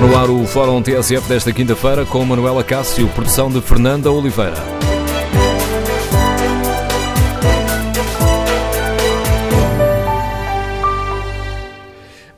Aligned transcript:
Está 0.00 0.08
no 0.08 0.16
ar 0.16 0.30
o 0.30 0.46
Fórum 0.46 0.80
TSF 0.80 1.28
desta 1.28 1.52
quinta-feira 1.52 2.06
com 2.06 2.24
Manuela 2.24 2.64
Cássio, 2.64 3.06
produção 3.08 3.50
de 3.50 3.60
Fernanda 3.60 4.10
Oliveira. 4.10 4.54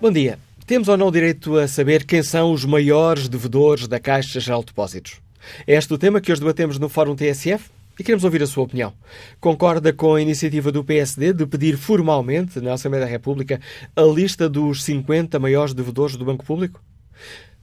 Bom 0.00 0.10
dia. 0.10 0.40
Temos 0.66 0.88
ou 0.88 0.96
não 0.96 1.12
direito 1.12 1.56
a 1.56 1.68
saber 1.68 2.04
quem 2.04 2.20
são 2.20 2.50
os 2.52 2.64
maiores 2.64 3.28
devedores 3.28 3.86
da 3.86 4.00
Caixa 4.00 4.40
Geral 4.40 4.62
de 4.62 4.66
Depósitos? 4.66 5.20
É 5.64 5.76
este 5.76 5.94
o 5.94 5.98
tema 5.98 6.20
que 6.20 6.32
hoje 6.32 6.40
debatemos 6.40 6.80
no 6.80 6.88
Fórum 6.88 7.14
TSF 7.14 7.70
e 7.96 8.02
queremos 8.02 8.24
ouvir 8.24 8.42
a 8.42 8.46
sua 8.48 8.64
opinião. 8.64 8.92
Concorda 9.38 9.92
com 9.92 10.16
a 10.16 10.20
iniciativa 10.20 10.72
do 10.72 10.82
PSD 10.82 11.32
de 11.32 11.46
pedir 11.46 11.76
formalmente 11.76 12.60
na 12.60 12.72
Assembleia 12.72 13.04
da 13.04 13.10
República 13.10 13.60
a 13.94 14.02
lista 14.02 14.48
dos 14.48 14.82
50 14.82 15.38
maiores 15.38 15.72
devedores 15.72 16.16
do 16.16 16.24
Banco 16.24 16.44
Público? 16.44 16.80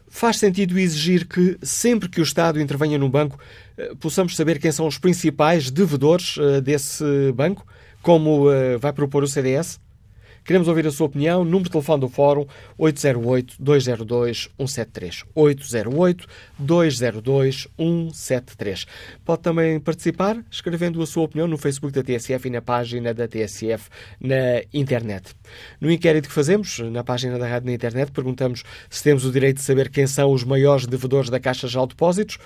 Faz 0.09 0.37
sentido 0.37 0.77
exigir 0.77 1.27
que, 1.27 1.57
sempre 1.61 2.09
que 2.09 2.19
o 2.19 2.23
Estado 2.23 2.59
intervenha 2.59 2.97
num 2.97 3.09
banco, 3.09 3.39
eh, 3.77 3.93
possamos 3.99 4.35
saber 4.35 4.59
quem 4.59 4.71
são 4.71 4.87
os 4.87 4.97
principais 4.97 5.69
devedores 5.69 6.35
eh, 6.39 6.59
desse 6.59 7.03
banco, 7.33 7.65
como 8.01 8.51
eh, 8.51 8.77
vai 8.77 8.91
propor 8.91 9.23
o 9.23 9.27
CDS? 9.27 9.79
Queremos 10.49 10.67
ouvir 10.67 10.87
a 10.87 10.91
sua 10.91 11.05
opinião. 11.05 11.45
Número 11.45 11.65
de 11.65 11.69
telefone 11.69 12.01
do 12.01 12.09
Fórum 12.09 12.47
808-202-173. 12.79 15.23
808-202-173. 16.59 18.87
Pode 19.23 19.43
também 19.43 19.79
participar 19.79 20.43
escrevendo 20.49 20.99
a 21.03 21.05
sua 21.05 21.25
opinião 21.25 21.47
no 21.47 21.55
Facebook 21.55 21.93
da 21.93 22.01
TSF 22.01 22.47
e 22.47 22.49
na 22.49 22.63
página 22.63 23.13
da 23.13 23.27
TSF 23.27 23.89
na 24.19 24.63
internet. 24.73 25.35
No 25.79 25.91
inquérito 25.91 26.27
que 26.27 26.33
fazemos, 26.33 26.79
na 26.79 27.03
página 27.03 27.37
da 27.37 27.47
rádio 27.47 27.67
na 27.67 27.73
internet, 27.75 28.11
perguntamos 28.11 28.63
se 28.89 29.03
temos 29.03 29.25
o 29.25 29.31
direito 29.31 29.57
de 29.57 29.63
saber 29.63 29.91
quem 29.91 30.07
são 30.07 30.31
os 30.31 30.43
maiores 30.43 30.87
devedores 30.87 31.29
da 31.29 31.39
Caixa 31.39 31.67
Geral 31.67 31.85
de 31.85 31.93
Depósitos. 31.93 32.39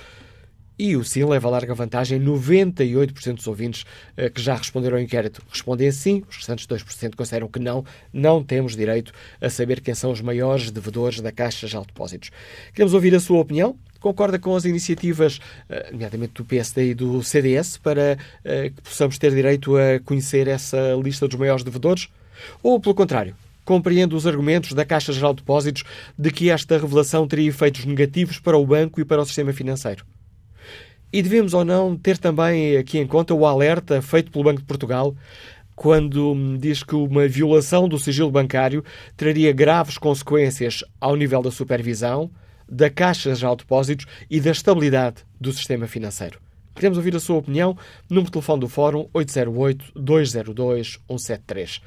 E 0.85 0.97
o 0.97 1.03
sim 1.05 1.23
leva 1.23 1.49
larga 1.49 1.73
vantagem. 1.73 2.19
98% 2.19 3.35
dos 3.35 3.47
ouvintes 3.47 3.85
eh, 4.17 4.29
que 4.29 4.41
já 4.41 4.53
responderam 4.53 4.97
ao 4.97 5.01
inquérito 5.01 5.41
respondem 5.49 5.89
sim, 5.93 6.25
os 6.29 6.35
restantes 6.35 6.67
2% 6.67 7.15
consideram 7.15 7.47
que 7.47 7.57
não, 7.57 7.85
não 8.11 8.43
temos 8.43 8.75
direito 8.75 9.13
a 9.39 9.49
saber 9.49 9.79
quem 9.79 9.95
são 9.95 10.11
os 10.11 10.19
maiores 10.19 10.71
devedores 10.71 11.21
da 11.21 11.31
Caixa 11.31 11.67
de 11.67 11.87
Depósitos. 11.87 12.31
Queremos 12.73 12.93
ouvir 12.93 13.15
a 13.15 13.21
sua 13.21 13.39
opinião. 13.39 13.77
Concorda 14.01 14.37
com 14.37 14.53
as 14.57 14.65
iniciativas, 14.65 15.39
eh, 15.69 15.87
nomeadamente 15.93 16.33
do 16.33 16.43
PSD 16.43 16.89
e 16.89 16.93
do 16.93 17.23
CDS, 17.23 17.77
para 17.77 18.17
eh, 18.43 18.71
que 18.75 18.81
possamos 18.81 19.17
ter 19.17 19.33
direito 19.33 19.77
a 19.77 20.01
conhecer 20.03 20.49
essa 20.49 20.99
lista 21.01 21.29
dos 21.29 21.39
maiores 21.39 21.63
devedores? 21.63 22.09
Ou, 22.61 22.77
pelo 22.77 22.93
contrário, 22.93 23.37
compreende 23.63 24.15
os 24.15 24.27
argumentos 24.27 24.73
da 24.73 24.83
Caixa 24.83 25.13
Geral 25.13 25.33
de 25.33 25.43
Depósitos 25.43 25.85
de 26.19 26.29
que 26.29 26.49
esta 26.49 26.77
revelação 26.77 27.25
teria 27.25 27.47
efeitos 27.47 27.85
negativos 27.85 28.37
para 28.37 28.57
o 28.57 28.67
banco 28.67 28.99
e 28.99 29.05
para 29.05 29.21
o 29.21 29.25
sistema 29.25 29.53
financeiro? 29.53 30.03
E 31.13 31.21
devemos 31.21 31.53
ou 31.53 31.63
não 31.63 31.95
ter 31.95 32.17
também 32.17 32.75
aqui 32.75 32.97
em 32.97 33.05
conta 33.05 33.35
o 33.35 33.45
alerta 33.45 34.01
feito 34.01 34.31
pelo 34.31 34.45
Banco 34.45 34.61
de 34.61 34.65
Portugal 34.65 35.15
quando 35.75 36.57
diz 36.59 36.81
que 36.81 36.95
uma 36.95 37.27
violação 37.27 37.87
do 37.87 37.99
sigilo 37.99 38.31
bancário 38.31 38.83
traria 39.15 39.53
graves 39.53 39.99
consequências 39.99 40.83
ao 40.99 41.15
nível 41.15 41.43
da 41.43 41.51
supervisão, 41.51 42.31
da 42.67 42.89
Caixa 42.89 43.31
de 43.31 43.41
Depósitos 43.41 44.07
e 44.27 44.41
da 44.41 44.49
estabilidade 44.49 45.17
do 45.39 45.53
sistema 45.53 45.87
financeiro. 45.87 46.39
Queremos 46.73 46.97
ouvir 46.97 47.15
a 47.15 47.19
sua 47.19 47.37
opinião. 47.37 47.77
Número 48.09 48.25
de 48.25 48.31
telefone 48.31 48.61
do 48.61 48.67
Fórum 48.67 49.07
808-202-173. 49.13 51.79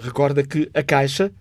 recorda 0.01 0.44
que 0.44 0.69
a 0.73 0.81
Caixa 0.81 1.31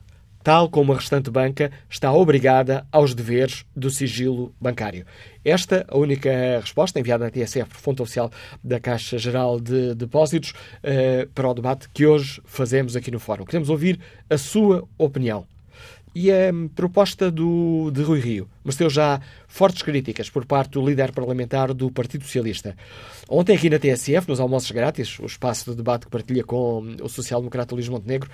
tal 0.43 0.69
como 0.69 0.93
a 0.93 0.97
restante 0.97 1.31
banca, 1.31 1.71
está 1.89 2.13
obrigada 2.13 2.87
aos 2.91 3.15
deveres 3.15 3.65
do 3.75 3.91
sigilo 3.91 4.55
bancário. 4.61 5.05
Esta 5.45 5.87
a 5.89 5.97
única 5.97 6.31
resposta 6.61 6.99
enviada 6.99 7.27
à 7.27 7.31
TSF 7.31 7.71
por 7.71 7.79
fonte 7.79 8.03
oficial 8.03 8.31
da 8.63 8.81
Caixa 8.81 9.19
Geral 9.19 9.61
de 9.61 9.95
Depósitos 9.95 10.51
uh, 10.51 11.29
para 11.35 11.49
o 11.49 11.55
debate 11.55 11.89
que 11.93 12.07
hoje 12.07 12.41
fazemos 12.45 12.97
aqui 12.97 13.11
no 13.11 13.19
Fórum. 13.19 13.45
Queremos 13.45 13.69
ouvir 13.71 13.99
a 14.29 14.39
sua 14.39 14.85
opinião. 14.99 15.47
E 16.13 16.31
a 16.33 16.51
proposta 16.75 17.31
do, 17.31 17.91
de 17.93 18.03
Rui 18.03 18.19
Rio 18.19 18.49
mereceu 18.65 18.91
já 18.91 19.21
fortes 19.47 19.81
críticas 19.83 20.29
por 20.29 20.45
parte 20.45 20.73
do 20.73 20.85
líder 20.85 21.13
parlamentar 21.13 21.73
do 21.73 21.89
Partido 21.89 22.25
Socialista. 22.25 22.77
Ontem, 23.29 23.55
aqui 23.55 23.71
na 23.71 23.79
TSF, 23.79 24.29
nos 24.29 24.41
almoços 24.41 24.73
grátis, 24.73 25.21
o 25.21 25.27
espaço 25.27 25.71
de 25.71 25.77
debate 25.77 26.07
que 26.07 26.11
partilha 26.11 26.43
com 26.43 26.97
o 27.01 27.09
social-democrata 27.09 27.77
Luís 27.77 27.89
Montenegro, 27.89 28.29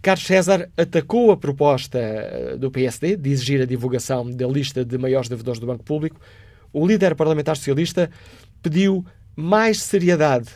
Carlos 0.00 0.26
César 0.26 0.70
atacou 0.76 1.32
a 1.32 1.36
proposta 1.36 1.98
eh, 1.98 2.56
do 2.56 2.70
PSD 2.70 3.16
de 3.16 3.30
exigir 3.30 3.60
a 3.60 3.66
divulgação 3.66 4.30
da 4.30 4.46
lista 4.46 4.84
de 4.84 4.96
maiores 4.96 5.28
devedores 5.28 5.58
do 5.58 5.66
Banco 5.66 5.82
Público. 5.82 6.20
O 6.72 6.86
líder 6.86 7.16
parlamentar 7.16 7.56
socialista 7.56 8.08
pediu 8.62 9.04
mais 9.34 9.82
seriedade 9.82 10.48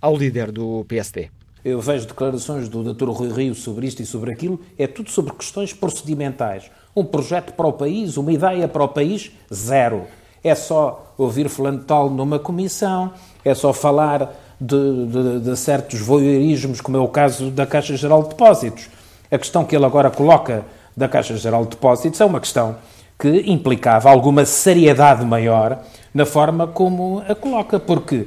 ao 0.00 0.16
líder 0.16 0.50
do 0.50 0.84
PSD. 0.88 1.28
Eu 1.64 1.80
vejo 1.80 2.06
declarações 2.06 2.68
do 2.68 2.94
Dr. 2.94 3.08
Rui 3.10 3.32
Rio 3.32 3.54
sobre 3.54 3.86
isto 3.86 4.00
e 4.00 4.06
sobre 4.06 4.32
aquilo, 4.32 4.60
é 4.78 4.86
tudo 4.86 5.10
sobre 5.10 5.32
questões 5.34 5.72
procedimentais. 5.72 6.70
Um 6.94 7.04
projeto 7.04 7.52
para 7.52 7.66
o 7.66 7.72
país, 7.72 8.16
uma 8.16 8.32
ideia 8.32 8.68
para 8.68 8.84
o 8.84 8.88
país, 8.88 9.32
zero. 9.52 10.06
É 10.44 10.54
só 10.54 11.12
ouvir 11.18 11.48
falando 11.48 11.84
tal 11.84 12.08
numa 12.08 12.38
comissão, 12.38 13.12
é 13.44 13.52
só 13.52 13.72
falar 13.72 14.45
de, 14.60 15.06
de, 15.06 15.40
de 15.40 15.56
certos 15.56 16.00
voyeurismos, 16.00 16.80
como 16.80 16.96
é 16.96 17.00
o 17.00 17.08
caso 17.08 17.50
da 17.50 17.66
Caixa 17.66 17.96
Geral 17.96 18.22
de 18.22 18.30
Depósitos. 18.30 18.88
A 19.30 19.38
questão 19.38 19.64
que 19.64 19.76
ele 19.76 19.84
agora 19.84 20.10
coloca 20.10 20.64
da 20.96 21.08
Caixa 21.08 21.36
Geral 21.36 21.64
de 21.64 21.70
Depósitos 21.70 22.20
é 22.20 22.24
uma 22.24 22.40
questão 22.40 22.76
que 23.18 23.50
implicava 23.50 24.10
alguma 24.10 24.44
seriedade 24.44 25.24
maior 25.24 25.82
na 26.12 26.24
forma 26.24 26.66
como 26.66 27.22
a 27.28 27.34
coloca, 27.34 27.78
porque 27.78 28.16
uh, 28.16 28.26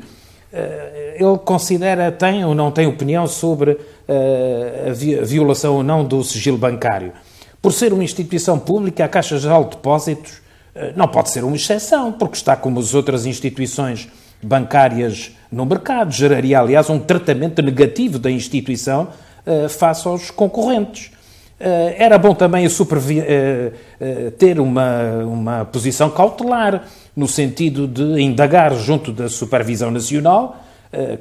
ele 1.15 1.37
considera, 1.43 2.11
tem 2.11 2.43
ou 2.45 2.53
não 2.53 2.71
tem 2.71 2.87
opinião 2.87 3.27
sobre 3.27 3.71
uh, 3.71 4.89
a, 4.89 4.93
vi 4.93 5.17
a 5.17 5.23
violação 5.23 5.77
ou 5.77 5.83
não 5.83 6.03
do 6.03 6.23
sigilo 6.23 6.57
bancário. 6.57 7.13
Por 7.61 7.73
ser 7.73 7.91
uma 7.93 8.03
instituição 8.03 8.57
pública, 8.57 9.05
a 9.05 9.07
Caixa 9.07 9.37
Geral 9.37 9.63
de 9.63 9.71
Depósitos 9.71 10.33
uh, 10.75 10.93
não 10.95 11.07
pode 11.07 11.29
ser 11.29 11.43
uma 11.43 11.55
exceção, 11.55 12.11
porque 12.11 12.35
está 12.35 12.55
como 12.55 12.79
as 12.79 12.93
outras 12.93 13.25
instituições 13.25 14.07
bancárias 14.41 15.31
no 15.51 15.65
mercado, 15.65 16.11
geraria, 16.11 16.59
aliás, 16.59 16.89
um 16.89 16.99
tratamento 16.99 17.61
negativo 17.61 18.19
da 18.19 18.29
instituição 18.29 19.09
uh, 19.45 19.67
face 19.69 20.07
aos 20.07 20.29
concorrentes. 20.29 21.11
Uh, 21.59 21.93
era 21.97 22.17
bom 22.17 22.33
também 22.33 22.65
uh, 22.67 24.31
ter 24.37 24.59
uma, 24.59 25.23
uma 25.25 25.65
posição 25.65 26.09
cautelar, 26.09 26.83
no 27.15 27.27
sentido 27.27 27.87
de 27.87 28.21
indagar 28.21 28.73
junto 28.75 29.11
da 29.11 29.27
Supervisão 29.27 29.91
Nacional, 29.91 30.63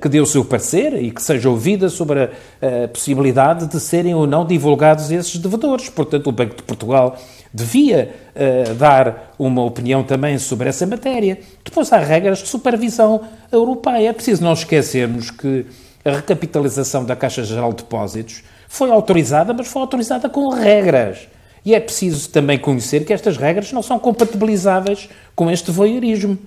que 0.00 0.08
dê 0.08 0.18
o 0.18 0.24
seu 0.24 0.42
parecer 0.44 0.94
e 0.94 1.10
que 1.10 1.20
seja 1.20 1.50
ouvida 1.50 1.90
sobre 1.90 2.22
a 2.22 2.88
possibilidade 2.90 3.66
de 3.66 3.78
serem 3.78 4.14
ou 4.14 4.26
não 4.26 4.46
divulgados 4.46 5.10
esses 5.10 5.36
devedores. 5.36 5.90
Portanto, 5.90 6.28
o 6.28 6.32
Banco 6.32 6.56
de 6.56 6.62
Portugal 6.62 7.18
devia 7.52 8.14
uh, 8.34 8.74
dar 8.74 9.34
uma 9.38 9.64
opinião 9.64 10.02
também 10.02 10.38
sobre 10.38 10.68
essa 10.68 10.86
matéria. 10.86 11.38
Depois 11.64 11.92
há 11.92 11.98
regras 11.98 12.38
de 12.38 12.48
supervisão 12.48 13.22
europeia. 13.50 14.08
É 14.08 14.12
preciso 14.12 14.42
não 14.42 14.52
esquecermos 14.52 15.30
que 15.30 15.66
a 16.04 16.10
recapitalização 16.10 17.04
da 17.04 17.16
Caixa 17.16 17.44
Geral 17.44 17.70
de 17.70 17.78
Depósitos 17.78 18.42
foi 18.68 18.90
autorizada, 18.90 19.52
mas 19.54 19.68
foi 19.68 19.82
autorizada 19.82 20.28
com 20.28 20.48
regras. 20.50 21.28
E 21.64 21.74
é 21.74 21.80
preciso 21.80 22.30
também 22.30 22.58
conhecer 22.58 23.04
que 23.04 23.12
estas 23.12 23.36
regras 23.36 23.72
não 23.72 23.82
são 23.82 23.98
compatibilizáveis 23.98 25.08
com 25.34 25.50
este 25.50 25.70
voyeurismo. 25.70 26.38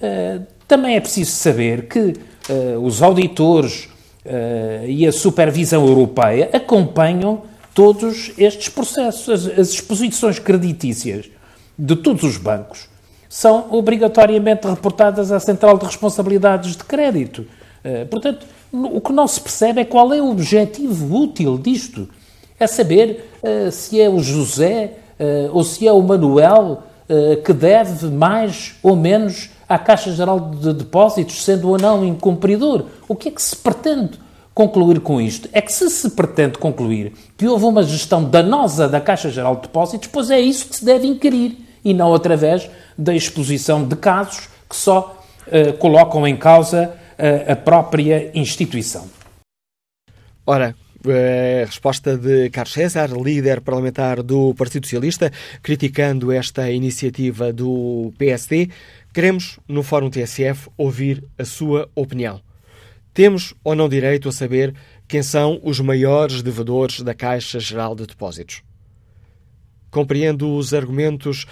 Uh, 0.00 0.44
também 0.66 0.96
é 0.96 1.00
preciso 1.00 1.30
saber 1.30 1.86
que 1.86 2.14
uh, 2.48 2.78
os 2.82 3.02
auditores 3.02 3.88
e 4.88 5.06
a 5.06 5.12
supervisão 5.12 5.86
europeia 5.86 6.50
acompanham 6.52 7.44
todos 7.76 8.32
estes 8.38 8.70
processos. 8.70 9.28
As, 9.28 9.58
as 9.58 9.68
exposições 9.68 10.38
creditícias 10.38 11.26
de 11.78 11.94
todos 11.94 12.22
os 12.22 12.38
bancos 12.38 12.88
são 13.28 13.66
obrigatoriamente 13.70 14.66
reportadas 14.66 15.30
à 15.30 15.38
Central 15.38 15.76
de 15.76 15.84
Responsabilidades 15.84 16.74
de 16.74 16.82
Crédito. 16.84 17.46
Uh, 17.84 18.06
portanto, 18.06 18.46
o 18.72 18.98
que 18.98 19.12
não 19.12 19.28
se 19.28 19.38
percebe 19.38 19.82
é 19.82 19.84
qual 19.84 20.12
é 20.14 20.22
o 20.22 20.30
objetivo 20.30 21.14
útil 21.14 21.58
disto. 21.58 22.08
É 22.58 22.66
saber 22.66 23.30
uh, 23.42 23.70
se 23.70 24.00
é 24.00 24.08
o 24.08 24.20
José 24.20 24.94
uh, 25.20 25.50
ou 25.52 25.62
se 25.62 25.86
é 25.86 25.92
o 25.92 26.02
Manuel 26.02 26.82
que 27.44 27.52
deve 27.52 28.06
mais 28.06 28.74
ou 28.82 28.96
menos 28.96 29.50
à 29.68 29.78
Caixa 29.78 30.10
Geral 30.10 30.40
de 30.40 30.74
Depósitos, 30.74 31.44
sendo 31.44 31.68
ou 31.68 31.78
não 31.78 32.04
incumpridor. 32.04 32.86
O 33.06 33.14
que 33.14 33.28
é 33.28 33.30
que 33.30 33.40
se 33.40 33.54
pretende 33.54 34.18
concluir 34.56 35.00
com 35.00 35.20
isto? 35.20 35.50
É 35.52 35.60
que 35.60 35.70
se 35.70 35.90
se 35.90 36.08
pretende 36.12 36.56
concluir 36.56 37.12
que 37.36 37.46
houve 37.46 37.66
uma 37.66 37.82
gestão 37.82 38.24
danosa 38.24 38.88
da 38.88 38.98
Caixa 38.98 39.30
Geral 39.30 39.56
de 39.56 39.62
Depósitos, 39.62 40.08
pois 40.10 40.30
é 40.30 40.40
isso 40.40 40.66
que 40.66 40.76
se 40.76 40.84
deve 40.84 41.06
inquirir, 41.06 41.58
e 41.84 41.92
não 41.92 42.14
através 42.14 42.68
da 42.96 43.14
exposição 43.14 43.86
de 43.86 43.94
casos 43.94 44.48
que 44.68 44.74
só 44.74 45.22
uh, 45.46 45.74
colocam 45.74 46.26
em 46.26 46.34
causa 46.34 46.96
uh, 47.18 47.52
a 47.52 47.54
própria 47.54 48.30
instituição. 48.34 49.06
Ora, 50.46 50.74
a 51.04 51.66
resposta 51.66 52.16
de 52.16 52.48
Carlos 52.48 52.72
César, 52.72 53.10
líder 53.12 53.60
parlamentar 53.60 54.22
do 54.22 54.54
Partido 54.54 54.86
Socialista, 54.86 55.30
criticando 55.62 56.32
esta 56.32 56.70
iniciativa 56.70 57.52
do 57.52 58.10
PSD. 58.16 58.70
Queremos, 59.12 59.58
no 59.68 59.82
Fórum 59.82 60.08
TSF, 60.08 60.70
ouvir 60.78 61.22
a 61.38 61.44
sua 61.44 61.90
opinião. 61.94 62.45
Temos 63.16 63.54
ou 63.64 63.74
não 63.74 63.88
direito 63.88 64.28
a 64.28 64.32
saber 64.32 64.74
quem 65.08 65.22
são 65.22 65.58
os 65.62 65.80
maiores 65.80 66.42
devedores 66.42 67.00
da 67.00 67.14
Caixa 67.14 67.58
Geral 67.58 67.96
de 67.96 68.06
Depósitos? 68.06 68.62
Compreendo 69.90 70.54
os 70.54 70.74
argumentos 70.74 71.46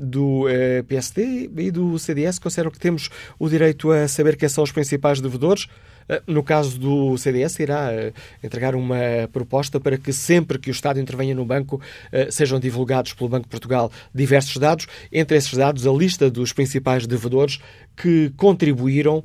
do 0.00 0.44
uh, 0.44 0.48
eh, 0.48 0.84
PSD 0.86 1.50
e 1.56 1.72
do 1.72 1.98
CDS. 1.98 2.38
Considero 2.38 2.70
que 2.70 2.78
temos 2.78 3.10
o 3.36 3.48
direito 3.48 3.90
a 3.90 4.06
saber 4.06 4.36
quem 4.36 4.48
são 4.48 4.62
os 4.62 4.70
principais 4.70 5.20
devedores? 5.20 5.66
Eh, 6.08 6.22
no 6.26 6.42
caso 6.42 6.78
do 6.78 7.16
CDS, 7.18 7.58
irá 7.60 7.92
eh, 7.92 8.12
entregar 8.42 8.74
uma 8.74 8.96
proposta 9.32 9.80
para 9.80 9.98
que 9.98 10.12
sempre 10.12 10.58
que 10.58 10.70
o 10.70 10.72
Estado 10.72 11.00
intervenha 11.00 11.34
no 11.34 11.44
banco 11.44 11.80
eh, 12.12 12.28
sejam 12.30 12.60
divulgados 12.60 13.12
pelo 13.12 13.28
Banco 13.28 13.44
de 13.44 13.50
Portugal 13.50 13.90
diversos 14.14 14.56
dados, 14.56 14.86
entre 15.12 15.36
esses 15.36 15.54
dados 15.54 15.86
a 15.86 15.92
lista 15.92 16.30
dos 16.30 16.52
principais 16.52 17.06
devedores 17.06 17.58
que 17.96 18.32
contribuíram, 18.36 19.24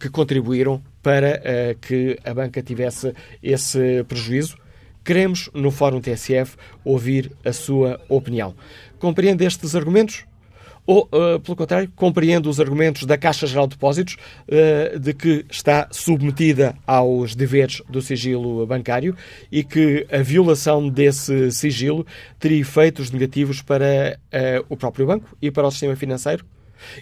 que 0.00 0.08
contribuíram 0.08 0.82
para 1.00 1.40
que 1.80 2.18
a 2.24 2.34
banca 2.34 2.60
tivesse 2.60 3.14
esse 3.40 4.04
prejuízo. 4.04 4.56
Queremos, 5.04 5.48
no 5.54 5.70
Fórum 5.70 6.00
TSF, 6.00 6.56
ouvir 6.84 7.30
a 7.44 7.52
sua 7.52 8.00
opinião. 8.08 8.54
Compreende 8.98 9.44
estes 9.44 9.74
argumentos? 9.76 10.27
Ou, 10.88 11.06
uh, 11.12 11.38
pelo 11.40 11.54
contrário, 11.54 11.92
compreende 11.94 12.48
os 12.48 12.58
argumentos 12.58 13.04
da 13.04 13.18
Caixa 13.18 13.46
Geral 13.46 13.66
de 13.66 13.76
Depósitos 13.76 14.16
uh, 14.48 14.98
de 14.98 15.12
que 15.12 15.44
está 15.50 15.86
submetida 15.90 16.74
aos 16.86 17.34
deveres 17.34 17.82
do 17.90 18.00
sigilo 18.00 18.66
bancário 18.66 19.14
e 19.52 19.62
que 19.62 20.06
a 20.10 20.22
violação 20.22 20.88
desse 20.88 21.52
sigilo 21.52 22.06
teria 22.38 22.58
efeitos 22.58 23.10
negativos 23.10 23.60
para 23.60 24.18
uh, 24.32 24.64
o 24.70 24.78
próprio 24.78 25.06
banco 25.06 25.36
e 25.42 25.50
para 25.50 25.66
o 25.66 25.70
sistema 25.70 25.94
financeiro? 25.94 26.42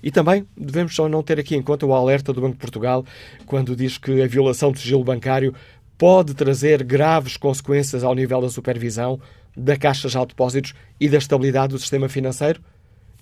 E 0.02 0.10
também 0.10 0.44
devemos 0.56 0.92
só 0.92 1.08
não 1.08 1.22
ter 1.22 1.38
aqui 1.38 1.54
em 1.54 1.62
conta 1.62 1.86
o 1.86 1.94
alerta 1.94 2.32
do 2.32 2.40
Banco 2.40 2.54
de 2.54 2.60
Portugal 2.60 3.04
quando 3.46 3.76
diz 3.76 3.98
que 3.98 4.20
a 4.20 4.26
violação 4.26 4.72
do 4.72 4.80
sigilo 4.80 5.04
bancário 5.04 5.54
pode 5.96 6.34
trazer 6.34 6.82
graves 6.82 7.36
consequências 7.36 8.02
ao 8.02 8.16
nível 8.16 8.40
da 8.40 8.48
supervisão 8.48 9.20
da 9.56 9.76
Caixa 9.76 10.08
Geral 10.08 10.26
de 10.26 10.30
Depósitos 10.30 10.74
e 10.98 11.08
da 11.08 11.18
estabilidade 11.18 11.72
do 11.72 11.78
sistema 11.78 12.08
financeiro? 12.08 12.60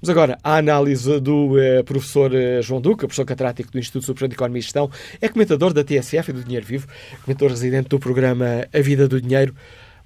Vamos 0.00 0.10
agora 0.10 0.38
à 0.42 0.56
análise 0.56 1.20
do 1.20 1.58
eh, 1.58 1.82
professor 1.82 2.34
eh, 2.34 2.60
João 2.62 2.80
Duca, 2.80 3.06
professor 3.06 3.24
catedrático 3.24 3.70
do 3.70 3.78
Instituto 3.78 4.04
Superior 4.04 4.28
de 4.28 4.34
Economia 4.34 4.58
e 4.58 4.62
Gestão, 4.62 4.90
é 5.20 5.28
comentador 5.28 5.72
da 5.72 5.84
TSF 5.84 6.30
e 6.30 6.32
do 6.32 6.44
Dinheiro 6.44 6.66
Vivo, 6.66 6.86
comentador 7.24 7.50
residente 7.50 7.88
do 7.88 7.98
programa 7.98 8.66
A 8.72 8.80
Vida 8.80 9.08
do 9.08 9.20
Dinheiro. 9.20 9.54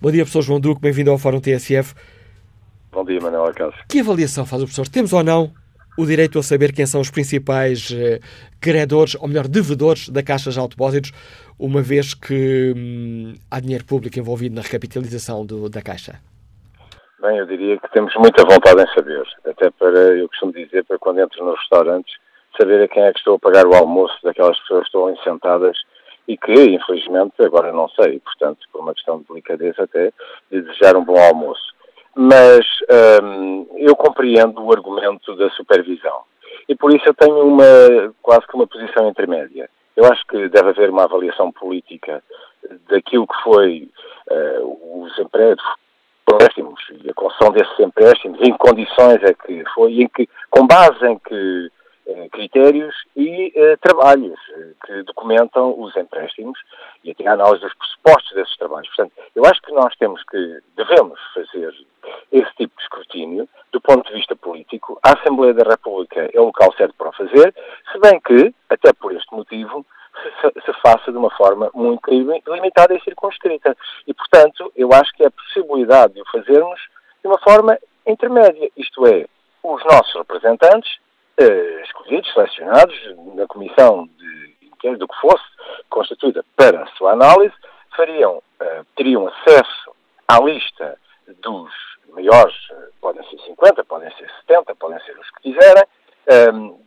Bom 0.01 0.11
dia, 0.11 0.25
professor 0.25 0.43
João 0.43 0.61
Duca, 0.61 0.81
bem-vindo 0.81 1.11
ao 1.11 1.19
Fórum 1.19 1.41
TSF. 1.41 1.95
Bom 2.93 3.05
dia, 3.05 3.21
Manuel 3.21 3.47
Acácio. 3.47 3.85
Que 3.89 4.01
avaliação 4.01 4.45
faz 4.45 4.63
o 4.63 4.65
professor? 4.67 4.89
Temos 4.89 5.13
ou 5.13 5.23
não 5.23 5.53
o 5.97 6.07
direito 6.07 6.39
a 6.39 6.43
saber 6.43 6.73
quem 6.73 6.87
são 6.87 7.01
os 7.01 7.11
principais 7.11 7.91
eh, 7.93 8.21
credores, 8.61 9.17
ou 9.21 9.29
melhor, 9.29 9.47
devedores 9.47 10.09
da 10.09 10.23
Caixa 10.23 10.51
de 10.51 10.69
Depósitos, 10.69 11.13
uma 11.59 11.83
vez 11.83 12.15
que 12.15 12.73
hum, 12.77 13.35
há 13.51 13.61
dinheiro 13.61 13.85
público 13.85 14.19
envolvido 14.19 14.55
na 14.55 14.63
recapitalização 14.63 15.45
do, 15.45 15.69
da 15.69 15.83
Caixa? 15.83 16.21
Bem, 17.21 17.37
eu 17.37 17.45
diria 17.45 17.77
que 17.77 17.91
temos 17.93 18.15
muita 18.17 18.43
vontade 18.47 18.81
em 18.81 18.95
saber. 18.95 19.23
Até 19.45 19.71
para, 19.71 20.17
eu 20.17 20.27
costumo 20.27 20.53
dizer, 20.53 20.85
para 20.85 20.99
quando 20.99 21.21
entro 21.21 21.45
nos 21.45 21.59
restaurantes, 21.59 22.15
saber 22.59 22.83
a 22.83 22.89
quem 22.89 23.03
é 23.03 23.13
que 23.13 23.19
estou 23.19 23.35
a 23.35 23.39
pagar 23.39 23.67
o 23.67 23.75
almoço 23.75 24.17
daquelas 24.23 24.59
pessoas 24.61 24.81
que 24.81 24.87
estão 24.87 25.07
ali 25.07 25.19
sentadas 25.23 25.77
e 26.27 26.39
que, 26.39 26.55
infelizmente, 26.55 27.35
agora 27.41 27.73
não 27.75 27.91
sei. 27.91 28.21
Portanto, 28.21 28.61
por 28.73 28.81
uma 28.81 28.95
questão 28.95 29.19
de 29.19 29.27
delicadeza 29.29 29.83
até, 29.83 30.13
de 30.51 30.63
desejar 30.63 30.97
um 30.97 31.05
bom 31.05 31.19
almoço. 31.21 31.75
Mas 32.17 32.65
hum, 33.23 33.67
eu 33.77 33.95
compreendo 33.95 34.65
o 34.65 34.73
argumento 34.73 35.37
da 35.37 35.51
supervisão. 35.51 36.23
E 36.67 36.75
por 36.75 36.91
isso 36.91 37.07
eu 37.07 37.15
tenho 37.15 37.47
uma, 37.47 38.15
quase 38.23 38.47
que 38.47 38.55
uma 38.55 38.67
posição 38.67 39.07
intermédia. 39.07 39.69
Eu 39.95 40.07
acho 40.07 40.27
que 40.27 40.49
deve 40.49 40.71
haver 40.71 40.89
uma 40.89 41.05
avaliação 41.05 41.53
política 41.53 42.23
daquilo 42.89 43.27
que 43.27 43.43
foi 43.43 43.91
uh, 44.31 45.05
os 45.05 45.19
empregos, 45.19 45.65
empréstimos 46.31 46.81
e 47.03 47.11
a 47.11 47.15
concessão 47.15 47.53
desses 47.53 47.79
empréstimos, 47.79 48.41
em 48.41 48.53
que 48.53 48.59
condições 48.59 49.23
é 49.23 49.35
que 49.35 49.65
foi, 49.75 50.03
em 50.03 50.09
que, 50.09 50.29
com 50.51 50.67
base 50.67 51.05
em 51.07 51.19
que 51.19 51.71
eh, 52.07 52.29
critérios 52.31 52.95
e 53.15 53.53
eh, 53.55 53.77
trabalhos 53.77 54.39
eh, 54.57 54.73
que 54.85 55.03
documentam 55.05 55.79
os 55.79 55.97
empréstimos 55.97 56.59
e 57.05 57.13
até 57.13 57.27
a 57.29 57.35
análise 57.35 57.63
dos 57.63 57.75
pressupostos 57.75 58.33
desses 58.35 58.57
trabalhos. 58.57 58.89
Portanto, 58.89 59.13
eu 59.37 59.45
acho 59.45 59.63
que 59.63 59.73
nós 59.73 59.95
temos 59.97 60.21
que, 60.25 60.61
devemos 60.77 61.21
fazer 61.33 61.73
esse 62.33 62.53
tipo 62.57 62.77
de 62.77 62.83
escrutínio 62.83 63.49
do 63.73 63.81
ponto 63.81 64.09
de 64.09 64.15
vista 64.15 64.35
político. 64.35 64.99
A 65.05 65.13
Assembleia 65.13 65.55
da 65.55 65.63
República 65.63 66.29
é 66.33 66.41
o 66.41 66.47
local 66.47 66.73
certo 66.77 66.95
para 66.95 67.11
o 67.11 67.13
fazer, 67.13 67.55
se 67.93 67.99
bem 68.01 68.21
que, 68.21 68.53
até 68.69 68.93
por 68.93 69.15
este 69.15 69.33
motivo, 69.33 69.87
se, 70.41 70.61
se, 70.65 70.73
faça 70.81 71.11
de 71.11 71.19
uma 71.19 71.31
forma 71.31 71.71
muito 71.75 72.11
limitada 72.11 72.95
e 72.95 73.01
circunscrita. 73.03 73.77
E, 74.07 74.15
portanto, 74.15 74.73
eu 74.77 74.91
acho 74.93 75.13
que 75.13 75.23
é 75.23 75.27
a 75.27 75.31
possibilidade 75.31 76.15
de 76.15 76.23
o 76.23 76.25
fazermos 76.31 76.81
de 77.23 77.29
uma 77.29 77.39
forma 77.39 77.79
intermédia, 78.07 78.71
isto 78.77 79.07
é, 79.07 79.27
os 79.63 79.85
nossos 79.85 80.15
representantes, 80.15 80.99
eh, 81.39 81.83
escolhidos, 81.85 82.33
selecionados 82.33 82.95
na 83.35 83.47
comissão 83.47 84.09
de 84.19 84.57
inquérito, 84.63 85.01
do 85.01 85.09
que 85.09 85.21
fosse, 85.21 85.45
constituída 85.89 86.45
para 86.57 86.83
a 86.83 86.87
sua 86.97 87.13
análise, 87.13 87.55
fariam, 87.97 88.43
eh, 88.61 88.83
teriam 88.97 89.29
acesso 89.29 89.95
à 90.29 90.41
lista 90.41 90.99
dos 91.43 91.71
maiores, 92.13 92.57
eh, 92.71 92.89
podem 93.01 93.23
ser 93.29 93.39
50, 93.41 93.85
podem 93.85 94.11
ser 94.17 94.31
70, 94.47 94.75
podem 94.75 95.01
ser 95.01 95.19
os 95.19 95.31
que 95.31 95.53
quiserem, 95.53 95.85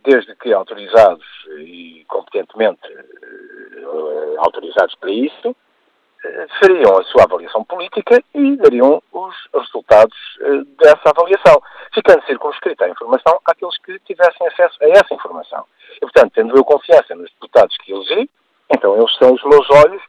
desde 0.03 0.35
que 0.35 0.53
autorizados 0.53 1.25
e 1.59 2.05
competentemente 2.07 2.87
eh, 2.87 4.35
autorizados 4.37 4.95
para 4.95 5.11
isso, 5.11 5.55
eh, 6.23 6.47
fariam 6.59 6.97
a 6.97 7.03
sua 7.03 7.23
avaliação 7.23 7.63
política 7.63 8.21
e 8.33 8.55
dariam 8.57 9.01
os 9.11 9.35
resultados 9.53 10.17
eh, 10.41 10.63
dessa 10.77 11.09
avaliação, 11.09 11.61
ficando 11.93 12.23
circunscrita 12.25 12.85
a 12.85 12.89
informação 12.89 13.39
àqueles 13.45 13.77
que 13.79 13.99
tivessem 13.99 14.47
acesso 14.47 14.77
a 14.81 14.89
essa 14.89 15.13
informação. 15.13 15.65
E, 15.97 15.99
portanto, 16.01 16.31
tendo 16.33 16.55
eu 16.55 16.63
confiança 16.63 17.15
nos 17.15 17.29
deputados 17.31 17.75
que 17.77 17.91
elegi, 17.91 18.29
então 18.69 18.95
eles 18.95 19.15
são 19.17 19.33
os 19.33 19.43
meus 19.43 19.69
olhos 19.69 20.01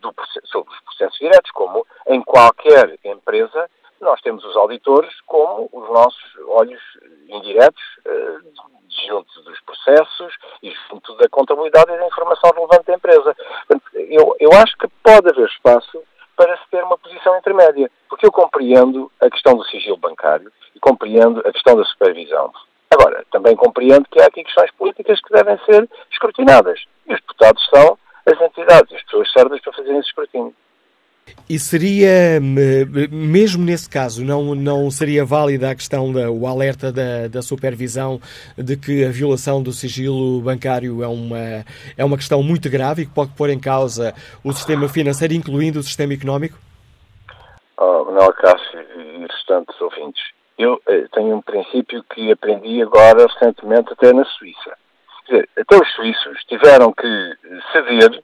do, 0.00 0.12
sobre 0.44 0.72
os 0.72 0.80
processos 0.80 1.18
diretos, 1.18 1.50
como 1.52 1.86
em 2.08 2.20
qualquer 2.22 2.98
empresa 3.04 3.70
nós 4.00 4.20
temos 4.20 4.44
os 4.44 4.56
auditores 4.56 5.12
como 5.26 5.68
os 5.72 5.88
nossos 5.90 6.36
olhos 6.48 6.80
indiretos 7.28 7.82
uh, 8.06 8.76
junto 9.06 9.42
dos 9.42 9.60
processos 9.60 10.34
e 10.62 10.72
junto 10.88 11.14
da 11.16 11.28
contabilidade 11.28 11.92
e 11.92 11.98
da 11.98 12.06
informação 12.06 12.50
relevante 12.54 12.86
da 12.86 12.94
empresa. 12.94 13.36
Portanto, 13.66 13.84
eu, 13.94 14.36
eu 14.40 14.50
acho 14.52 14.76
que 14.78 14.88
pode 15.02 15.28
haver 15.28 15.48
espaço 15.48 16.02
para 16.36 16.56
se 16.58 16.64
ter 16.70 16.84
uma 16.84 16.98
posição 16.98 17.36
intermédia, 17.38 17.90
porque 18.08 18.26
eu 18.26 18.32
compreendo 18.32 19.10
a 19.20 19.30
questão 19.30 19.56
do 19.56 19.64
sigilo 19.64 19.96
bancário 19.96 20.52
e 20.74 20.80
compreendo 20.80 21.40
a 21.40 21.52
questão 21.52 21.76
da 21.76 21.84
supervisão. 21.84 22.52
Agora, 22.90 23.24
também 23.30 23.56
compreendo 23.56 24.06
que 24.10 24.20
há 24.20 24.26
aqui 24.26 24.44
questões 24.44 24.70
políticas 24.72 25.20
que 25.20 25.32
devem 25.32 25.58
ser 25.64 25.88
escrutinadas. 26.10 26.84
E 27.06 27.14
os 27.14 27.20
deputados 27.20 27.66
são 27.74 27.98
as 28.26 28.40
entidades, 28.40 28.94
as 28.94 29.02
pessoas 29.04 29.32
certas 29.32 29.60
para 29.60 29.72
fazerem 29.72 29.98
esse 29.98 30.08
escrutínio. 30.08 30.54
E 31.48 31.60
seria, 31.60 32.40
mesmo 33.10 33.64
nesse 33.64 33.88
caso, 33.88 34.24
não, 34.24 34.52
não 34.54 34.90
seria 34.90 35.24
válida 35.24 35.70
a 35.70 35.74
questão, 35.76 36.12
da, 36.12 36.28
o 36.28 36.44
alerta 36.44 36.90
da, 36.90 37.28
da 37.28 37.40
supervisão 37.40 38.20
de 38.58 38.76
que 38.76 39.04
a 39.04 39.10
violação 39.10 39.62
do 39.62 39.70
sigilo 39.70 40.40
bancário 40.40 41.04
é 41.04 41.06
uma, 41.06 41.64
é 41.96 42.04
uma 42.04 42.16
questão 42.16 42.42
muito 42.42 42.68
grave 42.68 43.02
e 43.02 43.06
que 43.06 43.12
pode 43.12 43.30
pôr 43.36 43.50
em 43.50 43.60
causa 43.60 44.12
o 44.42 44.52
sistema 44.52 44.88
financeiro, 44.88 45.34
incluindo 45.34 45.78
o 45.78 45.84
sistema 45.84 46.14
económico? 46.14 46.58
Oh, 47.78 48.04
Manuel 48.06 48.32
Cássio 48.32 48.80
e 48.80 49.26
restantes 49.26 49.80
ouvintes, 49.80 50.22
eu 50.58 50.80
eh, 50.88 51.06
tenho 51.12 51.36
um 51.36 51.42
princípio 51.42 52.02
que 52.12 52.32
aprendi 52.32 52.82
agora 52.82 53.26
recentemente 53.26 53.92
até 53.92 54.12
na 54.12 54.24
Suíça. 54.24 54.76
Quer 55.26 55.32
dizer, 55.32 55.48
até 55.58 55.76
os 55.76 55.92
suíços 55.94 56.44
tiveram 56.48 56.92
que 56.92 57.36
ceder 57.72 58.22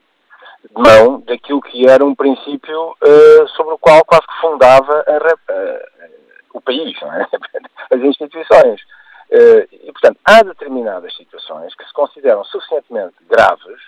mão 0.70 1.20
daquilo 1.20 1.60
que 1.60 1.88
era 1.88 2.04
um 2.04 2.14
princípio 2.14 2.90
uh, 2.90 3.48
sobre 3.56 3.74
o 3.74 3.78
qual 3.78 4.04
quase 4.04 4.26
que 4.26 4.40
fundava 4.40 5.04
a, 5.06 5.52
uh, 5.52 6.08
o 6.54 6.60
país, 6.60 6.96
é? 7.02 7.26
as 7.94 8.00
instituições. 8.00 8.80
Uh, 9.30 9.66
e, 9.70 9.92
portanto, 9.92 10.18
há 10.24 10.42
determinadas 10.42 11.14
situações 11.16 11.74
que 11.74 11.84
se 11.84 11.92
consideram 11.92 12.44
suficientemente 12.44 13.14
graves 13.28 13.80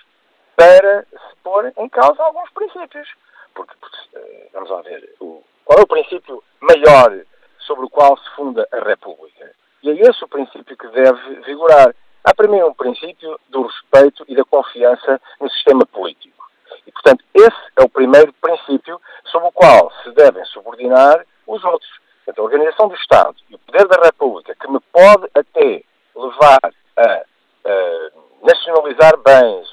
para 0.55 1.03
se 1.03 1.35
pôr 1.43 1.71
em 1.77 1.89
causa 1.89 2.23
alguns 2.23 2.49
princípios. 2.51 3.07
Porque, 3.53 3.73
porque 3.79 4.49
vamos 4.53 4.69
lá 4.69 4.81
ver, 4.81 5.15
o, 5.19 5.43
qual 5.63 5.79
é 5.79 5.83
o 5.83 5.87
princípio 5.87 6.43
maior 6.59 7.21
sobre 7.59 7.85
o 7.85 7.89
qual 7.89 8.17
se 8.17 8.29
funda 8.35 8.67
a 8.71 8.79
República? 8.79 9.51
E 9.83 9.89
é 9.89 9.93
esse 9.93 10.23
o 10.23 10.27
princípio 10.27 10.75
que 10.75 10.87
deve 10.87 11.41
vigorar. 11.41 11.93
Há, 12.23 12.33
para 12.33 12.47
mim, 12.47 12.61
um 12.63 12.73
princípio 12.73 13.39
do 13.49 13.67
respeito 13.67 14.25
e 14.27 14.35
da 14.35 14.43
confiança 14.43 15.21
no 15.39 15.49
sistema 15.51 15.85
político. 15.85 16.34
Portanto, 16.95 17.23
esse 17.33 17.71
é 17.77 17.83
o 17.83 17.89
primeiro 17.89 18.33
princípio 18.33 18.99
sobre 19.25 19.49
o 19.49 19.51
qual 19.51 19.91
se 20.03 20.11
devem 20.11 20.43
subordinar 20.45 21.23
os 21.45 21.63
outros. 21.63 21.89
Portanto, 22.25 22.39
a 22.39 22.43
organização 22.43 22.87
do 22.87 22.95
Estado 22.95 23.35
e 23.49 23.55
o 23.55 23.59
poder 23.59 23.87
da 23.87 24.01
República, 24.03 24.55
que 24.55 24.71
me 24.71 24.79
pode 24.91 25.29
até 25.35 25.83
levar 26.15 26.59
a, 26.97 27.03
a 27.03 28.09
nacionalizar 28.41 29.17
bens, 29.17 29.67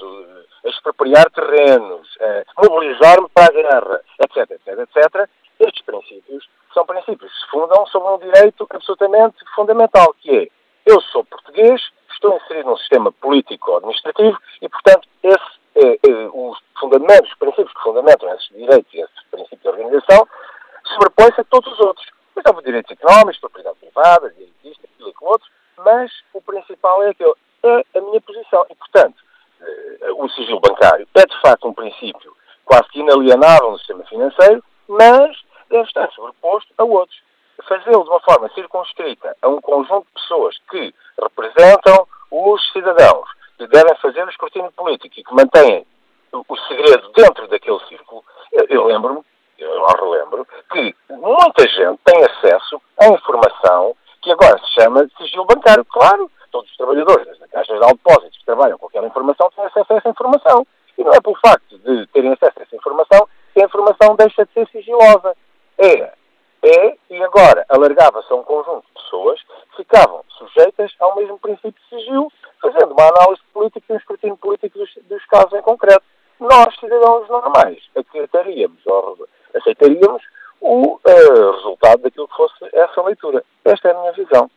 a 0.64 0.68
expropriar 0.68 1.30
terrenos, 1.30 2.08
a 2.56 2.62
mobilizar-me 2.62 3.28
para 3.30 3.46
a 3.46 3.52
guerra, 3.52 4.00
etc, 4.20 4.50
etc, 4.50 4.78
etc, 4.78 5.30
estes 5.60 5.82
princípios 5.84 6.46
são 6.74 6.84
princípios 6.86 7.32
que 7.32 7.38
se 7.38 7.50
fundam 7.50 7.86
sobre 7.86 8.08
um 8.08 8.18
direito 8.18 8.66
absolutamente 8.70 9.36
fundamental, 9.54 10.14
que 10.20 10.36
é 10.36 10.48
eu 10.84 11.00
sou 11.00 11.24
português, 11.24 11.80
estou 12.12 12.36
inserido 12.36 12.70
num 12.70 12.76
sistema 12.76 13.12
político-administrativo 13.12 14.38
e, 14.60 14.68
portanto, 14.68 15.08
esse 15.22 15.61
os 16.32 16.58
fundamentos, 16.78 17.30
os 17.30 17.38
princípios 17.38 17.72
que 17.72 17.82
fundamentam 17.82 18.32
esses 18.34 18.48
direitos 18.48 18.92
e 18.92 19.00
esses 19.00 19.22
princípios 19.30 19.62
de 19.62 19.68
organização 19.68 20.28
sobrepõem-se 20.84 21.40
a 21.40 21.44
todos 21.44 21.72
os 21.72 21.80
outros. 21.80 22.06
Mas 22.34 22.44
há 22.46 22.60
direitos 22.62 22.90
económicos, 22.90 23.40
propriedade 23.40 23.76
privada, 23.78 24.30
direito 24.30 24.54
disto, 24.62 24.80
aquilo 24.84 25.10
e 25.10 25.12
com 25.14 25.26
outros, 25.26 25.50
mas 25.78 26.10
o 26.32 26.40
principal 26.40 27.02
é 27.02 27.10
aquele. 27.10 27.34
É 27.64 27.98
a 27.98 28.00
minha 28.00 28.20
posição. 28.20 28.66
E, 28.70 28.74
portanto, 28.74 29.22
eh, 29.60 30.12
o 30.16 30.28
sigilo 30.30 30.58
bancário 30.58 31.06
é 31.14 31.24
de 31.24 31.40
facto 31.40 31.68
um 31.68 31.72
princípio 31.72 32.34
quase 32.64 32.88
que 32.88 33.00
inalienável 33.00 33.70
no 33.70 33.78
sistema 33.78 34.04
financeiro, 34.04 34.64
mas 34.88 35.36
deve 35.70 35.84
estar 35.84 36.10
sobreposto 36.10 36.72
a 36.78 36.84
outros. 36.84 37.22
Fazê-lo 37.68 38.02
de 38.02 38.10
uma 38.10 38.20
forma 38.20 38.50
circunscrita 38.54 39.36
a 39.40 39.48
um 39.48 39.60
conjunto 39.60 40.06
de 40.06 40.20
pessoas 40.20 40.56
que 40.70 40.92
representam 41.20 42.06
os 42.30 42.72
cidadãos 42.72 43.28
que 43.62 43.68
devem 43.68 43.94
fazer 43.96 44.24
o 44.24 44.30
escrutínio 44.30 44.72
político 44.72 45.14
e 45.16 45.22
que 45.22 45.34
mantêm 45.34 45.86
o, 46.32 46.56
segredo 46.68 47.10
dentro 47.14 47.46
daquele 47.46 47.78
círculo, 47.86 48.24
eu, 48.50 48.66
eu 48.68 48.84
lembro-me, 48.86 49.20
eu 49.58 49.86
relembro, 49.86 50.46
que 50.72 50.94
muita 51.10 51.68
gente 51.68 52.00
tem 52.04 52.24
acesso 52.24 52.80
à 52.98 53.06
informação 53.08 53.94
que 54.20 54.32
agora 54.32 54.58
se 54.58 54.80
chama 54.80 55.06
de 55.06 55.16
sigilo 55.16 55.44
bancário. 55.44 55.84
Claro, 55.84 56.30
todos 56.50 56.70
os 56.70 56.76
trabalhadores 56.76 57.38
da 57.38 57.48
Caixa 57.48 57.72
Geral 57.74 57.90
de 57.90 57.96
Depósitos 57.98 58.38
que 58.38 58.44
trabalham 58.44 58.78
com 58.78 58.86
aquela 58.86 59.06
informação 59.06 59.50
têm 59.54 59.64
acesso 59.64 59.92
a 59.92 59.96
essa 59.96 60.08
informação. 60.08 60.66
E 60.98 61.04
não 61.04 61.12
é 61.12 61.20
pelo 61.20 61.36
facto 61.36 61.78
de 61.78 62.06
terem 62.08 62.32
acesso 62.32 62.58
a 62.58 62.62
essa 62.62 62.76
informação 62.76 63.28
que 63.54 63.62
a 63.62 63.64
informação 63.64 64.16
deixa 64.16 64.44
de 64.44 64.52
ser 64.52 64.68
sigilosa. 64.68 65.36
É, 65.78 66.12
é, 66.62 66.96
e 67.10 67.22
agora 67.22 67.64
alargava-se 67.68 68.32
a 68.32 68.36
um 68.36 68.42
conjunto 68.42 68.86
de 68.86 69.02
pessoas 69.02 69.40
que 69.42 69.76
ficavam 69.78 70.22
sujeitas 70.38 70.92
ao 71.00 71.16
mesmo 71.16 71.38
princípio 71.38 71.72
de 71.72 71.88
sigilo 71.88 72.30
fazendo 72.60 72.92
uma 72.92 73.08
análise 73.08 73.42
política 73.52 73.84
e 73.88 73.92
um 73.94 73.98
escrutínio 73.98 74.36
político 74.36 74.78
dos, 74.78 74.90
dos 75.08 75.24
casos 75.26 75.52
em 75.52 75.62
concreto. 75.62 76.04
Nós, 76.38 76.74
cidadãos 76.78 77.28
normais, 77.28 77.78
aceitaríamos, 77.96 78.78
ou 78.86 79.26
aceitaríamos 79.54 80.22
o 80.60 80.94
uh, 80.94 81.52
resultado 81.56 82.02
daquilo 82.02 82.28
que 82.28 82.36
fosse 82.36 82.54
essa 82.72 83.02
leitura. 83.02 83.44
Esta 83.64 83.88
é 83.88 83.92
a 83.92 83.98
minha 83.98 84.12
visão. 84.12 84.50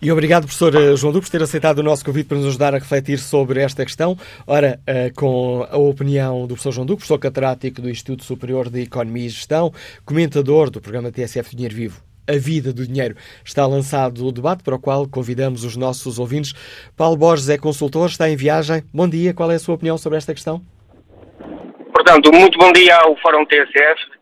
E 0.00 0.10
obrigado, 0.10 0.44
professor 0.44 0.74
eh, 0.74 0.96
João 0.96 1.12
Duque, 1.12 1.26
por 1.26 1.32
ter 1.32 1.42
aceitado 1.42 1.78
o 1.78 1.82
nosso 1.82 2.04
convite 2.04 2.26
para 2.26 2.38
nos 2.38 2.46
ajudar 2.48 2.74
a 2.74 2.78
refletir 2.78 3.18
sobre 3.18 3.60
esta 3.60 3.84
questão. 3.84 4.16
Ora, 4.46 4.80
uh, 4.88 5.14
com 5.14 5.66
a 5.70 5.76
opinião 5.76 6.42
do 6.42 6.48
professor 6.48 6.72
João 6.72 6.86
Duque, 6.86 6.98
professor 6.98 7.18
catedrático 7.18 7.80
do 7.80 7.90
Instituto 7.90 8.24
Superior 8.24 8.68
de 8.68 8.82
Economia 8.82 9.26
e 9.26 9.28
Gestão, 9.28 9.72
comentador 10.04 10.70
do 10.70 10.80
programa 10.80 11.10
TSF 11.10 11.54
Dinheiro 11.54 11.74
Vivo 11.74 12.02
a 12.26 12.38
vida 12.38 12.72
do 12.72 12.86
dinheiro. 12.86 13.16
Está 13.44 13.66
lançado 13.66 14.26
o 14.26 14.32
debate 14.32 14.62
para 14.62 14.74
o 14.74 14.78
qual 14.78 15.06
convidamos 15.06 15.62
os 15.62 15.76
nossos 15.76 16.18
ouvintes. 16.18 16.54
Paulo 16.96 17.16
Borges 17.16 17.48
é 17.50 17.58
consultor, 17.58 18.08
está 18.08 18.30
em 18.30 18.36
viagem. 18.36 18.82
Bom 18.92 19.08
dia, 19.08 19.34
qual 19.34 19.50
é 19.50 19.56
a 19.56 19.58
sua 19.58 19.74
opinião 19.74 19.98
sobre 19.98 20.16
esta 20.16 20.32
questão? 20.32 20.62
Portanto, 21.92 22.30
muito 22.32 22.58
bom 22.58 22.72
dia 22.72 22.96
ao 22.96 23.16
Fórum 23.20 23.44
TSF. 23.44 24.13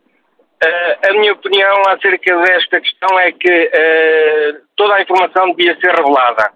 Uh, 0.63 0.65
eh, 0.65 1.09
a 1.09 1.13
minha 1.13 1.33
opinião 1.33 1.81
acerca 1.89 2.37
desta 2.37 2.79
questão 2.79 3.19
é 3.19 3.31
que 3.33 3.49
uh, 3.51 4.61
toda 4.77 4.95
a 4.95 5.01
informação 5.01 5.51
devia 5.53 5.77
ser 5.79 5.93
revelada. 5.93 6.53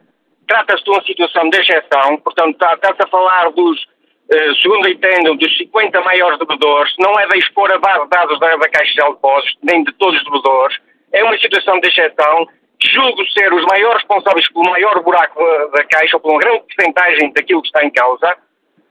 Trata-se 0.47 0.83
de 0.83 0.89
uma 0.89 1.03
situação 1.03 1.49
de 1.49 1.59
exceção, 1.59 2.17
portanto, 2.17 2.55
está-se 2.55 3.03
a 3.03 3.07
falar 3.07 3.51
dos, 3.51 3.83
uh, 3.83 4.55
segundo 4.61 4.87
entendo, 4.87 5.35
dos 5.35 5.57
50 5.57 5.99
maiores 6.01 6.39
devedores, 6.39 6.93
não 6.99 7.19
é 7.19 7.27
de 7.27 7.37
expor 7.39 7.69
a 7.73 7.79
base 7.79 8.03
de 8.03 8.09
dados 8.09 8.39
da, 8.39 8.55
da 8.55 8.69
Caixa 8.69 8.93
de 8.93 9.09
Depósitos, 9.09 9.57
nem 9.63 9.83
de 9.83 9.91
todos 9.93 10.17
os 10.17 10.23
devedores, 10.23 10.77
é 11.11 11.23
uma 11.23 11.37
situação 11.37 11.79
de 11.79 11.89
exceção. 11.89 12.47
Julgo 12.81 13.25
ser 13.37 13.51
os 13.51 13.65
maiores 13.65 13.97
responsáveis 13.97 14.47
pelo 14.53 14.69
maior 14.69 15.03
buraco 15.03 15.43
da, 15.75 15.83
Caixa, 15.83 16.15
ou 16.15 16.21
por 16.21 16.31
uma 16.31 16.39
grande 16.39 16.61
porcentagem 16.61 17.33
daquilo 17.33 17.61
que 17.61 17.67
está 17.67 17.83
em 17.83 17.89
causa. 17.89 18.37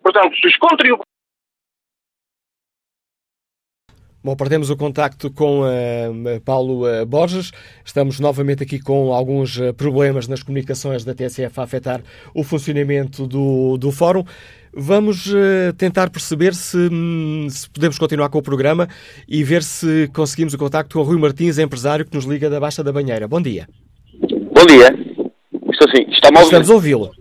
Portanto, 0.02 0.37
se 0.37 0.46
os 0.46 0.56
contribuintes 0.58 1.15
Bom, 4.26 4.35
perdemos 4.35 4.71
o 4.71 4.76
contacto 4.76 5.30
com 5.30 5.61
uh, 5.61 6.40
Paulo 6.45 6.83
uh, 6.85 7.06
Borges. 7.06 7.52
Estamos 7.85 8.18
novamente 8.18 8.61
aqui 8.61 8.80
com 8.80 9.12
alguns 9.14 9.56
uh, 9.56 9.73
problemas 9.73 10.26
nas 10.26 10.42
comunicações 10.42 11.04
da 11.04 11.14
TSF 11.14 11.61
a 11.61 11.62
afetar 11.62 12.00
o 12.35 12.42
funcionamento 12.42 13.25
do, 13.25 13.76
do 13.76 13.92
fórum. 13.92 14.25
Vamos 14.75 15.33
tentar 15.78 16.11
perceber 16.11 16.56
se, 16.56 16.76
hum, 16.76 17.47
se, 17.49 17.71
podemos 17.71 17.99
continuar 18.00 18.28
com 18.28 18.38
o 18.38 18.42
programa 18.42 18.88
e 19.28 19.45
ver 19.45 19.62
se 19.62 20.11
conseguimos 20.12 20.54
o 20.54 20.59
contacto 20.59 20.95
com 20.95 21.00
o 21.00 21.04
Rui 21.04 21.21
Martins, 21.21 21.56
empresário 21.56 22.04
que 22.04 22.12
nos 22.12 22.25
liga 22.25 22.50
da 22.50 22.59
Baixa 22.59 22.83
da 22.83 22.92
Banheira. 22.92 23.28
Bom 23.28 23.40
dia. 23.40 23.68
Bom 24.21 24.66
dia. 24.66 24.88
Estou 25.71 25.88
sim. 25.95 26.04
Está 26.11 26.30
Estamos 26.30 26.68
a 26.68 26.75
ouvi-lo. 26.75 27.12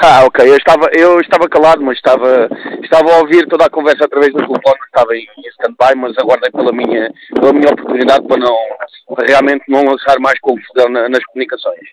Ah, 0.02 0.24
ok. 0.24 0.48
Eu 0.48 0.56
estava, 0.56 0.88
eu 0.96 1.20
estava 1.20 1.48
calado, 1.48 1.82
mas 1.82 1.96
estava, 1.96 2.48
estava 2.82 3.12
a 3.12 3.18
ouvir 3.18 3.46
toda 3.48 3.66
a 3.66 3.70
conversa 3.70 4.04
através 4.04 4.32
do 4.32 4.38
telefone, 4.38 4.80
estava 4.86 5.14
em, 5.14 5.26
stand-by, 5.50 5.94
mas 5.96 6.16
aguardei 6.18 6.50
pela 6.50 6.72
minha, 6.72 7.12
pela 7.34 7.52
minha 7.52 7.72
oportunidade 7.72 8.26
para 8.26 8.38
não, 8.38 8.56
para 9.14 9.26
realmente 9.26 9.64
não 9.68 9.84
lançar 9.84 10.18
mais 10.18 10.38
confusão 10.40 10.88
na, 10.88 11.08
nas 11.08 11.24
comunicações. 11.26 11.88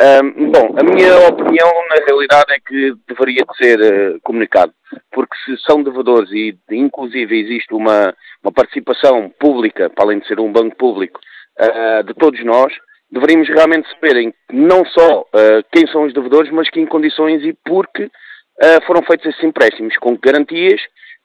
Um, 0.00 0.50
bom, 0.50 0.74
a 0.76 0.82
minha 0.82 1.28
opinião 1.28 1.70
na 1.90 2.04
realidade 2.04 2.52
é 2.52 2.58
que 2.66 2.94
deveria 3.06 3.44
de 3.44 3.56
ser 3.56 3.80
uh, 3.80 4.20
comunicado, 4.22 4.72
porque 5.12 5.36
se 5.44 5.56
são 5.64 5.82
devedores 5.82 6.30
e 6.32 6.58
inclusive 6.70 7.38
existe 7.38 7.72
uma, 7.72 8.12
uma 8.42 8.52
participação 8.52 9.30
pública, 9.38 9.90
para 9.90 10.04
além 10.04 10.18
de 10.18 10.26
ser 10.26 10.40
um 10.40 10.50
banco 10.50 10.76
público, 10.76 11.20
uh, 11.60 12.02
de 12.02 12.14
todos 12.14 12.42
nós, 12.44 12.72
deveríamos 13.12 13.48
realmente 13.48 13.88
saberem 13.90 14.34
não 14.50 14.84
só 14.86 15.20
uh, 15.20 15.62
quem 15.70 15.86
são 15.88 16.04
os 16.04 16.14
devedores, 16.14 16.50
mas 16.50 16.70
que 16.70 16.80
em 16.80 16.86
condições 16.86 17.42
e 17.44 17.54
porque 17.64 18.04
uh, 18.04 18.86
foram 18.86 19.02
feitos 19.02 19.26
esses 19.26 19.44
empréstimos, 19.44 19.96
com 19.98 20.16
garantias, 20.16 20.80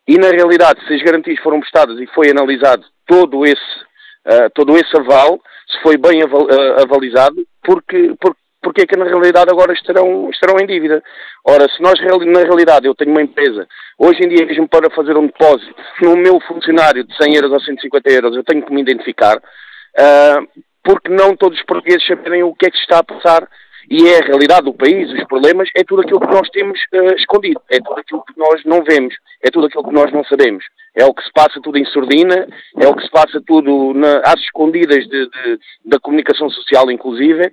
e 0.07 0.17
na 0.17 0.29
realidade, 0.29 0.85
se 0.85 0.93
as 0.93 1.01
garantias 1.01 1.39
foram 1.39 1.59
prestadas 1.59 1.99
e 1.99 2.05
foi 2.07 2.29
analisado 2.29 2.83
todo 3.07 3.45
esse, 3.45 3.79
uh, 4.27 4.49
todo 4.53 4.75
esse 4.75 4.95
aval, 4.97 5.39
se 5.71 5.81
foi 5.81 5.97
bem 5.97 6.21
aval, 6.23 6.47
avalizado, 6.81 7.45
porque, 7.63 8.13
porque, 8.19 8.39
porque 8.61 8.81
é 8.81 8.85
que 8.85 8.97
na 8.97 9.05
realidade 9.05 9.49
agora 9.49 9.73
estarão, 9.73 10.29
estarão 10.29 10.59
em 10.59 10.67
dívida. 10.67 11.01
Ora, 11.45 11.67
se 11.69 11.81
nós 11.81 11.99
na 11.99 12.41
realidade 12.41 12.85
eu 12.85 12.95
tenho 12.95 13.11
uma 13.11 13.21
empresa, 13.21 13.67
hoje 13.97 14.23
em 14.23 14.29
dia 14.29 14.45
mesmo 14.45 14.67
para 14.67 14.89
fazer 14.89 15.17
um 15.17 15.27
depósito 15.27 15.75
no 16.01 16.17
meu 16.17 16.39
funcionário 16.41 17.03
de 17.03 17.15
100 17.15 17.35
euros 17.35 17.51
ou 17.51 17.61
150 17.61 18.09
euros, 18.09 18.35
eu 18.35 18.43
tenho 18.43 18.65
que 18.65 18.73
me 18.73 18.81
identificar, 18.81 19.41
Uh, 19.97 20.45
porque 20.83 21.09
não 21.09 21.35
todos 21.35 21.57
os 21.59 21.65
portugueses 21.65 22.05
saberem 22.05 22.43
o 22.43 22.53
que 22.53 22.67
é 22.67 22.71
que 22.71 22.77
está 22.77 22.99
a 22.99 23.03
passar. 23.03 23.47
E 23.89 24.05
é 24.09 24.21
a 24.21 24.25
realidade 24.25 24.65
do 24.65 24.73
país, 24.73 25.09
os 25.13 25.23
problemas, 25.27 25.69
é 25.73 25.81
tudo 25.81 26.01
aquilo 26.01 26.19
que 26.19 26.27
nós 26.27 26.49
temos 26.49 26.77
uh, 26.93 27.15
escondido, 27.15 27.61
é 27.69 27.79
tudo 27.79 27.97
aquilo 28.01 28.21
que 28.25 28.37
nós 28.37 28.61
não 28.65 28.83
vemos, 28.83 29.15
é 29.41 29.49
tudo 29.49 29.67
aquilo 29.67 29.85
que 29.85 29.93
nós 29.93 30.11
não 30.11 30.25
sabemos. 30.25 30.65
É 30.93 31.05
o 31.05 31.13
que 31.13 31.23
se 31.23 31.31
passa 31.31 31.61
tudo 31.63 31.77
em 31.77 31.85
sordina, 31.85 32.47
é 32.77 32.85
o 32.85 32.93
que 32.93 33.03
se 33.03 33.09
passa 33.09 33.41
tudo 33.47 33.93
na, 33.93 34.17
às 34.25 34.41
escondidas 34.41 35.07
de, 35.07 35.29
de, 35.29 35.59
da 35.85 35.99
comunicação 36.01 36.49
social, 36.49 36.91
inclusive, 36.91 37.49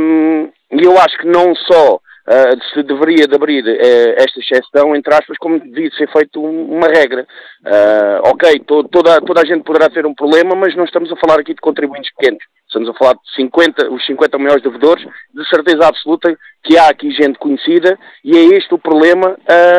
um, 0.00 0.50
e 0.72 0.84
eu 0.84 0.98
acho 0.98 1.16
que 1.18 1.26
não 1.26 1.54
só 1.54 2.00
uh, 2.28 2.64
se 2.72 2.82
deveria 2.82 3.26
de 3.26 3.34
abrir 3.34 3.64
uh, 3.64 4.14
esta 4.16 4.40
exceção, 4.40 4.94
entre 4.94 5.14
aspas, 5.14 5.36
como 5.38 5.58
devia 5.58 5.90
ser 5.92 6.10
feito 6.10 6.42
um, 6.42 6.76
uma 6.76 6.88
regra. 6.88 7.26
Uh, 7.64 8.28
ok, 8.28 8.60
to, 8.60 8.84
toda, 8.84 9.20
toda 9.20 9.40
a 9.40 9.44
gente 9.44 9.64
poderá 9.64 9.88
ter 9.88 10.06
um 10.06 10.14
problema, 10.14 10.54
mas 10.54 10.74
não 10.76 10.84
estamos 10.84 11.10
a 11.12 11.16
falar 11.16 11.40
aqui 11.40 11.54
de 11.54 11.60
contribuintes 11.60 12.12
pequenos. 12.14 12.42
Estamos 12.66 12.88
a 12.88 12.94
falar 12.94 13.14
de 13.14 13.34
50, 13.36 13.90
os 13.90 14.04
50 14.06 14.38
maiores 14.38 14.62
devedores, 14.62 15.04
de 15.34 15.48
certeza 15.48 15.86
absoluta 15.86 16.36
que 16.64 16.78
há 16.78 16.88
aqui 16.88 17.10
gente 17.10 17.38
conhecida 17.38 17.98
e 18.24 18.36
é 18.36 18.44
este 18.56 18.72
o 18.72 18.78
problema 18.78 19.36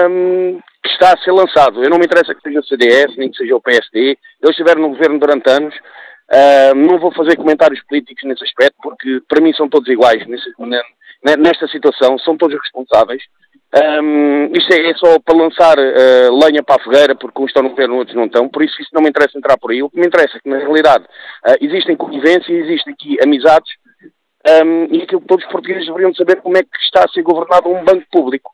um, 0.09 0.59
que 0.83 0.89
está 0.89 1.13
a 1.13 1.17
ser 1.17 1.31
lançado. 1.31 1.83
Eu 1.83 1.89
não 1.89 1.97
me 1.97 2.05
interessa 2.05 2.35
que 2.35 2.41
seja 2.41 2.59
o 2.59 2.65
CDS, 2.65 3.15
nem 3.17 3.31
que 3.31 3.37
seja 3.37 3.55
o 3.55 3.61
PSD. 3.61 4.17
Eles 4.41 4.51
estiveram 4.51 4.81
no 4.81 4.89
governo 4.89 5.17
durante 5.17 5.49
anos. 5.49 5.73
Não 6.75 6.99
vou 6.99 7.11
fazer 7.13 7.35
comentários 7.35 7.81
políticos 7.83 8.23
nesse 8.25 8.43
aspecto, 8.43 8.75
porque 8.81 9.21
para 9.27 9.41
mim 9.41 9.53
são 9.53 9.69
todos 9.69 9.87
iguais 9.87 10.25
nesse, 10.27 10.51
nesta 11.23 11.67
situação, 11.67 12.17
são 12.19 12.37
todos 12.37 12.59
responsáveis. 12.59 13.23
Um, 13.75 14.51
isto 14.55 14.71
é, 14.71 14.91
é, 14.91 14.93
só 14.95 15.17
para 15.19 15.35
lançar 15.35 15.79
uh, 15.79 16.45
lenha 16.45 16.61
para 16.61 16.75
a 16.79 16.83
fogueira, 16.83 17.15
porque 17.15 17.41
uns 17.41 17.47
estão 17.47 17.63
no 17.63 17.71
governo, 17.71 17.97
outros 17.97 18.15
não 18.15 18.25
estão, 18.25 18.47
por 18.47 18.63
isso 18.63 18.79
isso 18.79 18.91
não 18.93 19.01
me 19.01 19.09
interessa 19.09 19.35
entrar 19.35 19.57
por 19.57 19.71
aí. 19.71 19.81
O 19.81 19.89
que 19.89 19.99
me 19.99 20.05
interessa 20.05 20.37
é 20.37 20.39
que, 20.39 20.47
na 20.47 20.59
realidade, 20.59 21.05
uh, 21.05 21.55
existem 21.59 21.95
convivências, 21.95 22.49
existem 22.49 22.93
aqui 22.93 23.17
amizades, 23.23 23.71
um, 24.63 24.93
e 24.93 25.01
aquilo 25.01 25.21
que 25.21 25.27
todos 25.27 25.43
os 25.43 25.51
portugueses 25.51 25.87
deveriam 25.87 26.13
saber 26.13 26.39
como 26.41 26.55
é 26.55 26.61
que 26.61 26.77
está 26.83 27.03
a 27.03 27.09
ser 27.09 27.23
governado 27.23 27.67
um 27.69 27.83
banco 27.83 28.05
público. 28.11 28.51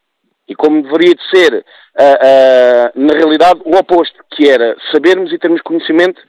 E 0.47 0.55
como 0.55 0.81
deveria 0.81 1.13
de 1.13 1.29
ser, 1.29 1.53
uh, 1.53 2.91
na 2.95 3.13
realidade, 3.13 3.59
o 3.65 3.75
oposto, 3.75 4.23
que 4.31 4.49
era 4.49 4.75
sabermos 4.93 5.33
e 5.33 5.37
termos 5.37 5.61
conhecimento 5.61 6.21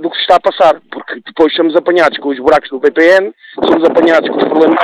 do 0.00 0.10
que 0.10 0.16
se 0.16 0.22
está 0.22 0.36
a 0.36 0.40
passar, 0.40 0.78
porque 0.92 1.22
depois 1.24 1.54
somos 1.54 1.74
apanhados 1.74 2.18
com 2.18 2.28
os 2.28 2.38
buracos 2.38 2.68
do 2.68 2.78
BPN, 2.78 3.32
somos 3.64 3.82
apanhados 3.88 4.28
com 4.28 4.36
os 4.36 4.44
problemas 4.44 4.78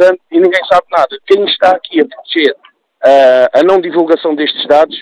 Santo 0.00 0.20
e 0.30 0.40
ninguém 0.40 0.60
sabe 0.70 0.86
nada. 0.90 1.18
Quem 1.26 1.44
está 1.44 1.70
aqui 1.70 2.00
a 2.00 2.06
proteger 2.06 2.52
uh, 2.52 3.48
a 3.52 3.62
não 3.62 3.80
divulgação 3.80 4.34
destes 4.34 4.66
dados, 4.66 4.96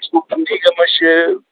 desculpa 0.00 0.36
me 0.36 0.44
diga, 0.44 0.70
mas 0.76 0.90
uh, 0.90 1.42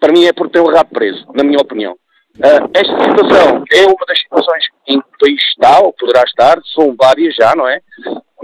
para 0.00 0.12
mim 0.12 0.24
é 0.24 0.32
por 0.32 0.48
ter 0.48 0.60
o 0.60 0.70
rabo 0.70 0.90
preso, 0.90 1.26
na 1.34 1.44
minha 1.44 1.60
opinião. 1.60 1.94
Uh, 2.36 2.70
esta 2.74 3.02
situação 3.02 3.64
é 3.72 3.86
uma 3.86 4.06
das 4.06 4.18
situações 4.20 4.64
em 4.86 5.00
que 5.00 5.06
o 5.06 5.18
país 5.18 5.42
está, 5.48 5.80
ou 5.80 5.92
poderá 5.92 6.22
estar, 6.22 6.58
são 6.74 6.94
várias 6.94 7.34
já, 7.34 7.54
não 7.56 7.66
é? 7.66 7.80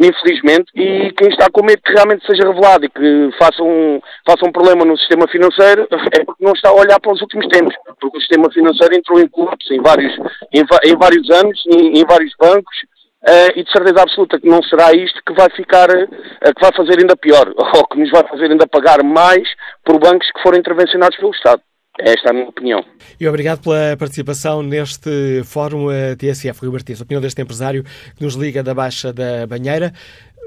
infelizmente, 0.01 0.67
e 0.75 1.13
quem 1.13 1.29
está 1.29 1.49
com 1.51 1.65
medo 1.65 1.83
que 1.83 1.93
realmente 1.93 2.27
seja 2.27 2.49
revelado 2.49 2.85
e 2.85 2.89
que 2.89 3.31
faça 3.39 3.63
um, 3.63 4.01
faça 4.27 4.47
um 4.47 4.53
problema 4.53 4.85
no 4.85 4.97
sistema 4.97 5.29
financeiro 5.29 5.87
é 6.13 6.25
porque 6.25 6.45
não 6.45 6.53
está 6.53 6.71
a 6.71 6.75
olhar 6.75 6.99
para 6.99 7.13
os 7.13 7.21
últimos 7.21 7.47
tempos, 7.49 7.75
porque 8.01 8.17
o 8.17 8.21
sistema 8.21 8.51
financeiro 8.51 8.95
entrou 8.95 9.21
em 9.21 9.29
colapso 9.29 9.73
em 9.73 9.81
vários, 9.81 10.13
em, 10.53 10.65
em 10.91 10.97
vários 10.97 11.31
anos, 11.31 11.63
em, 11.67 11.99
em 11.99 12.05
vários 12.05 12.35
bancos, 12.39 12.77
uh, 13.23 13.59
e 13.59 13.64
de 13.64 13.71
certeza 13.71 14.02
absoluta 14.02 14.41
que 14.41 14.49
não 14.49 14.62
será 14.62 14.93
isto 14.93 15.21
que 15.26 15.33
vai 15.33 15.49
ficar, 15.50 15.88
uh, 15.91 16.55
que 16.55 16.61
vai 16.61 16.73
fazer 16.75 16.99
ainda 17.00 17.17
pior, 17.17 17.52
ou 17.57 17.87
que 17.87 17.99
nos 17.99 18.11
vai 18.11 18.26
fazer 18.29 18.50
ainda 18.50 18.67
pagar 18.67 19.02
mais 19.02 19.49
por 19.85 19.99
bancos 19.99 20.29
que 20.33 20.43
forem 20.43 20.61
intervencionados 20.61 21.17
pelo 21.17 21.33
Estado. 21.33 21.62
Esta 21.99 22.29
é 22.29 22.31
a 22.31 22.33
minha 22.33 22.49
opinião. 22.49 22.83
E 23.21 23.29
obrigado 23.29 23.62
pela 23.62 23.95
participação 23.99 24.62
neste 24.62 25.43
fórum 25.45 25.88
TSF, 26.17 26.62
Rui 26.62 26.73
Martins, 26.73 27.02
opinião 27.02 27.21
deste 27.21 27.43
empresário 27.43 27.85
que 28.17 28.25
nos 28.25 28.35
liga 28.35 28.62
da 28.62 28.73
Baixa 28.73 29.12
da 29.12 29.47
Banheira. 29.47 29.93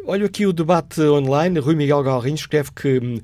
Olho 0.08 0.26
aqui 0.26 0.46
o 0.46 0.54
debate 0.54 1.02
online. 1.02 1.60
Rui 1.60 1.76
Miguel 1.76 2.02
Galrinho 2.04 2.36
escreve 2.36 2.70
que 2.72 2.98
uh, 2.98 3.22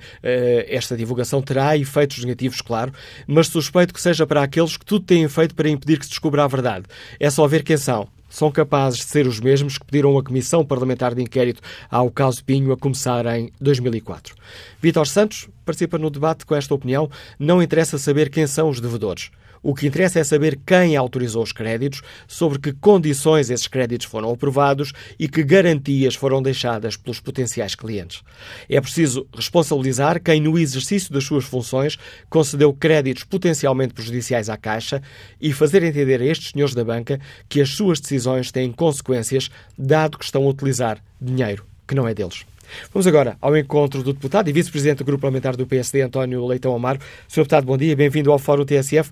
esta 0.68 0.96
divulgação 0.98 1.42
terá 1.42 1.78
efeitos 1.78 2.24
negativos, 2.24 2.62
claro, 2.62 2.92
mas 3.28 3.48
suspeito 3.48 3.94
que 3.94 4.02
seja 4.02 4.26
para 4.26 4.42
aqueles 4.42 4.78
que 4.78 4.86
tudo 4.86 5.06
têm 5.06 5.28
feito 5.28 5.54
para 5.54 5.70
impedir 5.70 5.98
que 5.98 6.06
se 6.06 6.12
descubra 6.12 6.44
a 6.44 6.48
verdade. 6.48 6.86
É 7.20 7.30
só 7.30 7.48
ver 7.48 7.64
quem 7.64 7.78
são 7.78 8.08
são 8.32 8.50
capazes 8.50 9.00
de 9.00 9.06
ser 9.06 9.28
os 9.28 9.40
mesmos 9.40 9.78
que 9.78 9.86
pediram 9.86 10.18
a 10.18 10.24
Comissão 10.24 10.66
Parlamentar 10.66 11.14
de 11.14 11.22
Inquérito 11.22 11.62
ao 11.90 12.10
caso 12.10 12.44
Pinho 12.44 12.72
a 12.72 12.78
começar 12.78 13.26
em 13.38 13.52
2004. 13.60 14.34
Vítor 14.82 15.06
Santos 15.06 15.50
participa 15.66 15.98
no 15.98 16.10
debate 16.10 16.46
com 16.46 16.56
esta 16.56 16.74
opinião. 16.74 17.10
Não 17.38 17.62
interessa 17.62 17.98
saber 17.98 18.30
quem 18.30 18.48
são 18.48 18.70
os 18.70 18.80
devedores. 18.80 19.30
O 19.64 19.76
que 19.76 19.88
interessa 19.88 20.20
é 20.20 20.24
saber 20.24 20.60
quem 20.66 20.96
autorizou 20.96 21.44
os 21.44 21.52
créditos, 21.52 22.02
sobre 22.28 22.60
que 22.60 22.74
condições 22.74 23.50
esses 23.50 23.68
créditos 23.68 24.08
foram 24.08 24.32
aprovados 24.32 24.92
e 25.20 25.28
que 25.28 25.44
garantias 25.44 26.16
foram 26.16 26.42
deixadas 26.42 26.98
pelos 26.98 27.20
potenciais 27.20 27.76
clientes. 27.76 28.24
É 28.68 28.82
preciso 28.82 29.28
responsabilizar 29.34 30.22
quem, 30.22 30.42
no 30.42 30.58
exercício 30.58 31.14
das 31.14 31.24
suas 31.24 31.46
funções, 31.46 31.98
concedeu 32.30 32.74
créditos 32.74 33.24
potencialmente 33.24 33.94
prejudiciais 33.94 34.50
à 34.50 34.58
Caixa 34.58 35.02
e 35.40 35.54
fazer 35.54 35.84
entender 35.84 36.22
a 36.22 36.26
estes 36.26 36.52
senhores 36.52 36.74
da 36.74 36.84
banca 36.84 37.20
que 37.48 37.62
as 37.62 37.70
suas 37.70 38.00
decisões 38.00 38.52
têm 38.52 38.72
consequências, 38.72 39.50
dado 39.78 40.18
que 40.18 40.26
estão 40.26 40.44
a 40.44 40.50
utilizar 40.50 40.98
dinheiro 41.20 41.66
que 41.88 41.96
não 41.96 42.08
é 42.08 42.14
deles. 42.14 42.46
Vamos 42.94 43.06
agora 43.06 43.38
ao 43.42 43.56
encontro 43.58 44.02
do 44.02 44.14
deputado 44.14 44.50
e 44.50 44.54
vice-presidente 44.54 45.00
do 45.00 45.04
Grupo 45.04 45.22
Parlamentar 45.22 45.58
do 45.58 45.68
PSD, 45.68 46.02
António 46.02 46.48
Leitão 46.48 46.74
Amaro. 46.74 47.00
Sr. 47.28 47.42
Deputado, 47.42 47.66
bom 47.66 47.78
dia, 47.78 47.96
bem-vindo 47.98 48.32
ao 48.32 48.40
Fórum 48.40 48.64
TSF. 48.64 49.12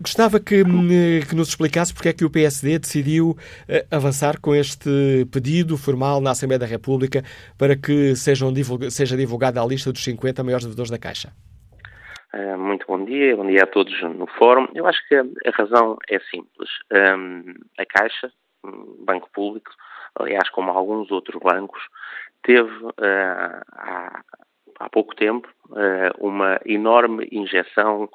Gostava 0.00 0.38
que, 0.38 0.62
hum, 0.62 0.88
que, 1.28 1.34
nos 1.34 1.48
explicasse 1.48 1.92
porque 1.92 2.08
é 2.08 2.12
que 2.12 2.24
o 2.24 2.30
PSD 2.30 2.78
decidiu 2.78 3.30
uh, 3.30 3.36
avançar 3.90 4.40
com 4.40 4.54
este 4.54 5.26
pedido 5.32 5.76
formal 5.76 6.20
na 6.20 6.30
Assembleia 6.30 6.60
da 6.60 6.66
República 6.66 7.22
para 7.58 7.74
que 7.74 8.14
sejam 8.14 8.52
divulga 8.52 8.90
seja 8.90 9.16
divulgada 9.16 9.60
a 9.60 9.66
lista 9.66 9.92
dos 9.92 10.04
50 10.04 10.44
maiores 10.44 10.64
devedores 10.64 10.90
da 10.90 10.98
Caixa. 10.98 11.32
Uh, 12.32 12.56
muito 12.56 12.86
bom 12.86 13.04
dia, 13.04 13.34
bom 13.34 13.44
dia 13.44 13.64
a 13.64 13.66
todos 13.66 14.00
no 14.02 14.28
fórum. 14.38 14.68
Eu 14.72 14.86
acho 14.86 15.00
que 15.08 15.16
a, 15.16 15.24
razão 15.52 15.98
é 16.08 16.20
simples. 16.30 16.70
Um, 16.92 17.54
a 17.76 17.84
Caixa, 17.84 18.30
um 18.62 19.04
banco 19.04 19.28
público, 19.32 19.72
aliás, 20.14 20.48
como 20.50 20.70
alguns 20.70 21.10
outros 21.10 21.42
bancos, 21.42 21.82
teve 22.44 22.70
uh, 22.70 22.94
há, 23.72 24.20
há, 24.78 24.88
pouco 24.90 25.16
tempo 25.16 25.48
uma 26.20 26.58
enorme 26.64 27.28
injeção 27.30 28.08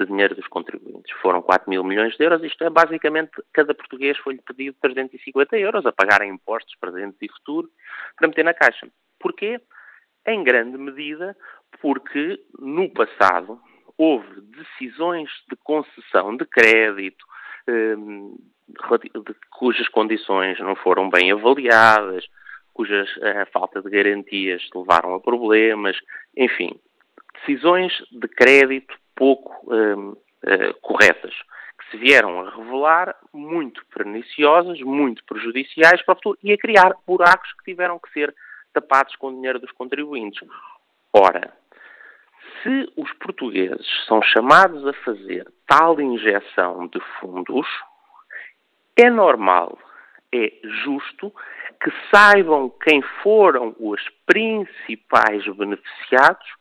de 0.00 0.06
dinheiro 0.06 0.34
dos 0.34 0.46
contribuintes. 0.48 1.12
Foram 1.20 1.42
4 1.42 1.68
mil 1.68 1.84
milhões 1.84 2.16
de 2.16 2.24
euros, 2.24 2.42
isto 2.42 2.64
é 2.64 2.70
basicamente 2.70 3.30
cada 3.52 3.74
português 3.74 4.16
foi-lhe 4.18 4.40
pedido 4.42 4.76
350 4.80 5.58
euros 5.58 5.86
a 5.86 5.92
pagar 5.92 6.22
em 6.22 6.32
impostos 6.32 6.74
presentes 6.80 7.18
e 7.20 7.28
futuro 7.28 7.68
para 8.16 8.28
meter 8.28 8.44
na 8.44 8.54
caixa. 8.54 8.88
Porquê? 9.18 9.60
Em 10.26 10.42
grande 10.42 10.76
medida 10.78 11.36
porque 11.80 12.40
no 12.58 12.88
passado 12.90 13.60
houve 13.96 14.40
decisões 14.40 15.30
de 15.48 15.56
concessão 15.56 16.36
de 16.36 16.44
crédito 16.46 17.24
hum, 17.68 18.36
de, 18.68 19.34
cujas 19.50 19.88
condições 19.88 20.58
não 20.60 20.74
foram 20.76 21.10
bem 21.10 21.32
avaliadas, 21.32 22.24
cujas 22.72 23.08
a 23.22 23.28
eh, 23.28 23.44
falta 23.46 23.82
de 23.82 23.90
garantias 23.90 24.62
levaram 24.74 25.14
a 25.14 25.20
problemas, 25.20 25.96
enfim, 26.36 26.78
decisões 27.40 27.92
de 28.10 28.28
crédito 28.28 28.94
pouco 29.14 29.52
uh, 29.72 30.16
corretas, 30.80 31.34
que 31.78 31.90
se 31.90 31.96
vieram 31.98 32.40
a 32.40 32.50
revelar 32.50 33.14
muito 33.32 33.84
perniciosas, 33.94 34.80
muito 34.80 35.24
prejudiciais 35.24 36.02
para 36.02 36.12
o 36.12 36.16
futuro 36.16 36.38
e 36.42 36.52
a 36.52 36.58
criar 36.58 36.94
buracos 37.06 37.52
que 37.54 37.64
tiveram 37.64 37.98
que 37.98 38.10
ser 38.12 38.34
tapados 38.72 39.14
com 39.16 39.28
o 39.28 39.32
dinheiro 39.32 39.58
dos 39.58 39.72
contribuintes. 39.72 40.46
Ora, 41.12 41.52
se 42.62 42.92
os 42.96 43.12
portugueses 43.14 43.86
são 44.06 44.22
chamados 44.22 44.86
a 44.86 44.92
fazer 45.04 45.46
tal 45.66 46.00
injeção 46.00 46.86
de 46.86 47.00
fundos, 47.18 47.66
é 48.96 49.10
normal, 49.10 49.78
é 50.32 50.52
justo 50.84 51.32
que 51.82 51.90
saibam 52.14 52.68
quem 52.68 53.02
foram 53.22 53.74
os 53.78 54.00
principais 54.26 55.44
beneficiados 55.56 56.59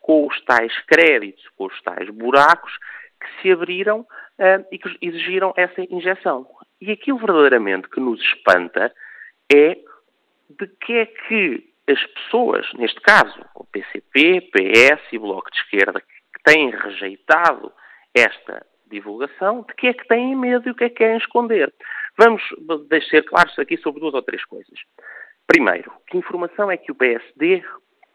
com 0.00 0.26
os 0.26 0.40
tais 0.44 0.76
créditos, 0.86 1.46
com 1.56 1.66
os 1.66 1.82
tais 1.82 2.08
buracos 2.10 2.72
que 3.20 3.42
se 3.42 3.52
abriram 3.52 4.00
uh, 4.00 4.66
e 4.72 4.78
que 4.78 4.96
exigiram 5.00 5.52
essa 5.56 5.82
injeção. 5.82 6.46
E 6.80 6.90
aquilo 6.90 7.18
verdadeiramente 7.18 7.88
que 7.88 8.00
nos 8.00 8.20
espanta 8.20 8.92
é 9.52 9.76
de 10.48 10.66
que 10.80 10.94
é 10.94 11.06
que 11.06 11.70
as 11.86 12.04
pessoas, 12.06 12.66
neste 12.74 13.00
caso 13.00 13.44
o 13.54 13.64
PCP, 13.64 14.50
PS 14.52 15.12
e 15.12 15.18
Bloco 15.18 15.50
de 15.50 15.58
Esquerda, 15.58 16.00
que 16.00 16.42
têm 16.44 16.70
rejeitado 16.70 17.72
esta 18.14 18.64
divulgação, 18.86 19.62
de 19.62 19.74
que 19.74 19.88
é 19.88 19.94
que 19.94 20.06
têm 20.08 20.34
medo 20.34 20.68
e 20.68 20.72
o 20.72 20.74
que 20.74 20.84
é 20.84 20.88
que 20.88 20.96
querem 20.96 21.18
esconder. 21.18 21.72
Vamos 22.18 22.42
deixar 22.88 23.22
claros 23.22 23.56
aqui 23.58 23.76
sobre 23.78 24.00
duas 24.00 24.14
ou 24.14 24.22
três 24.22 24.44
coisas. 24.44 24.78
Primeiro, 25.46 25.92
que 26.08 26.18
informação 26.18 26.70
é 26.70 26.76
que 26.76 26.90
o 26.90 26.94
PSD 26.94 27.62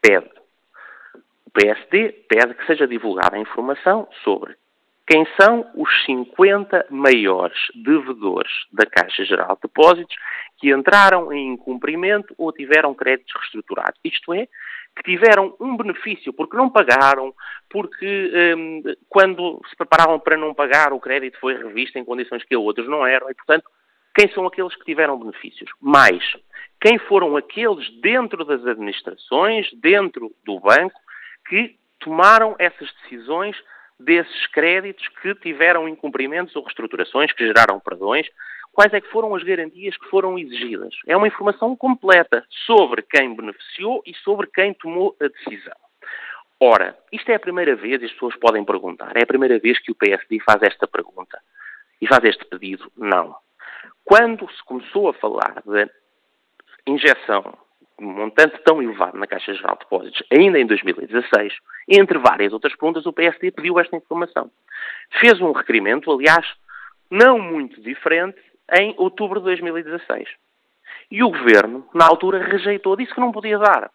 pede? 0.02 0.30
PSD 1.56 2.12
pede 2.28 2.54
que 2.54 2.66
seja 2.66 2.86
divulgada 2.86 3.36
a 3.36 3.40
informação 3.40 4.06
sobre 4.22 4.54
quem 5.06 5.26
são 5.40 5.64
os 5.74 5.88
50 6.04 6.86
maiores 6.90 7.56
devedores 7.74 8.52
da 8.72 8.84
Caixa 8.84 9.24
Geral 9.24 9.54
de 9.54 9.62
Depósitos 9.62 10.14
que 10.58 10.70
entraram 10.70 11.32
em 11.32 11.54
incumprimento 11.54 12.34
ou 12.36 12.52
tiveram 12.52 12.92
créditos 12.92 13.32
reestruturados. 13.40 13.98
Isto 14.04 14.34
é, 14.34 14.46
que 14.96 15.02
tiveram 15.04 15.54
um 15.60 15.76
benefício 15.76 16.32
porque 16.32 16.56
não 16.56 16.68
pagaram, 16.68 17.32
porque 17.70 18.54
um, 18.56 18.82
quando 19.08 19.60
se 19.70 19.76
preparavam 19.76 20.18
para 20.18 20.36
não 20.36 20.52
pagar, 20.52 20.92
o 20.92 21.00
crédito 21.00 21.38
foi 21.38 21.54
revisto 21.54 21.98
em 21.98 22.04
condições 22.04 22.42
que 22.44 22.56
outros 22.56 22.88
não 22.88 23.06
eram, 23.06 23.30
e 23.30 23.34
portanto, 23.34 23.64
quem 24.14 24.28
são 24.32 24.46
aqueles 24.46 24.74
que 24.74 24.84
tiveram 24.84 25.18
benefícios? 25.18 25.70
Mais, 25.80 26.24
quem 26.80 26.98
foram 26.98 27.36
aqueles 27.36 27.88
dentro 28.00 28.44
das 28.44 28.64
administrações, 28.66 29.68
dentro 29.74 30.32
do 30.44 30.58
banco, 30.58 30.98
que 31.48 31.76
tomaram 32.00 32.54
essas 32.58 32.92
decisões 33.02 33.56
desses 33.98 34.46
créditos 34.48 35.06
que 35.22 35.34
tiveram 35.36 35.88
incumprimentos 35.88 36.54
ou 36.54 36.62
reestruturações, 36.62 37.32
que 37.32 37.46
geraram 37.46 37.80
perdões, 37.80 38.26
quais 38.72 38.92
é 38.92 39.00
que 39.00 39.10
foram 39.10 39.34
as 39.34 39.42
garantias 39.42 39.96
que 39.96 40.08
foram 40.10 40.38
exigidas. 40.38 40.94
É 41.06 41.16
uma 41.16 41.26
informação 41.26 41.74
completa 41.74 42.44
sobre 42.66 43.02
quem 43.02 43.34
beneficiou 43.34 44.02
e 44.06 44.14
sobre 44.16 44.46
quem 44.48 44.74
tomou 44.74 45.16
a 45.20 45.28
decisão. 45.28 45.76
Ora, 46.60 46.96
isto 47.10 47.30
é 47.30 47.34
a 47.34 47.40
primeira 47.40 47.74
vez, 47.74 48.02
as 48.02 48.12
pessoas 48.12 48.36
podem 48.36 48.64
perguntar, 48.64 49.16
é 49.16 49.22
a 49.22 49.26
primeira 49.26 49.58
vez 49.58 49.78
que 49.78 49.92
o 49.92 49.94
PSD 49.94 50.40
faz 50.40 50.62
esta 50.62 50.86
pergunta 50.86 51.38
e 52.00 52.06
faz 52.06 52.22
este 52.24 52.44
pedido? 52.44 52.90
Não. 52.96 53.34
Quando 54.04 54.50
se 54.50 54.62
começou 54.64 55.08
a 55.08 55.14
falar 55.14 55.62
da 55.64 55.88
injeção 56.86 57.56
um 58.00 58.12
montante 58.12 58.58
tão 58.64 58.82
elevado 58.82 59.18
na 59.18 59.26
Caixa 59.26 59.54
Geral 59.54 59.74
de 59.74 59.80
Depósitos, 59.80 60.22
ainda 60.30 60.58
em 60.58 60.66
2016, 60.66 61.54
entre 61.88 62.18
várias 62.18 62.52
outras 62.52 62.74
perguntas, 62.74 63.06
o 63.06 63.12
PSD 63.12 63.50
pediu 63.50 63.78
esta 63.80 63.96
informação. 63.96 64.50
Fez 65.20 65.40
um 65.40 65.52
requerimento, 65.52 66.10
aliás, 66.12 66.46
não 67.10 67.38
muito 67.38 67.80
diferente, 67.80 68.38
em 68.78 68.94
outubro 68.98 69.40
de 69.40 69.46
2016. 69.46 70.28
E 71.10 71.22
o 71.22 71.30
governo, 71.30 71.88
na 71.94 72.06
altura, 72.06 72.42
rejeitou, 72.42 72.96
disse 72.96 73.14
que 73.14 73.20
não 73.20 73.32
podia 73.32 73.58
dar, 73.58 73.90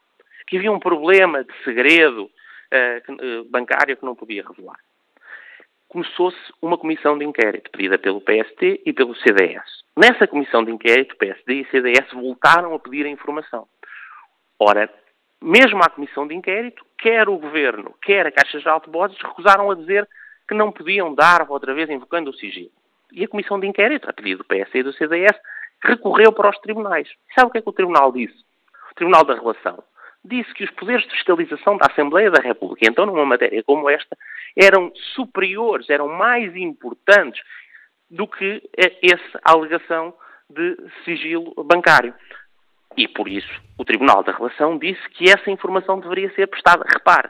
que 0.48 0.58
havia 0.58 0.72
um 0.72 0.80
problema 0.80 1.44
de 1.44 1.54
segredo 1.64 2.24
uh, 2.24 3.12
uh, 3.14 3.44
bancário 3.50 3.98
que 3.98 4.06
não 4.06 4.16
podia 4.16 4.46
revelar. 4.48 4.78
Começou-se 5.90 6.38
uma 6.62 6.78
comissão 6.78 7.18
de 7.18 7.26
inquérito 7.26 7.70
pedida 7.70 7.98
pelo 7.98 8.22
PST 8.22 8.82
e 8.86 8.94
pelo 8.94 9.14
CDS. 9.16 9.84
Nessa 9.98 10.26
comissão 10.26 10.64
de 10.64 10.72
inquérito, 10.72 11.18
PSD 11.18 11.54
e 11.54 11.66
CDS 11.66 12.10
voltaram 12.14 12.74
a 12.74 12.80
pedir 12.80 13.06
a 13.06 13.10
informação. 13.10 13.68
Ora, 14.64 14.88
mesmo 15.42 15.82
à 15.82 15.90
comissão 15.90 16.28
de 16.28 16.36
inquérito, 16.36 16.86
quer 16.96 17.28
o 17.28 17.36
governo, 17.36 17.96
quer 18.00 18.28
a 18.28 18.32
Caixa 18.32 18.60
de 18.60 18.64
Depósitos 18.64 19.28
recusaram 19.28 19.72
a 19.72 19.76
dizer 19.76 20.08
que 20.48 20.54
não 20.54 20.72
podiam 20.72 21.16
dar, 21.16 21.50
outra 21.50 21.74
vez 21.74 21.90
invocando 21.90 22.30
o 22.30 22.34
sigilo. 22.36 22.70
E 23.12 23.24
a 23.24 23.28
comissão 23.28 23.60
de 23.60 23.66
inquérito, 23.66 24.08
a 24.08 24.14
pedido 24.14 24.44
do 24.44 24.46
PS 24.46 24.70
e 24.76 24.84
do 24.84 24.94
CDS, 24.94 25.36
recorreu 25.84 26.32
para 26.32 26.52
os 26.52 26.60
tribunais. 26.60 27.10
Sabe 27.34 27.48
o 27.48 27.52
que 27.52 27.58
é 27.58 27.62
que 27.64 27.70
o 27.70 27.74
tribunal 27.74 28.12
disse? 28.12 28.38
O 28.92 28.94
Tribunal 28.94 29.24
da 29.24 29.34
Relação 29.34 29.84
disse 30.24 30.54
que 30.54 30.64
os 30.64 30.72
poderes 30.72 31.06
de 31.06 31.12
fiscalização 31.14 31.76
da 31.78 31.88
Assembleia 31.90 32.30
da 32.30 32.40
República, 32.40 32.88
então 32.88 33.08
numa 33.08 33.26
matéria 33.26 33.64
como 33.64 33.90
esta, 33.90 34.16
eram 34.56 34.92
superiores, 35.16 35.90
eram 35.90 36.08
mais 36.08 36.56
importantes 36.56 37.42
do 38.12 38.28
que 38.28 38.62
essa 38.78 39.40
alegação 39.44 40.14
de 40.48 40.78
sigilo 41.04 41.52
bancário. 41.64 42.14
E 42.98 43.08
por 43.08 43.28
isso 43.28 43.62
o 43.78 43.86
Tribunal 43.86 44.24
da 44.24 44.32
Relação 44.32 44.78
disse 44.78 45.02
que 45.12 45.30
essa 45.30 45.50
informação 45.50 46.00
deveria 46.00 46.34
ser 46.36 46.48
prestada. 46.48 46.86
Repare, 46.88 47.30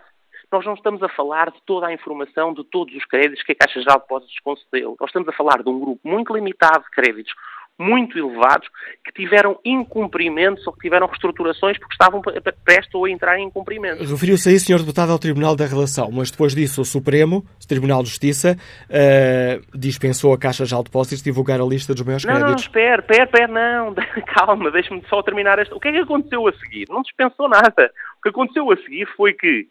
nós 0.51 0.65
não 0.65 0.73
estamos 0.73 1.01
a 1.01 1.07
falar 1.07 1.49
de 1.49 1.61
toda 1.65 1.87
a 1.87 1.93
informação 1.93 2.53
de 2.53 2.63
todos 2.65 2.93
os 2.93 3.05
créditos 3.05 3.43
que 3.43 3.53
a 3.53 3.55
Caixa 3.55 3.79
Geral 3.79 3.97
de 3.97 4.03
Depósitos 4.03 4.39
concedeu. 4.43 4.97
Nós 4.99 5.09
estamos 5.09 5.29
a 5.29 5.31
falar 5.31 5.63
de 5.63 5.69
um 5.69 5.79
grupo 5.79 6.01
muito 6.03 6.33
limitado 6.33 6.83
de 6.83 6.91
créditos 6.91 7.33
muito 7.81 8.17
elevados 8.17 8.67
que 9.03 9.11
tiveram 9.11 9.59
incumprimentos 9.65 10.65
ou 10.67 10.73
que 10.73 10.81
tiveram 10.81 11.07
reestruturações 11.07 11.77
porque 11.79 11.93
estavam 11.93 12.21
prestes 12.63 12.93
a 12.93 13.09
entrar 13.09 13.39
em 13.39 13.47
incumprimento. 13.47 14.03
Referiu-se 14.03 14.49
aí, 14.49 14.59
Sr. 14.59 14.79
Deputado, 14.79 15.11
ao 15.11 15.17
Tribunal 15.17 15.55
da 15.55 15.65
Relação, 15.65 16.11
mas 16.11 16.29
depois 16.29 16.53
disso 16.53 16.81
o 16.81 16.85
Supremo, 16.85 17.43
o 17.61 17.67
Tribunal 17.67 18.03
de 18.03 18.09
Justiça, 18.09 18.55
uh, 18.89 19.77
dispensou 19.77 20.33
a 20.33 20.37
Caixa 20.37 20.63
de 20.63 20.83
Depósitos 20.83 21.19
de 21.19 21.23
divulgar 21.23 21.59
a 21.59 21.65
lista 21.65 21.93
dos 21.93 22.03
maiores 22.03 22.23
não, 22.23 22.33
créditos. 22.33 22.63
Não, 22.63 22.67
espera, 22.67 23.01
espera, 23.01 23.23
espera, 23.23 23.47
não, 23.47 23.95
calma, 24.35 24.69
deixe-me 24.71 25.03
só 25.09 25.23
terminar 25.23 25.57
esta. 25.57 25.75
O 25.75 25.79
que 25.79 25.87
é 25.87 25.91
que 25.91 25.99
aconteceu 25.99 26.47
a 26.47 26.53
seguir? 26.53 26.85
Não 26.89 27.01
dispensou 27.01 27.49
nada. 27.49 27.91
O 28.19 28.21
que 28.21 28.29
aconteceu 28.29 28.71
a 28.71 28.77
seguir 28.77 29.07
foi 29.17 29.33
que 29.33 29.67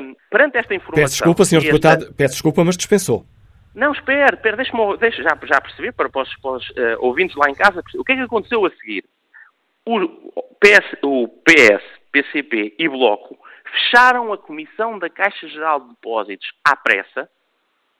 um, 0.00 0.14
perante 0.30 0.56
esta 0.56 0.74
informação. 0.74 1.04
Peço 1.04 1.14
desculpa, 1.14 1.44
Sr. 1.44 1.60
Deputado, 1.60 2.14
peço 2.16 2.34
desculpa, 2.34 2.64
mas 2.64 2.76
dispensou. 2.76 3.26
Não, 3.74 3.92
espera, 3.92 4.36
espera, 4.36 4.56
deixa-me 4.56 4.96
deixa, 4.98 5.22
já, 5.22 5.38
já 5.42 5.60
perceber 5.60 5.92
para, 5.92 6.08
para 6.08 6.22
os, 6.22 6.36
para 6.36 6.50
os 6.52 6.70
uh, 6.70 6.96
ouvintes 7.00 7.36
lá 7.36 7.50
em 7.50 7.54
casa. 7.54 7.82
O 7.96 8.04
que 8.04 8.12
é 8.12 8.16
que 8.16 8.22
aconteceu 8.22 8.64
a 8.64 8.70
seguir? 8.70 9.04
O 9.84 9.98
PS, 10.60 10.96
o 11.02 11.28
PS, 11.28 11.82
PCP 12.12 12.74
e 12.78 12.88
Bloco 12.88 13.36
fecharam 13.64 14.32
a 14.32 14.38
comissão 14.38 14.98
da 14.98 15.10
Caixa 15.10 15.48
Geral 15.48 15.80
de 15.80 15.88
Depósitos 15.88 16.52
à 16.64 16.76
pressa 16.76 17.28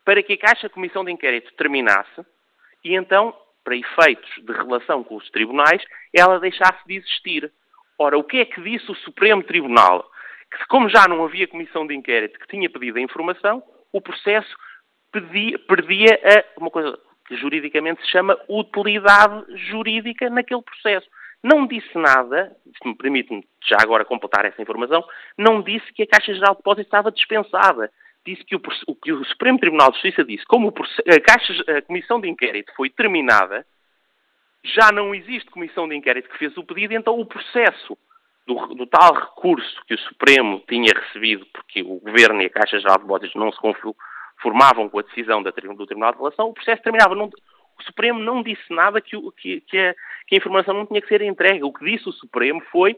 para 0.04 0.22
que 0.22 0.34
a 0.34 0.38
Caixa 0.38 0.68
Comissão 0.68 1.04
de 1.04 1.10
Inquérito 1.10 1.52
terminasse 1.54 2.24
e 2.84 2.94
então, 2.94 3.34
para 3.64 3.76
efeitos 3.76 4.30
de 4.42 4.52
relação 4.52 5.02
com 5.02 5.16
os 5.16 5.28
tribunais, 5.30 5.82
ela 6.12 6.38
deixasse 6.38 6.86
de 6.86 6.96
existir. 6.96 7.50
Ora, 7.98 8.18
o 8.18 8.22
que 8.22 8.38
é 8.38 8.44
que 8.44 8.60
disse 8.60 8.90
o 8.90 8.94
Supremo 8.96 9.42
Tribunal? 9.42 10.08
que, 10.58 10.66
como 10.68 10.88
já 10.88 11.06
não 11.08 11.24
havia 11.24 11.48
comissão 11.48 11.86
de 11.86 11.94
inquérito 11.94 12.38
que 12.38 12.46
tinha 12.46 12.70
pedido 12.70 12.98
a 12.98 13.02
informação, 13.02 13.62
o 13.92 14.00
processo 14.00 14.54
perdia 15.20 16.20
a, 16.24 16.60
uma 16.60 16.70
coisa 16.70 16.98
que 17.26 17.36
juridicamente 17.36 18.02
se 18.02 18.10
chama 18.10 18.38
utilidade 18.48 19.44
jurídica 19.68 20.28
naquele 20.28 20.62
processo. 20.62 21.08
Não 21.42 21.66
disse 21.66 21.96
nada, 21.96 22.56
se 22.64 22.88
me 22.88 22.96
permite-me 22.96 23.46
já 23.66 23.76
agora 23.80 24.04
completar 24.04 24.44
essa 24.46 24.62
informação, 24.62 25.04
não 25.36 25.62
disse 25.62 25.92
que 25.92 26.02
a 26.02 26.06
Caixa 26.06 26.34
Geral 26.34 26.52
de 26.52 26.58
Depósitos 26.58 26.86
estava 26.86 27.12
dispensada. 27.12 27.90
Disse 28.26 28.42
que 28.44 28.56
o, 28.56 28.62
o, 28.86 28.94
que 28.94 29.12
o 29.12 29.24
Supremo 29.26 29.58
Tribunal 29.58 29.90
de 29.90 29.96
Justiça 29.96 30.24
disse, 30.24 30.46
como 30.46 30.68
a, 30.68 31.20
Caixa, 31.20 31.52
a 31.76 31.82
Comissão 31.82 32.18
de 32.18 32.28
Inquérito 32.28 32.72
foi 32.74 32.88
terminada, 32.88 33.66
já 34.64 34.90
não 34.90 35.14
existe 35.14 35.50
Comissão 35.50 35.86
de 35.86 35.94
Inquérito 35.94 36.30
que 36.30 36.38
fez 36.38 36.56
o 36.56 36.64
pedido, 36.64 36.94
então 36.94 37.20
o 37.20 37.26
processo 37.26 37.98
do, 38.46 38.54
do, 38.74 38.86
tal 38.86 39.12
recurso 39.12 39.82
que 39.86 39.94
o 39.94 39.98
Supremo 39.98 40.62
tinha 40.66 40.92
recebido, 40.94 41.46
porque 41.52 41.82
o 41.82 42.00
Governo 42.00 42.40
e 42.40 42.46
a 42.46 42.50
Caixa 42.50 42.80
Geral 42.80 42.96
de 42.96 43.02
Depósitos 43.02 43.34
não 43.34 43.52
se 43.52 43.60
conformavam 44.44 44.88
com 44.88 44.98
a 44.98 45.02
decisão 45.02 45.42
da, 45.42 45.50
do 45.50 45.86
Tribunal 45.86 46.12
de 46.12 46.18
Relação, 46.18 46.50
o 46.50 46.54
processo 46.54 46.82
terminava. 46.82 47.14
Não, 47.14 47.26
o 47.26 47.82
Supremo 47.82 48.20
não 48.20 48.42
disse 48.42 48.62
nada 48.70 49.00
que, 49.00 49.16
que, 49.38 49.62
que, 49.62 49.78
a, 49.78 49.94
que, 50.26 50.34
a, 50.34 50.38
informação 50.38 50.74
não 50.74 50.86
tinha 50.86 51.00
que 51.00 51.08
ser 51.08 51.22
entregue. 51.22 51.64
O 51.64 51.72
que 51.72 51.84
disse 51.84 52.08
o 52.08 52.12
Supremo 52.12 52.62
foi, 52.70 52.94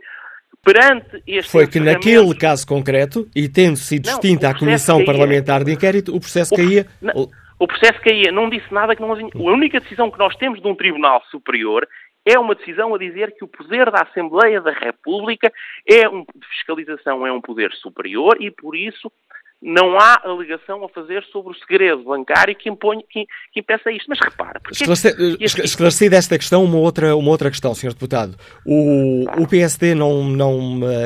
perante 0.63 1.23
este 1.27 1.51
Foi 1.51 1.67
que 1.67 1.79
naquele 1.79 2.35
caso 2.35 2.67
concreto, 2.67 3.29
e 3.35 3.49
tendo 3.49 3.77
sido 3.77 4.03
distinta 4.03 4.51
a 4.51 4.59
Comissão 4.59 4.97
caía, 4.97 5.07
Parlamentar 5.07 5.65
de 5.65 5.73
Inquérito, 5.73 6.15
o 6.15 6.21
processo 6.21 6.53
o, 6.53 6.57
caía... 6.57 6.87
Não, 7.01 7.29
o 7.59 7.67
processo 7.67 8.01
caía. 8.01 8.33
Não 8.33 8.51
disse 8.51 8.73
nada 8.73 8.95
que 8.95 9.01
não... 9.01 9.13
A 9.13 9.53
única 9.53 9.81
decisão 9.81 10.11
que 10.11 10.19
nós 10.19 10.35
temos 10.37 10.61
de 10.61 10.67
um 10.67 10.75
Tribunal 10.75 11.23
Superior 11.31 11.87
é 12.27 12.39
uma 12.39 12.57
decisão 12.57 12.93
a 12.93 12.99
dizer 12.99 13.35
que 13.37 13.45
o 13.45 13.49
poder 13.49 13.89
da 13.91 14.03
Assembleia 14.03 14.61
da 14.61 14.73
República 14.73 15.51
é 15.89 16.09
um, 16.09 16.23
de 16.23 16.47
fiscalização 16.49 17.25
é 17.25 17.33
um 17.33 17.41
poder 17.41 17.73
superior 17.75 18.37
e, 18.41 18.51
por 18.51 18.75
isso, 18.75 19.11
não 19.61 19.99
há 19.99 20.21
alegação 20.25 20.85
a 20.85 20.89
fazer 20.89 21.25
sobre 21.33 21.53
o 21.53 21.55
segredo 21.55 22.05
bancário 22.05 22.55
que, 22.55 22.69
impõe, 22.69 23.01
que, 23.09 23.27
que 23.53 23.61
impeça 23.61 23.91
isto. 23.91 24.07
Mas 24.09 24.19
repare... 24.21 24.61
Esclarece, 24.71 25.37
este... 25.41 25.65
Esclarecida 25.65 26.17
esta 26.17 26.39
questão, 26.39 26.63
uma 26.63 26.77
outra, 26.77 27.17
uma 27.17 27.31
outra 27.31 27.51
questão, 27.51 27.75
Sr. 27.75 27.89
Deputado. 27.89 28.37
O, 28.65 29.25
o 29.39 29.49
PSD 29.49 29.95
não, 29.95 30.25
não, 30.25 30.61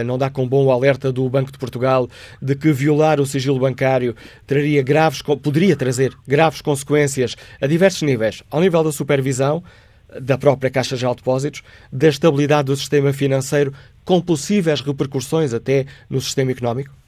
não 0.04 0.18
dá 0.18 0.28
com 0.28 0.46
bom 0.46 0.64
o 0.64 0.72
alerta 0.72 1.12
do 1.12 1.28
Banco 1.28 1.52
de 1.52 1.58
Portugal 1.58 2.08
de 2.42 2.56
que 2.56 2.72
violar 2.72 3.20
o 3.20 3.26
sigilo 3.26 3.58
bancário 3.58 4.14
traria 4.46 4.82
graves, 4.82 5.22
poderia 5.22 5.76
trazer 5.76 6.12
graves 6.26 6.60
consequências 6.60 7.36
a 7.60 7.66
diversos 7.66 8.02
níveis. 8.02 8.42
Ao 8.50 8.60
nível 8.60 8.82
da 8.82 8.92
supervisão, 8.92 9.62
da 10.20 10.36
própria 10.36 10.70
Caixa 10.70 10.96
Geral 10.96 11.14
de 11.14 11.22
Depósitos, 11.22 11.62
da 11.92 12.08
estabilidade 12.08 12.66
do 12.66 12.76
sistema 12.76 13.12
financeiro, 13.12 13.72
com 14.04 14.20
possíveis 14.20 14.80
repercussões 14.80 15.54
até 15.54 15.86
no 16.08 16.20
sistema 16.20 16.50
económico? 16.50 16.99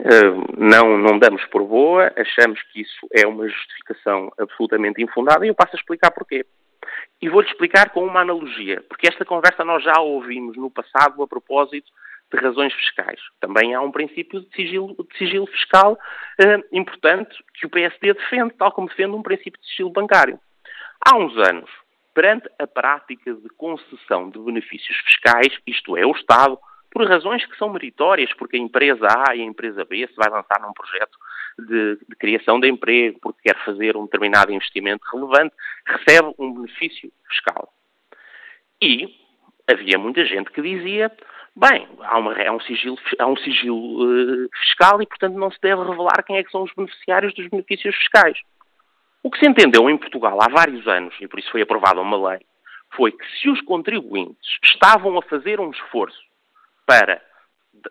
Uh, 0.00 0.54
não, 0.58 0.98
não 0.98 1.18
damos 1.18 1.44
por 1.46 1.64
boa, 1.64 2.12
achamos 2.16 2.60
que 2.72 2.82
isso 2.82 3.06
é 3.12 3.26
uma 3.26 3.48
justificação 3.48 4.32
absolutamente 4.38 5.02
infundada 5.02 5.44
e 5.44 5.48
eu 5.48 5.54
passo 5.54 5.76
a 5.76 5.78
explicar 5.78 6.10
porquê. 6.10 6.44
E 7.20 7.28
vou-lhe 7.28 7.48
explicar 7.48 7.90
com 7.90 8.04
uma 8.04 8.20
analogia, 8.20 8.82
porque 8.88 9.08
esta 9.08 9.24
conversa 9.24 9.64
nós 9.64 9.82
já 9.82 9.98
ouvimos 10.00 10.56
no 10.56 10.70
passado 10.70 11.22
a 11.22 11.26
propósito 11.26 11.90
de 12.32 12.38
razões 12.38 12.72
fiscais. 12.74 13.20
Também 13.40 13.74
há 13.74 13.80
um 13.80 13.92
princípio 13.92 14.40
de 14.40 14.54
sigilo, 14.54 14.94
de 14.98 15.16
sigilo 15.16 15.46
fiscal 15.46 15.92
uh, 15.92 16.64
importante 16.72 17.36
que 17.54 17.66
o 17.66 17.70
PSD 17.70 18.12
defende, 18.14 18.54
tal 18.54 18.72
como 18.72 18.88
defende 18.88 19.12
um 19.12 19.22
princípio 19.22 19.60
de 19.60 19.68
sigilo 19.68 19.90
bancário. 19.90 20.38
Há 21.00 21.16
uns 21.16 21.36
anos, 21.36 21.70
perante 22.12 22.48
a 22.58 22.66
prática 22.66 23.32
de 23.32 23.48
concessão 23.50 24.28
de 24.30 24.38
benefícios 24.38 24.96
fiscais, 25.06 25.56
isto 25.66 25.96
é, 25.96 26.04
o 26.04 26.12
Estado, 26.12 26.58
por 26.96 27.06
razões 27.06 27.44
que 27.44 27.58
são 27.58 27.68
meritórias, 27.68 28.32
porque 28.38 28.56
a 28.56 28.58
empresa 28.58 29.06
A 29.06 29.36
e 29.36 29.42
a 29.42 29.44
empresa 29.44 29.84
B 29.84 30.06
se 30.06 30.16
vai 30.16 30.30
lançar 30.30 30.58
num 30.62 30.72
projeto 30.72 31.18
de, 31.58 31.98
de, 32.08 32.16
criação 32.16 32.58
de 32.58 32.70
emprego, 32.70 33.18
porque 33.20 33.42
quer 33.42 33.64
fazer 33.66 33.98
um 33.98 34.04
determinado 34.04 34.50
investimento 34.50 35.04
relevante, 35.12 35.54
recebe 35.84 36.34
um 36.38 36.54
benefício 36.54 37.12
fiscal. 37.28 37.70
E 38.80 39.14
havia 39.70 39.98
muita 39.98 40.24
gente 40.24 40.50
que 40.50 40.62
dizia, 40.62 41.12
bem, 41.54 41.86
há, 42.00 42.18
uma, 42.18 42.32
há 42.32 42.50
um 42.50 42.60
sigilo, 42.60 42.96
há 43.18 43.26
um 43.26 43.36
sigilo 43.36 44.46
uh, 44.46 44.48
fiscal 44.62 45.02
e, 45.02 45.06
portanto, 45.06 45.34
não 45.34 45.50
se 45.50 45.60
deve 45.60 45.82
revelar 45.82 46.24
quem 46.26 46.38
é 46.38 46.44
que 46.44 46.50
são 46.50 46.62
os 46.62 46.72
beneficiários 46.74 47.34
dos 47.34 47.46
benefícios 47.48 47.94
fiscais. 47.94 48.38
O 49.22 49.30
que 49.30 49.38
se 49.38 49.46
entendeu 49.46 49.90
em 49.90 49.98
Portugal 49.98 50.38
há 50.40 50.48
vários 50.48 50.88
anos, 50.88 51.14
e 51.20 51.28
por 51.28 51.38
isso 51.38 51.50
foi 51.50 51.60
aprovada 51.60 52.00
uma 52.00 52.30
lei, 52.30 52.40
foi 52.96 53.12
que 53.12 53.26
se 53.38 53.50
os 53.50 53.60
contribuintes 53.60 54.58
estavam 54.64 55.18
a 55.18 55.22
fazer 55.22 55.60
um 55.60 55.70
esforço 55.70 56.24
para, 56.86 57.20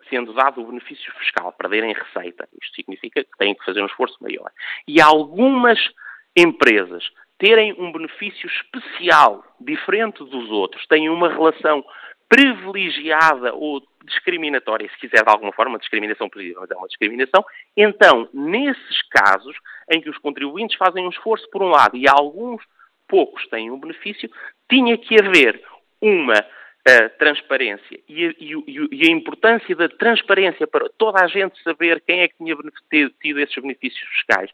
sendo 0.09 0.33
dado 0.33 0.61
o 0.61 0.67
benefício 0.67 1.11
fiscal, 1.19 1.51
perderem 1.51 1.93
receita, 1.93 2.47
isto 2.61 2.75
significa 2.75 3.23
que 3.23 3.37
têm 3.37 3.53
que 3.53 3.65
fazer 3.65 3.81
um 3.81 3.87
esforço 3.87 4.17
maior, 4.21 4.49
e 4.87 5.01
algumas 5.01 5.79
empresas 6.35 7.03
terem 7.37 7.73
um 7.77 7.91
benefício 7.91 8.47
especial, 8.47 9.43
diferente 9.59 10.23
dos 10.23 10.49
outros, 10.49 10.85
têm 10.87 11.09
uma 11.09 11.29
relação 11.29 11.83
privilegiada 12.29 13.53
ou 13.53 13.83
discriminatória, 14.05 14.89
se 14.89 14.97
quiser 14.97 15.23
de 15.23 15.29
alguma 15.29 15.51
forma, 15.51 15.77
discriminação 15.77 16.29
positiva, 16.29 16.61
mas 16.61 16.71
é 16.71 16.75
uma 16.75 16.87
discriminação, 16.87 17.43
então, 17.75 18.29
nesses 18.33 19.01
casos 19.09 19.55
em 19.91 20.01
que 20.01 20.09
os 20.09 20.17
contribuintes 20.17 20.77
fazem 20.77 21.05
um 21.05 21.09
esforço 21.09 21.49
por 21.51 21.61
um 21.61 21.69
lado 21.69 21.97
e 21.97 22.07
alguns 22.07 22.63
poucos 23.07 23.45
têm 23.47 23.69
um 23.69 23.79
benefício, 23.79 24.29
tinha 24.69 24.97
que 24.97 25.15
haver 25.21 25.61
uma 26.01 26.45
uh, 26.87 27.17
transparência 27.17 27.99
e 28.07 28.25
a, 28.25 28.33
e, 28.39 28.87
e 28.91 29.07
a, 29.07 29.11
importância 29.11 29.75
da 29.75 29.89
transparência 29.89 30.67
para 30.67 30.87
toda 30.97 31.23
a 31.23 31.27
gente 31.27 31.61
saber 31.63 32.01
quem 32.01 32.21
é 32.21 32.27
que 32.27 32.35
tinha 32.37 32.55
tido 33.21 33.39
esses 33.39 33.55
benefícios 33.55 34.07
fiscais 34.09 34.51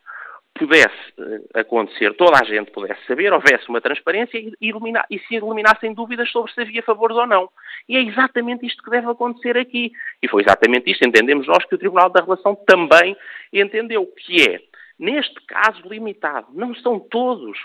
pudesse 0.53 1.13
uh, 1.17 1.59
acontecer, 1.59 2.13
toda 2.15 2.39
a 2.39 2.45
gente 2.45 2.71
pudesse 2.71 3.05
saber, 3.05 3.33
houvesse 3.33 3.67
uma 3.69 3.81
transparência 3.81 4.37
e, 4.37 4.53
ilumina, 4.61 5.03
e 5.09 5.19
se 5.19 5.35
eliminassem 5.35 5.93
dúvidas 5.93 6.29
sobre 6.29 6.51
se 6.51 6.61
havia 6.61 6.83
favores 6.83 7.17
ou 7.17 7.25
não. 7.25 7.49
E 7.87 7.97
é 7.97 8.01
exatamente 8.01 8.65
isto 8.65 8.83
que 8.83 8.89
deve 8.89 9.07
acontecer 9.07 9.57
aqui. 9.57 9.91
E 10.21 10.27
foi 10.27 10.43
exatamente 10.43 10.91
isto, 10.91 11.07
entendemos 11.07 11.47
nós, 11.47 11.65
que 11.65 11.75
o 11.75 11.77
Tribunal 11.77 12.09
da 12.09 12.21
Relação 12.21 12.55
também 12.55 13.15
entendeu, 13.51 14.05
que 14.05 14.49
é, 14.49 14.61
neste 14.99 15.39
caso 15.47 15.81
limitado, 15.87 16.47
não 16.53 16.75
são 16.75 16.99
todos 16.99 17.57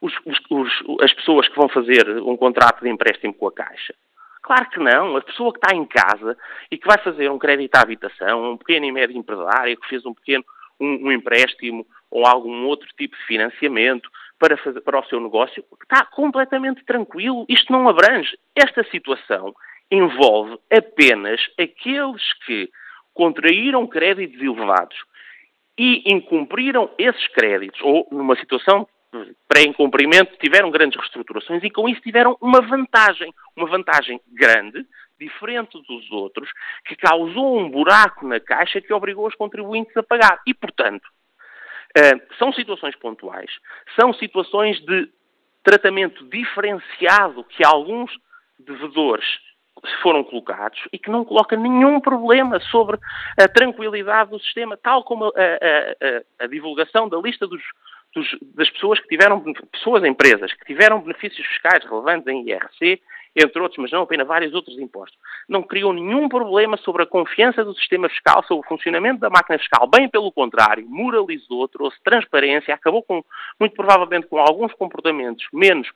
os, 0.00 0.12
os, 0.26 0.38
os, 0.50 1.02
as 1.02 1.12
pessoas 1.14 1.48
que 1.48 1.56
vão 1.56 1.68
fazer 1.68 2.08
um 2.18 2.36
contrato 2.36 2.82
de 2.82 2.90
empréstimo 2.90 3.32
com 3.34 3.48
a 3.48 3.52
Caixa. 3.52 3.94
Claro 4.44 4.68
que 4.68 4.78
não. 4.78 5.16
A 5.16 5.22
pessoa 5.22 5.52
que 5.52 5.58
está 5.58 5.74
em 5.74 5.86
casa 5.86 6.36
e 6.70 6.76
que 6.76 6.86
vai 6.86 6.98
fazer 6.98 7.30
um 7.30 7.38
crédito 7.38 7.74
à 7.76 7.80
habitação, 7.80 8.52
um 8.52 8.56
pequeno 8.58 8.84
e 8.84 8.92
médio 8.92 9.16
empresário 9.16 9.76
que 9.80 9.88
fez 9.88 10.04
um 10.04 10.12
pequeno 10.12 10.44
um, 10.78 11.06
um 11.06 11.12
empréstimo 11.12 11.86
ou 12.10 12.26
algum 12.26 12.66
outro 12.66 12.86
tipo 12.98 13.16
de 13.16 13.24
financiamento 13.24 14.08
para, 14.38 14.58
fazer, 14.58 14.82
para 14.82 15.00
o 15.00 15.04
seu 15.06 15.18
negócio, 15.18 15.64
está 15.82 16.04
completamente 16.04 16.84
tranquilo. 16.84 17.46
Isto 17.48 17.72
não 17.72 17.88
abrange. 17.88 18.36
Esta 18.54 18.84
situação 18.90 19.54
envolve 19.90 20.58
apenas 20.70 21.40
aqueles 21.58 22.32
que 22.44 22.68
contraíram 23.14 23.86
créditos 23.86 24.42
elevados 24.42 24.96
e 25.78 26.02
incumpriram 26.12 26.90
esses 26.98 27.26
créditos, 27.28 27.80
ou 27.82 28.06
numa 28.12 28.36
situação 28.36 28.86
pré-incumprimento, 29.48 30.36
tiveram 30.38 30.70
grandes 30.70 30.98
reestruturações 30.98 31.62
e 31.62 31.70
com 31.70 31.88
isso 31.88 32.00
tiveram 32.00 32.36
uma 32.40 32.60
vantagem, 32.60 33.32
uma 33.56 33.68
vantagem 33.68 34.20
grande, 34.32 34.86
diferente 35.18 35.80
dos 35.86 36.10
outros, 36.10 36.50
que 36.86 36.96
causou 36.96 37.58
um 37.58 37.70
buraco 37.70 38.26
na 38.26 38.40
caixa 38.40 38.80
que 38.80 38.92
obrigou 38.92 39.26
os 39.26 39.34
contribuintes 39.34 39.96
a 39.96 40.02
pagar. 40.02 40.40
E, 40.46 40.52
portanto, 40.52 41.08
eh, 41.96 42.20
são 42.38 42.52
situações 42.52 42.96
pontuais, 42.96 43.50
são 43.98 44.12
situações 44.14 44.80
de 44.80 45.08
tratamento 45.62 46.24
diferenciado 46.28 47.44
que 47.44 47.64
alguns 47.64 48.10
devedores 48.58 49.24
foram 50.02 50.24
colocados 50.24 50.80
e 50.92 50.98
que 50.98 51.10
não 51.10 51.24
coloca 51.24 51.56
nenhum 51.56 52.00
problema 52.00 52.60
sobre 52.60 52.98
a 53.38 53.48
tranquilidade 53.48 54.30
do 54.30 54.40
sistema, 54.40 54.76
tal 54.76 55.04
como 55.04 55.26
a, 55.26 55.28
a, 55.28 56.42
a, 56.42 56.44
a 56.44 56.46
divulgação 56.46 57.08
da 57.08 57.18
lista 57.18 57.46
dos, 57.46 57.62
dos, 58.14 58.28
das 58.54 58.70
pessoas 58.70 59.00
que 59.00 59.08
tiveram, 59.08 59.42
pessoas, 59.72 60.04
empresas, 60.04 60.52
que 60.52 60.64
tiveram 60.64 61.00
benefícios 61.00 61.46
fiscais 61.46 61.84
relevantes 61.84 62.26
em 62.28 62.48
IRC, 62.48 63.00
entre 63.36 63.60
outros, 63.60 63.78
mas 63.78 63.90
não 63.90 64.02
apenas 64.02 64.26
vários 64.26 64.54
outros 64.54 64.78
impostos. 64.78 65.18
Não 65.48 65.62
criou 65.62 65.92
nenhum 65.92 66.28
problema 66.28 66.76
sobre 66.76 67.02
a 67.02 67.06
confiança 67.06 67.64
do 67.64 67.74
sistema 67.74 68.08
fiscal, 68.08 68.44
sobre 68.44 68.64
o 68.64 68.68
funcionamento 68.68 69.20
da 69.20 69.28
máquina 69.28 69.58
fiscal. 69.58 69.88
Bem 69.88 70.08
pelo 70.08 70.30
contrário, 70.30 70.86
moralizou, 70.88 71.66
trouxe 71.66 72.00
transparência, 72.04 72.72
acabou 72.72 73.02
com, 73.02 73.24
muito 73.58 73.74
provavelmente 73.74 74.28
com 74.28 74.38
alguns 74.38 74.72
comportamentos 74.74 75.44
menos 75.52 75.88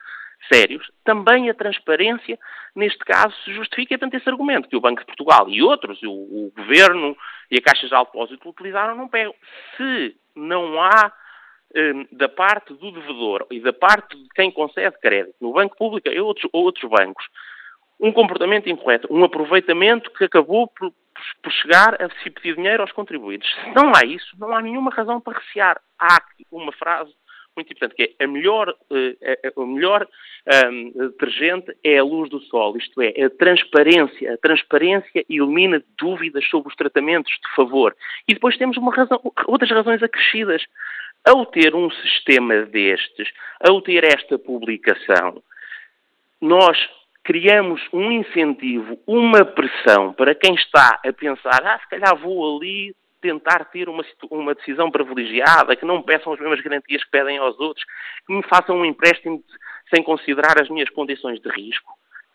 sérios, 0.52 0.88
também 1.04 1.50
a 1.50 1.54
transparência, 1.54 2.38
neste 2.74 2.98
caso, 3.00 3.34
se 3.44 3.52
justifica 3.52 3.98
tanto 3.98 4.16
esse 4.16 4.28
argumento 4.28 4.68
que 4.68 4.76
o 4.76 4.80
Banco 4.80 5.00
de 5.00 5.06
Portugal 5.06 5.48
e 5.48 5.62
outros, 5.62 6.00
o, 6.02 6.10
o 6.10 6.52
Governo 6.56 7.16
e 7.50 7.58
a 7.58 7.62
Caixa 7.62 7.88
de 7.88 7.96
Depósito 7.96 8.48
utilizaram, 8.48 8.96
não 8.96 9.08
pegam. 9.08 9.34
Se 9.76 10.16
não 10.36 10.80
há 10.80 11.12
da 12.12 12.28
parte 12.28 12.72
do 12.74 12.90
devedor 12.90 13.46
e 13.50 13.60
da 13.60 13.72
parte 13.72 14.16
de 14.16 14.28
quem 14.34 14.50
concede 14.50 14.98
crédito, 15.00 15.34
no 15.40 15.52
banco 15.52 15.76
público 15.76 16.08
ou 16.08 16.26
outros, 16.26 16.50
outros 16.52 16.90
bancos, 16.90 17.24
um 18.00 18.12
comportamento 18.12 18.68
incorreto, 18.68 19.12
um 19.12 19.24
aproveitamento 19.24 20.10
que 20.12 20.24
acabou 20.24 20.68
por, 20.68 20.92
por 21.42 21.52
chegar 21.52 22.00
a 22.00 22.08
se 22.22 22.30
pedir 22.30 22.54
dinheiro 22.54 22.82
aos 22.82 22.92
contribuintes. 22.92 23.50
Se 23.52 23.70
não 23.74 23.92
há 23.94 24.04
isso, 24.04 24.36
não 24.38 24.54
há 24.54 24.62
nenhuma 24.62 24.90
razão 24.90 25.20
para 25.20 25.38
recear. 25.38 25.80
Há 25.98 26.22
uma 26.52 26.72
frase 26.72 27.12
muito 27.58 27.72
importante 27.72 27.96
que 27.96 28.14
é 28.18 28.24
a 28.24 28.28
melhor, 28.28 28.68
a 28.68 29.66
melhor 29.66 30.06
um, 30.72 30.92
detergente 31.08 31.76
é 31.82 31.98
a 31.98 32.04
luz 32.04 32.30
do 32.30 32.40
sol, 32.42 32.76
isto 32.76 33.02
é, 33.02 33.08
a 33.24 33.30
transparência. 33.30 34.34
A 34.34 34.36
transparência 34.36 35.24
elimina 35.28 35.82
dúvidas 35.98 36.48
sobre 36.48 36.68
os 36.68 36.76
tratamentos 36.76 37.32
de 37.32 37.54
favor. 37.56 37.96
E 38.28 38.34
depois 38.34 38.56
temos 38.56 38.76
razão, 38.94 39.20
outras 39.46 39.70
razões 39.70 40.02
acrescidas. 40.02 40.62
Ao 41.24 41.44
ter 41.46 41.74
um 41.74 41.90
sistema 41.90 42.62
destes, 42.62 43.28
ao 43.60 43.80
ter 43.82 44.04
esta 44.04 44.38
publicação, 44.38 45.42
nós 46.40 46.78
criamos 47.24 47.82
um 47.92 48.10
incentivo, 48.10 48.98
uma 49.06 49.44
pressão 49.44 50.14
para 50.14 50.34
quem 50.34 50.54
está 50.54 50.98
a 51.04 51.12
pensar, 51.12 51.62
ah, 51.62 51.78
se 51.78 51.88
calhar 51.88 52.16
vou 52.16 52.56
ali 52.56 52.94
tentar 53.20 53.66
ter 53.66 53.88
uma, 53.88 54.04
uma 54.30 54.54
decisão 54.54 54.90
privilegiada, 54.90 55.76
que 55.76 55.84
não 55.84 56.02
peçam 56.02 56.32
as 56.32 56.40
mesmas 56.40 56.60
garantias 56.60 57.02
que 57.04 57.10
pedem 57.10 57.38
aos 57.38 57.58
outros, 57.58 57.84
que 58.26 58.32
me 58.32 58.42
façam 58.44 58.76
um 58.76 58.84
empréstimo 58.84 59.42
sem 59.92 60.02
considerar 60.02 60.60
as 60.60 60.68
minhas 60.68 60.88
condições 60.90 61.40
de 61.40 61.48
risco. 61.50 61.92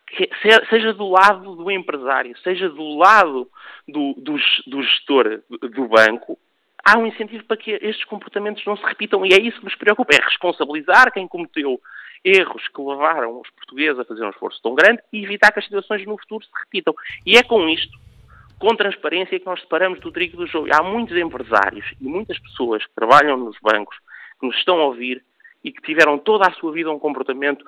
Que, 0.07 0.29
seja 0.69 0.93
do 0.93 1.09
lado 1.09 1.55
do 1.55 1.71
empresário, 1.71 2.37
seja 2.39 2.69
do 2.69 2.97
lado 2.97 3.49
do, 3.87 4.13
do, 4.17 4.35
do 4.67 4.83
gestor 4.83 5.41
do 5.49 5.87
banco, 5.87 6.37
há 6.83 6.97
um 6.97 7.05
incentivo 7.05 7.45
para 7.45 7.57
que 7.57 7.71
estes 7.71 8.03
comportamentos 8.05 8.65
não 8.65 8.75
se 8.75 8.83
repitam 8.83 9.25
e 9.25 9.33
é 9.33 9.39
isso 9.39 9.59
que 9.59 9.65
nos 9.65 9.75
preocupa, 9.75 10.15
é 10.15 10.23
responsabilizar 10.23 11.11
quem 11.11 11.27
cometeu 11.27 11.79
erros 12.23 12.67
que 12.67 12.81
levaram 12.81 13.39
os 13.39 13.49
portugueses 13.51 13.99
a 13.99 14.05
fazer 14.05 14.23
um 14.23 14.29
esforço 14.29 14.61
tão 14.61 14.75
grande 14.75 15.01
e 15.11 15.23
evitar 15.23 15.51
que 15.51 15.59
as 15.59 15.65
situações 15.65 16.05
no 16.05 16.17
futuro 16.17 16.43
se 16.43 16.51
repitam. 16.59 16.93
E 17.25 17.37
é 17.37 17.43
com 17.43 17.67
isto, 17.67 17.97
com 18.57 18.75
transparência, 18.75 19.39
que 19.39 19.45
nós 19.45 19.59
separamos 19.59 19.99
do 19.99 20.11
trigo 20.11 20.37
do 20.37 20.47
jogo. 20.47 20.69
Há 20.73 20.81
muitos 20.81 21.17
empresários 21.17 21.85
e 21.99 22.05
muitas 22.05 22.39
pessoas 22.39 22.85
que 22.85 22.95
trabalham 22.95 23.37
nos 23.37 23.57
bancos, 23.61 23.97
que 24.39 24.47
nos 24.47 24.55
estão 24.57 24.79
a 24.79 24.85
ouvir 24.85 25.23
e 25.63 25.71
que 25.71 25.81
tiveram 25.81 26.17
toda 26.17 26.47
a 26.47 26.53
sua 26.53 26.71
vida 26.71 26.91
um 26.91 26.99
comportamento 26.99 27.65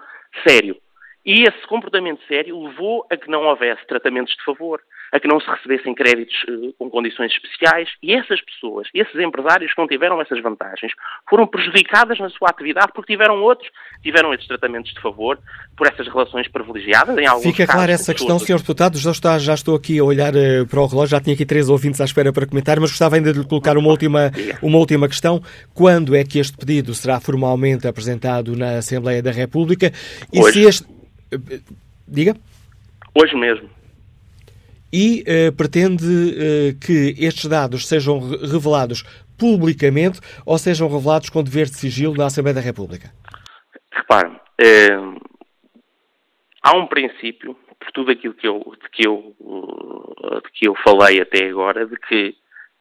sério. 0.47 0.77
E 1.25 1.43
esse 1.43 1.67
comportamento 1.67 2.21
sério 2.27 2.61
levou 2.63 3.05
a 3.09 3.17
que 3.17 3.29
não 3.29 3.45
houvesse 3.45 3.85
tratamentos 3.87 4.35
de 4.35 4.43
favor, 4.43 4.81
a 5.15 5.19
que 5.19 5.27
não 5.29 5.39
se 5.39 5.49
recebessem 5.49 5.95
créditos 5.95 6.35
uh, 6.43 6.73
com 6.77 6.89
condições 6.89 7.31
especiais 7.31 7.87
e 8.03 8.13
essas 8.13 8.41
pessoas, 8.41 8.89
esses 8.93 9.15
empresários 9.15 9.73
que 9.73 9.79
não 9.79 9.87
tiveram 9.87 10.21
essas 10.21 10.41
vantagens, 10.41 10.91
foram 11.29 11.47
prejudicadas 11.47 12.19
na 12.19 12.29
sua 12.29 12.49
atividade 12.49 12.91
porque 12.93 13.13
tiveram 13.13 13.41
outros, 13.41 13.69
tiveram 14.03 14.33
esses 14.33 14.45
tratamentos 14.45 14.93
de 14.93 15.01
favor 15.01 15.39
por 15.77 15.87
essas 15.87 16.05
relações 16.07 16.49
privilegiadas 16.49 17.17
em 17.17 17.25
alguns 17.25 17.43
Fica 17.45 17.65
clara 17.65 17.93
essa 17.93 18.13
questão, 18.13 18.37
Sr. 18.37 18.57
Deputado, 18.57 18.97
já, 18.97 19.11
está, 19.11 19.39
já 19.39 19.53
estou 19.53 19.75
aqui 19.75 19.99
a 19.99 20.03
olhar 20.03 20.33
uh, 20.35 20.67
para 20.67 20.81
o 20.81 20.85
relógio, 20.85 21.11
já 21.11 21.21
tinha 21.21 21.33
aqui 21.33 21.45
três 21.45 21.69
ouvintes 21.69 22.01
à 22.01 22.03
espera 22.03 22.33
para 22.33 22.45
comentar, 22.45 22.77
mas 22.81 22.89
gostava 22.89 23.15
ainda 23.15 23.31
de 23.31 23.39
lhe 23.39 23.47
colocar 23.47 23.77
uma 23.77 23.87
última, 23.87 24.31
uma 24.61 24.77
última 24.77 25.07
questão. 25.07 25.41
Quando 25.73 26.13
é 26.13 26.25
que 26.25 26.39
este 26.39 26.57
pedido 26.57 26.93
será 26.93 27.21
formalmente 27.21 27.87
apresentado 27.87 28.53
na 28.53 28.79
Assembleia 28.79 29.23
da 29.23 29.31
República? 29.31 29.93
E 30.33 30.41
Hoje. 30.41 30.51
se 30.51 30.67
este... 30.67 30.83
Uh, 31.33 31.61
diga. 32.05 32.35
Hoje 33.17 33.33
mesmo 33.37 33.74
e 34.95 35.23
uh, 35.23 35.51
pretende 35.51 36.05
uh, 36.05 36.79
que 36.79 37.13
estes 37.19 37.47
dados 37.47 37.85
sejam 37.85 38.17
revelados 38.19 39.03
publicamente 39.37 40.21
ou 40.45 40.57
sejam 40.57 40.87
revelados 40.87 41.29
com 41.29 41.43
dever 41.43 41.65
de 41.65 41.75
sigilo 41.75 42.15
na 42.15 42.27
Assembleia 42.27 42.55
da 42.55 42.61
República? 42.61 43.11
Repare, 43.91 44.39
eh, 44.57 44.97
há 46.63 46.77
um 46.77 46.87
princípio, 46.87 47.57
por 47.77 47.91
tudo 47.91 48.11
aquilo 48.11 48.33
que 48.33 48.47
eu, 48.47 48.59
de 48.81 48.89
que 48.89 49.05
eu, 49.05 49.35
de 50.43 50.51
que 50.53 50.67
eu 50.69 50.75
falei 50.75 51.21
até 51.21 51.45
agora, 51.49 51.85
de 51.85 51.97
que 51.97 52.33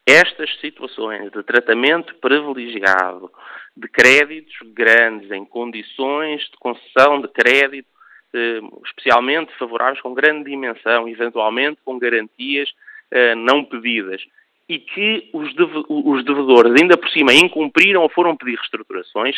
estas 0.06 0.48
situações 0.60 1.32
de 1.32 1.42
tratamento 1.42 2.14
privilegiado 2.20 3.28
de 3.76 3.88
créditos 3.88 4.54
grandes 4.72 5.30
em 5.32 5.44
condições 5.44 6.42
de 6.42 6.56
concessão 6.60 7.20
de 7.20 7.28
crédito 7.28 7.88
eh, 7.88 7.93
especialmente 8.86 9.52
favoráveis 9.58 10.00
com 10.00 10.14
grande 10.14 10.50
dimensão, 10.50 11.08
eventualmente 11.08 11.80
com 11.84 11.98
garantias 11.98 12.68
eh, 13.10 13.34
não 13.34 13.64
pedidas, 13.64 14.22
e 14.68 14.78
que 14.78 15.30
os, 15.32 15.54
devedores 16.24 16.72
ainda 16.80 16.96
por 16.96 17.08
cima 17.10 17.32
incumpriram 17.34 18.02
ou 18.02 18.08
foram 18.08 18.36
pedir 18.36 18.56
reestruturações, 18.56 19.36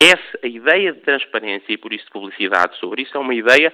essa 0.00 0.38
a 0.42 0.46
ideia 0.46 0.92
de 0.92 1.00
transparência 1.00 1.72
e 1.72 1.78
por 1.78 1.92
isso 1.92 2.04
de 2.04 2.10
publicidade 2.10 2.76
sobre 2.78 3.02
isso 3.02 3.16
é 3.16 3.20
uma 3.20 3.34
ideia 3.34 3.72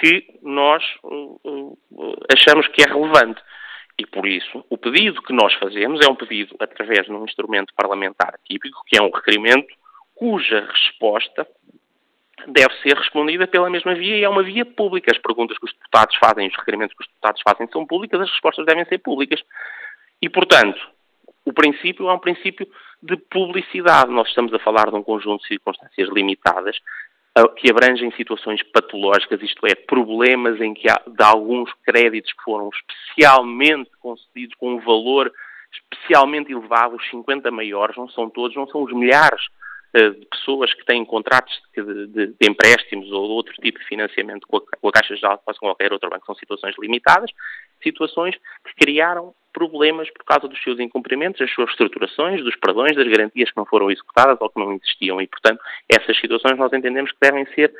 que 0.00 0.26
nós 0.42 0.82
uh, 1.02 1.78
achamos 2.32 2.66
que 2.68 2.82
é 2.82 2.86
relevante. 2.86 3.40
E 3.98 4.06
por 4.06 4.26
isso, 4.26 4.64
o 4.70 4.78
pedido 4.78 5.20
que 5.22 5.32
nós 5.32 5.52
fazemos 5.54 6.00
é 6.00 6.08
um 6.08 6.14
pedido 6.14 6.54
através 6.60 7.06
de 7.06 7.12
um 7.12 7.24
instrumento 7.24 7.74
parlamentar 7.74 8.38
típico, 8.44 8.82
que 8.86 8.96
é 8.96 9.02
um 9.02 9.10
requerimento 9.10 9.74
cuja 10.14 10.60
resposta 10.60 11.46
deve 12.46 12.74
ser 12.82 12.96
respondida 12.96 13.46
pela 13.46 13.68
mesma 13.68 13.94
via 13.94 14.16
e 14.16 14.24
é 14.24 14.28
uma 14.28 14.42
via 14.42 14.64
pública. 14.64 15.10
As 15.12 15.18
perguntas 15.18 15.58
que 15.58 15.64
os 15.64 15.72
deputados 15.72 16.16
fazem, 16.16 16.48
os 16.48 16.56
requerimentos 16.56 16.96
que 16.96 17.02
os 17.02 17.08
deputados 17.08 17.42
fazem 17.42 17.68
são 17.72 17.86
públicas, 17.86 18.20
as 18.20 18.30
respostas 18.30 18.66
devem 18.66 18.84
ser 18.84 18.98
públicas. 18.98 19.42
E, 20.22 20.28
portanto, 20.28 20.80
o 21.44 21.52
princípio 21.52 22.08
é 22.08 22.12
um 22.12 22.18
princípio 22.18 22.66
de 23.02 23.16
publicidade. 23.16 24.10
Nós 24.10 24.28
estamos 24.28 24.52
a 24.52 24.58
falar 24.58 24.90
de 24.90 24.96
um 24.96 25.02
conjunto 25.02 25.42
de 25.42 25.48
circunstâncias 25.48 26.08
limitadas 26.10 26.76
que 27.56 27.70
abrangem 27.70 28.10
situações 28.12 28.60
patológicas, 28.64 29.40
isto 29.42 29.64
é, 29.64 29.74
problemas 29.74 30.60
em 30.60 30.74
que 30.74 30.90
há 30.90 31.00
de 31.06 31.22
alguns 31.22 31.70
créditos 31.84 32.32
que 32.32 32.42
foram 32.42 32.68
especialmente 32.68 33.90
concedidos 34.00 34.56
com 34.56 34.74
um 34.74 34.80
valor 34.80 35.32
especialmente 35.70 36.50
elevado, 36.50 36.96
os 36.96 37.10
50 37.10 37.50
maiores, 37.50 37.96
não 37.96 38.08
são 38.08 38.28
todos, 38.28 38.56
não 38.56 38.66
são 38.66 38.82
os 38.82 38.92
milhares 38.92 39.42
de 39.94 40.26
pessoas 40.26 40.72
que 40.74 40.84
têm 40.84 41.04
contratos 41.04 41.54
de, 41.74 41.82
de, 41.82 42.26
de, 42.26 42.48
empréstimos 42.48 43.10
ou 43.10 43.30
outro 43.30 43.54
tipo 43.54 43.78
de 43.78 43.86
financiamento 43.86 44.46
com 44.46 44.58
a, 44.58 44.60
com 44.60 44.88
a 44.88 44.92
Caixa 44.92 45.16
Geral, 45.16 45.40
quase 45.44 45.58
com 45.58 45.66
qualquer 45.66 45.92
outro 45.92 46.10
banco, 46.10 46.26
são 46.26 46.34
situações 46.34 46.74
limitadas, 46.78 47.30
situações 47.82 48.36
que 48.64 48.74
criaram 48.84 49.34
problemas 49.52 50.08
por 50.10 50.24
causa 50.24 50.46
dos 50.46 50.62
seus 50.62 50.78
incumprimentos, 50.78 51.40
das 51.40 51.52
suas 51.52 51.70
estruturações, 51.70 52.44
dos 52.44 52.54
perdões, 52.56 52.94
das 52.94 53.08
garantias 53.08 53.50
que 53.50 53.56
não 53.56 53.64
foram 53.64 53.90
executadas 53.90 54.36
ou 54.40 54.50
que 54.50 54.60
não 54.60 54.72
existiam. 54.72 55.20
E, 55.20 55.26
portanto, 55.26 55.60
essas 55.88 56.18
situações 56.20 56.56
nós 56.58 56.72
entendemos 56.72 57.10
que 57.10 57.18
devem 57.20 57.46
ser 57.54 57.72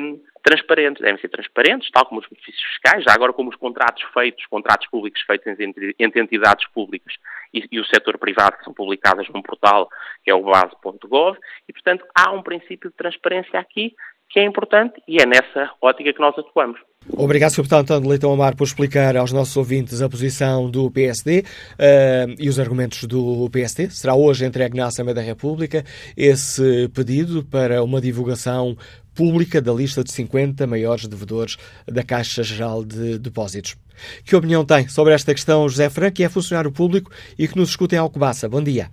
um, 0.00 0.20
transparentes. 0.42 1.02
Devem 1.02 1.20
ser 1.20 1.28
transparentes, 1.28 1.90
tal 1.90 2.06
como 2.06 2.20
os 2.20 2.28
benefícios 2.28 2.62
fiscais, 2.64 3.04
já 3.04 3.12
agora 3.12 3.32
como 3.32 3.50
os 3.50 3.56
contratos 3.56 4.02
feitos, 4.12 4.44
contratos 4.46 4.88
públicos 4.88 5.20
feitos 5.22 5.46
entre, 5.58 5.94
entre 5.98 6.20
entidades 6.20 6.66
públicas 6.68 7.14
e, 7.52 7.66
e, 7.70 7.80
o 7.80 7.84
setor 7.84 8.18
privado, 8.18 8.56
que 8.58 8.64
são 8.64 8.74
publicadas 8.74 9.28
num 9.28 9.42
portal 9.42 9.88
que 10.24 10.30
é 10.30 10.34
o 10.34 10.42
base.gov. 10.42 11.38
E, 11.68 11.72
portanto, 11.72 12.04
há 12.14 12.30
um 12.30 12.42
princípio 12.42 12.90
de 12.90 12.96
transparência 12.96 13.58
aqui 13.58 13.94
que 14.30 14.38
é 14.38 14.44
importante 14.44 15.02
e 15.08 15.20
é 15.20 15.26
nessa 15.26 15.72
ótica 15.82 16.12
que 16.12 16.20
nós 16.20 16.38
atuamos. 16.38 16.80
Obrigado, 17.16 17.50
Sr. 17.50 17.62
Deputado 17.62 17.80
António 17.80 18.10
Leitão 18.10 18.32
Amar, 18.32 18.54
por 18.54 18.64
explicar 18.64 19.16
aos 19.16 19.32
nossos 19.32 19.56
ouvintes 19.56 20.02
a 20.02 20.08
posição 20.08 20.70
do 20.70 20.90
PSD 20.90 21.40
uh, 21.40 22.34
e 22.38 22.48
os 22.48 22.60
argumentos 22.60 23.04
do 23.04 23.48
PSD. 23.50 23.90
Será 23.90 24.14
hoje 24.14 24.44
entregue 24.44 24.76
na 24.76 24.86
Assembleia 24.86 25.14
da 25.14 25.22
República 25.22 25.82
esse 26.16 26.88
pedido 26.90 27.42
para 27.42 27.82
uma 27.82 28.00
divulgação 28.00 28.76
pública 29.14 29.60
da 29.60 29.72
lista 29.72 30.02
de 30.02 30.10
50 30.12 30.66
maiores 30.66 31.06
devedores 31.06 31.56
da 31.86 32.02
Caixa 32.02 32.42
Geral 32.42 32.84
de 32.84 33.18
Depósitos. 33.18 33.76
Que 34.24 34.36
opinião 34.36 34.64
tem 34.64 34.88
sobre 34.88 35.12
esta 35.12 35.34
questão 35.34 35.68
José 35.68 35.90
Franco, 35.90 36.16
que 36.16 36.24
é 36.24 36.28
funcionário 36.28 36.72
público 36.72 37.10
e 37.38 37.46
que 37.46 37.56
nos 37.56 37.70
escuta 37.70 37.94
em 37.94 37.98
Alcobaça? 37.98 38.48
Bom 38.48 38.62
dia. 38.62 38.90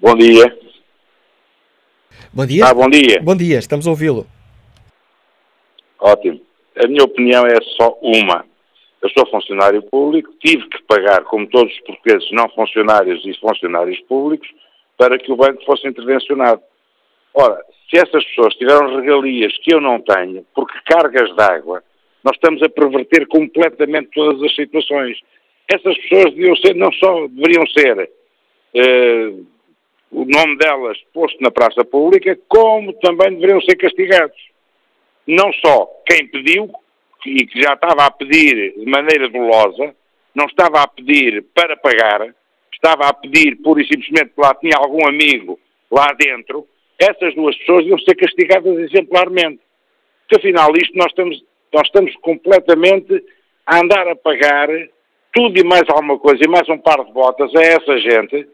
Bom 0.00 0.14
dia. 0.14 0.56
Bom 2.32 2.46
dia. 2.46 2.64
Ah, 2.64 2.74
bom 2.74 2.88
dia. 2.88 3.20
Bom 3.22 3.36
dia, 3.36 3.58
estamos 3.58 3.86
a 3.86 3.90
ouvi-lo. 3.90 4.26
Ótimo. 5.98 6.40
A 6.82 6.86
minha 6.86 7.04
opinião 7.04 7.46
é 7.46 7.56
só 7.76 7.98
uma. 8.00 8.44
Eu 9.02 9.08
sou 9.10 9.26
funcionário 9.30 9.82
público, 9.82 10.32
tive 10.40 10.66
que 10.68 10.82
pagar, 10.84 11.24
como 11.24 11.46
todos 11.48 11.72
os 11.72 11.80
portugueses, 11.80 12.30
não 12.32 12.48
funcionários 12.50 13.24
e 13.24 13.34
funcionários 13.40 13.98
públicos, 14.00 14.48
para 14.96 15.18
que 15.18 15.32
o 15.32 15.36
banco 15.36 15.64
fosse 15.64 15.88
intervencionado. 15.88 16.60
Ora, 17.40 17.64
se 17.88 17.96
essas 17.96 18.22
pessoas 18.26 18.54
tiveram 18.56 19.00
regalias 19.00 19.56
que 19.62 19.74
eu 19.74 19.80
não 19.80 19.98
tenho, 20.00 20.44
porque 20.54 20.78
cargas 20.84 21.34
de 21.34 21.42
água, 21.42 21.82
nós 22.22 22.36
estamos 22.36 22.62
a 22.62 22.68
perverter 22.68 23.26
completamente 23.28 24.10
todas 24.12 24.42
as 24.42 24.54
situações. 24.54 25.18
Essas 25.72 25.96
pessoas 25.96 26.34
deviam 26.34 26.54
ser, 26.56 26.74
não 26.74 26.92
só 26.92 27.26
deveriam 27.28 27.66
ser 27.68 28.10
eh, 28.74 29.32
o 30.12 30.24
nome 30.26 30.58
delas 30.58 30.98
posto 31.14 31.40
na 31.40 31.50
praça 31.50 31.82
pública, 31.82 32.38
como 32.46 32.92
também 32.94 33.32
deveriam 33.34 33.60
ser 33.62 33.76
castigados. 33.76 34.36
Não 35.26 35.50
só 35.64 35.88
quem 36.06 36.26
pediu, 36.26 36.70
e 37.24 37.46
que 37.46 37.62
já 37.62 37.72
estava 37.72 38.04
a 38.04 38.10
pedir 38.10 38.74
de 38.74 38.84
maneira 38.84 39.30
dolosa, 39.30 39.94
não 40.34 40.44
estava 40.44 40.82
a 40.82 40.88
pedir 40.88 41.42
para 41.54 41.74
pagar, 41.76 42.34
estava 42.70 43.08
a 43.08 43.14
pedir 43.14 43.56
pura 43.62 43.80
e 43.80 43.86
simplesmente 43.86 44.34
que 44.34 44.40
lá 44.40 44.54
tinha 44.54 44.76
algum 44.76 45.08
amigo 45.08 45.58
lá 45.90 46.12
dentro, 46.18 46.66
essas 47.00 47.34
duas 47.34 47.56
pessoas 47.56 47.80
deviam 47.80 47.98
ser 47.98 48.14
castigadas 48.14 48.78
exemplarmente. 48.78 49.60
Porque 50.28 50.36
afinal 50.36 50.70
isto 50.76 50.96
nós 50.96 51.06
estamos, 51.06 51.42
nós 51.72 51.86
estamos 51.86 52.14
completamente 52.16 53.24
a 53.66 53.80
andar 53.80 54.06
a 54.06 54.16
pagar 54.16 54.68
tudo 55.32 55.58
e 55.58 55.64
mais 55.64 55.84
alguma 55.88 56.18
coisa, 56.18 56.42
e 56.44 56.48
mais 56.48 56.68
um 56.68 56.78
par 56.78 57.04
de 57.04 57.12
botas 57.12 57.54
a 57.54 57.62
essa 57.62 57.98
gente, 57.98 58.46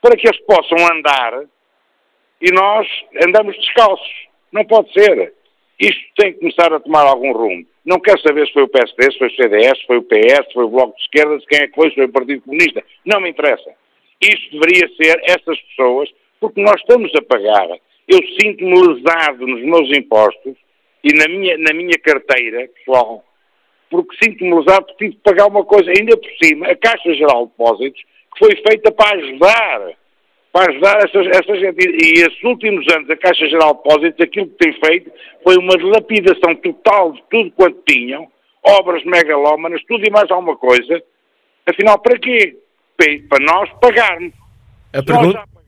para 0.00 0.16
que 0.16 0.28
eles 0.28 0.40
possam 0.42 0.78
andar 0.92 1.44
e 2.40 2.52
nós 2.52 2.86
andamos 3.26 3.56
descalços. 3.56 4.28
Não 4.52 4.64
pode 4.64 4.92
ser. 4.92 5.34
Isto 5.78 6.02
tem 6.16 6.32
que 6.32 6.40
começar 6.40 6.72
a 6.72 6.80
tomar 6.80 7.06
algum 7.06 7.32
rumo. 7.32 7.66
Não 7.84 7.98
quero 7.98 8.20
saber 8.20 8.46
se 8.46 8.52
foi 8.52 8.62
o 8.64 8.68
PSD, 8.68 9.12
se 9.12 9.18
foi 9.18 9.28
o 9.28 9.36
CDS, 9.36 9.78
se 9.78 9.86
foi 9.86 9.96
o 9.98 10.02
PS, 10.02 10.46
se 10.46 10.52
foi 10.52 10.64
o 10.64 10.68
Bloco 10.68 10.94
de 10.96 11.02
Esquerda, 11.02 11.40
se 11.40 11.46
quem 11.46 11.60
é 11.60 11.68
que 11.68 11.74
foi, 11.74 11.88
se 11.88 11.94
foi 11.94 12.04
o 12.04 12.12
Partido 12.12 12.42
Comunista. 12.42 12.84
Não 13.04 13.20
me 13.20 13.30
interessa. 13.30 13.70
Isto 14.20 14.58
deveria 14.58 14.88
ser 14.96 15.20
essas 15.24 15.58
pessoas, 15.62 16.10
porque 16.40 16.62
nós 16.62 16.80
estamos 16.80 17.12
a 17.14 17.22
pagar. 17.22 17.68
Eu 18.08 18.18
sinto-me 18.40 18.74
lesado 18.74 19.46
nos 19.46 19.62
meus 19.62 19.96
impostos 19.96 20.56
e 21.04 21.12
na 21.12 21.28
minha, 21.28 21.56
na 21.58 21.72
minha 21.72 21.98
carteira, 22.02 22.68
pessoal, 22.74 23.24
porque 23.88 24.16
sinto-me 24.22 24.54
lesado 24.54 24.86
porque 24.86 25.04
tive 25.04 25.16
de 25.16 25.22
pagar 25.22 25.46
uma 25.46 25.64
coisa, 25.64 25.90
ainda 25.90 26.16
por 26.16 26.30
cima, 26.42 26.66
a 26.66 26.76
Caixa 26.76 27.14
Geral 27.14 27.46
de 27.46 27.52
Depósitos, 27.52 28.02
que 28.02 28.38
foi 28.38 28.56
feita 28.68 28.90
para 28.92 29.18
ajudar, 29.18 29.92
para 30.52 30.70
ajudar 30.72 30.98
essas, 30.98 31.26
essas 31.28 31.60
gente. 31.60 31.86
E 31.86 32.20
esses 32.20 32.42
últimos 32.42 32.86
anos 32.94 33.08
a 33.10 33.16
Caixa 33.16 33.46
Geral 33.48 33.74
de 33.74 33.82
Depósitos, 33.82 34.20
aquilo 34.20 34.48
que 34.48 34.64
tem 34.64 34.72
feito 34.72 35.12
foi 35.44 35.56
uma 35.56 35.76
dilapidação 35.76 36.54
total 36.56 37.12
de 37.12 37.22
tudo 37.30 37.50
quanto 37.52 37.82
tinham, 37.86 38.28
obras 38.62 39.04
megalómanas, 39.04 39.82
tudo 39.86 40.04
e 40.06 40.10
mais 40.10 40.30
alguma 40.30 40.56
coisa. 40.56 41.02
Afinal, 41.66 41.98
para 42.00 42.18
quê? 42.18 42.56
Para 43.28 43.44
nós 43.44 43.70
pagarmos. 43.80 44.32
A 44.92 45.02
pergunta... 45.02 45.59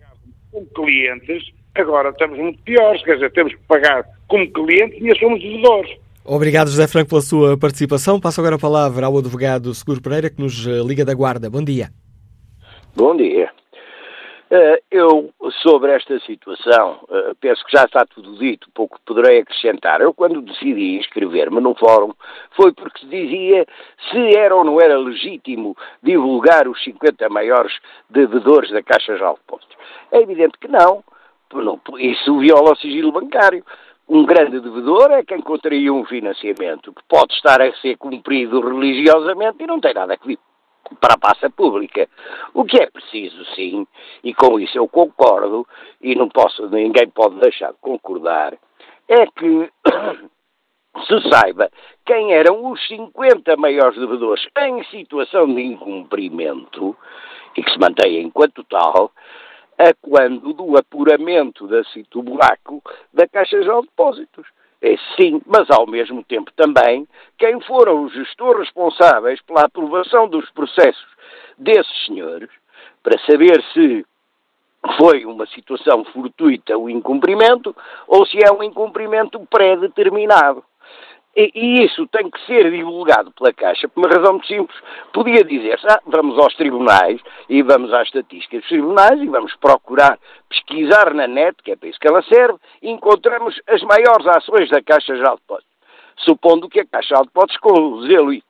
Como 0.52 0.66
clientes, 0.66 1.42
agora 1.74 2.10
estamos 2.10 2.38
muito 2.38 2.62
piores, 2.62 3.02
quer 3.02 3.14
dizer, 3.14 3.32
temos 3.32 3.54
que 3.54 3.60
pagar 3.66 4.04
como 4.28 4.48
clientes 4.52 5.00
e 5.02 5.18
somos 5.18 5.40
devedores. 5.40 5.90
Obrigado, 6.24 6.68
José 6.68 6.86
Franco, 6.86 7.10
pela 7.10 7.20
sua 7.20 7.58
participação. 7.58 8.20
Passo 8.20 8.40
agora 8.40 8.56
a 8.56 8.58
palavra 8.58 9.06
ao 9.06 9.18
advogado 9.18 9.74
Seguro 9.74 10.00
Pereira, 10.00 10.30
que 10.30 10.40
nos 10.40 10.66
eh, 10.66 10.80
liga 10.86 11.04
da 11.04 11.14
Guarda. 11.14 11.50
Bom 11.50 11.64
dia. 11.64 11.90
Bom 12.94 13.16
dia. 13.16 13.50
Eh, 14.54 14.82
eu, 14.90 15.30
sobre 15.62 15.92
esta 15.92 16.20
situação, 16.20 16.98
eh, 17.08 17.32
penso 17.40 17.64
que 17.64 17.74
já 17.74 17.84
está 17.84 18.04
tudo 18.04 18.36
dito, 18.36 18.68
pouco 18.74 19.00
poderei 19.06 19.40
acrescentar. 19.40 20.02
Eu, 20.02 20.12
quando 20.12 20.42
decidi 20.42 20.98
inscrever-me 20.98 21.58
no 21.58 21.74
fórum, 21.74 22.12
foi 22.54 22.70
porque 22.74 22.98
se 22.98 23.06
dizia 23.06 23.66
se 24.10 24.36
era 24.36 24.54
ou 24.54 24.62
não 24.62 24.78
era 24.78 24.98
legítimo 24.98 25.74
divulgar 26.02 26.68
os 26.68 26.84
50 26.84 27.30
maiores 27.30 27.72
devedores 28.10 28.70
da 28.70 28.82
Caixa 28.82 29.14
de 29.14 29.20
Depósitos. 29.20 29.74
É 30.10 30.20
evidente 30.20 30.58
que 30.58 30.68
não. 30.68 31.02
Isso 31.98 32.38
viola 32.38 32.72
o 32.72 32.76
sigilo 32.76 33.10
bancário. 33.10 33.64
Um 34.06 34.26
grande 34.26 34.60
devedor 34.60 35.12
é 35.12 35.24
quem 35.24 35.40
contraiu 35.40 35.96
um 35.96 36.04
financiamento 36.04 36.92
que 36.92 37.02
pode 37.08 37.32
estar 37.32 37.62
a 37.62 37.72
ser 37.76 37.96
cumprido 37.96 38.60
religiosamente 38.60 39.64
e 39.64 39.66
não 39.66 39.80
tem 39.80 39.94
nada 39.94 40.12
a 40.12 40.26
ver 40.26 40.38
para 41.00 41.14
a 41.14 41.18
passa 41.18 41.50
pública. 41.50 42.08
O 42.54 42.64
que 42.64 42.80
é 42.80 42.90
preciso, 42.90 43.44
sim, 43.54 43.86
e 44.22 44.34
com 44.34 44.58
isso 44.58 44.76
eu 44.76 44.88
concordo, 44.88 45.66
e 46.00 46.14
não 46.14 46.28
posso, 46.28 46.68
ninguém 46.68 47.08
pode 47.08 47.36
deixar 47.40 47.72
de 47.72 47.78
concordar, 47.80 48.56
é 49.08 49.26
que 49.26 49.70
se 51.06 51.30
saiba 51.30 51.70
quem 52.04 52.32
eram 52.32 52.70
os 52.70 52.86
50 52.88 53.56
maiores 53.56 53.98
devedores 53.98 54.46
em 54.58 54.84
situação 54.84 55.46
de 55.46 55.62
incumprimento 55.62 56.96
e 57.56 57.62
que 57.62 57.70
se 57.70 57.78
mantém 57.78 58.20
enquanto 58.20 58.64
tal, 58.64 59.10
a 59.78 59.92
quando 60.00 60.52
do 60.52 60.76
apuramento 60.76 61.66
da, 61.66 61.82
do 62.10 62.22
buraco 62.22 62.82
da 63.12 63.26
Caixa 63.26 63.60
de 63.60 63.66
Depósitos. 63.66 64.46
É 64.82 64.96
sim, 65.16 65.40
mas 65.46 65.70
ao 65.70 65.86
mesmo 65.86 66.24
tempo 66.24 66.50
também 66.56 67.06
quem 67.38 67.60
foram 67.60 68.04
os 68.04 68.12
gestores 68.12 68.62
responsáveis 68.62 69.40
pela 69.42 69.62
aprovação 69.62 70.26
dos 70.26 70.50
processos 70.50 71.06
desses 71.56 72.04
senhores, 72.04 72.50
para 73.02 73.18
saber 73.20 73.62
se 73.72 74.04
foi 74.98 75.24
uma 75.24 75.46
situação 75.46 76.04
fortuita 76.06 76.76
o 76.76 76.90
incumprimento 76.90 77.74
ou 78.08 78.26
se 78.26 78.38
é 78.44 78.52
um 78.52 78.62
incumprimento 78.62 79.38
pré-determinado. 79.48 80.64
E, 81.34 81.50
e, 81.54 81.84
isso 81.84 82.06
tem 82.08 82.30
que 82.30 82.38
ser 82.46 82.70
divulgado 82.70 83.32
pela 83.32 83.52
Caixa 83.54 83.88
por 83.88 84.04
uma 84.04 84.14
razão 84.14 84.32
muito 84.32 84.46
simples. 84.46 84.78
Podia 85.14 85.42
dizer-se, 85.42 85.86
ah, 85.88 86.00
vamos 86.06 86.38
aos 86.38 86.54
tribunais 86.54 87.20
e 87.48 87.62
vamos 87.62 87.92
às 87.92 88.08
estatísticas 88.08 88.60
dos 88.60 88.68
tribunais 88.68 89.20
e 89.20 89.26
vamos 89.26 89.54
procurar 89.56 90.18
pesquisar 90.48 91.14
na 91.14 91.26
net, 91.26 91.56
que 91.62 91.72
é 91.72 91.76
para 91.76 91.88
isso 91.88 91.98
que 91.98 92.06
ela 92.06 92.22
serve, 92.22 92.58
e 92.82 92.90
encontramos 92.90 93.58
as 93.66 93.82
maiores 93.82 94.26
ações 94.26 94.68
da 94.68 94.82
Caixa 94.82 95.16
Geral 95.16 95.36
de 95.36 95.40
Depósitos. 95.40 95.72
Supondo 96.18 96.68
que 96.68 96.80
a 96.80 96.86
Caixa 96.86 97.08
Geral 97.08 97.22
de 97.22 97.28
Depósitos, 97.28 97.56
com 97.56 98.02
zelo 98.02 98.34
e 98.34 98.42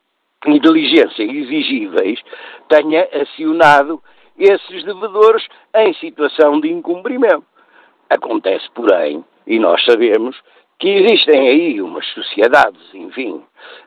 inteligência 0.46 1.22
exigíveis, 1.22 2.20
tenha 2.68 3.08
acionado 3.22 4.02
esses 4.36 4.82
devedores 4.82 5.46
em 5.76 5.94
situação 5.94 6.60
de 6.60 6.68
incumprimento. 6.68 7.44
Acontece, 8.10 8.68
porém, 8.74 9.24
e 9.46 9.58
nós 9.58 9.84
sabemos, 9.84 10.36
que 10.82 10.88
existem 10.88 11.48
aí 11.48 11.80
umas 11.80 12.04
sociedades, 12.08 12.92
enfim, 12.92 13.40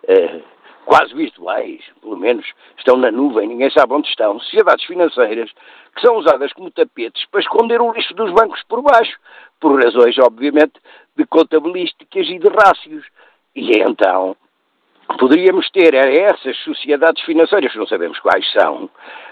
eh, 0.08 0.40
quase 0.86 1.14
virtuais, 1.14 1.82
pelo 2.02 2.16
menos 2.16 2.46
estão 2.78 2.96
na 2.96 3.12
nuvem, 3.12 3.50
ninguém 3.50 3.70
sabe 3.70 3.94
onde 3.94 4.08
estão, 4.08 4.40
sociedades 4.40 4.86
financeiras 4.86 5.52
que 5.94 6.02
são 6.02 6.16
usadas 6.16 6.54
como 6.54 6.72
tapetes 6.72 7.26
para 7.26 7.42
esconder 7.42 7.82
o 7.82 7.92
lixo 7.92 8.14
dos 8.14 8.32
bancos 8.32 8.64
por 8.70 8.82
baixo, 8.82 9.20
por 9.60 9.78
razões, 9.84 10.18
obviamente, 10.20 10.76
de 11.18 11.26
contabilísticas 11.26 12.30
e 12.30 12.40
de 12.40 12.48
rácios. 12.48 13.06
E 13.54 13.72
então 13.78 14.38
poderíamos 15.20 15.70
ter 15.72 15.94
essas 15.96 16.58
sociedades 16.60 17.22
financeiras, 17.26 17.74
que 17.74 17.78
não 17.78 17.88
sabemos 17.88 18.18
quais 18.22 18.50
são, 18.54 18.90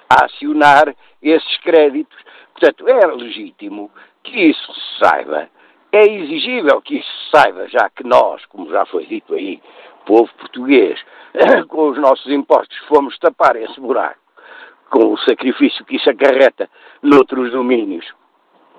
a 0.10 0.26
acionar 0.26 0.94
esses 1.22 1.58
créditos. 1.60 2.18
Portanto, 2.52 2.90
é 2.90 3.08
legítimo 3.08 3.90
que 4.22 4.50
isso 4.50 4.74
se 4.74 5.00
saiba 5.00 5.48
é 5.94 6.08
exigível 6.08 6.82
que 6.82 6.98
isso 6.98 7.30
saiba, 7.30 7.68
já 7.70 7.88
que 7.88 8.04
nós, 8.04 8.44
como 8.48 8.70
já 8.70 8.84
foi 8.88 9.06
dito 9.06 9.36
aí, 9.36 9.62
povo 10.08 10.30
português, 10.40 11.00
com 11.70 11.90
os 11.90 11.98
nossos 12.00 12.32
impostos 12.32 12.76
fomos 12.88 13.18
tapar 13.20 13.56
esse 13.56 13.80
buraco, 13.80 14.20
com 14.90 15.14
o 15.14 15.18
sacrifício 15.20 15.86
que 15.86 15.98
isso 15.98 16.10
acarreta 16.10 16.68
noutros 17.02 17.52
domínios 17.52 18.12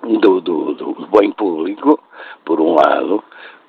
do, 0.02 0.40
do, 0.40 0.74
do 0.74 1.06
bem 1.16 1.30
público, 1.30 2.02
por 2.44 2.60
um 2.60 2.74
lado, 2.74 3.22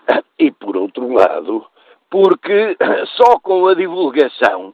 e 0.40 0.50
por 0.50 0.76
outro 0.76 1.14
lado, 1.14 1.64
porque 2.10 2.76
só 3.16 3.40
com 3.40 3.68
a 3.68 3.76
divulgação 3.76 4.74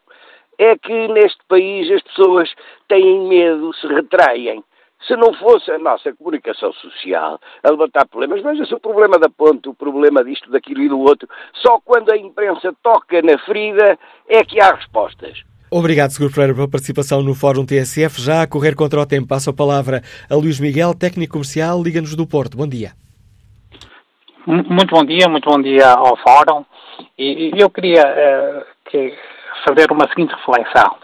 é 0.58 0.78
que 0.78 1.08
neste 1.10 1.40
país 1.50 1.92
as 1.92 2.02
pessoas 2.04 2.54
têm 2.88 3.28
medo, 3.28 3.74
se 3.74 3.88
retraem 3.88 4.64
se 5.08 5.16
não 5.16 5.34
fosse 5.34 5.72
a 5.72 5.80
nossa 5.80 6.14
comunicação 6.14 6.72
social 6.74 7.40
a 7.64 7.72
levantar 7.72 8.08
problemas, 8.08 8.42
veja-se 8.42 8.74
o 8.74 8.80
problema 8.80 9.18
da 9.18 9.30
ponte, 9.30 9.70
o 9.70 9.74
problema 9.74 10.24
disto, 10.24 10.50
daquilo 10.52 10.82
e 10.82 10.90
do 10.90 11.00
outro, 11.00 11.28
só 11.54 11.80
quando 11.80 12.12
a 12.12 12.18
imprensa 12.18 12.74
toca 12.84 13.22
na 13.22 13.38
ferida 13.40 13.98
é 14.28 14.44
que 14.44 14.62
há 14.62 14.76
respostas. 14.76 15.44
Obrigado, 15.74 16.12
Seguro 16.12 16.34
Pereira, 16.34 16.54
pela 16.54 16.68
participação 16.68 17.24
no 17.24 17.34
Fórum 17.34 17.66
TSF. 17.66 18.22
Já 18.22 18.42
a 18.42 18.48
correr 18.48 18.76
contra 18.76 19.00
o 19.00 19.06
tempo, 19.06 19.30
passo 19.30 19.50
a 19.50 19.54
palavra 19.54 20.02
a 20.30 20.36
Luís 20.36 20.60
Miguel, 20.60 20.94
técnico 20.94 21.34
comercial, 21.34 21.82
Liga-nos 21.82 22.14
do 22.14 22.28
Porto. 22.28 22.58
Bom 22.58 22.68
dia. 22.68 22.92
Muito 24.46 24.94
bom 24.94 25.06
dia, 25.06 25.30
muito 25.30 25.50
bom 25.50 25.62
dia 25.62 25.92
ao 25.92 26.18
Fórum. 26.18 26.66
E 27.18 27.52
eu 27.56 27.70
queria 27.70 28.04
uh, 28.04 28.66
que 28.90 29.14
fazer 29.66 29.92
uma 29.92 30.08
seguinte 30.10 30.34
reflexão. 30.34 30.96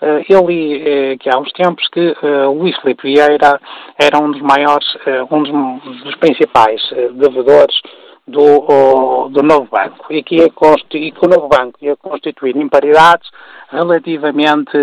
Eh, 0.00 0.24
eu 0.28 0.46
li 0.46 0.82
eh, 0.82 1.16
que 1.18 1.30
há 1.30 1.38
uns 1.38 1.50
tempos 1.52 1.88
que 1.88 2.14
uh, 2.22 2.52
Luís 2.52 2.76
Filipe 2.80 3.02
Vieira 3.04 3.58
era 3.98 4.18
um 4.18 4.30
dos 4.30 4.42
maiores, 4.42 4.86
um 5.30 5.42
dos, 5.42 6.02
dos 6.02 6.16
principais 6.16 6.82
devedores 7.14 7.80
do, 8.26 9.28
do 9.28 9.42
novo 9.42 9.68
banco 9.70 10.06
e 10.10 10.22
que, 10.22 10.42
é 10.42 10.46
e 10.46 11.12
que 11.12 11.24
o 11.24 11.28
novo 11.28 11.48
banco 11.48 11.78
ia 11.80 11.96
constituir 11.96 12.56
imparidades 12.56 13.30
relativamente 13.70 14.76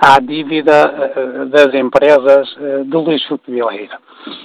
à 0.00 0.18
dívida 0.20 1.46
das 1.50 1.74
empresas 1.74 2.48
de 2.86 2.96
Luís 2.96 3.22
Filipe 3.24 3.52
Vieira. 3.52 3.98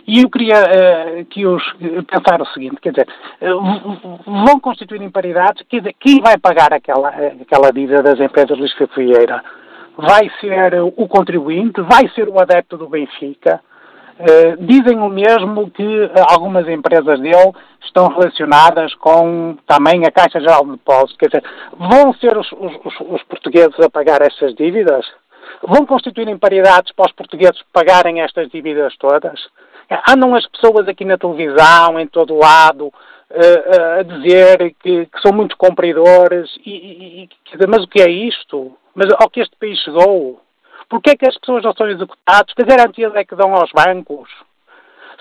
E 0.05 0.21
eu 0.21 0.30
queria 0.30 0.61
uh, 0.61 1.25
que 1.25 1.45
os 1.45 1.63
pensar 2.07 2.41
o 2.41 2.45
seguinte, 2.47 2.77
quer 2.82 2.91
dizer, 2.91 3.07
uh, 3.41 4.19
vão 4.45 4.59
constituir 4.59 5.01
imparidades, 5.01 5.65
quer 5.69 5.80
dizer, 5.80 5.95
quem 5.99 6.19
vai 6.21 6.38
pagar 6.38 6.73
aquela, 6.73 7.09
aquela 7.09 7.71
dívida 7.71 8.03
das 8.03 8.19
empresas 8.19 8.57
Luís 8.57 8.73
Figueira? 8.73 9.43
Vai 9.97 10.30
ser 10.39 10.82
o 10.82 11.07
contribuinte? 11.07 11.82
Vai 11.82 12.07
ser 12.09 12.27
o 12.27 12.39
adepto 12.39 12.77
do 12.77 12.88
Benfica? 12.88 13.61
Uh, 14.20 14.57
dizem 14.65 14.99
o 14.99 15.07
mesmo 15.07 15.72
que 15.72 16.11
algumas 16.30 16.67
empresas 16.67 17.20
dele 17.22 17.53
estão 17.82 18.07
relacionadas 18.09 18.93
com 18.95 19.57
também 19.65 20.05
a 20.05 20.11
Caixa 20.11 20.41
Geral 20.41 20.65
de 20.65 20.72
Depósitos. 20.72 21.15
Quer 21.15 21.28
dizer, 21.28 21.43
vão 21.78 22.13
ser 22.15 22.38
os, 22.38 22.51
os, 22.51 22.99
os 22.99 23.24
portugueses 23.24 23.80
a 23.80 23.89
pagar 23.89 24.22
estas 24.22 24.53
dívidas? 24.55 25.05
Vão 25.63 25.86
constituir 25.86 26.28
imparidades 26.28 26.93
para 26.93 27.07
os 27.07 27.13
portugueses 27.13 27.63
pagarem 27.72 28.22
estas 28.22 28.49
dívidas 28.49 28.95
todas? 28.97 29.39
Andam 30.07 30.36
as 30.36 30.45
pessoas 30.47 30.88
aqui 30.88 31.05
na 31.05 31.17
televisão, 31.17 31.99
em 31.99 32.05
todo 32.05 32.38
lado, 32.38 32.91
a 33.99 34.03
dizer 34.03 34.76
que, 34.82 35.05
que, 35.05 35.22
são 35.22 35.32
muito 35.32 35.55
compridores. 35.57 36.49
E, 36.65 37.24
e, 37.24 37.30
mas 37.67 37.84
o 37.84 37.88
que 37.88 38.01
é 38.01 38.09
isto? 38.09 38.76
Mas 38.93 39.07
ao 39.20 39.30
que 39.30 39.39
este 39.39 39.55
país 39.55 39.80
chegou? 39.80 40.41
Porquê 40.90 41.12
é 41.12 41.16
que 41.16 41.28
as 41.28 41.38
pessoas 41.38 41.64
não 41.64 41.74
são 41.74 41.88
executadas? 41.88 42.54
Que 42.54 42.64
garantias 42.64 43.14
é 43.16 43.24
que 43.24 43.36
dão 43.36 43.54
aos 43.54 43.72
bancos? 43.72 44.30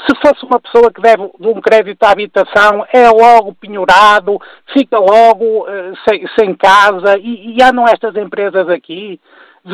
Se 0.07 0.15
fosse 0.25 0.45
uma 0.47 0.61
pessoa 0.61 0.93
que 0.93 1.03
deve 1.03 1.29
de 1.39 1.49
um 1.49 1.61
crédito 1.61 2.03
à 2.05 2.13
habitação, 2.13 2.87
é 2.93 3.11
logo 3.11 3.55
penhorado, 3.55 4.41
fica 4.73 4.97
logo 4.99 5.65
uh, 5.65 5.97
sem, 6.09 6.27
sem, 6.39 6.55
casa 6.55 7.19
e, 7.19 7.57
e 7.57 7.63
andam 7.63 7.85
estas 7.85 8.15
empresas 8.17 8.69
aqui 8.69 9.21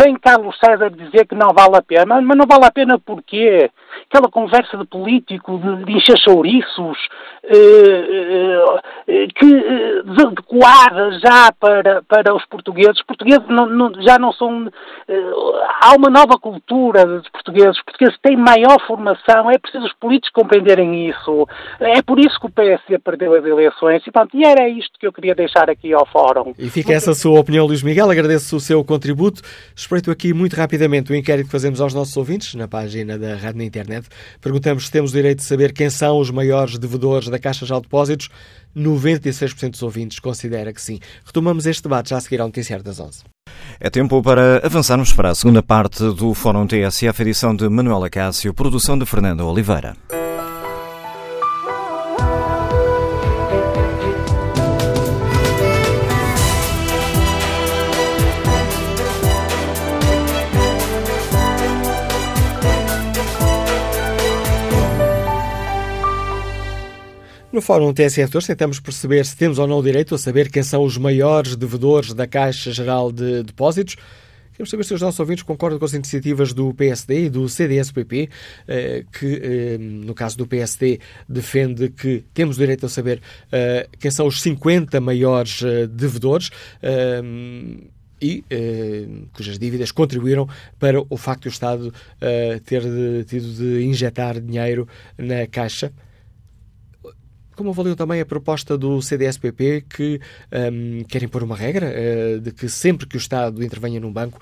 Vem 0.02 0.16
Carlos 0.16 0.56
César 0.58 0.90
dizer 0.90 1.26
que 1.26 1.34
não 1.34 1.50
vale 1.54 1.76
a 1.76 1.82
pena, 1.82 2.20
mas 2.20 2.36
não 2.36 2.46
vale 2.46 2.64
a 2.64 2.70
pena 2.70 2.98
porquê? 2.98 3.70
Aquela 4.10 4.28
conversa 4.28 4.76
de 4.76 4.84
político, 4.84 5.58
de, 5.58 5.84
de 5.84 5.92
encher 5.92 6.18
chouriços, 6.18 6.98
eh, 7.44 8.80
eh, 9.06 9.26
que 9.36 9.54
eh, 9.54 10.02
adequada 10.26 11.18
já 11.20 11.52
para, 11.52 12.02
para 12.02 12.34
os 12.34 12.44
portugueses. 12.46 12.96
Os 12.96 13.06
portugueses 13.06 13.46
não, 13.48 13.66
não, 13.66 14.02
já 14.02 14.18
não 14.18 14.32
são. 14.32 14.68
Eh, 15.08 15.30
há 15.80 15.94
uma 15.94 16.10
nova 16.10 16.38
cultura 16.38 17.04
dos 17.06 17.28
portugueses. 17.28 17.76
Os 17.76 17.84
portugueses 17.84 18.18
têm 18.22 18.36
maior 18.36 18.80
formação, 18.86 19.50
é 19.50 19.58
preciso 19.58 19.84
os 19.84 19.92
políticos 19.94 20.30
compreenderem 20.32 21.08
isso. 21.08 21.46
É 21.80 22.02
por 22.02 22.18
isso 22.18 22.38
que 22.40 22.46
o 22.46 22.50
PSD 22.50 22.98
perdeu 22.98 23.34
as 23.34 23.44
eleições. 23.44 24.02
E, 24.06 24.10
pronto, 24.10 24.36
e 24.36 24.44
era 24.44 24.68
isto 24.68 24.98
que 24.98 25.06
eu 25.06 25.12
queria 25.12 25.34
deixar 25.34 25.70
aqui 25.70 25.92
ao 25.92 26.06
Fórum. 26.06 26.54
E 26.58 26.68
fica 26.70 26.92
essa 26.92 27.10
a 27.10 27.14
sua 27.14 27.38
opinião, 27.38 27.66
Luís 27.66 27.82
Miguel. 27.82 28.10
Agradeço 28.10 28.56
o 28.56 28.60
seu 28.60 28.82
contributo. 28.84 29.42
Espreito 29.84 30.10
aqui 30.10 30.32
muito 30.32 30.56
rapidamente 30.56 31.12
o 31.12 31.14
inquérito 31.14 31.44
que 31.44 31.52
fazemos 31.52 31.78
aos 31.78 31.92
nossos 31.92 32.16
ouvintes 32.16 32.54
na 32.54 32.66
página 32.66 33.18
da 33.18 33.36
Rádio 33.36 33.58
na 33.58 33.64
Internet. 33.64 34.08
Perguntamos 34.40 34.86
se 34.86 34.90
temos 34.90 35.10
o 35.10 35.14
direito 35.14 35.40
de 35.40 35.44
saber 35.44 35.74
quem 35.74 35.90
são 35.90 36.18
os 36.18 36.30
maiores 36.30 36.78
devedores 36.78 37.28
da 37.28 37.38
Caixa 37.38 37.66
de 37.66 37.80
Depósitos. 37.82 38.30
96% 38.74 39.72
dos 39.72 39.82
ouvintes 39.82 40.18
considera 40.18 40.72
que 40.72 40.80
sim. 40.80 41.00
Retomamos 41.22 41.66
este 41.66 41.82
debate 41.82 42.08
já 42.08 42.16
a 42.16 42.20
seguir 42.22 42.40
ao 42.40 42.48
noticiário 42.48 42.82
das 42.82 42.98
11. 42.98 43.24
É 43.78 43.90
tempo 43.90 44.22
para 44.22 44.64
avançarmos 44.64 45.12
para 45.12 45.28
a 45.28 45.34
segunda 45.34 45.62
parte 45.62 46.02
do 46.02 46.32
Fórum 46.32 46.66
TSF, 46.66 47.20
edição 47.20 47.54
de 47.54 47.68
Manuela 47.68 48.08
Cássio, 48.08 48.54
produção 48.54 48.98
de 48.98 49.04
Fernando 49.04 49.46
Oliveira. 49.46 49.94
No 67.54 67.62
Fórum 67.62 67.94
TSF 67.94 68.32
2 68.32 68.46
tentamos 68.48 68.80
perceber 68.80 69.24
se 69.24 69.36
temos 69.36 69.60
ou 69.60 69.68
não 69.68 69.78
o 69.78 69.82
direito 69.82 70.12
a 70.12 70.18
saber 70.18 70.50
quem 70.50 70.64
são 70.64 70.82
os 70.82 70.98
maiores 70.98 71.54
devedores 71.54 72.12
da 72.12 72.26
Caixa 72.26 72.72
Geral 72.72 73.12
de 73.12 73.44
Depósitos. 73.44 73.94
Queremos 74.50 74.70
saber 74.70 74.82
se 74.82 74.92
os 74.92 75.00
nossos 75.00 75.20
ouvintes 75.20 75.44
concordam 75.44 75.78
com 75.78 75.84
as 75.84 75.92
iniciativas 75.92 76.52
do 76.52 76.74
PSD 76.74 77.26
e 77.26 77.30
do 77.30 77.48
CDS-PP, 77.48 78.28
eh, 78.66 79.04
que, 79.12 79.40
eh, 79.40 79.78
no 79.78 80.14
caso 80.14 80.36
do 80.36 80.48
PSD, 80.48 80.98
defende 81.28 81.90
que 81.90 82.24
temos 82.34 82.56
o 82.56 82.58
direito 82.58 82.86
a 82.86 82.88
saber 82.88 83.22
eh, 83.52 83.88
quem 84.00 84.10
são 84.10 84.26
os 84.26 84.42
50 84.42 85.00
maiores 85.00 85.62
devedores 85.90 86.50
e 88.20 88.42
cujas 89.32 89.60
dívidas 89.60 89.92
contribuíram 89.92 90.48
para 90.76 91.00
o 91.08 91.16
facto 91.16 91.44
o 91.44 91.48
Estado 91.48 91.94
ter 92.64 92.82
tido 93.26 93.46
de 93.52 93.84
injetar 93.84 94.40
dinheiro 94.40 94.88
na 95.16 95.46
Caixa 95.46 95.92
como 97.56 97.70
avaliam 97.70 97.94
também 97.94 98.20
a 98.20 98.26
proposta 98.26 98.76
do 98.76 99.00
CDSPP 99.00 99.84
que 99.88 100.20
um, 100.72 101.04
querem 101.04 101.28
pôr 101.28 101.42
uma 101.42 101.56
regra 101.56 101.92
uh, 101.92 102.40
de 102.40 102.52
que 102.52 102.68
sempre 102.68 103.06
que 103.06 103.16
o 103.16 103.18
Estado 103.18 103.62
intervenha 103.64 104.00
num 104.00 104.12
banco, 104.12 104.40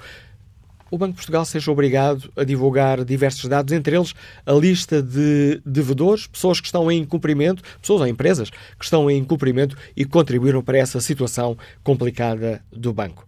o 0.93 0.99
Banco 0.99 1.13
de 1.13 1.17
Portugal 1.17 1.43
seja 1.47 1.73
obrigado 1.73 2.31
a 2.37 2.45
divulgar 2.45 3.03
diversos 3.03 3.49
dados, 3.49 3.73
entre 3.73 3.97
eles 3.97 4.15
a 4.45 4.53
lista 4.53 5.03
de 5.03 5.59
devedores, 5.65 6.27
pessoas 6.27 6.61
que 6.61 6.67
estão 6.67 6.93
em 6.93 7.01
incumprimento, 7.01 7.63
pessoas 7.81 8.03
ou 8.03 8.07
empresas 8.07 8.51
que 8.51 8.85
estão 8.85 9.11
em 9.11 9.17
incumprimento 9.17 9.75
e 9.97 10.05
contribuíram 10.05 10.63
para 10.63 10.77
essa 10.77 11.01
situação 11.01 11.57
complicada 11.83 12.63
do 12.71 12.93
banco. 12.93 13.27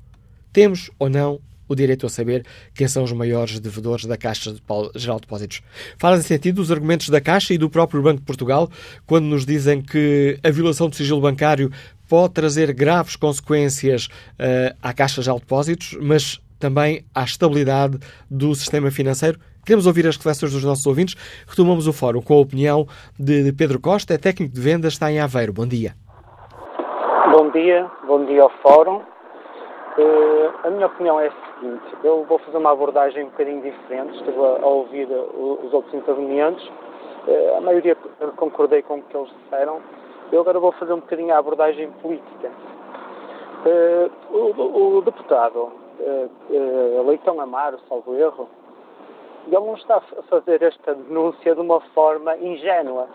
Temos 0.52 0.90
ou 0.98 1.08
não 1.08 1.40
o 1.68 1.74
direito 1.74 2.06
a 2.06 2.08
saber 2.08 2.44
quem 2.74 2.88
são 2.88 3.02
os 3.02 3.12
maiores 3.12 3.58
devedores 3.60 4.04
da 4.06 4.16
Caixa 4.16 4.54
Geral 4.94 5.16
de 5.16 5.22
Depósitos. 5.22 5.62
Nesse 6.02 6.24
sentido 6.24 6.60
os 6.60 6.70
argumentos 6.70 7.08
da 7.08 7.20
Caixa 7.20 7.54
e 7.54 7.58
do 7.58 7.70
próprio 7.70 8.02
Banco 8.02 8.20
de 8.20 8.26
Portugal 8.26 8.68
quando 9.06 9.24
nos 9.24 9.44
dizem 9.44 9.80
que 9.82 10.38
a 10.42 10.50
violação 10.50 10.88
do 10.88 10.96
sigilo 10.96 11.20
bancário 11.20 11.70
pode 12.08 12.34
trazer 12.34 12.72
graves 12.72 13.16
consequências 13.16 14.06
uh, 14.06 14.76
à 14.82 14.92
Caixa 14.92 15.22
Geral 15.22 15.38
de 15.38 15.44
Depósitos, 15.44 15.96
mas 16.00 16.40
também 16.58 17.04
à 17.14 17.24
estabilidade 17.24 17.98
do 18.30 18.54
sistema 18.54 18.90
financeiro. 18.90 19.38
Queremos 19.64 19.86
ouvir 19.86 20.06
as 20.06 20.16
reflexões 20.16 20.52
dos 20.52 20.62
nossos 20.62 20.86
ouvintes. 20.86 21.14
Retomamos 21.46 21.86
o 21.86 21.92
fórum 21.92 22.20
com 22.20 22.34
a 22.34 22.40
opinião 22.40 22.86
de 23.18 23.52
Pedro 23.52 23.80
Costa, 23.80 24.14
é 24.14 24.18
técnico 24.18 24.54
de 24.54 24.60
vendas, 24.60 24.92
está 24.92 25.10
em 25.10 25.20
Aveiro. 25.20 25.52
Bom 25.52 25.66
dia. 25.66 25.94
Bom 27.32 27.50
dia, 27.50 27.90
bom 28.06 28.24
dia 28.26 28.42
ao 28.42 28.50
fórum. 28.62 28.96
Uh, 29.96 30.66
a 30.66 30.70
minha 30.70 30.86
opinião 30.86 31.18
é 31.18 31.28
a 31.28 31.32
seguinte: 31.54 31.96
eu 32.02 32.24
vou 32.24 32.38
fazer 32.38 32.56
uma 32.56 32.72
abordagem 32.72 33.24
um 33.24 33.30
bocadinho 33.30 33.62
diferente. 33.62 34.16
Estive 34.16 34.38
a, 34.38 34.66
ouvir 34.66 35.08
uh, 35.08 35.60
os 35.64 35.72
outros 35.72 35.94
intervenientes, 35.94 36.66
uh, 36.66 37.56
a 37.56 37.60
maioria 37.60 37.96
concordei 38.36 38.82
com 38.82 38.98
o 38.98 39.02
que 39.02 39.16
eles 39.16 39.30
disseram. 39.42 39.80
Eu 40.32 40.40
agora 40.40 40.58
vou 40.58 40.72
fazer 40.72 40.92
um 40.92 41.00
bocadinho 41.00 41.34
a 41.34 41.38
abordagem 41.38 41.90
política. 42.02 42.50
O, 44.30 45.00
deputado 45.02 45.72
Leitão 47.06 47.40
Amaro, 47.40 47.78
salvo 47.88 48.14
erro, 48.14 48.48
ele 49.46 49.56
não 49.56 49.74
está 49.74 49.96
a 49.96 50.22
fazer 50.24 50.62
esta 50.62 50.94
denúncia 50.94 51.54
de 51.54 51.60
uma 51.60 51.80
forma 51.80 52.36
ingênua. 52.36 53.08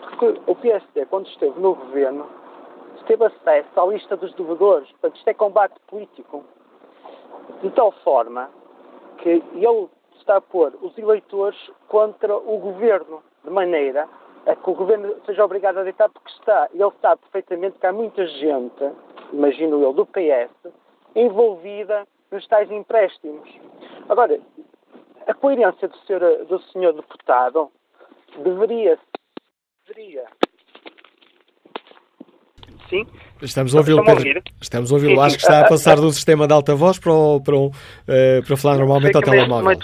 Porque 0.00 0.40
o 0.46 0.54
PSD, 0.54 1.06
quando 1.06 1.26
esteve 1.26 1.58
no 1.60 1.74
governo, 1.74 2.26
teve 3.06 3.24
acesso 3.24 3.68
à 3.80 3.86
lista 3.86 4.16
dos 4.16 4.32
devedores. 4.34 4.88
Portanto, 4.92 5.16
isto 5.16 5.28
é 5.28 5.34
combate 5.34 5.74
político. 5.88 6.44
De 7.62 7.70
tal 7.70 7.92
forma 8.04 8.50
que 9.18 9.28
ele 9.28 9.88
está 10.18 10.36
a 10.36 10.40
pôr 10.40 10.72
os 10.82 10.96
eleitores 10.96 11.58
contra 11.88 12.36
o 12.36 12.58
governo, 12.58 13.22
de 13.44 13.50
maneira 13.50 14.08
a 14.46 14.56
que 14.56 14.70
o 14.70 14.74
governo 14.74 15.14
seja 15.26 15.44
obrigado 15.44 15.78
a 15.78 15.82
deitar, 15.82 16.08
porque 16.08 16.30
está, 16.32 16.68
ele 16.72 16.90
sabe 17.00 17.20
perfeitamente 17.22 17.78
que 17.78 17.86
há 17.86 17.92
muita 17.92 18.26
gente, 18.26 18.92
imagino 19.32 19.82
eu, 19.82 19.92
do 19.92 20.06
PS, 20.06 20.72
envolvida 21.14 22.06
nos 22.30 22.46
tais 22.46 22.70
empréstimos. 22.70 23.48
Agora, 24.08 24.40
a 25.26 25.34
coerência 25.34 25.88
do 25.88 25.96
senhor, 25.98 26.44
do 26.46 26.58
senhor 26.72 26.92
deputado 26.92 27.70
deveria, 28.42 28.98
deveria 29.86 30.24
Sim. 32.90 33.06
Estamos 33.40 33.74
a 33.74 33.78
ouvi-lo. 33.78 34.02
Estamos 34.60 34.90
a 34.90 34.94
ouvi-lo. 34.96 35.20
Acho 35.22 35.36
que 35.36 35.42
está 35.42 35.60
a 35.60 35.68
passar 35.68 35.96
do 35.96 36.10
sistema 36.10 36.46
de 36.46 36.52
alta 36.52 36.74
voz 36.74 36.98
para, 36.98 37.12
o, 37.12 37.40
para, 37.40 37.56
uh, 37.56 37.72
para 38.46 38.56
falar 38.56 38.78
normalmente 38.78 39.16
ao 39.16 39.22
telemóvel. 39.22 39.78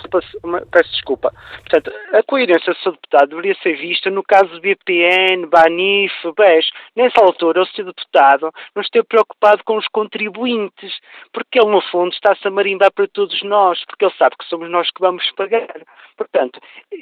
Peço 0.70 0.90
desculpa. 0.90 1.32
Portanto, 1.60 1.90
a 2.12 2.22
coerência 2.24 2.72
do 2.72 2.78
seu 2.80 2.92
deputado 2.92 3.28
deveria 3.28 3.54
ser 3.62 3.76
vista 3.76 4.10
no 4.10 4.22
caso 4.24 4.48
do 4.50 4.60
BPN, 4.60 5.46
BANIF, 5.46 6.12
BES. 6.36 6.66
Nessa 6.96 7.22
altura, 7.22 7.62
o 7.62 7.66
seu 7.66 7.84
deputado 7.84 8.52
não 8.74 8.82
esteve 8.82 9.06
preocupado 9.06 9.62
com 9.64 9.78
os 9.78 9.86
contribuintes, 9.88 10.92
porque 11.32 11.58
ele, 11.58 11.70
no 11.70 11.80
fundo, 11.80 12.12
está-se 12.12 12.46
a 12.46 12.50
marimbar 12.50 12.92
para 12.92 13.06
todos 13.08 13.40
nós, 13.44 13.82
porque 13.86 14.04
ele 14.04 14.14
sabe 14.18 14.36
que 14.36 14.48
somos 14.48 14.68
nós 14.68 14.90
que 14.90 15.00
vamos 15.00 15.24
pagar. 15.36 15.80
Portanto, 16.16 16.60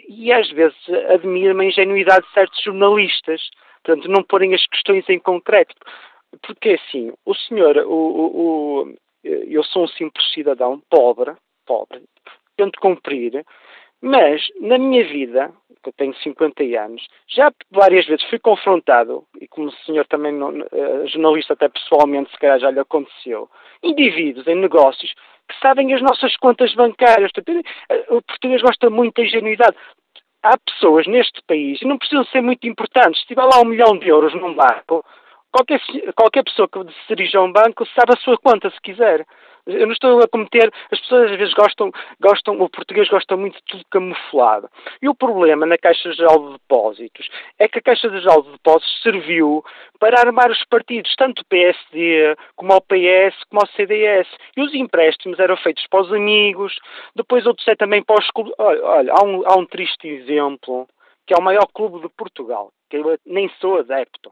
e 0.09 0.31
às 0.33 0.49
vezes 0.51 0.77
admira-me 1.09 1.65
a 1.65 1.69
ingenuidade 1.69 2.27
de 2.27 2.33
certos 2.33 2.63
jornalistas 2.63 3.41
Portanto, 3.85 4.09
não 4.09 4.23
porem 4.23 4.55
as 4.55 4.67
questões 4.67 5.09
em 5.09 5.19
concreto. 5.19 5.75
Porque 6.43 6.71
assim, 6.71 7.13
o 7.25 7.35
senhor, 7.35 7.77
o, 7.77 7.93
o, 7.93 8.83
o, 8.83 8.95
eu 9.23 9.63
sou 9.63 9.85
um 9.85 9.89
simples 9.89 10.33
cidadão 10.33 10.83
pobre, 10.91 11.33
pobre, 11.67 12.03
tento 12.57 12.81
cumprir, 12.81 13.45
mas 14.03 14.43
na 14.61 14.77
minha 14.77 15.05
vida, 15.07 15.53
que 15.83 15.89
eu 15.89 15.93
tenho 15.97 16.15
50 16.17 16.63
anos, 16.79 17.07
já 17.29 17.53
várias 17.71 18.07
vezes 18.07 18.25
fui 18.29 18.39
confrontado, 18.39 19.25
e 19.41 19.47
como 19.47 19.69
o 19.69 19.73
senhor 19.87 20.07
também, 20.07 20.33
não, 20.33 20.51
uh, 20.51 21.07
jornalista 21.07 21.53
até 21.53 21.69
pessoalmente, 21.69 22.31
se 22.31 22.39
calhar 22.39 22.59
já 22.59 22.71
lhe 22.71 22.81
aconteceu, 22.81 23.49
indivíduos 23.83 24.47
em 24.47 24.57
negócios 24.57 25.13
que 25.49 25.59
sabem 25.61 25.93
as 25.95 26.03
nossas 26.03 26.37
contas 26.37 26.75
bancárias. 26.75 27.31
Eh, 27.91 28.07
o 28.09 28.23
português 28.23 28.63
gosta 28.63 28.89
muito 28.89 29.17
da 29.17 29.27
ingenuidade 29.27 29.77
há 30.45 30.57
pessoas 30.59 31.07
neste 31.07 31.43
país, 31.43 31.81
e 31.81 31.87
não 31.87 31.99
precisam 31.99 32.25
ser 32.27 32.43
muito 32.43 32.67
importantes, 32.69 33.21
se 33.21 33.27
tiver 33.27 33.45
lá 33.45 33.61
um 33.61 33.65
milhão 33.65 33.99
de 33.99 34.09
euros 34.09 34.35
num 34.35 34.55
banco, 34.55 35.05
qualquer, 35.55 35.81
qualquer 36.17 36.43
pessoa 36.43 36.69
que 36.69 36.81
dirija 37.09 37.39
a 37.39 37.43
um 37.43 37.53
banco 37.53 37.87
sabe 37.87 38.13
a 38.13 38.21
sua 38.21 38.37
conta, 38.39 38.69
se 38.71 38.81
quiser. 38.81 39.25
Eu 39.67 39.87
não 39.87 39.93
estou 39.93 40.21
a 40.21 40.29
cometer. 40.29 40.71
As 40.91 41.01
pessoas 41.01 41.31
às 41.31 41.39
vezes 41.39 41.55
gostam, 41.55 41.91
gostam, 42.21 42.61
o 42.61 42.69
português 42.69 43.09
gosta 43.09 43.35
muito 43.35 43.55
de 43.55 43.63
tudo 43.65 43.85
camuflado. 43.91 44.69
E 45.01 45.09
o 45.09 45.15
problema 45.15 45.65
na 45.65 45.79
Caixa 45.79 46.13
Geral 46.13 46.39
de 46.39 46.53
Depósitos 46.55 47.31
é 47.59 47.67
que 47.67 47.79
a 47.79 47.83
Caixa 47.83 48.11
Geral 48.11 48.43
de 48.43 48.51
Depósitos 48.51 49.03
serviu 49.03 49.65
para 49.99 50.21
armar 50.21 50.51
os 50.51 50.63
partidos, 50.67 51.15
tanto 51.17 51.41
o 51.41 51.47
PSD, 51.47 52.37
como 52.57 52.75
o 52.75 52.81
PS, 52.83 53.43
como 53.49 53.63
o 53.63 53.67
CDS. 53.75 54.29
E 54.55 54.61
os 54.61 54.75
empréstimos 54.75 55.39
eram 55.39 55.57
feitos 55.57 55.87
para 55.89 56.03
os 56.03 56.13
amigos, 56.13 56.79
depois 57.17 57.47
outros 57.47 57.67
é 57.69 57.75
também 57.75 58.03
para 58.03 58.21
os 58.21 58.31
clubes. 58.33 58.53
Olha, 58.59 58.85
olha 58.85 59.13
há, 59.15 59.25
um, 59.25 59.43
há 59.47 59.57
um 59.57 59.65
triste 59.65 60.07
exemplo, 60.09 60.87
que 61.27 61.33
é 61.33 61.39
o 61.39 61.43
maior 61.43 61.67
clube 61.73 62.01
de 62.01 62.09
Portugal, 62.15 62.71
que 62.91 62.99
eu 62.99 63.19
nem 63.25 63.49
sou 63.61 63.79
adepto, 63.79 64.31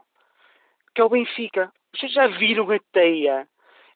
que 0.93 1.01
é 1.01 1.03
o 1.03 1.09
Benfica. 1.09 1.71
Vocês 1.95 2.11
já 2.11 2.27
viram 2.27 2.69
a 2.71 2.79
teia 2.91 3.47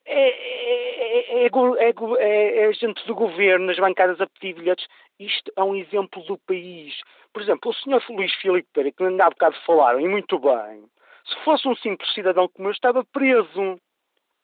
é, 0.07 0.29
é, 0.29 1.45
é, 1.45 2.69
é, 2.69 2.73
gente 2.73 3.05
do 3.05 3.13
governo 3.13 3.65
nas 3.65 3.77
bancadas 3.77 4.21
a 4.21 4.27
pedir 4.27 4.53
bilhetes. 4.53 4.87
Isto 5.19 5.51
é 5.55 5.63
um 5.63 5.75
exemplo 5.75 6.23
do 6.23 6.37
país. 6.37 6.95
Por 7.33 7.41
exemplo, 7.41 7.71
o 7.71 7.73
senhor 7.73 8.01
Luís 8.09 8.33
Filipe 8.35 8.69
Pereira, 8.73 8.95
que 8.95 9.03
ainda 9.03 9.25
há 9.25 9.29
bocado 9.29 9.55
falaram, 9.65 9.99
e 9.99 10.07
muito 10.07 10.39
bem, 10.39 10.85
se 11.25 11.35
fosse 11.43 11.67
um 11.67 11.75
simples 11.75 12.11
cidadão 12.13 12.47
como 12.47 12.69
eu, 12.69 12.71
estava 12.71 13.03
preso 13.03 13.79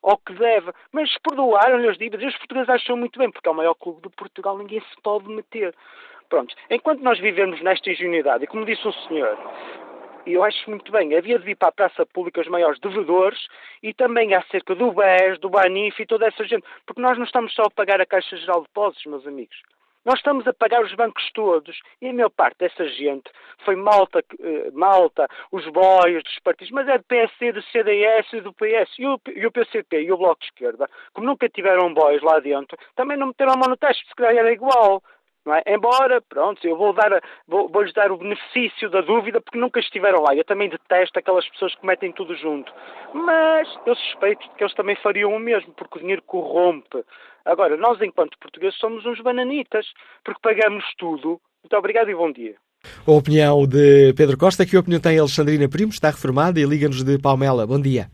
ao 0.04 0.18
que 0.18 0.34
deve. 0.34 0.72
Mas 0.92 1.10
perdoaram-lhe 1.20 1.88
as 1.88 1.98
dívidas. 1.98 2.34
Os 2.34 2.38
portugueses 2.38 2.70
acham 2.70 2.98
muito 2.98 3.18
bem, 3.18 3.32
porque 3.32 3.48
é 3.48 3.52
o 3.52 3.56
maior 3.56 3.76
clube 3.76 4.02
de 4.02 4.10
Portugal, 4.10 4.58
ninguém 4.58 4.82
se 4.82 5.02
pode 5.02 5.30
meter. 5.30 5.74
Pronto, 6.30 6.54
enquanto 6.70 7.02
nós 7.02 7.20
vivemos 7.20 7.62
nesta 7.62 7.90
ingenuidade, 7.90 8.44
e 8.44 8.48
como 8.48 8.66
disse 8.66 8.88
o 8.88 8.94
senhor, 9.08 9.38
e 10.26 10.34
eu 10.34 10.44
acho 10.44 10.70
muito 10.70 10.92
bem, 10.92 11.16
havia 11.16 11.38
de 11.38 11.46
vir 11.46 11.56
para 11.56 11.70
a 11.70 11.72
praça 11.72 12.06
pública 12.06 12.42
os 12.42 12.48
maiores 12.48 12.80
devedores 12.80 13.40
e 13.82 13.94
também 13.94 14.34
acerca 14.34 14.74
do 14.76 14.92
BES, 14.92 15.40
do 15.40 15.50
BANIF 15.50 16.02
e 16.02 16.06
toda 16.06 16.28
essa 16.28 16.44
gente, 16.46 16.64
porque 16.86 17.02
nós 17.02 17.18
não 17.18 17.26
estamos 17.26 17.54
só 17.54 17.64
a 17.64 17.72
pagar 17.72 18.00
a 18.00 18.06
Caixa 18.06 18.38
Geral 18.38 18.62
de 18.62 18.68
Depósitos, 18.68 19.06
meus 19.06 19.28
amigos. 19.28 19.56
Nós 20.06 20.16
estamos 20.16 20.46
a 20.46 20.54
pagar 20.54 20.84
os 20.84 20.94
bancos 20.94 21.30
todos 21.34 21.80
e 22.02 22.10
a 22.10 22.14
maior 22.14 22.30
parte 22.30 22.58
dessa 22.58 22.86
gente 22.90 23.32
foi 23.64 23.76
Malta, 23.76 24.22
eh, 24.40 24.70
Malta 24.74 25.30
os 25.50 25.66
boios 25.70 26.24
dos 26.24 26.40
partidos, 26.40 26.72
mas 26.72 26.88
é 26.90 26.98
do 26.98 27.06
PSD, 27.06 27.54
do 27.54 27.62
CDS 27.62 28.34
e 28.34 28.42
do 28.42 28.54
PS. 28.54 29.00
E 29.00 29.08
o, 29.08 29.20
e 29.34 29.48
o 29.48 29.52
PCP 29.52 30.02
e 30.02 30.12
o 30.12 30.18
Bloco 30.18 30.42
de 30.42 30.48
Esquerda, 30.48 30.90
como 31.14 31.28
nunca 31.28 31.48
tiveram 31.48 31.94
boios 31.94 32.22
lá 32.22 32.40
dentro, 32.40 32.78
também 32.96 33.18
não 33.18 33.28
meteram 33.28 33.54
a 33.54 33.58
mão 33.58 33.70
no 33.70 33.78
teste, 33.78 34.06
se 34.06 34.16
calhar 34.16 34.36
era 34.36 34.52
igual. 34.52 35.02
É? 35.46 35.74
Embora, 35.74 36.22
pronto, 36.22 36.66
eu 36.66 36.78
vou 36.78 36.94
dar, 36.94 37.22
vou, 37.46 37.68
vou-lhes 37.68 37.94
dar 37.94 38.12
o 38.12 38.18
benefício 38.18 38.90
da 38.90 39.02
dúvida 39.02 39.42
porque 39.42 39.60
nunca 39.60 39.80
estiveram 39.80 40.22
lá. 40.22 40.34
Eu 40.34 40.46
também 40.46 40.70
detesto 40.70 41.20
aquelas 41.20 41.48
pessoas 41.50 41.76
que 41.76 41.86
metem 41.86 42.14
tudo 42.14 42.34
junto. 42.38 42.72
Mas 43.14 43.68
eu 43.86 43.94
suspeito 43.94 44.50
que 44.58 44.64
eles 44.64 44.74
também 44.74 44.96
fariam 44.96 45.36
o 45.36 45.40
mesmo, 45.40 45.74
porque 45.74 45.98
o 45.98 46.02
dinheiro 46.02 46.22
corrompe. 46.26 47.04
Agora, 47.44 47.76
nós, 47.76 48.02
enquanto 48.02 48.40
portugueses, 48.40 48.80
somos 48.80 49.06
uns 49.06 49.20
bananitas, 49.20 49.86
porque 50.24 50.40
pagamos 50.42 50.86
tudo. 50.98 51.42
Muito 51.62 51.76
obrigado 51.76 52.10
e 52.10 52.16
bom 52.16 52.32
dia. 52.32 52.56
A 53.06 53.12
opinião 53.12 53.68
de 53.68 54.14
Pedro 54.14 54.38
Costa, 54.38 54.66
que 54.66 54.78
opinião 54.78 55.02
tem 55.02 55.20
Alexandrina 55.20 55.68
Primo, 55.68 55.92
está 55.92 56.10
reformada 56.10 56.58
e 56.58 56.64
liga-nos 56.64 57.04
de 57.04 57.20
Palmela. 57.20 57.68
Bom 57.68 57.82
dia. 57.82 58.08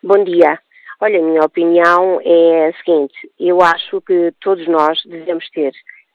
Bom 0.00 0.22
dia. 0.22 0.60
Olha, 1.00 1.18
a 1.18 1.22
minha 1.22 1.40
opinião 1.42 2.20
é 2.22 2.68
a 2.68 2.72
seguinte: 2.74 3.14
eu 3.38 3.60
acho 3.60 4.00
que 4.00 4.32
todos 4.40 4.66
nós 4.68 5.00
devemos 5.04 5.48
ter 5.50 5.72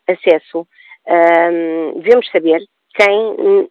acesso, 0.10 0.68
um, 1.07 1.99
devemos 1.99 2.30
saber 2.32 2.62
quem 2.95 3.70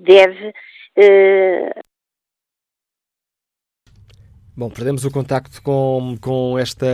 deve. 0.00 0.48
Uh... 0.96 1.88
Bom, 4.56 4.68
perdemos 4.68 5.04
o 5.04 5.10
contacto 5.12 5.62
com, 5.62 6.16
com 6.20 6.58
esta 6.58 6.84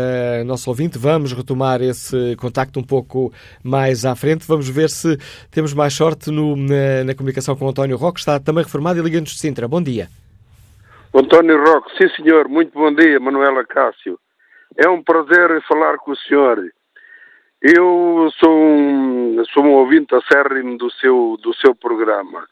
nossa 0.44 0.68
ouvinte. 0.68 0.98
Vamos 0.98 1.32
retomar 1.32 1.80
esse 1.80 2.36
contacto 2.36 2.78
um 2.78 2.82
pouco 2.82 3.32
mais 3.62 4.04
à 4.04 4.14
frente. 4.14 4.46
Vamos 4.46 4.68
ver 4.68 4.90
se 4.90 5.16
temos 5.50 5.72
mais 5.72 5.94
sorte 5.94 6.30
no, 6.30 6.56
na, 6.56 7.04
na, 7.06 7.14
comunicação 7.14 7.56
com 7.56 7.64
o 7.64 7.68
António 7.70 7.96
Roque, 7.96 8.20
está 8.20 8.38
também 8.38 8.64
reformado 8.64 8.98
e 8.98 9.02
liga-nos 9.02 9.30
de 9.30 9.38
Sintra. 9.38 9.66
Bom 9.66 9.82
dia. 9.82 10.08
António 11.14 11.56
Roque, 11.64 11.96
sim 11.96 12.08
senhor, 12.16 12.48
muito 12.48 12.72
bom 12.74 12.92
dia, 12.92 13.18
Manuela 13.18 13.64
Cássio. 13.64 14.18
É 14.76 14.86
um 14.88 15.02
prazer 15.02 15.62
falar 15.66 15.96
com 15.98 16.10
o 16.10 16.16
senhor. 16.16 16.58
Eu 17.66 18.30
sou 18.38 18.54
um, 18.54 19.42
sou 19.46 19.64
um 19.64 19.72
ouvinte 19.72 20.14
acérrimo 20.14 20.76
do 20.76 20.90
seu, 20.90 21.38
do 21.42 21.54
seu 21.54 21.74
programa. 21.74 22.46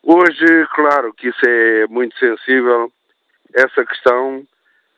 Hoje, 0.00 0.46
claro 0.72 1.12
que 1.12 1.26
isso 1.26 1.40
é 1.44 1.88
muito 1.88 2.16
sensível, 2.20 2.88
essa 3.52 3.84
questão, 3.84 4.46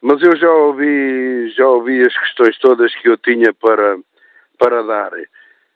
mas 0.02 0.20
eu 0.20 0.36
já 0.36 0.50
ouvi, 0.50 1.48
já 1.57 1.66
ouvi 1.66 2.02
as 2.02 2.14
questões 2.18 2.59
todas 2.59 2.94
que 2.96 3.09
eu 3.09 3.16
tinha 3.16 3.54
para, 3.54 3.96
para 4.59 4.82
dar. 4.82 5.12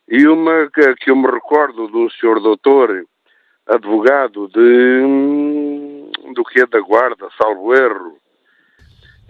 E 0.09 0.27
uma 0.27 0.71
que, 0.71 0.95
que 0.97 1.11
eu 1.11 1.17
me 1.17 1.31
recordo 1.31 1.87
um 1.87 2.11
senhor 2.11 2.39
doutor, 2.39 3.07
advogado 3.67 4.47
de 4.49 5.01
do 6.35 6.45
que 6.45 6.61
é 6.61 6.67
da 6.67 6.81
guarda, 6.81 7.31
salvo 7.41 7.75
erro, 7.75 8.19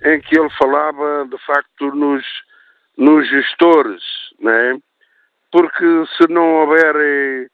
em 0.06 0.20
que 0.20 0.36
ele 0.36 0.50
falava 0.58 1.24
de 1.30 1.38
facto 1.46 1.94
nos, 1.94 2.24
nos 2.96 3.28
gestores, 3.28 4.02
né? 4.40 4.80
porque 5.50 5.84
se 6.16 6.32
não 6.32 6.60
houver 6.60 6.96
eh, 6.96 7.48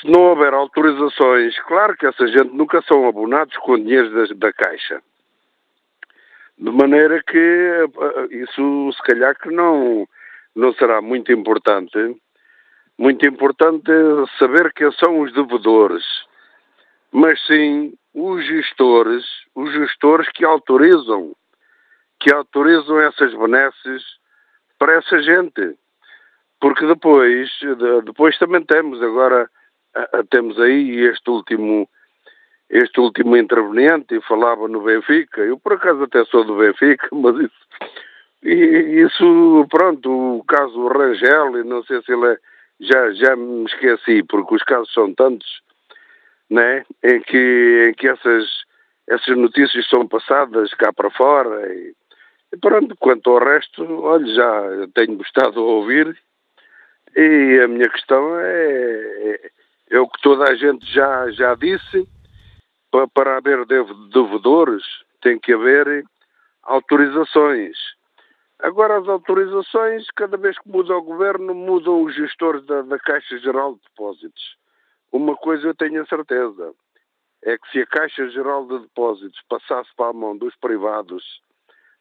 se 0.00 0.10
não 0.10 0.22
houver 0.22 0.52
autorizações, 0.52 1.58
claro 1.60 1.96
que 1.96 2.06
essa 2.06 2.26
gente 2.26 2.52
nunca 2.52 2.82
são 2.82 3.08
abonados 3.08 3.56
com 3.58 3.76
dinheiro 3.76 4.10
da, 4.10 4.34
da 4.34 4.52
Caixa. 4.52 5.00
De 6.58 6.70
maneira 6.70 7.22
que 7.22 7.38
eh, 7.38 8.26
isso 8.30 8.92
se 8.92 9.02
calhar 9.02 9.38
que 9.38 9.50
não, 9.50 10.06
não 10.54 10.72
será 10.74 11.00
muito 11.00 11.32
importante. 11.32 12.16
Muito 12.96 13.26
importante 13.26 13.90
saber 14.38 14.72
quem 14.72 14.90
são 14.92 15.20
os 15.20 15.32
devedores, 15.32 16.04
mas 17.10 17.44
sim 17.44 17.92
os 18.14 18.46
gestores, 18.46 19.24
os 19.52 19.72
gestores 19.72 20.28
que 20.28 20.44
autorizam, 20.44 21.34
que 22.20 22.32
autorizam 22.32 23.00
essas 23.00 23.34
benesses 23.34 24.04
para 24.84 24.98
essa 24.98 25.22
gente. 25.22 25.78
Porque 26.60 26.86
depois, 26.86 27.50
depois 28.04 28.36
também 28.38 28.62
temos 28.64 29.02
agora, 29.02 29.48
temos 30.30 30.60
aí 30.60 31.06
este 31.06 31.30
último, 31.30 31.88
este 32.68 33.00
último 33.00 33.34
interveniente 33.34 34.20
falava 34.28 34.68
no 34.68 34.82
Benfica. 34.82 35.40
Eu 35.40 35.58
por 35.58 35.72
acaso 35.72 36.02
até 36.02 36.22
sou 36.26 36.44
do 36.44 36.56
Benfica, 36.56 37.08
mas 37.12 37.36
isso, 37.36 37.64
isso 38.44 39.66
pronto, 39.70 40.38
o 40.38 40.44
caso 40.44 40.86
Rangel, 40.88 41.58
e 41.60 41.64
não 41.64 41.82
sei 41.84 42.02
se 42.02 42.12
ele 42.12 42.32
é, 42.32 42.38
já, 42.80 43.12
já 43.12 43.36
me 43.36 43.64
esqueci, 43.64 44.22
porque 44.24 44.54
os 44.54 44.62
casos 44.64 44.92
são 44.92 45.14
tantos, 45.14 45.62
né, 46.50 46.84
em 47.02 47.20
que, 47.22 47.86
em 47.88 47.94
que 47.94 48.06
essas, 48.06 48.46
essas 49.08 49.34
notícias 49.36 49.88
são 49.88 50.06
passadas 50.06 50.74
cá 50.74 50.92
para 50.92 51.10
fora 51.10 51.72
e 51.74 51.94
pronto, 52.60 52.96
quanto 52.96 53.30
ao 53.30 53.44
resto, 53.44 53.84
olha, 54.02 54.26
já 54.34 54.88
tenho 54.94 55.16
gostado 55.16 55.52
de 55.52 55.58
ouvir 55.58 56.16
e 57.16 57.60
a 57.62 57.68
minha 57.68 57.88
questão 57.88 58.38
é, 58.40 58.42
é, 58.44 59.50
é 59.90 60.00
o 60.00 60.08
que 60.08 60.20
toda 60.20 60.50
a 60.50 60.54
gente 60.54 60.84
já, 60.92 61.30
já 61.30 61.54
disse, 61.54 62.08
para, 62.90 63.06
para 63.08 63.36
haver 63.36 63.64
devedores 63.66 64.82
tem 65.20 65.38
que 65.38 65.52
haver 65.52 66.04
autorizações. 66.62 67.76
Agora 68.58 68.98
as 68.98 69.08
autorizações, 69.08 70.06
cada 70.16 70.36
vez 70.36 70.58
que 70.58 70.68
muda 70.68 70.96
o 70.96 71.02
governo, 71.02 71.54
mudam 71.54 72.02
os 72.02 72.14
gestores 72.14 72.64
da, 72.66 72.82
da 72.82 72.98
Caixa 72.98 73.38
Geral 73.38 73.74
de 73.74 73.80
Depósitos. 73.82 74.56
Uma 75.12 75.36
coisa 75.36 75.68
eu 75.68 75.74
tenho 75.74 76.02
a 76.02 76.06
certeza, 76.06 76.74
é 77.42 77.58
que 77.58 77.70
se 77.70 77.80
a 77.80 77.86
Caixa 77.86 78.28
Geral 78.30 78.66
de 78.66 78.78
Depósitos 78.80 79.40
passasse 79.48 79.90
para 79.96 80.10
a 80.10 80.12
mão 80.12 80.36
dos 80.36 80.54
privados, 80.56 81.40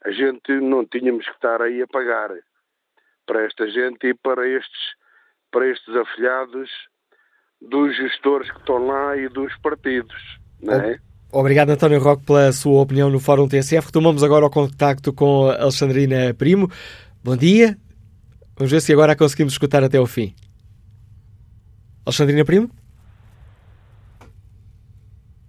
a 0.05 0.11
gente 0.11 0.51
não 0.61 0.85
tínhamos 0.85 1.25
que 1.25 1.31
estar 1.31 1.61
aí 1.61 1.81
a 1.81 1.87
pagar 1.87 2.29
para 3.25 3.45
esta 3.45 3.69
gente 3.69 4.07
e 4.07 4.13
para 4.13 4.47
estes, 4.47 4.81
para 5.51 5.69
estes 5.69 5.95
afiliados 5.95 6.69
dos 7.61 7.95
gestores 7.95 8.51
que 8.51 8.59
estão 8.59 8.85
lá 8.85 9.15
e 9.15 9.29
dos 9.29 9.55
partidos. 9.57 10.39
Não 10.61 10.73
é? 10.73 10.99
Obrigado, 11.31 11.71
António 11.71 11.99
Roque, 11.99 12.25
pela 12.25 12.51
sua 12.51 12.81
opinião 12.81 13.09
no 13.09 13.19
Fórum 13.19 13.47
TSF. 13.47 13.87
Retomamos 13.87 14.23
agora 14.23 14.45
o 14.45 14.49
contacto 14.49 15.11
com 15.11 15.49
Alexandrina 15.49 16.33
Primo. 16.33 16.69
Bom 17.23 17.35
dia. 17.35 17.77
Vamos 18.55 18.71
ver 18.71 18.81
se 18.81 18.93
agora 18.93 19.13
a 19.13 19.15
conseguimos 19.15 19.53
escutar 19.53 19.83
até 19.83 19.99
o 19.99 20.05
fim. 20.05 20.35
Alexandrina 22.05 22.45
Primo? 22.45 22.69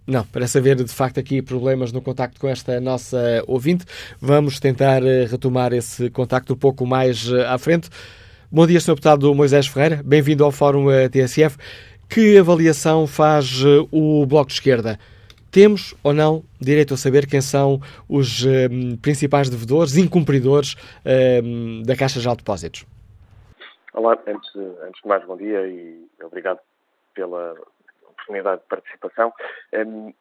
Não, 0.07 0.23
parece 0.23 0.59
haver 0.59 0.75
de 0.75 0.93
facto 0.93 1.19
aqui 1.19 1.41
problemas 1.41 1.91
no 1.91 1.99
contacto 1.99 2.39
com 2.39 2.47
esta 2.47 2.79
nossa 2.79 3.43
ouvinte. 3.47 3.85
Vamos 4.21 4.59
tentar 4.59 5.03
eh, 5.03 5.25
retomar 5.25 5.73
esse 5.73 6.11
contacto 6.11 6.53
um 6.53 6.55
pouco 6.55 6.85
mais 6.85 7.31
eh, 7.31 7.43
à 7.47 7.57
frente. 7.57 7.89
Bom 8.51 8.67
dia, 8.67 8.79
Sr. 8.79 8.91
Deputado 8.91 9.33
Moisés 9.33 9.65
Ferreira. 9.65 10.03
Bem-vindo 10.05 10.45
ao 10.45 10.51
Fórum 10.51 10.91
eh, 10.91 11.09
TSF. 11.09 11.57
Que 12.07 12.37
avaliação 12.37 13.07
faz 13.07 13.63
o 13.91 14.27
Bloco 14.27 14.49
de 14.49 14.53
Esquerda? 14.53 14.99
Temos 15.49 15.95
ou 16.03 16.13
não 16.13 16.43
direito 16.61 16.93
a 16.93 16.97
saber 16.97 17.25
quem 17.25 17.41
são 17.41 17.81
os 18.07 18.45
principais 19.01 19.49
devedores, 19.49 19.97
incumpridores 19.97 20.75
da 21.83 21.95
Caixa 21.95 22.19
de 22.19 22.27
Depósitos? 22.27 22.85
Olá, 23.91 24.19
antes, 24.27 24.55
antes 24.55 25.01
de 25.01 25.07
mais, 25.07 25.25
bom 25.25 25.35
dia 25.35 25.65
e 25.65 26.05
obrigado 26.23 26.59
pela, 27.15 27.55
oportunidade 28.25 28.61
de 28.61 28.67
participação, 28.67 29.33
um, 29.73 30.13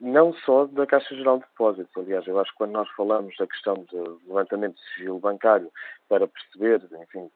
não 0.00 0.32
só 0.32 0.66
da 0.66 0.86
Caixa 0.86 1.14
Geral 1.14 1.38
de 1.38 1.44
Depósitos. 1.44 1.96
Aliás, 1.96 2.26
eu 2.26 2.38
acho 2.38 2.52
que 2.52 2.58
quando 2.58 2.72
nós 2.72 2.88
falamos 2.90 3.36
da 3.36 3.46
questão 3.46 3.74
do 3.74 4.20
levantamento 4.26 4.76
de 4.76 4.94
sigilo 4.94 5.18
bancário 5.18 5.70
para 6.08 6.28
perceber, 6.28 6.80
enfim, 7.02 7.28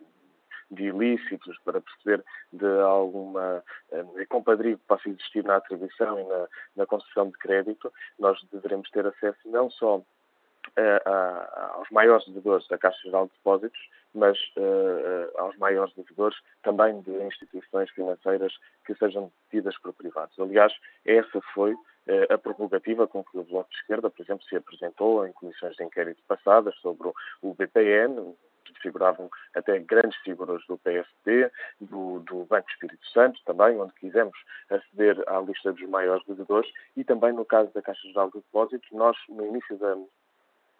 de 0.70 0.84
ilícitos, 0.84 1.58
para 1.64 1.80
perceber 1.80 2.24
de 2.52 2.80
alguma 2.82 3.62
um, 3.92 4.24
compadrio 4.28 4.78
que 4.78 4.84
possa 4.86 5.08
existir 5.08 5.44
na 5.44 5.56
atribuição 5.56 6.18
e 6.20 6.24
na, 6.24 6.48
na 6.76 6.86
concessão 6.86 7.28
de 7.28 7.36
crédito, 7.38 7.92
nós 8.18 8.40
deveremos 8.52 8.88
ter 8.90 9.06
acesso 9.06 9.40
não 9.46 9.68
só 9.70 10.00
aos 11.74 11.90
maiores 11.90 12.26
devedores 12.26 12.66
da 12.68 12.78
Caixa 12.78 12.98
Geral 13.04 13.26
de 13.26 13.32
Depósitos, 13.32 13.80
mas 14.14 14.38
uh, 14.56 15.38
aos 15.38 15.56
maiores 15.56 15.94
devedores 15.94 16.36
também 16.62 17.00
de 17.00 17.10
instituições 17.24 17.90
financeiras 17.90 18.52
que 18.84 18.94
sejam 18.94 19.32
tidas 19.50 19.76
por 19.78 19.92
privados. 19.92 20.38
Aliás, 20.38 20.72
essa 21.04 21.40
foi 21.54 21.72
uh, 21.72 21.78
a 22.32 22.38
prerrogativa 22.38 23.06
com 23.06 23.24
que 23.24 23.38
o 23.38 23.44
Bloco 23.44 23.70
de 23.70 23.76
Esquerda, 23.76 24.10
por 24.10 24.22
exemplo, 24.22 24.44
se 24.46 24.56
apresentou 24.56 25.26
em 25.26 25.32
comissões 25.32 25.76
de 25.76 25.84
inquérito 25.84 26.22
passadas 26.26 26.74
sobre 26.76 27.08
o 27.42 27.54
BPN, 27.54 28.34
figuravam 28.82 29.30
até 29.54 29.78
grandes 29.78 30.18
figuras 30.22 30.60
do 30.66 30.76
PSD, 30.78 31.50
do, 31.80 32.18
do, 32.20 32.44
Banco 32.44 32.68
Espírito 32.68 33.06
Santo 33.10 33.40
também, 33.44 33.78
onde 33.78 33.92
quisemos 33.94 34.36
aceder 34.68 35.22
à 35.28 35.40
lista 35.40 35.72
dos 35.72 35.88
maiores 35.88 36.26
devedores 36.26 36.68
e 36.96 37.04
também 37.04 37.32
no 37.32 37.44
caso 37.44 37.72
da 37.72 37.80
Caixa 37.80 38.06
Geral 38.08 38.26
de 38.28 38.38
Depósitos, 38.38 38.90
nós 38.90 39.16
no 39.28 39.46
início 39.46 39.78
da, 39.78 39.96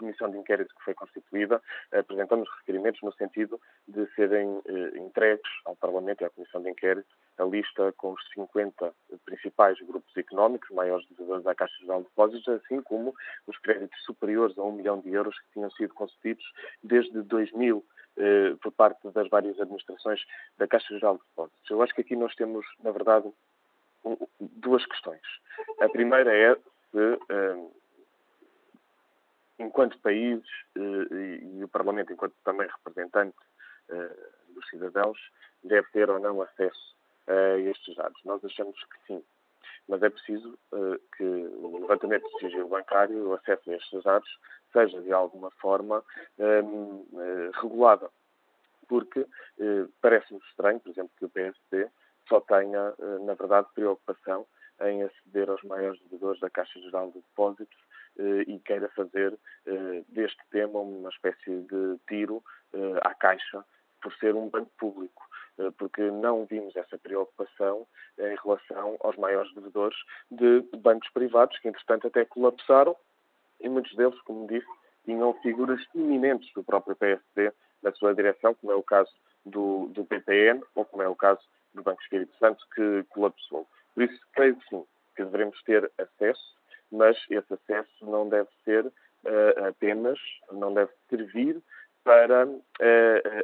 comissão 0.02 0.28
de 0.28 0.36
inquérito 0.36 0.74
que 0.74 0.84
foi 0.84 0.94
constituída, 0.94 1.62
apresentamos 1.92 2.48
requerimentos 2.58 3.00
no 3.02 3.12
sentido 3.12 3.60
de 3.86 4.04
serem 4.14 4.60
eh, 4.66 4.98
entregues 4.98 5.48
ao 5.64 5.76
Parlamento 5.76 6.22
e 6.22 6.24
à 6.24 6.30
comissão 6.30 6.60
de 6.60 6.70
inquérito 6.70 7.08
a 7.38 7.44
lista 7.44 7.92
com 7.96 8.12
os 8.12 8.28
50 8.34 8.92
principais 9.24 9.78
grupos 9.80 10.14
económicos, 10.16 10.68
maiores 10.70 11.06
devedores 11.08 11.44
da 11.44 11.54
Caixa 11.54 11.74
Geral 11.80 12.02
de 12.02 12.08
Depósitos, 12.08 12.48
assim 12.48 12.82
como 12.82 13.14
os 13.46 13.56
créditos 13.58 14.02
superiores 14.04 14.58
a 14.58 14.62
um 14.62 14.72
milhão 14.72 15.00
de 15.00 15.10
euros 15.10 15.38
que 15.38 15.52
tinham 15.52 15.70
sido 15.70 15.94
concedidos 15.94 16.44
desde 16.82 17.22
2000 17.22 17.84
eh, 18.18 18.54
por 18.60 18.72
parte 18.72 19.08
das 19.10 19.28
várias 19.28 19.58
administrações 19.60 20.20
da 20.58 20.66
Caixa 20.66 20.92
Geral 20.94 21.14
de 21.14 21.22
Depósitos. 21.30 21.70
Eu 21.70 21.80
acho 21.80 21.94
que 21.94 22.00
aqui 22.00 22.16
nós 22.16 22.34
temos, 22.34 22.66
na 22.82 22.90
verdade, 22.90 23.32
duas 24.40 24.84
questões. 24.86 25.22
A 25.80 25.88
primeira 25.88 26.36
é 26.36 26.54
se 26.90 27.18
eh, 27.30 27.56
enquanto 29.62 29.98
países 29.98 30.48
eh, 30.76 31.44
e 31.58 31.64
o 31.64 31.68
Parlamento, 31.68 32.12
enquanto 32.12 32.34
também 32.44 32.68
representante 32.68 33.36
eh, 33.88 34.16
dos 34.48 34.68
cidadãos, 34.68 35.18
deve 35.62 35.86
ter 35.92 36.10
ou 36.10 36.18
não 36.18 36.42
acesso 36.42 36.96
a 37.26 37.58
estes 37.58 37.94
dados. 37.96 38.20
Nós 38.24 38.44
achamos 38.44 38.78
que 38.84 39.06
sim, 39.06 39.24
mas 39.88 40.02
é 40.02 40.10
preciso 40.10 40.58
eh, 40.74 41.00
que 41.16 41.24
o 41.24 41.78
levantamento 41.78 42.28
de 42.28 42.38
sigilo 42.38 42.68
bancário, 42.68 43.28
o 43.28 43.34
acesso 43.34 43.70
a 43.70 43.76
estes 43.76 44.02
dados, 44.02 44.38
seja 44.72 45.00
de 45.02 45.12
alguma 45.12 45.50
forma 45.52 46.02
regulada. 47.60 48.08
Porque 48.88 49.26
parece-nos 50.00 50.42
estranho, 50.48 50.80
por 50.80 50.90
exemplo, 50.90 51.12
que 51.18 51.24
o 51.24 51.28
PSD 51.28 51.88
só 52.28 52.40
tenha, 52.40 52.94
na 53.24 53.34
verdade, 53.34 53.68
preocupação 53.74 54.46
em 54.80 55.02
aceder 55.02 55.48
aos 55.50 55.62
maiores 55.62 56.00
devedores 56.02 56.40
da 56.40 56.50
Caixa 56.50 56.80
Geral 56.80 57.08
de 57.08 57.20
Depósitos 57.20 57.78
e 58.46 58.58
queira 58.60 58.88
fazer 58.90 59.36
deste 60.08 60.40
tema 60.50 60.80
uma 60.80 61.08
espécie 61.08 61.60
de 61.62 61.98
tiro 62.08 62.42
à 63.00 63.14
caixa 63.14 63.64
por 64.02 64.12
ser 64.14 64.34
um 64.34 64.48
banco 64.48 64.70
público 64.78 65.22
porque 65.78 66.10
não 66.10 66.46
vimos 66.46 66.74
essa 66.76 66.98
preocupação 66.98 67.86
em 68.18 68.36
relação 68.42 68.96
aos 69.00 69.16
maiores 69.16 69.52
devedores 69.54 69.96
de 70.30 70.60
bancos 70.78 71.08
privados, 71.10 71.58
que 71.58 71.68
entretanto 71.68 72.06
até 72.06 72.24
colapsaram, 72.24 72.96
e 73.60 73.68
muitos 73.68 73.94
deles, 73.94 74.20
como 74.22 74.46
disse, 74.46 74.66
tinham 75.04 75.34
figuras 75.42 75.80
eminentes 75.94 76.52
do 76.54 76.64
próprio 76.64 76.96
PSD 76.96 77.52
na 77.82 77.92
sua 77.92 78.14
direção, 78.14 78.54
como 78.54 78.72
é 78.72 78.76
o 78.76 78.82
caso 78.82 79.10
do, 79.44 79.88
do 79.88 80.04
PPN 80.04 80.62
ou 80.74 80.84
como 80.84 81.02
é 81.02 81.08
o 81.08 81.16
caso 81.16 81.40
do 81.74 81.82
Banco 81.82 82.02
Espírito 82.02 82.36
Santo, 82.38 82.64
que 82.74 83.04
colapsou. 83.10 83.66
Por 83.94 84.04
isso, 84.04 84.20
creio 84.32 84.56
que 84.56 84.68
sim, 84.68 84.84
que 85.16 85.24
devemos 85.24 85.60
ter 85.64 85.90
acesso, 85.98 86.56
mas 86.92 87.16
esse 87.30 87.54
acesso 87.54 88.04
não 88.06 88.28
deve 88.28 88.48
ser 88.64 88.86
uh, 88.86 89.66
apenas, 89.68 90.18
não 90.52 90.72
deve 90.74 90.92
servir 91.08 91.60
para 92.04 92.46
uh, 92.46 92.62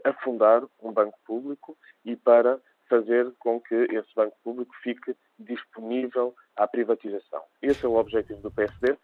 afundar 0.04 0.62
um 0.82 0.92
banco 0.92 1.18
público 1.24 1.76
e 2.04 2.14
para 2.14 2.60
fazer 2.88 3.30
com 3.38 3.60
que 3.60 3.74
esse 3.74 4.14
banco 4.14 4.36
público 4.44 4.74
fique 4.82 5.14
disponível 5.38 6.34
à 6.56 6.66
privatização. 6.66 7.42
Esse 7.62 7.84
é 7.84 7.88
o 7.88 7.96
objetivo 7.96 8.40
do 8.40 8.50
PSD. 8.50 8.96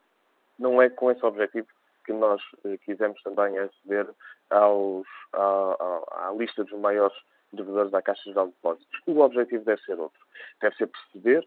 Não 0.59 0.81
é 0.81 0.89
com 0.89 1.11
esse 1.11 1.25
objetivo 1.25 1.69
que 2.05 2.13
nós 2.13 2.43
uh, 2.65 2.79
quisemos 2.85 3.23
também 3.23 3.59
aceder 3.59 4.07
aos, 4.51 5.07
à, 5.33 6.29
à, 6.29 6.35
lista 6.37 6.65
dos 6.65 6.79
maiores 6.79 7.17
devedores 7.53 7.91
da 7.91 8.03
Caixa 8.03 8.23
Geral 8.25 8.47
de 8.49 8.53
Depósitos. 8.53 9.01
O 9.07 9.21
objetivo 9.21 9.65
deve 9.65 9.81
ser 9.83 9.99
outro. 9.99 10.21
Deve 10.61 10.77
ser 10.77 10.87
perceber 10.89 11.47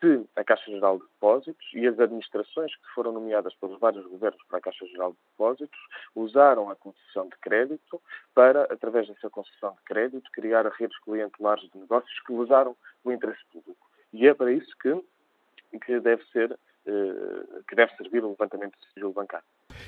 se 0.00 0.28
a 0.36 0.44
Caixa 0.44 0.70
Geral 0.70 0.98
de 0.98 1.04
Depósitos 1.04 1.66
e 1.74 1.86
as 1.86 1.98
administrações 1.98 2.74
que 2.74 2.88
foram 2.94 3.12
nomeadas 3.12 3.54
pelos 3.54 3.78
vários 3.78 4.06
governos 4.06 4.42
para 4.48 4.58
a 4.58 4.60
Caixa 4.60 4.86
Geral 4.86 5.12
de 5.12 5.18
Depósitos 5.30 5.78
usaram 6.14 6.70
a 6.70 6.76
concessão 6.76 7.28
de 7.28 7.36
crédito 7.38 8.00
para, 8.34 8.64
através 8.64 9.08
dessa 9.08 9.30
concessão 9.30 9.72
de 9.72 9.82
crédito, 9.84 10.30
criar 10.32 10.66
redes 10.66 10.98
clientelares 11.00 11.68
de 11.70 11.78
negócios 11.78 12.20
que 12.20 12.32
usaram 12.32 12.76
o 13.04 13.12
interesse 13.12 13.44
público. 13.52 13.86
E 14.12 14.26
é 14.26 14.34
para 14.34 14.52
isso 14.52 14.74
que, 14.78 14.94
que, 15.78 16.00
deve, 16.00 16.24
ser, 16.26 16.58
eh, 16.86 17.62
que 17.68 17.74
deve 17.74 17.94
servir 17.96 18.24
o 18.24 18.30
levantamento 18.30 18.78
do 18.78 18.86
sigilo 18.86 19.12
bancário. 19.12 19.46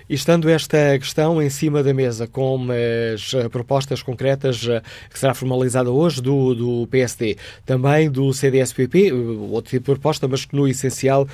Estando 0.09 0.49
esta 0.49 0.99
questão 0.99 1.41
em 1.43 1.51
cima 1.51 1.83
da 1.83 1.93
mesa, 1.93 2.27
com 2.27 2.69
as 3.15 3.35
eh, 3.35 3.49
propostas 3.51 4.03
concretas 4.03 4.67
eh, 4.67 4.81
que 5.11 5.19
será 5.19 5.35
formalizada 5.35 5.91
hoje 5.91 6.23
do, 6.23 6.55
do 6.55 6.87
PSD, 6.87 7.37
também 7.67 8.11
do 8.11 8.33
CDSPP, 8.33 9.09
eh, 9.09 9.13
outro 9.13 9.71
tipo 9.71 9.85
de 9.85 10.01
proposta, 10.01 10.27
mas 10.27 10.47
que 10.47 10.57
no 10.57 10.67
essencial 10.67 11.29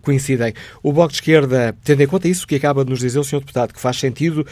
coincidem. 0.00 0.52
O 0.82 0.92
Bloco 0.92 1.10
de 1.10 1.16
Esquerda, 1.16 1.76
tendo 1.84 2.02
em 2.02 2.06
conta 2.06 2.26
isso 2.26 2.46
que 2.46 2.56
acaba 2.56 2.84
de 2.84 2.90
nos 2.90 3.00
dizer 3.00 3.18
o 3.18 3.24
Sr. 3.24 3.40
Deputado, 3.40 3.72
que 3.72 3.80
faz 3.80 3.98
sentido 3.98 4.46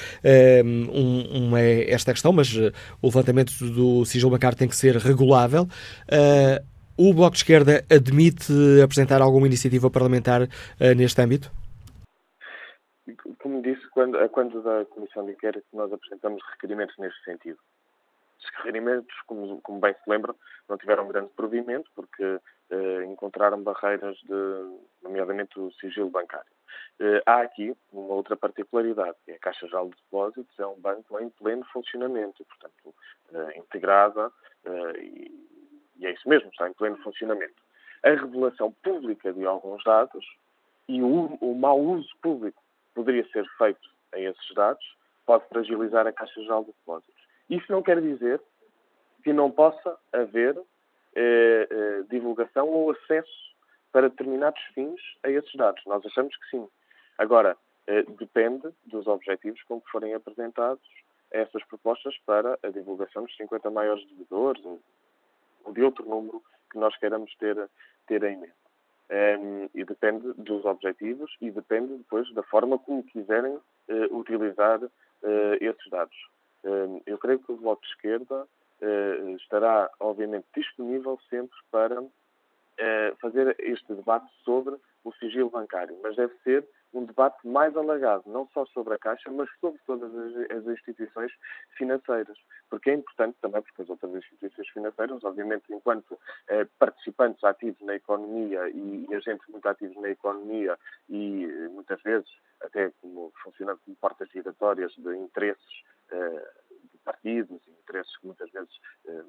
um, 0.64 1.57
esta 1.89 2.12
questão, 2.12 2.33
mas 2.33 2.55
o 2.55 3.07
levantamento 3.07 3.53
do 3.70 4.05
sigilo 4.05 4.31
bancário 4.31 4.57
tem 4.57 4.68
que 4.68 4.76
ser 4.76 4.97
regulável. 4.97 5.68
o 6.97 7.14
Bloco 7.14 7.33
de 7.33 7.39
Esquerda 7.39 7.85
admite 7.91 8.53
apresentar 8.83 9.20
alguma 9.20 9.47
iniciativa 9.47 9.91
parlamentar 9.91 10.49
neste 10.97 11.20
âmbito? 11.20 11.51
Como 13.39 13.63
disse, 13.63 13.87
quando, 13.91 14.19
a 14.19 14.29
quando 14.29 14.63
da 14.63 14.85
Comissão 14.87 15.25
de 15.25 15.33
Inquérito 15.33 15.67
nós 15.73 15.93
apresentamos 15.93 16.43
requerimentos 16.53 16.97
neste 16.99 17.23
sentido. 17.25 17.59
Esses 18.39 18.57
requerimentos, 18.57 19.15
como, 19.27 19.61
como, 19.61 19.81
bem 19.81 19.95
se 19.95 20.09
lembra, 20.09 20.35
não 20.69 20.79
tiveram 20.79 21.09
grande 21.09 21.31
provimento 21.37 21.91
porque 21.95 22.41
eh, 22.71 23.05
encontraram 23.05 23.63
barreiras, 23.63 24.17
de, 24.23 24.79
nomeadamente 25.03 25.61
o 25.61 25.71
sigilo 25.73 26.09
bancário. 26.09 26.51
Eh, 26.99 27.23
há 27.27 27.43
aqui 27.43 27.77
uma 27.93 28.15
outra 28.15 28.37
particularidade, 28.37 29.17
que 29.25 29.33
é 29.33 29.35
a 29.35 29.39
Caixa 29.39 29.67
Geral 29.67 29.91
de 29.91 29.97
Depósitos 29.97 30.59
é 30.59 30.67
um 30.67 30.81
banco 30.81 31.19
em 31.21 31.29
pleno 31.31 31.65
funcionamento, 31.67 32.45
portanto, 32.45 32.95
eh, 33.35 33.59
integrada, 33.59 34.33
e, 34.99 35.31
e 35.99 36.07
é 36.07 36.13
isso 36.13 36.29
mesmo, 36.29 36.49
está 36.51 36.69
em 36.69 36.73
pleno 36.73 36.97
funcionamento. 36.99 37.63
A 38.03 38.11
revelação 38.11 38.73
pública 38.83 39.33
de 39.33 39.45
alguns 39.45 39.85
dados 39.85 40.25
e 40.89 41.03
o, 41.03 41.37
o 41.41 41.55
mau 41.55 41.79
uso 41.79 42.09
público 42.23 42.63
poderia 43.01 43.26
ser 43.30 43.46
feito 43.57 43.88
a 44.12 44.20
esses 44.20 44.55
dados 44.55 44.84
pode 45.24 45.48
fragilizar 45.48 46.07
a 46.07 46.12
Caixa 46.12 46.38
Geral 46.42 46.64
de 46.64 46.72
Depósitos. 46.72 47.24
Isso 47.48 47.72
não 47.72 47.82
quer 47.82 47.98
dizer 47.98 48.38
que 49.24 49.32
não 49.32 49.51
possa 49.51 49.96
haver 50.12 50.55
eh, 51.14 51.68
eh, 51.70 52.03
divulgação 52.11 52.68
ou 52.68 52.90
acesso 52.90 53.55
para 53.90 54.11
determinados 54.11 54.61
fins 54.74 55.01
a 55.22 55.30
esses 55.30 55.53
dados. 55.55 55.82
Nós 55.86 56.05
achamos 56.05 56.36
que 56.36 56.51
sim. 56.51 56.68
Agora, 57.16 57.57
eh, 57.86 58.03
depende 58.03 58.68
dos 58.84 59.07
objetivos 59.07 59.62
com 59.62 59.80
que 59.80 59.90
forem 59.90 60.12
apresentados 60.12 60.86
essas 61.30 61.64
propostas 61.64 62.14
para 62.26 62.59
a 62.62 62.68
divulgação 62.68 63.24
dos 63.24 63.36
50 63.36 63.70
maiores 63.70 64.07
devedores 64.09 64.62
ou 64.64 65.72
de 65.72 65.82
outro 65.82 66.07
número 66.07 66.42
que 66.70 66.78
nós 66.78 66.94
queiramos 66.98 67.34
ter, 67.36 67.57
ter 68.07 68.22
em 68.24 68.36
mente. 68.36 68.60
Um, 69.11 69.69
e 69.75 69.85
depende 69.85 70.33
dos 70.35 70.65
objetivos 70.65 71.37
e 71.41 71.51
depende 71.51 71.97
depois 71.97 72.33
da 72.33 72.45
forma 72.45 72.79
como 72.79 73.03
quiserem 73.03 73.55
uh, 73.55 74.17
utilizar 74.17 74.81
uh, 74.81 74.91
esses 75.61 75.91
dados. 75.91 76.17
Um, 76.63 77.01
eu 77.07 77.19
creio 77.19 77.41
que 77.41 77.51
o 77.51 77.57
Bloco 77.57 77.83
de 77.83 77.89
Esquerda 77.89 78.45
uh, 78.45 79.37
estará, 79.37 79.91
obviamente, 79.99 80.47
disponível 80.57 81.19
sempre 81.29 81.59
para 81.71 82.03
fazer 83.21 83.55
este 83.59 83.93
debate 83.93 84.27
sobre 84.43 84.75
o 85.05 85.13
sigilo 85.13 85.51
bancário, 85.51 85.95
mas 86.03 86.17
deve 86.17 86.33
ser 86.43 86.67
um 86.93 87.05
debate 87.05 87.47
mais 87.47 87.76
alargado, 87.76 88.24
não 88.26 88.49
só 88.49 88.66
sobre 88.66 88.95
a 88.95 88.99
Caixa, 88.99 89.30
mas 89.30 89.49
sobre 89.61 89.80
todas 89.86 90.11
as, 90.14 90.66
instituições 90.66 91.32
financeiras. 91.76 92.36
Porque 92.68 92.91
é 92.91 92.95
importante 92.95 93.36
também, 93.41 93.62
porque 93.62 93.82
as 93.82 93.91
outras 93.91 94.14
instituições 94.14 94.68
financeiras, 94.68 95.22
obviamente, 95.24 95.72
enquanto 95.72 96.18
eh, 96.49 96.66
participantes 96.78 97.43
ativos 97.45 97.80
na 97.82 97.95
economia 97.95 98.68
e, 98.70 99.07
e, 99.09 99.14
agentes 99.14 99.47
muito 99.49 99.66
ativos 99.68 99.97
na 99.97 100.11
economia 100.11 100.78
e 101.09 101.45
eh, 101.45 101.68
muitas 101.68 102.01
vezes 102.03 102.28
até 102.61 102.91
como 103.01 103.32
funcionando 103.43 103.80
como 103.84 103.97
portas 103.97 104.28
giratórias 104.30 104.93
de 104.97 105.16
interesses 105.16 105.82
eh, 106.11 106.49
de 106.93 106.99
partidos, 107.05 107.61
interesses 107.68 108.16
que 108.18 108.26
muitas 108.26 108.51
vezes 108.51 108.70
eh, 109.07 109.24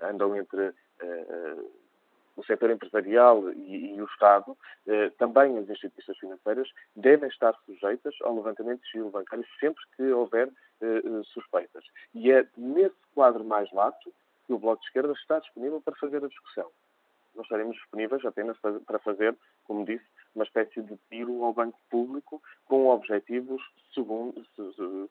andam 0.00 0.36
entre 0.36 0.74
eh, 1.00 1.56
o 2.36 2.44
setor 2.44 2.70
empresarial 2.70 3.50
e, 3.52 3.94
e 3.94 4.02
o 4.02 4.04
Estado, 4.04 4.56
eh, 4.86 5.10
também 5.18 5.58
as 5.58 5.68
instituições 5.68 6.18
financeiras, 6.18 6.68
devem 6.94 7.28
estar 7.28 7.54
sujeitas 7.64 8.14
ao 8.22 8.36
levantamento 8.36 8.82
de 8.82 8.86
sigilo 8.90 9.10
bancário 9.10 9.44
sempre 9.58 9.82
que 9.96 10.02
houver 10.12 10.48
eh, 10.80 10.84
eh, 10.98 11.22
suspeitas. 11.24 11.84
E 12.14 12.30
é 12.30 12.46
nesse 12.56 12.94
quadro 13.14 13.42
mais 13.42 13.72
lato 13.72 14.12
que 14.46 14.52
o 14.52 14.58
Bloco 14.58 14.80
de 14.82 14.88
Esquerda 14.88 15.12
está 15.12 15.38
disponível 15.38 15.80
para 15.80 15.96
fazer 15.96 16.22
a 16.22 16.28
discussão. 16.28 16.70
Não 17.34 17.42
estaremos 17.42 17.76
disponíveis 17.76 18.24
apenas 18.24 18.56
para 18.58 18.98
fazer, 18.98 19.36
como 19.64 19.84
disse, 19.84 20.04
uma 20.36 20.44
espécie 20.44 20.80
de 20.82 20.96
tiro 21.10 21.42
ao 21.44 21.52
banco 21.52 21.78
público 21.90 22.40
com 22.66 22.88
objetivos 22.88 23.62
segundo, 23.96 24.34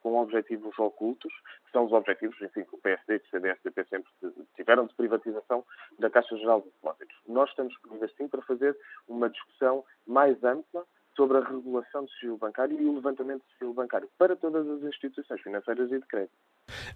com 0.01 0.15
objetivos 0.21 0.77
ocultos, 0.77 1.33
que 1.65 1.71
são 1.71 1.85
os 1.85 1.91
objetivos, 1.91 2.39
enfim, 2.41 2.63
que 2.63 2.75
o 2.75 2.77
PSD 2.77 3.15
e 3.15 3.17
o 3.17 3.29
CDS-DP 3.31 3.85
sempre 3.89 4.11
tiveram 4.55 4.85
de 4.85 4.93
privatização 4.93 5.65
da 5.97 6.09
Caixa 6.09 6.37
Geral 6.37 6.61
de 6.61 6.67
Depósitos. 6.67 7.15
Nós 7.27 7.49
estamos 7.49 7.73
disponíveis 7.73 8.11
sim 8.15 8.27
para 8.27 8.41
fazer 8.43 8.77
uma 9.07 9.29
discussão 9.29 9.83
mais 10.05 10.41
ampla 10.43 10.83
sobre 11.15 11.37
a 11.37 11.41
regulação 11.41 12.03
do 12.03 12.11
sigilo 12.11 12.37
bancário 12.37 12.79
e 12.79 12.85
o 12.85 12.95
levantamento 12.95 13.39
do 13.39 13.51
sigilo 13.53 13.73
bancário 13.73 14.07
para 14.17 14.35
todas 14.35 14.67
as 14.67 14.83
instituições 14.83 15.41
financeiras 15.41 15.91
e 15.91 15.99
de 15.99 16.05
crédito. 16.05 16.33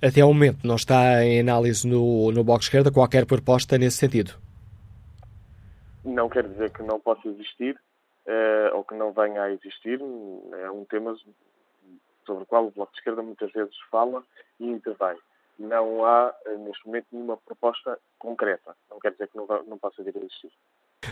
Até 0.04 0.22
ao 0.22 0.34
momento 0.34 0.68
não 0.68 0.76
está 0.76 1.24
em 1.24 1.40
análise 1.40 1.88
no, 1.88 2.32
no 2.32 2.44
Bloco 2.44 2.62
Esquerda 2.62 2.92
qualquer 2.92 3.26
proposta 3.26 3.78
nesse 3.78 3.98
sentido? 3.98 4.34
Não 6.04 6.30
quer 6.30 6.48
dizer 6.48 6.72
que 6.72 6.84
não 6.84 7.00
possa 7.00 7.28
existir, 7.28 7.80
uh, 8.30 8.76
ou 8.76 8.84
que 8.84 8.94
não 8.94 9.12
venha 9.12 9.44
a 9.44 9.52
existir, 9.52 10.00
é 10.00 10.72
um 10.72 10.86
tema 10.86 11.18
sobre 12.26 12.44
o 12.44 12.46
qual 12.46 12.68
o 12.68 12.72
Bloco 12.72 12.92
de 12.94 13.00
Esquerda 13.00 13.24
muitas 13.24 13.52
vezes 13.52 13.76
fala 13.90 14.24
e 14.60 14.68
intervém. 14.68 15.18
Não 15.58 16.06
há, 16.06 16.34
eh, 16.46 16.56
neste 16.56 16.86
momento, 16.86 17.08
nenhuma 17.12 17.36
proposta 17.36 18.00
concreta. 18.18 18.78
Não 18.90 18.98
quer 18.98 19.12
dizer 19.12 19.28
que 19.28 19.36
não, 19.36 19.46
não 19.64 19.78
possa 19.78 20.02
vir 20.04 20.16
a 20.16 20.20
existir. 20.20 20.52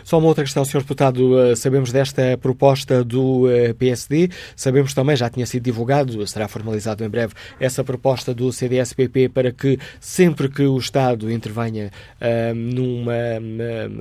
Só 0.04 0.18
uma 0.18 0.28
outra 0.28 0.44
questão, 0.44 0.64
Sr. 0.64 0.80
Deputado. 0.80 1.38
Eh, 1.40 1.56
sabemos 1.56 1.92
desta 1.92 2.36
proposta 2.38 3.02
do 3.02 3.50
eh, 3.50 3.72
PSD, 3.72 4.30
sabemos 4.54 4.94
também, 4.94 5.16
já 5.16 5.28
tinha 5.30 5.46
sido 5.46 5.62
divulgado, 5.62 6.26
será 6.26 6.46
formalizado 6.48 7.04
em 7.04 7.08
breve, 7.08 7.34
essa 7.58 7.82
proposta 7.82 8.34
do 8.34 8.52
CDS-PP 8.52 9.28
para 9.30 9.52
que 9.52 9.78
sempre 10.00 10.48
que 10.48 10.62
o 10.62 10.78
Estado 10.78 11.30
intervenha 11.30 11.90
uh, 12.20 12.54
numa, 12.54 13.12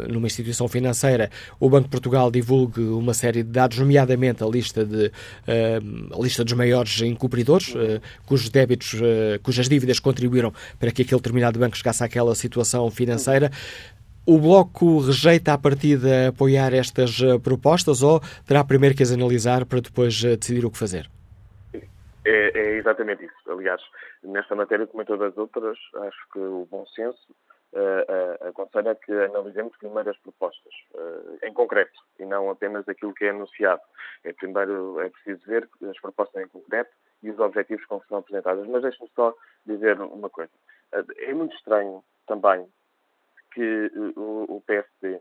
numa 0.08 0.28
instituição 0.28 0.68
financeira, 0.68 1.30
o 1.60 1.70
Banco 1.70 1.86
de 1.86 1.90
Portugal 1.90 2.32
divulgue 2.32 2.82
uma 2.82 3.14
série 3.14 3.44
de 3.44 3.50
dados, 3.50 3.78
nomeadamente 3.78 4.44
a 4.44 4.48
lista, 4.48 4.86
de, 4.86 5.08
uh, 5.08 6.20
a 6.20 6.22
lista 6.22 6.44
dos 6.44 6.54
maiores 6.54 7.02
incumpridores, 7.02 7.70
uh, 7.70 8.02
cujos 8.26 8.50
débitos, 8.50 8.96
cujas 9.44 9.68
dívidas 9.68 10.00
contribuíram 10.00 10.54
para 10.80 10.92
que 10.92 11.02
aquele 11.02 11.20
determinado 11.20 11.60
banco 11.60 11.78
chegasse 11.78 12.04
àquela 12.04 12.34
situação 12.36 12.90
financeira. 12.90 13.52
O 14.28 14.38
Bloco 14.38 15.00
rejeita 15.00 15.54
a 15.54 15.58
partida 15.58 16.28
apoiar 16.30 16.74
estas 16.74 17.20
propostas 17.42 18.04
ou 18.04 18.20
terá 18.46 18.64
primeiro 18.64 18.96
que 18.96 19.02
as 19.02 19.12
analisar 19.12 19.66
para 19.66 19.80
depois 19.80 20.22
decidir 20.22 20.66
o 20.66 20.72
que 20.72 20.78
fazer? 20.78 21.10
É, 21.74 22.52
é, 22.54 22.78
exatamente 22.78 23.24
isso. 23.24 23.52
Aliás, 23.52 23.82
nesta 24.22 24.54
matéria, 24.54 24.86
como 24.86 25.02
em 25.02 25.06
todas 25.06 25.32
as 25.32 25.38
outras, 25.38 25.78
acho 25.96 26.30
que 26.34 26.40
o 26.40 26.68
bom 26.70 26.86
senso 26.88 27.32
uh, 27.72 28.44
uh, 28.44 28.50
aconselha 28.50 28.96
que 28.96 29.14
analisemos 29.14 29.78
primeiro 29.78 30.10
as 30.10 30.18
propostas, 30.18 30.74
uh, 30.94 31.38
em 31.42 31.54
concreto, 31.54 31.98
e 32.20 32.26
não 32.26 32.50
apenas 32.50 32.88
aquilo 32.90 33.14
que 33.14 33.24
é 33.24 33.30
anunciado. 33.30 33.82
É, 34.26 34.34
primeiro 34.34 35.00
é 35.00 35.10
preciso 35.10 35.42
ver 35.48 35.70
as 35.90 35.98
propostas 36.02 36.44
em 36.44 36.50
concreto 36.50 36.92
e 37.24 37.32
os 37.32 37.40
objetivos 37.40 37.86
que 37.86 38.08
são 38.10 38.18
apresentadas. 38.18 38.68
Mas 38.68 38.82
deixe-me 38.82 39.10
só 39.16 39.34
dizer 39.66 39.98
uma 40.02 40.30
coisa. 40.30 40.52
É 40.92 41.34
muito 41.34 41.56
estranho 41.56 42.04
também 42.28 42.68
que 43.58 43.92
o, 44.16 44.58
o 44.58 44.62
PSD 44.62 45.20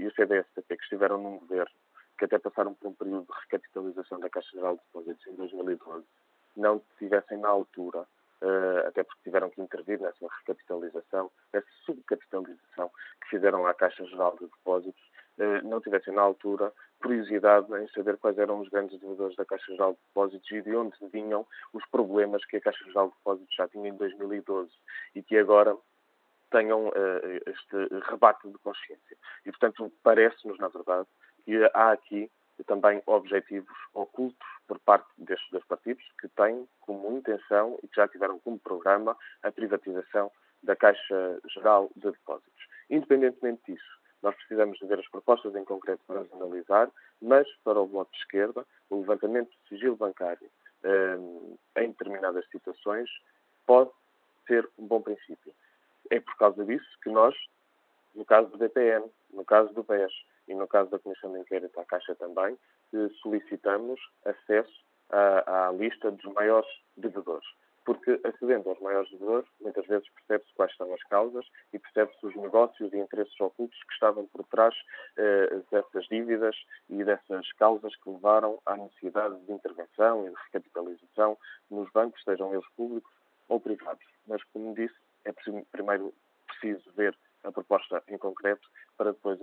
e 0.00 0.04
o 0.04 0.12
CDS-PP 0.12 0.76
que 0.76 0.82
estiveram 0.82 1.18
num 1.18 1.38
governo, 1.38 1.70
que 2.18 2.24
até 2.24 2.36
passaram 2.36 2.74
por 2.74 2.88
um 2.88 2.94
período 2.94 3.26
de 3.26 3.40
recapitalização 3.42 4.18
da 4.18 4.28
Caixa 4.28 4.50
Geral 4.52 4.74
de 4.74 4.82
Depósitos 4.82 5.26
em 5.28 5.36
2012, 5.36 6.04
não 6.56 6.82
tivessem 6.98 7.38
na 7.38 7.48
altura, 7.48 8.00
uh, 8.00 8.88
até 8.88 9.04
porque 9.04 9.22
tiveram 9.22 9.50
que 9.50 9.62
intervir 9.62 10.00
nessa 10.00 10.26
recapitalização, 10.40 11.30
essa 11.52 11.68
subcapitalização 11.86 12.90
que 13.22 13.30
fizeram 13.30 13.64
à 13.64 13.72
Caixa 13.72 14.04
Geral 14.06 14.36
de 14.36 14.46
Depósitos, 14.46 15.10
não 15.62 15.80
tivessem 15.80 16.12
na 16.12 16.20
altura 16.20 16.70
curiosidade 17.00 17.72
em 17.74 17.88
saber 17.94 18.18
quais 18.18 18.36
eram 18.36 18.60
os 18.60 18.68
grandes 18.68 19.00
devedores 19.00 19.34
da 19.36 19.44
Caixa 19.46 19.72
Geral 19.72 19.92
de 19.92 19.98
Depósitos 20.08 20.50
e 20.50 20.60
de 20.60 20.76
onde 20.76 20.94
vinham 21.10 21.46
os 21.72 21.82
problemas 21.86 22.44
que 22.44 22.58
a 22.58 22.60
Caixa 22.60 22.84
Geral 22.84 23.08
de 23.08 23.14
Depósitos 23.14 23.54
já 23.54 23.66
tinha 23.68 23.88
em 23.88 23.96
2012 23.96 24.70
e 25.14 25.22
que 25.22 25.38
agora 25.38 25.74
tenham 26.50 26.88
uh, 26.88 26.92
este 27.46 28.10
rebate 28.10 28.48
de 28.48 28.58
consciência. 28.58 29.16
E, 29.44 29.50
portanto, 29.50 29.92
parece-nos, 30.02 30.58
na 30.58 30.68
verdade, 30.68 31.06
que 31.44 31.56
há 31.74 31.92
aqui 31.92 32.30
também 32.66 33.02
objetivos 33.06 33.76
ocultos 33.94 34.46
por 34.66 34.78
parte 34.80 35.08
destes 35.16 35.50
dois 35.50 35.64
partidos 35.64 36.04
que 36.20 36.28
têm 36.28 36.68
como 36.80 37.16
intenção 37.16 37.78
e 37.82 37.88
que 37.88 37.96
já 37.96 38.06
tiveram 38.06 38.38
como 38.40 38.58
programa 38.58 39.16
a 39.42 39.50
privatização 39.50 40.30
da 40.62 40.76
Caixa 40.76 41.40
Geral 41.48 41.90
de 41.96 42.10
Depósitos. 42.10 42.68
Independentemente 42.90 43.62
disso, 43.66 44.00
nós 44.22 44.34
precisamos 44.36 44.78
de 44.78 44.86
ver 44.86 44.98
as 44.98 45.08
propostas 45.08 45.54
em 45.54 45.64
concreto 45.64 46.02
para 46.06 46.20
as 46.20 46.32
analisar, 46.32 46.90
mas 47.22 47.48
para 47.64 47.80
o 47.80 47.86
Bloco 47.86 48.12
de 48.12 48.18
Esquerda, 48.18 48.66
o 48.90 49.00
levantamento 49.00 49.48
do 49.48 49.68
sigilo 49.68 49.96
bancário 49.96 50.50
um, 50.84 51.56
em 51.76 51.88
determinadas 51.88 52.46
situações 52.50 53.08
pode 53.66 53.90
ser 54.46 54.68
um 54.78 54.86
bom 54.86 55.00
princípio. 55.00 55.54
É 56.10 56.20
por 56.20 56.36
causa 56.36 56.64
disso 56.64 56.98
que 57.02 57.10
nós, 57.10 57.34
no 58.14 58.24
caso 58.24 58.48
do 58.48 58.58
BPN, 58.58 59.04
no 59.32 59.44
caso 59.44 59.72
do 59.72 59.82
BES, 59.84 60.12
e 60.48 60.54
no 60.54 60.66
caso 60.66 60.90
da 60.90 60.98
Comissão 60.98 61.32
de 61.32 61.38
Inquérito 61.38 61.78
à 61.78 61.84
Caixa 61.84 62.14
também, 62.16 62.58
solicitamos 63.22 64.00
acesso 64.24 64.84
à, 65.08 65.68
à 65.68 65.72
lista 65.72 66.10
dos 66.10 66.24
maiores 66.34 66.68
devedores. 66.96 67.46
Porque, 67.84 68.20
acedendo 68.24 68.68
aos 68.68 68.80
maiores 68.80 69.10
devedores, 69.10 69.48
muitas 69.60 69.86
vezes 69.86 70.08
percebe-se 70.10 70.52
quais 70.54 70.76
são 70.76 70.92
as 70.92 71.02
causas 71.04 71.46
e 71.72 71.78
percebe-se 71.78 72.26
os 72.26 72.34
negócios 72.36 72.92
e 72.92 72.98
interesses 72.98 73.40
ocultos 73.40 73.82
que 73.84 73.94
estavam 73.94 74.26
por 74.26 74.44
trás 74.44 74.74
eh, 75.16 75.60
dessas 75.70 76.06
dívidas 76.08 76.56
e 76.88 77.02
dessas 77.04 77.50
causas 77.52 77.94
que 77.96 78.10
levaram 78.10 78.60
à 78.66 78.76
necessidade 78.76 79.38
de 79.46 79.52
intervenção 79.52 80.26
e 80.26 80.30
de 80.30 80.36
recapitalização 80.44 81.38
nos 81.70 81.90
bancos, 81.90 82.22
sejam 82.22 82.52
eles 82.52 82.68
públicos 82.76 83.10
ou 83.48 83.58
privados. 83.58 84.04
Mas, 84.26 84.42
como 84.52 84.74
disse, 84.74 84.94
é 85.24 85.32
primeiro 85.72 86.12
preciso 86.46 86.82
ver 86.96 87.14
a 87.44 87.50
proposta 87.50 88.02
em 88.08 88.18
concreto 88.18 88.60
para 88.98 89.12
depois 89.12 89.38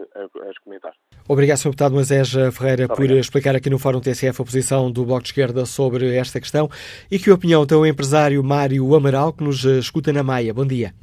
as 0.50 0.58
comentar. 0.60 0.94
Obrigado, 1.28 1.58
Sr. 1.58 1.70
Deputado 1.70 1.94
Moisés 1.94 2.32
Ferreira, 2.54 2.88
por 2.88 3.10
explicar 3.10 3.56
aqui 3.56 3.70
no 3.70 3.80
Fórum 3.80 4.00
TSF 4.00 4.42
a 4.42 4.46
posição 4.46 4.92
do 4.92 5.04
Bloco 5.04 5.24
de 5.24 5.30
Esquerda 5.30 5.66
sobre 5.66 6.16
esta 6.16 6.40
questão 6.40 6.70
e 7.10 7.18
que 7.18 7.32
opinião 7.32 7.66
tem 7.66 7.78
o 7.78 7.86
empresário 7.86 8.44
Mário 8.44 8.94
Amaral, 8.96 9.34
que 9.34 9.44
nos 9.44 9.66
escuta 9.66 10.14
na 10.14 10.22
Maia. 10.22 10.54
Bom 10.54 10.66
dia. 10.66 10.94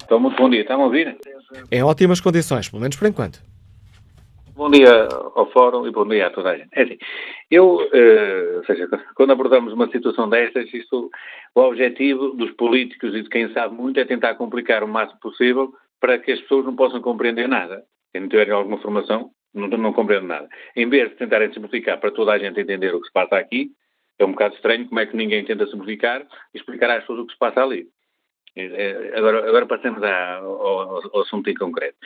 Estou 0.00 0.18
muito 0.18 0.36
bom 0.36 0.50
dia. 0.50 0.62
Estão 0.62 0.82
a 0.82 0.84
ouvir? 0.84 1.16
Em 1.70 1.82
ótimas 1.82 2.20
condições, 2.20 2.68
pelo 2.68 2.82
menos 2.82 2.96
por 2.96 3.06
enquanto. 3.06 3.40
Bom 4.56 4.70
dia 4.70 5.08
ao 5.34 5.50
Fórum 5.50 5.84
e 5.84 5.90
bom 5.90 6.06
dia 6.06 6.28
a 6.28 6.30
toda 6.30 6.50
a 6.50 6.56
gente. 6.56 6.68
É 6.72 6.82
assim, 6.82 6.96
eu, 7.50 7.74
uh, 7.74 8.56
ou 8.58 8.64
seja, 8.64 8.88
quando 9.16 9.32
abordamos 9.32 9.72
uma 9.72 9.90
situação 9.90 10.28
destas, 10.28 10.72
isto, 10.72 11.10
o 11.56 11.60
objetivo 11.60 12.30
dos 12.34 12.52
políticos 12.52 13.16
e 13.16 13.22
de 13.22 13.28
quem 13.28 13.52
sabe 13.52 13.74
muito 13.74 13.98
é 13.98 14.04
tentar 14.04 14.36
complicar 14.36 14.84
o 14.84 14.88
máximo 14.88 15.18
possível 15.18 15.74
para 15.98 16.20
que 16.20 16.30
as 16.30 16.40
pessoas 16.42 16.64
não 16.64 16.76
possam 16.76 17.02
compreender 17.02 17.48
nada. 17.48 17.82
Quem 18.12 18.20
não 18.20 18.28
tiverem 18.28 18.52
alguma 18.52 18.78
formação, 18.78 19.32
não, 19.52 19.66
não 19.66 19.92
compreende 19.92 20.26
nada. 20.26 20.48
Em 20.76 20.88
vez 20.88 21.08
de 21.08 21.16
tentarem 21.16 21.52
simplificar 21.52 21.98
para 21.98 22.12
toda 22.12 22.32
a 22.32 22.38
gente 22.38 22.60
entender 22.60 22.94
o 22.94 23.00
que 23.00 23.08
se 23.08 23.12
passa 23.12 23.36
aqui, 23.36 23.72
é 24.20 24.24
um 24.24 24.30
bocado 24.30 24.54
estranho 24.54 24.86
como 24.86 25.00
é 25.00 25.06
que 25.06 25.16
ninguém 25.16 25.44
tenta 25.44 25.66
simplificar 25.66 26.24
e 26.54 26.58
explicar 26.58 26.90
às 26.90 27.00
pessoas 27.00 27.18
o 27.18 27.26
que 27.26 27.32
se 27.32 27.38
passa 27.40 27.60
ali. 27.60 27.88
É, 28.54 29.14
agora, 29.16 29.48
agora 29.48 29.66
passemos 29.66 30.00
ao, 30.00 30.44
ao, 30.46 31.10
ao 31.12 31.20
assunto 31.22 31.50
em 31.50 31.54
concreto. 31.54 31.96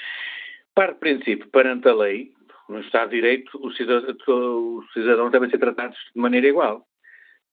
Para 0.75 0.93
o 0.93 0.95
princípio, 0.95 1.47
perante 1.51 1.89
a 1.89 1.95
lei, 1.95 2.33
no 2.69 2.81
Estado 2.81 3.11
de 3.11 3.17
Direito, 3.17 3.59
os 3.65 3.77
cidadãos, 3.77 4.17
os 4.29 4.93
cidadãos 4.93 5.33
devem 5.33 5.51
ser 5.51 5.59
tratados 5.59 5.99
de 6.15 6.21
maneira 6.21 6.47
igual. 6.47 6.87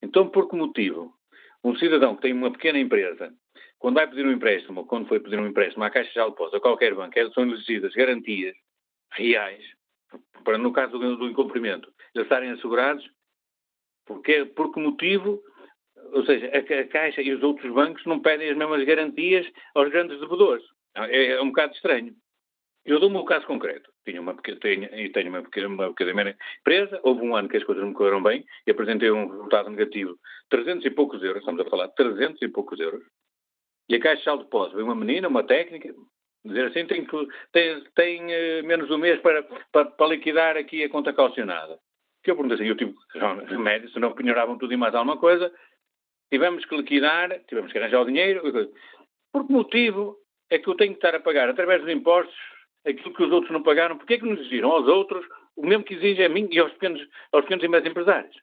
Então, 0.01 0.29
por 0.29 0.49
que 0.49 0.55
motivo? 0.55 1.13
Um 1.63 1.75
cidadão 1.77 2.15
que 2.15 2.23
tem 2.23 2.33
uma 2.33 2.51
pequena 2.51 2.77
empresa 2.79 3.33
quando 3.79 3.95
vai 3.95 4.07
pedir 4.07 4.25
um 4.25 4.31
empréstimo, 4.31 4.81
ou 4.81 4.87
quando 4.87 5.07
foi 5.07 5.19
pedir 5.19 5.39
um 5.39 5.47
empréstimo 5.47 5.83
à 5.83 5.89
Caixa 5.89 6.09
de 6.09 6.15
Depósitos, 6.15 6.55
a 6.55 6.59
qualquer 6.59 6.95
banco, 6.95 7.13
são 7.33 7.51
exigidas 7.51 7.93
garantias 7.93 8.55
reais, 9.11 9.63
para 10.43 10.57
no 10.57 10.73
caso 10.73 10.97
do, 10.97 11.27
incumprimento, 11.27 11.93
eles 12.13 12.25
estarem 12.25 12.51
assegurados, 12.51 13.07
porque, 14.05 14.45
por 14.45 14.73
que 14.73 14.79
motivo, 14.79 15.41
ou 16.13 16.25
seja, 16.25 16.49
a, 16.53 16.79
a, 16.79 16.87
Caixa 16.87 17.21
e 17.21 17.33
os 17.33 17.43
outros 17.43 17.71
bancos 17.73 18.05
não 18.05 18.19
pedem 18.19 18.49
as 18.49 18.57
mesmas 18.57 18.83
garantias 18.85 19.45
aos 19.73 19.89
grandes 19.89 20.19
devedores. 20.19 20.63
É, 20.95 21.33
é 21.33 21.41
um 21.41 21.47
bocado 21.47 21.73
estranho. 21.73 22.15
Eu 22.85 22.99
dou-me 22.99 23.17
um 23.17 23.25
caso 23.25 23.45
concreto. 23.45 23.91
Tinha 24.05 24.21
uma 24.21 24.35
tenho, 24.35 24.83
e 24.95 25.09
tenho 25.09 25.29
uma 25.29 25.41
pequena, 25.41 25.67
uma 25.67 25.93
pequena 25.93 26.37
empresa. 26.59 26.99
Houve 27.03 27.21
um 27.21 27.35
ano 27.35 27.49
que 27.49 27.57
as 27.57 27.63
coisas 27.63 27.83
não 27.83 27.93
correram 27.93 28.21
bem 28.21 28.45
e 28.67 28.71
apresentei 28.71 29.09
um 29.09 29.27
resultado 29.27 29.69
negativo. 29.69 30.17
300 30.49 30.85
e 30.85 30.91
poucos 30.91 31.23
euros, 31.23 31.39
estamos 31.39 31.65
a 31.65 31.69
falar 31.69 31.87
de 31.87 31.95
300 31.95 32.41
e 32.41 32.47
poucos 32.47 32.79
euros. 32.79 33.03
E 33.89 33.95
a 33.95 33.99
Caixa 33.99 34.31
de 34.31 34.43
Depósitos, 34.43 34.81
uma 34.81 34.95
menina, 34.95 35.27
uma 35.27 35.43
técnica, 35.43 35.93
dizer 36.43 36.67
assim, 36.67 36.85
tem, 36.85 37.05
tem, 37.51 37.83
tem 37.95 38.23
uh, 38.23 38.65
menos 38.65 38.89
um 38.91 38.97
mês 38.97 39.19
para, 39.21 39.43
para, 39.71 39.85
para, 39.85 40.07
liquidar 40.07 40.55
aqui 40.57 40.83
a 40.83 40.89
conta 40.89 41.11
calcionada. 41.11 41.79
Que 42.23 42.31
eu 42.31 42.35
perguntei 42.35 42.57
assim, 42.57 42.67
eu 42.67 42.77
tive 42.77 42.95
remédio, 43.47 43.89
se 43.89 43.99
não 43.99 44.13
penhoravam 44.13 44.57
tudo 44.57 44.73
e 44.73 44.77
mais 44.77 44.93
alguma 44.93 45.17
coisa, 45.17 45.51
tivemos 46.31 46.65
que 46.65 46.75
liquidar, 46.75 47.39
tivemos 47.47 47.71
que 47.71 47.77
arranjar 47.77 48.01
o 48.01 48.05
dinheiro. 48.05 48.41
Por 49.31 49.45
que 49.45 49.53
motivo 49.53 50.17
é 50.49 50.59
que 50.59 50.67
eu 50.67 50.75
tenho 50.75 50.91
que 50.91 50.97
estar 50.97 51.15
a 51.15 51.19
pagar, 51.19 51.49
através 51.49 51.81
dos 51.81 51.91
impostos, 51.91 52.35
aquilo 52.85 53.13
que 53.13 53.23
os 53.23 53.31
outros 53.31 53.51
não 53.51 53.63
pagaram? 53.63 53.97
Porquê 53.97 54.15
é 54.15 54.17
que 54.19 54.25
nos 54.25 54.39
exigiram 54.39 54.71
aos 54.71 54.87
outros 54.87 55.25
o 55.55 55.65
mesmo 55.65 55.83
que 55.83 55.95
exige 55.95 56.23
a 56.23 56.29
mim 56.29 56.47
e 56.51 56.59
aos 56.59 56.71
pequenos, 56.73 57.01
aos 57.31 57.43
pequenos 57.43 57.63
e 57.63 57.67
médios 57.67 57.91
empresários? 57.91 58.35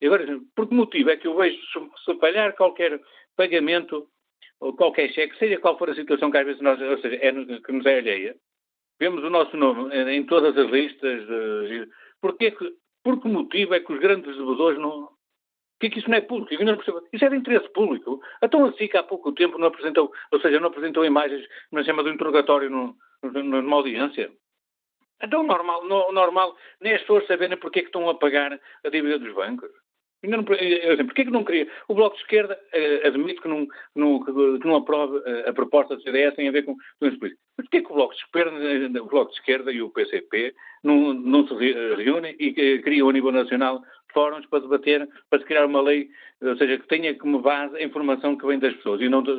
E 0.00 0.06
agora, 0.06 0.40
por 0.54 0.68
que 0.68 0.74
motivo 0.74 1.10
é 1.10 1.16
que 1.16 1.26
eu 1.26 1.36
vejo 1.36 1.58
se 2.04 2.14
falhar 2.18 2.54
qualquer 2.54 3.00
pagamento 3.36 4.06
ou 4.60 4.74
qualquer 4.74 5.10
cheque, 5.12 5.38
seja 5.38 5.58
qual 5.58 5.78
for 5.78 5.90
a 5.90 5.94
situação 5.94 6.30
que 6.30 6.38
às 6.38 6.46
vezes 6.46 6.62
nós, 6.62 6.80
ou 6.80 6.98
seja, 6.98 7.16
é, 7.16 7.32
que 7.32 7.72
nos 7.72 7.86
é 7.86 7.98
alheia, 7.98 8.36
vemos 8.98 9.22
o 9.22 9.30
nosso 9.30 9.56
nome 9.56 9.94
em 9.94 10.24
todas 10.24 10.56
as 10.56 10.70
listas. 10.70 11.26
De, 11.26 11.88
porquê 12.20 12.50
que, 12.50 12.72
por 13.04 13.20
que 13.20 13.28
motivo 13.28 13.74
é 13.74 13.80
que 13.80 13.92
os 13.92 14.00
grandes 14.00 14.36
devedores 14.36 14.78
não. 14.78 15.08
Porquê 15.78 15.90
que 15.90 15.98
isso 15.98 16.08
não 16.08 16.16
é 16.16 16.22
público? 16.22 16.54
Isso 17.12 17.24
é 17.24 17.28
de 17.28 17.36
interesse 17.36 17.68
público. 17.72 18.20
Então 18.42 18.64
a 18.64 18.72
SIC 18.72 18.96
há 18.96 19.02
pouco 19.02 19.32
tempo 19.32 19.58
não 19.58 19.68
apresentou, 19.68 20.10
ou 20.32 20.40
seja, 20.40 20.58
não 20.58 20.68
apresentou 20.68 21.04
imagens 21.04 21.46
na 21.70 21.84
chama 21.84 22.02
do 22.02 22.10
interrogatório 22.10 22.70
no, 22.70 22.96
numa 23.32 23.76
audiência. 23.76 24.30
Então 25.22 25.42
normal, 25.42 25.84
no, 25.86 26.12
normal, 26.12 26.56
nem 26.80 26.94
as 26.94 27.00
pessoas 27.00 27.26
saberem 27.26 27.56
porque 27.56 27.80
é 27.80 27.82
que 27.82 27.88
estão 27.88 28.08
a 28.08 28.14
pagar 28.14 28.58
a 28.84 28.88
dívida 28.88 29.18
dos 29.18 29.34
bancos. 29.34 29.70
Ainda 30.24 30.38
não, 30.38 30.44
porquê 30.44 31.24
que 31.24 31.30
não 31.30 31.44
queria? 31.44 31.68
O 31.88 31.94
Bloco 31.94 32.16
de 32.16 32.22
Esquerda 32.22 32.58
uh, 32.74 33.06
admite 33.06 33.40
que 33.40 33.48
não, 33.48 33.66
não, 33.94 34.24
que 34.24 34.66
não 34.66 34.76
aprove 34.76 35.18
uh, 35.18 35.48
a 35.48 35.52
proposta 35.52 35.94
do 35.94 36.02
CDS 36.02 36.34
tem 36.34 36.48
a 36.48 36.52
ver 36.52 36.64
com 36.64 36.74
doenças 37.00 37.18
políticas. 37.18 37.44
Mas 37.56 37.66
porquê 37.66 37.82
que 37.82 37.92
o 37.92 37.94
Bloco 37.94 38.14
de 38.14 38.20
Esquerda, 38.20 39.02
o 39.02 39.06
Bloco 39.06 39.30
de 39.30 39.38
Esquerda 39.38 39.72
e 39.72 39.82
o 39.82 39.90
PCP 39.90 40.54
não, 40.82 41.14
não 41.14 41.46
se 41.46 41.54
reúnem 41.54 42.34
e 42.40 42.50
uh, 42.50 42.82
criam 42.82 43.08
a 43.08 43.12
nível 43.12 43.30
nacional 43.30 43.82
fóruns 44.12 44.46
para 44.46 44.60
debater, 44.60 45.06
para 45.28 45.38
se 45.38 45.44
criar 45.44 45.66
uma 45.66 45.82
lei, 45.82 46.08
ou 46.40 46.56
seja, 46.56 46.78
que 46.78 46.88
tenha 46.88 47.14
como 47.18 47.40
base 47.40 47.76
a 47.76 47.82
informação 47.82 48.36
que 48.36 48.46
vem 48.46 48.58
das 48.58 48.74
pessoas 48.76 49.00
e 49.02 49.10
não, 49.10 49.22
de, 49.22 49.32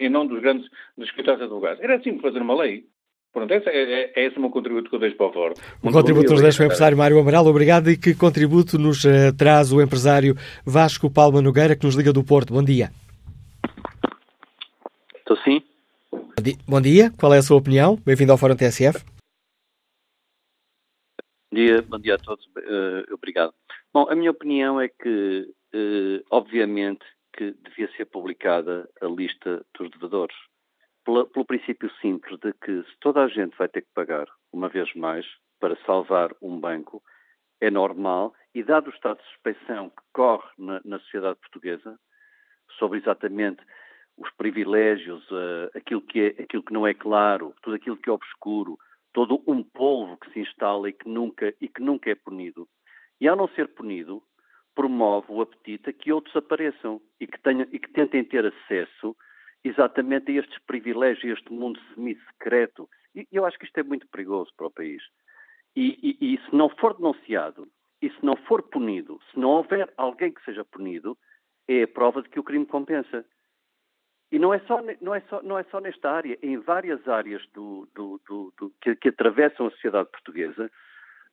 e 0.00 0.08
não 0.08 0.26
dos 0.26 0.40
grandes 0.40 0.68
dos 0.98 1.06
escritórios 1.06 1.42
advogados? 1.42 1.80
Era 1.80 1.96
assim 1.96 2.18
fazer 2.18 2.42
uma 2.42 2.56
lei. 2.56 2.84
Pronto, 3.34 3.52
esse 3.52 3.68
é, 3.68 3.82
é, 3.82 4.12
é, 4.14 4.26
esse 4.26 4.38
o 4.38 4.40
meu 4.40 4.48
contributo 4.48 4.88
que 4.88 4.94
eu 4.94 5.00
deixo 5.00 5.16
para 5.16 5.26
o 5.26 5.32
fórum. 5.32 5.54
O 5.82 5.90
contributo 5.90 6.30
nos 6.30 6.40
deixa 6.40 6.62
o 6.62 6.66
empresário 6.66 6.96
Mário 6.96 7.18
Amaral. 7.18 7.44
Obrigado. 7.44 7.90
E 7.90 7.96
que 7.96 8.14
contributo 8.14 8.78
nos 8.78 9.04
uh, 9.04 9.36
traz 9.36 9.72
o 9.72 9.82
empresário 9.82 10.36
Vasco 10.64 11.10
Palma 11.10 11.42
Nogueira, 11.42 11.74
que 11.74 11.84
nos 11.84 11.96
liga 11.96 12.12
do 12.12 12.22
Porto. 12.22 12.54
Bom 12.54 12.62
dia. 12.62 12.90
Estou 15.16 15.36
sim. 15.38 15.60
Bom 16.68 16.80
dia, 16.80 17.10
qual 17.18 17.34
é 17.34 17.38
a 17.38 17.42
sua 17.42 17.56
opinião? 17.56 17.96
Bem-vindo 18.06 18.30
ao 18.30 18.38
Fórum 18.38 18.54
TSF. 18.54 19.04
Bom 21.50 21.56
dia, 21.56 21.82
bom 21.82 21.98
dia 21.98 22.14
a 22.14 22.18
todos, 22.18 22.44
uh, 22.46 23.14
obrigado. 23.14 23.52
Bom, 23.92 24.06
a 24.08 24.14
minha 24.14 24.30
opinião 24.30 24.80
é 24.80 24.88
que, 24.88 25.48
uh, 25.74 26.24
obviamente, 26.30 27.04
que 27.36 27.54
devia 27.64 27.90
ser 27.96 28.04
publicada 28.06 28.88
a 29.00 29.06
lista 29.06 29.64
dos 29.78 29.90
devedores, 29.90 30.36
pelo 31.04 31.44
princípio 31.44 31.90
simples 32.00 32.38
de 32.40 32.52
que 32.54 32.82
se 32.82 32.98
toda 33.00 33.22
a 33.22 33.28
gente 33.28 33.56
vai 33.56 33.68
ter 33.68 33.82
que 33.82 33.92
pagar 33.94 34.26
uma 34.52 34.68
vez 34.68 34.92
mais 34.94 35.26
para 35.60 35.76
salvar 35.84 36.30
um 36.40 36.58
banco, 36.58 37.02
é 37.60 37.70
normal, 37.70 38.34
e 38.54 38.62
dado 38.62 38.88
o 38.88 38.94
estado 38.94 39.18
de 39.18 39.24
suspeição 39.30 39.90
que 39.90 40.02
corre 40.12 40.48
na, 40.58 40.80
na 40.84 40.98
sociedade 41.00 41.38
portuguesa, 41.40 41.98
sobre 42.78 42.98
exatamente 42.98 43.62
os 44.16 44.30
privilégios, 44.36 45.28
uh, 45.30 45.70
aquilo, 45.74 46.00
que 46.02 46.20
é, 46.20 46.42
aquilo 46.42 46.62
que 46.62 46.72
não 46.72 46.86
é 46.86 46.94
claro, 46.94 47.54
tudo 47.62 47.76
aquilo 47.76 47.96
que 47.96 48.08
é 48.08 48.12
obscuro, 48.12 48.78
todo 49.12 49.42
um 49.46 49.62
polvo 49.62 50.16
que 50.18 50.30
se 50.32 50.40
instala 50.40 50.88
e 50.88 50.92
que 50.92 51.08
nunca, 51.08 51.54
e 51.60 51.68
que 51.68 51.80
nunca 51.82 52.10
é 52.10 52.14
punido. 52.14 52.68
E 53.20 53.28
ao 53.28 53.36
não 53.36 53.48
ser 53.48 53.68
punido, 53.68 54.22
promove 54.74 55.26
o 55.30 55.40
apetite 55.40 55.90
a 55.90 55.92
que 55.92 56.12
outros 56.12 56.34
apareçam 56.36 57.00
e 57.20 57.26
que, 57.26 57.40
tenham, 57.40 57.66
e 57.72 57.78
que 57.78 57.90
tentem 57.92 58.24
ter 58.24 58.44
acesso 58.46 59.16
exatamente 59.64 60.30
a 60.30 60.40
estes 60.40 60.58
privilégios, 60.66 61.24
a 61.24 61.38
este 61.38 61.52
mundo 61.52 61.80
semi-secreto. 61.94 62.88
E 63.14 63.26
eu 63.32 63.46
acho 63.46 63.58
que 63.58 63.64
isto 63.64 63.78
é 63.78 63.82
muito 63.82 64.06
perigoso 64.08 64.52
para 64.56 64.66
o 64.66 64.70
país. 64.70 65.02
E, 65.74 66.16
e, 66.20 66.34
e 66.34 66.38
se 66.38 66.54
não 66.54 66.68
for 66.68 66.94
denunciado, 66.94 67.66
e 68.00 68.10
se 68.10 68.24
não 68.24 68.36
for 68.36 68.62
punido, 68.62 69.18
se 69.30 69.38
não 69.38 69.50
houver 69.50 69.90
alguém 69.96 70.32
que 70.32 70.44
seja 70.44 70.64
punido, 70.64 71.16
é 71.66 71.84
a 71.84 71.88
prova 71.88 72.22
de 72.22 72.28
que 72.28 72.38
o 72.38 72.44
crime 72.44 72.66
compensa. 72.66 73.24
E 74.30 74.38
não 74.38 74.52
é 74.52 74.58
só, 74.60 74.80
não 75.00 75.14
é 75.14 75.20
só, 75.22 75.42
não 75.42 75.58
é 75.58 75.64
só 75.64 75.80
nesta 75.80 76.10
área, 76.10 76.38
em 76.42 76.58
várias 76.58 77.06
áreas 77.08 77.42
do, 77.54 77.88
do, 77.94 78.20
do, 78.26 78.72
que, 78.80 78.94
que, 78.96 79.08
atravessam 79.08 79.66
a 79.66 79.70
sociedade 79.70 80.10
portuguesa, 80.10 80.70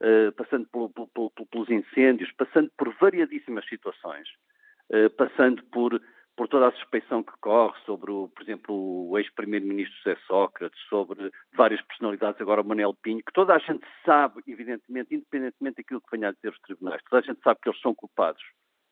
uh, 0.02 0.32
passando 0.34 0.68
por, 0.70 0.90
por, 0.90 1.32
pelos 1.48 1.70
incêndios, 1.70 2.32
passando 2.34 2.72
por 2.78 2.94
variadíssimas 2.96 3.68
situações, 3.68 4.28
uh, 4.92 5.10
passando 5.18 5.64
por, 5.66 6.02
por 6.42 6.48
toda 6.48 6.70
a 6.70 6.72
suspeição 6.72 7.22
que 7.22 7.34
corre 7.40 7.80
sobre, 7.86 8.10
o, 8.10 8.28
por 8.28 8.42
exemplo, 8.42 8.74
o 8.76 9.16
ex-primeiro-ministro 9.20 9.96
José 9.98 10.18
Sócrates, 10.26 10.82
sobre 10.90 11.32
várias 11.54 11.80
personalidades, 11.84 12.42
agora 12.42 12.62
o 12.62 12.66
Manel 12.66 12.96
Pinho, 12.96 13.24
que 13.24 13.32
toda 13.32 13.54
a 13.54 13.60
gente 13.60 13.86
sabe, 14.04 14.42
evidentemente, 14.48 15.14
independentemente 15.14 15.76
daquilo 15.78 16.02
que 16.02 16.18
venha 16.18 16.30
a 16.30 16.32
dizer 16.32 16.50
os 16.50 16.60
tribunais, 16.62 17.00
toda 17.08 17.22
a 17.22 17.26
gente 17.28 17.40
sabe 17.44 17.60
que 17.62 17.70
eles 17.70 17.80
são 17.80 17.94
culpados 17.94 18.42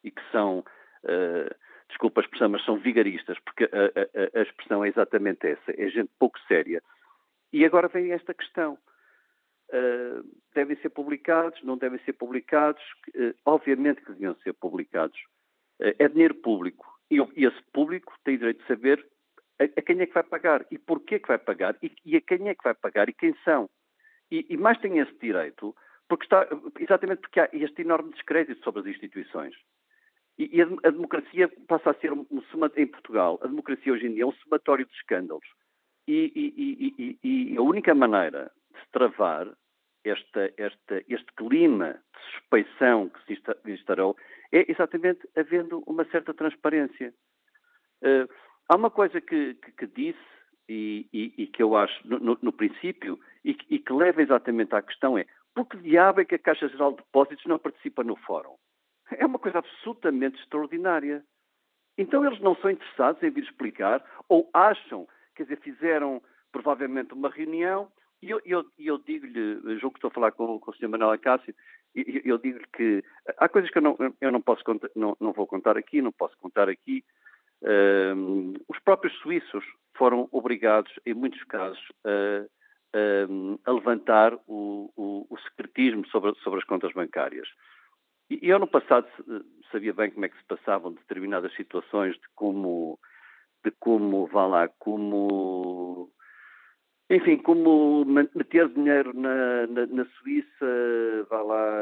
e 0.04 0.12
que 0.12 0.22
são. 0.32 0.60
Uh, 1.04 1.50
desculpa 1.88 2.22
a 2.22 2.24
expressão, 2.24 2.50
mas 2.50 2.64
são 2.64 2.78
vigaristas, 2.78 3.40
porque 3.40 3.64
a, 3.64 3.68
a, 3.68 4.40
a, 4.40 4.44
expressão 4.44 4.86
é 4.86 4.90
exatamente 4.90 5.48
essa, 5.48 5.72
é 5.76 5.90
gente 5.90 6.12
pouco 6.20 6.38
séria. 6.48 6.84
E 7.52 7.66
agora 7.66 7.88
vem 7.88 8.12
esta 8.12 8.32
questão. 8.32 8.78
Uh, 9.74 10.24
devem 10.54 10.78
ser 10.82 10.90
publicados, 10.90 11.60
não 11.64 11.80
devem 11.80 12.00
ser 12.02 12.14
publicados? 12.14 12.84
Uh, 13.16 13.34
obviamente 13.44 14.02
que 14.02 14.12
deviam 14.12 14.36
ser 14.44 14.54
publicados. 14.54 15.18
Uh, 15.82 15.96
é 15.98 16.08
dinheiro 16.08 16.36
público. 16.36 16.99
E, 17.12 17.18
esse 17.46 17.62
público 17.74 18.14
tem 18.24 18.38
direito 18.38 18.62
de 18.62 18.68
saber 18.68 19.06
a, 19.60 19.64
a, 19.64 19.82
quem 19.82 20.00
é 20.00 20.06
que 20.06 20.14
vai 20.14 20.24
pagar 20.24 20.66
e 20.72 20.78
porquê 20.78 21.20
que 21.20 21.28
vai 21.28 21.38
pagar 21.38 21.76
e, 21.82 21.92
e 22.06 22.16
a 22.16 22.22
quem 22.22 22.48
é 22.50 22.56
que 22.56 22.64
vai 22.64 22.74
pagar 22.74 23.10
e 23.10 23.14
quem 23.14 23.36
são. 23.44 23.70
E, 24.32 24.46
e 24.50 24.58
mais 24.58 24.80
tem 24.80 25.00
esse 25.00 25.14
direito 25.20 25.76
porque 26.08 26.26
está, 26.26 26.48
exatamente 26.80 27.22
porque 27.22 27.40
há 27.40 27.50
este 27.54 27.82
enorme 27.82 28.12
descrédito 28.14 28.64
sobre 28.64 28.82
as 28.82 28.88
instituições. 28.88 29.56
E, 30.38 30.58
e 30.58 30.62
a, 30.62 30.66
a, 30.66 30.92
democracia 30.92 31.52
passa 31.68 31.92
a 31.92 31.94
ser 31.96 32.14
um, 32.14 32.26
um, 32.32 32.42
em 32.76 32.88
Portugal, 32.88 33.40
a 33.44 33.48
democracia 33.48 33.94
hoje 33.94 34.08
em 34.08 34.14
dia 34.14 34.24
é 34.24 34.26
um 34.26 34.32
somatório 34.34 34.86
de 34.86 34.94
escândalos. 34.94 35.46
E, 36.08 36.32
e, 37.24 37.56
a 37.56 37.62
única 37.62 37.94
maneira 37.94 38.52
de 38.74 38.80
se 38.80 38.92
travar 38.92 39.48
esta, 40.04 40.52
esta, 40.58 41.04
este 41.08 41.32
clima 41.38 41.94
de 41.94 42.32
suspeição 42.32 43.10
que 43.10 43.36
se 43.36 43.72
instalou 43.72 44.18
é 44.52 44.72
exatamente 44.72 45.28
havendo 45.36 45.84
uma 45.86 46.06
certa 46.06 46.34
transparência. 46.34 47.14
Uh, 48.02 48.32
há 48.68 48.76
uma 48.76 48.90
coisa 48.90 49.20
que, 49.20 49.56
que, 49.56 49.72
que 49.72 49.88
disse 49.88 50.20
e, 50.68 51.08
e, 51.12 51.34
e, 51.44 51.48
que 51.48 51.62
eu 51.62 51.76
acho 51.76 52.08
no, 52.08 52.38
no, 52.42 52.54
princípio 52.54 53.20
e 53.44 53.58
e 53.70 53.80
que, 53.80 53.94
leva 53.94 54.22
exatamente 54.22 54.76
à 54.76 54.82
questão 54.82 55.18
é 55.18 55.26
por 55.54 55.66
que 55.66 55.78
diabo 55.78 56.22
é 56.22 56.26
que 56.26 56.36
a 56.36 56.40
Caixa 56.40 56.70
Geral 56.70 56.92
de 56.92 56.98
Depósitos 56.98 57.46
não 57.46 57.60
participa 57.60 58.04
no 58.04 58.16
fórum? 58.16 58.56
É 59.12 59.26
uma 59.26 59.40
coisa 59.40 59.58
absolutamente 59.58 60.40
extraordinária. 60.40 61.24
Então 61.98 62.24
eles 62.24 62.40
não 62.40 62.56
são 62.58 62.70
interessados 62.70 63.22
em 63.24 63.32
vir 63.32 63.44
explicar, 63.44 64.04
ou 64.30 64.50
acham, 64.54 65.08
quer 65.36 65.44
dizer, 65.44 65.60
fizeram 65.60 66.22
provavelmente 66.52 67.14
uma 67.14 67.30
reunião, 67.30 67.92
e 68.22 68.30
eu, 68.30 68.42
eu, 68.46 68.66
eu 68.78 68.98
digo-lhe, 69.00 69.80
julgo 69.80 69.94
que 69.94 69.98
estou 69.98 70.10
a 70.10 70.14
falar 70.14 70.32
com, 70.32 70.60
com 70.60 70.72
o 70.72 70.74
Sr. 70.76 70.88
Manuel 70.88 71.12
Acácio, 71.12 71.54
eu, 71.96 72.38
digo-lhe 72.38 72.66
que 72.74 73.04
há 73.38 73.50
coisas 73.50 73.70
que 73.72 73.78
eu 73.78 73.82
não, 73.82 73.98
eu 74.22 74.32
não 74.32 74.42
posso 74.42 74.64
contar, 74.64 74.90
não, 74.96 75.16
não 75.20 75.34
vou 75.34 75.48
contar 75.48 75.78
aqui, 75.78 76.02
não 76.02 76.12
posso 76.12 76.38
contar 76.38 76.70
aqui. 76.70 77.04
Um, 77.62 78.54
os 78.68 78.80
próprios 78.80 79.14
suíços 79.20 79.66
foram 79.98 80.28
obrigados, 80.32 80.92
em 81.06 81.14
muitos 81.14 81.44
casos, 81.44 81.84
a, 82.06 82.46
a, 82.98 83.70
a 83.70 83.74
levantar 83.74 84.34
o, 84.48 84.92
o, 84.96 85.28
o 85.30 85.38
secretismo 85.40 86.08
sobre, 86.08 86.34
sobre 86.44 86.60
as 86.60 86.66
contas 86.66 86.94
bancárias. 86.94 87.48
E 88.30 88.48
eu 88.48 88.60
no 88.60 88.68
passado 88.68 89.08
sabia 89.72 89.94
bem 89.94 90.12
como 90.12 90.26
é 90.26 90.30
que 90.30 90.38
se 90.38 90.46
passavam 90.46 90.94
determinadas 90.94 91.54
situações 91.56 92.14
de 92.16 92.28
como, 92.36 93.00
de 93.64 93.72
como, 93.80 94.28
vá 94.28 94.46
lá, 94.46 94.68
como, 94.80 96.12
enfim, 97.10 97.38
como 97.38 98.06
meter 98.06 98.70
dinheiro 98.70 99.14
na, 99.14 99.66
na, 99.68 99.86
na 99.88 100.06
Suíça, 100.06 101.26
vá 101.30 101.42
lá, 101.42 101.82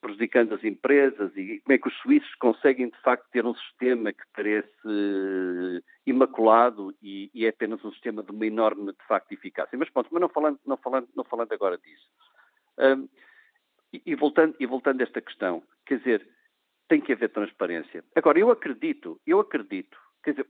prejudicando 0.00 0.54
as 0.54 0.62
empresas 0.62 1.36
e 1.36 1.60
como 1.60 1.74
é 1.74 1.78
que 1.78 1.88
os 1.88 1.96
suíços 1.98 2.34
conseguem 2.36 2.88
de 2.88 3.00
facto 3.02 3.28
ter 3.30 3.44
um 3.44 3.54
sistema 3.54 4.12
que 4.12 4.22
parece 4.34 5.82
imaculado 6.06 6.94
e, 7.02 7.30
e 7.34 7.46
é 7.46 7.48
apenas 7.48 7.84
um 7.84 7.92
sistema 7.92 8.22
de 8.22 8.30
uma 8.30 8.46
enorme 8.46 8.92
de 8.92 9.06
facto 9.08 9.32
eficácia. 9.32 9.76
Mas 9.76 9.90
pronto, 9.90 10.08
mas 10.12 10.20
não 10.20 10.28
falando, 10.28 10.60
não 10.64 10.76
falando, 10.76 11.08
não 11.16 11.24
falando 11.24 11.52
agora 11.52 11.78
disso. 11.78 12.08
Um, 12.78 13.08
e, 13.92 14.02
e, 14.06 14.14
voltando, 14.14 14.54
e 14.60 14.66
voltando 14.66 15.00
a 15.00 15.04
esta 15.04 15.20
questão, 15.20 15.62
quer 15.84 15.98
dizer, 15.98 16.28
tem 16.88 17.00
que 17.00 17.12
haver 17.12 17.30
transparência. 17.30 18.04
Agora, 18.14 18.38
eu 18.38 18.50
acredito, 18.50 19.20
eu 19.26 19.40
acredito, 19.40 19.98
quer 20.22 20.32
dizer, 20.32 20.46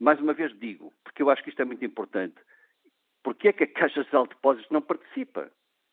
mais 0.00 0.20
uma 0.20 0.32
vez 0.32 0.56
digo, 0.58 0.92
porque 1.04 1.22
eu 1.22 1.30
acho 1.30 1.42
que 1.42 1.50
isto 1.50 1.60
é 1.60 1.64
muito 1.64 1.84
importante, 1.84 2.36
porque 3.22 3.48
é 3.48 3.52
que 3.52 3.64
a 3.64 3.72
Caixa 3.72 4.02
Geral 4.04 4.24
de 4.24 4.34
Depósitos 4.34 4.70
não 4.70 4.80
participa? 4.80 5.50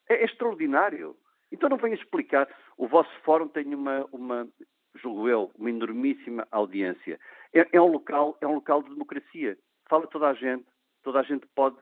É, 0.09 0.15
é 0.15 0.25
extraordinário. 0.25 1.15
Então 1.51 1.69
não 1.69 1.77
venha 1.77 1.95
explicar. 1.95 2.47
O 2.77 2.87
vosso 2.87 3.11
fórum 3.23 3.47
tem 3.47 3.73
uma, 3.73 4.05
uma 4.11 4.47
julgo 4.95 5.27
eu, 5.27 5.51
uma 5.55 5.69
enormíssima 5.69 6.47
audiência. 6.51 7.19
É, 7.53 7.67
é, 7.71 7.81
um 7.81 7.87
local, 7.87 8.37
é 8.41 8.47
um 8.47 8.55
local 8.55 8.83
de 8.83 8.89
democracia. 8.89 9.57
Fala 9.89 10.07
toda 10.07 10.27
a 10.27 10.33
gente, 10.33 10.65
toda 11.03 11.19
a 11.19 11.23
gente 11.23 11.45
pode 11.55 11.77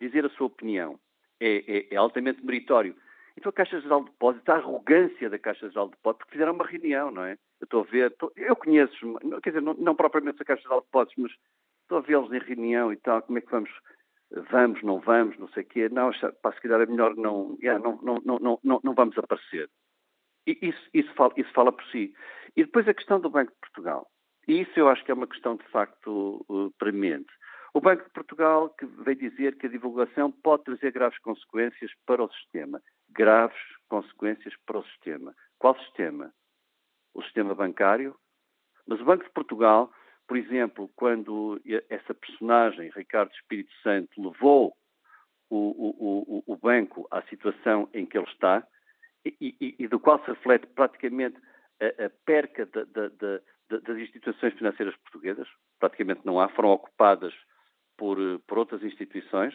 dizer 0.00 0.24
a 0.24 0.30
sua 0.30 0.46
opinião. 0.46 0.98
É, 1.40 1.78
é, 1.78 1.94
é 1.94 1.96
altamente 1.96 2.44
meritório. 2.44 2.96
Então 3.36 3.50
a 3.50 3.52
Caixa 3.52 3.80
Geral 3.80 4.04
de 4.04 4.10
Depósitos, 4.10 4.48
a 4.48 4.54
arrogância 4.54 5.28
da 5.28 5.38
Caixa 5.38 5.68
Geral 5.68 5.86
de 5.86 5.96
Depósitos, 5.96 6.24
porque 6.24 6.32
fizeram 6.32 6.52
uma 6.52 6.66
reunião, 6.66 7.10
não 7.10 7.24
é? 7.24 7.32
Eu 7.60 7.64
estou 7.64 7.80
a 7.80 7.84
ver, 7.84 8.10
estou, 8.10 8.32
eu 8.36 8.54
conheço, 8.54 9.18
quer 9.42 9.50
dizer, 9.50 9.62
não, 9.62 9.74
não, 9.74 9.94
propriamente 9.94 10.40
a 10.40 10.44
Caixa 10.44 10.62
Geral 10.62 10.80
de 10.80 10.86
Depósitos, 10.86 11.16
mas 11.18 11.32
a 11.96 12.00
vê-los 12.00 12.32
em 12.32 12.38
reunião 12.38 12.92
e 12.92 12.96
tal, 12.96 13.22
como 13.22 13.38
é 13.38 13.40
que 13.40 13.50
vamos, 13.50 13.70
vamos, 14.50 14.82
não 14.82 15.00
vamos, 15.00 15.38
não 15.38 15.48
sei 15.48 15.62
o 15.62 15.66
quê. 15.66 15.88
Não, 15.88 16.10
para 16.42 16.54
se 16.54 16.60
calhar 16.60 16.80
é 16.80 16.86
melhor 16.86 17.16
não, 17.16 17.56
yeah, 17.62 17.82
não, 17.82 17.98
não, 18.02 18.20
não, 18.24 18.60
não, 18.62 18.80
não 18.82 18.94
vamos 18.94 19.16
aparecer. 19.18 19.68
E 20.46 20.58
isso, 20.60 20.90
isso, 20.92 21.12
fala, 21.14 21.32
isso 21.36 21.52
fala 21.52 21.72
por 21.72 21.84
si. 21.86 22.14
E 22.56 22.64
depois 22.64 22.86
a 22.86 22.94
questão 22.94 23.18
do 23.20 23.30
Banco 23.30 23.52
de 23.52 23.58
Portugal. 23.60 24.06
E 24.46 24.60
isso 24.60 24.72
eu 24.78 24.88
acho 24.88 25.02
que 25.04 25.10
é 25.10 25.14
uma 25.14 25.26
questão 25.26 25.56
de 25.56 25.64
facto 25.68 26.44
uh, 26.48 26.70
premente. 26.78 27.32
O 27.72 27.80
Banco 27.80 28.04
de 28.04 28.10
Portugal 28.10 28.68
que 28.70 28.84
veio 28.84 29.16
dizer 29.16 29.56
que 29.56 29.66
a 29.66 29.70
divulgação 29.70 30.30
pode 30.30 30.64
trazer 30.64 30.92
graves 30.92 31.18
consequências 31.18 31.90
para 32.06 32.22
o 32.22 32.30
sistema 32.30 32.80
graves 33.14 33.58
consequências 33.88 34.54
para 34.66 34.78
o 34.78 34.84
sistema. 34.84 35.34
Qual 35.58 35.78
sistema? 35.78 36.32
O 37.14 37.22
sistema 37.22 37.54
bancário? 37.54 38.16
Mas 38.86 39.00
o 39.00 39.04
Banco 39.04 39.24
de 39.24 39.30
Portugal, 39.30 39.90
por 40.26 40.36
exemplo, 40.36 40.90
quando 40.96 41.60
essa 41.88 42.14
personagem, 42.14 42.90
Ricardo 42.94 43.32
Espírito 43.32 43.72
Santo, 43.82 44.22
levou 44.22 44.76
o, 45.50 45.56
o, 45.56 46.42
o, 46.48 46.52
o 46.54 46.56
banco 46.56 47.06
à 47.10 47.22
situação 47.22 47.88
em 47.92 48.06
que 48.06 48.16
ele 48.16 48.26
está, 48.28 48.66
e, 49.24 49.56
e, 49.60 49.74
e 49.78 49.88
do 49.88 50.00
qual 50.00 50.18
se 50.20 50.30
reflete 50.30 50.66
praticamente 50.68 51.38
a, 51.80 52.06
a 52.06 52.10
perca 52.24 52.66
das 52.66 53.98
instituições 53.98 54.54
financeiras 54.54 54.96
portuguesas, 54.96 55.48
praticamente 55.78 56.20
não 56.24 56.40
há, 56.40 56.48
foram 56.50 56.70
ocupadas 56.70 57.34
por, 57.96 58.18
por 58.46 58.58
outras 58.58 58.82
instituições, 58.82 59.54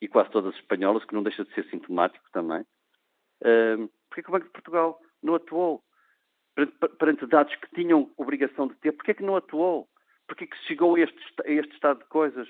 e 0.00 0.06
quase 0.06 0.30
todas 0.30 0.54
espanholas, 0.54 1.04
que 1.04 1.14
não 1.14 1.22
deixa 1.22 1.44
de 1.44 1.52
ser 1.54 1.64
sintomático 1.68 2.24
também. 2.32 2.62
Uh, 3.42 3.90
Porquê 4.08 4.22
que 4.22 4.28
o 4.28 4.32
Banco 4.32 4.46
de 4.46 4.52
Portugal 4.52 5.00
não 5.22 5.34
atuou 5.34 5.82
perante 6.98 7.26
dados 7.26 7.54
que 7.56 7.74
tinham 7.74 8.10
obrigação 8.16 8.68
de 8.68 8.74
ter? 8.76 8.92
Porquê 8.92 9.14
que 9.14 9.22
não 9.22 9.36
atuou? 9.36 9.88
porque 10.28 10.46
que 10.46 10.56
se 10.58 10.66
chegou 10.66 10.94
a 10.94 11.00
este, 11.00 11.18
a 11.44 11.50
este 11.50 11.74
estado 11.74 12.00
de 12.00 12.04
coisas. 12.04 12.46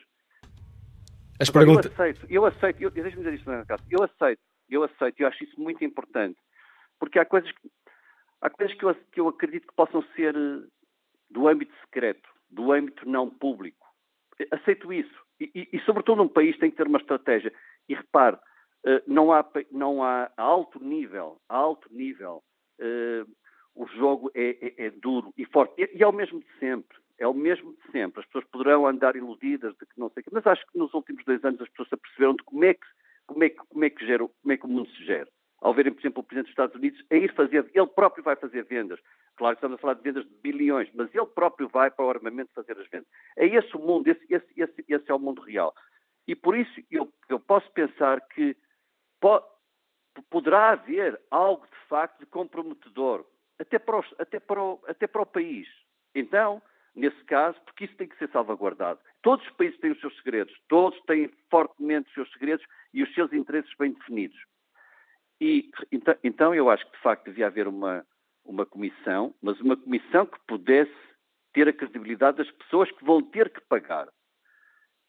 As 1.40 1.48
perguntas... 1.48 1.86
Eu 1.86 1.92
aceito, 1.92 2.26
eu 2.28 2.44
aceito, 2.44 2.82
eu, 2.82 2.90
deixa-me 2.90 3.22
dizer 3.22 3.34
isto, 3.34 3.50
eu 3.88 4.02
aceito, 4.02 4.42
eu 4.68 4.82
aceito, 4.82 5.20
eu 5.20 5.28
acho 5.28 5.44
isso 5.44 5.58
muito 5.60 5.82
importante, 5.84 6.38
porque 6.98 7.18
há 7.18 7.24
coisas 7.24 7.50
que, 7.52 7.70
há 8.42 8.50
coisas 8.50 8.76
que 8.76 8.84
eu, 8.84 8.94
que 9.12 9.20
eu 9.20 9.28
acredito 9.28 9.68
que 9.68 9.74
possam 9.74 10.02
ser 10.16 10.34
eh, 10.34 10.66
do 11.30 11.46
âmbito 11.46 11.72
secreto, 11.84 12.28
do 12.50 12.72
âmbito 12.72 13.08
não 13.08 13.30
público. 13.30 13.86
Aceito 14.50 14.92
isso. 14.92 15.14
E, 15.40 15.50
e, 15.54 15.76
e 15.76 15.80
sobretudo, 15.82 16.22
um 16.22 16.28
país 16.28 16.58
tem 16.58 16.70
que 16.70 16.76
ter 16.76 16.88
uma 16.88 16.98
estratégia. 16.98 17.52
E 17.88 17.94
repare, 17.94 18.36
eh, 18.84 19.02
não 19.06 19.32
há, 19.32 19.48
não 19.70 20.02
há 20.02 20.28
alto 20.36 20.82
nível, 20.82 21.40
alto 21.48 21.88
nível, 21.92 22.42
uh, 22.80 23.30
o 23.78 23.86
jogo 23.86 24.30
é, 24.34 24.56
é, 24.60 24.86
é, 24.86 24.90
duro 24.90 25.32
e 25.38 25.44
forte. 25.44 25.80
E, 25.80 25.98
e, 25.98 26.02
é 26.02 26.06
o 26.06 26.12
mesmo 26.12 26.40
de 26.40 26.58
sempre. 26.58 26.98
É 27.16 27.26
o 27.28 27.32
mesmo 27.32 27.72
de 27.74 27.92
sempre. 27.92 28.20
As 28.20 28.26
pessoas 28.26 28.44
poderão 28.46 28.86
andar 28.86 29.14
iludidas 29.14 29.72
de 29.78 29.86
que 29.86 29.98
não 29.98 30.10
sei 30.10 30.20
o 30.20 30.24
quê, 30.24 30.30
mas 30.32 30.46
acho 30.46 30.66
que 30.66 30.76
nos 30.76 30.92
últimos 30.92 31.24
dois 31.24 31.44
anos 31.44 31.60
as 31.60 31.68
pessoas 31.68 31.88
se 31.88 31.94
aperceberam 31.94 32.34
de 32.34 32.42
como 32.42 32.64
é 32.64 32.74
que, 32.74 32.86
como 33.26 33.44
é 33.44 33.48
que, 33.48 33.56
como 33.56 33.84
é 33.84 33.90
que, 33.90 34.04
gera, 34.04 34.28
como 34.42 34.52
é 34.52 34.56
que 34.56 34.66
o 34.66 34.68
mundo 34.68 34.90
se 34.90 35.04
gera. 35.04 35.28
Ao 35.60 35.72
verem, 35.72 35.92
por 35.92 36.00
exemplo, 36.00 36.20
o 36.20 36.24
Presidente 36.24 36.46
dos 36.46 36.52
Estados 36.52 36.76
Unidos 36.76 37.04
a 37.10 37.14
ir 37.16 37.32
fazer, 37.34 37.70
ele 37.72 37.86
próprio 37.86 38.22
vai 38.24 38.36
fazer 38.36 38.64
vendas. 38.64 39.00
Claro 39.36 39.54
que 39.54 39.58
estamos 39.58 39.78
a 39.78 39.80
falar 39.80 39.94
de 39.94 40.02
vendas 40.02 40.24
de 40.24 40.34
bilhões, 40.42 40.88
mas 40.94 41.12
ele 41.14 41.26
próprio 41.26 41.68
vai 41.68 41.90
para 41.90 42.04
o 42.04 42.10
armamento 42.10 42.50
fazer 42.54 42.76
as 42.78 42.88
vendas. 42.88 43.08
É 43.36 43.46
esse 43.46 43.76
o 43.76 43.80
mundo, 43.80 44.08
esse, 44.08 44.24
esse, 44.28 44.46
esse, 44.56 44.84
esse 44.88 45.10
é 45.10 45.14
o 45.14 45.18
mundo 45.18 45.40
real. 45.42 45.72
E 46.26 46.34
por 46.34 46.56
isso 46.56 46.80
eu, 46.90 47.08
eu 47.28 47.38
posso 47.38 47.70
pensar 47.72 48.20
que 48.28 48.56
po 49.20 49.40
poderá 50.30 50.70
haver 50.70 51.20
algo 51.30 51.64
de 51.64 51.88
facto 51.88 52.18
de 52.18 52.26
comprometedor, 52.26 53.24
até 53.58 53.78
para, 53.78 53.98
os, 53.98 54.14
até, 54.18 54.38
para 54.40 54.62
o, 54.62 54.80
até 54.86 55.06
para 55.06 55.22
o 55.22 55.26
país. 55.26 55.68
Então, 56.14 56.62
nesse 56.94 57.22
caso, 57.24 57.60
porque 57.64 57.84
isso 57.84 57.96
tem 57.96 58.08
que 58.08 58.16
ser 58.18 58.30
salvaguardado. 58.30 59.00
Todos 59.22 59.46
os 59.46 59.52
países 59.54 59.78
têm 59.80 59.92
os 59.92 60.00
seus 60.00 60.16
segredos, 60.16 60.54
todos 60.68 61.00
têm 61.02 61.30
fortemente 61.50 62.08
os 62.08 62.14
seus 62.14 62.32
segredos 62.32 62.64
e 62.92 63.02
os 63.02 63.14
seus 63.14 63.32
interesses 63.32 63.72
bem 63.78 63.92
definidos. 63.92 64.38
E 65.40 65.70
então, 65.92 66.16
então 66.24 66.54
eu 66.54 66.70
acho 66.70 66.84
que 66.86 66.92
de 66.92 67.02
facto 67.02 67.24
devia 67.26 67.46
haver 67.46 67.68
uma, 67.68 68.04
uma 68.44 68.66
comissão, 68.66 69.34
mas 69.42 69.60
uma 69.60 69.76
comissão 69.76 70.26
que 70.26 70.38
pudesse 70.46 70.94
ter 71.52 71.68
a 71.68 71.72
credibilidade 71.72 72.38
das 72.38 72.50
pessoas 72.50 72.90
que 72.90 73.04
vão 73.04 73.22
ter 73.22 73.50
que 73.50 73.60
pagar. 73.62 74.08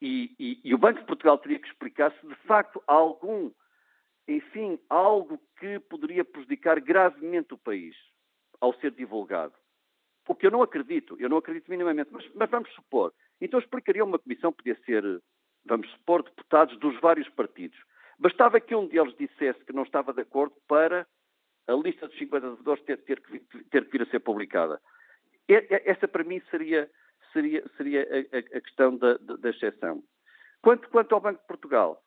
E, 0.01 0.33
e, 0.39 0.61
e 0.63 0.73
o 0.73 0.77
Banco 0.77 0.99
de 0.99 1.05
Portugal 1.05 1.37
teria 1.37 1.59
que 1.59 1.67
explicar 1.67 2.11
se 2.13 2.27
de 2.27 2.35
facto 2.47 2.81
há 2.87 2.93
algum 2.93 3.51
enfim, 4.27 4.79
algo 4.87 5.41
que 5.59 5.79
poderia 5.79 6.23
prejudicar 6.23 6.79
gravemente 6.79 7.53
o 7.53 7.57
país 7.57 7.95
ao 8.59 8.73
ser 8.75 8.91
divulgado. 8.91 9.53
O 10.27 10.35
que 10.35 10.45
eu 10.45 10.51
não 10.51 10.61
acredito, 10.61 11.17
eu 11.19 11.27
não 11.27 11.37
acredito 11.37 11.69
minimamente, 11.69 12.09
mas, 12.11 12.29
mas 12.35 12.49
vamos 12.49 12.69
supor. 12.73 13.13
Então 13.41 13.59
explicaria 13.59 14.03
uma 14.03 14.19
comissão, 14.19 14.53
podia 14.53 14.77
ser, 14.85 15.03
vamos 15.65 15.89
supor, 15.91 16.23
deputados 16.23 16.77
dos 16.77 16.99
vários 16.99 17.27
partidos. 17.29 17.79
Bastava 18.19 18.59
que 18.59 18.75
um 18.75 18.87
deles 18.87 19.15
dissesse 19.17 19.63
que 19.65 19.73
não 19.73 19.83
estava 19.83 20.13
de 20.13 20.21
acordo 20.21 20.55
para 20.67 21.07
a 21.67 21.73
lista 21.73 22.07
dos 22.07 22.17
50 22.17 22.49
devedores 22.51 22.83
ter, 22.83 22.97
ter, 23.03 23.21
ter 23.71 23.85
que 23.85 23.91
vir 23.91 24.01
a 24.01 24.11
ser 24.11 24.19
publicada. 24.19 24.81
Essa, 25.47 26.07
para 26.07 26.23
mim, 26.23 26.41
seria, 26.51 26.89
seria, 27.31 27.63
seria 27.77 28.07
a, 28.31 28.37
a 28.37 28.61
questão 28.61 28.97
da, 28.97 29.17
da, 29.17 29.49
exceção. 29.49 30.03
Quanto, 30.61 30.89
quanto 30.89 31.15
ao 31.15 31.21
Banco 31.21 31.41
de 31.41 31.47
Portugal, 31.47 32.03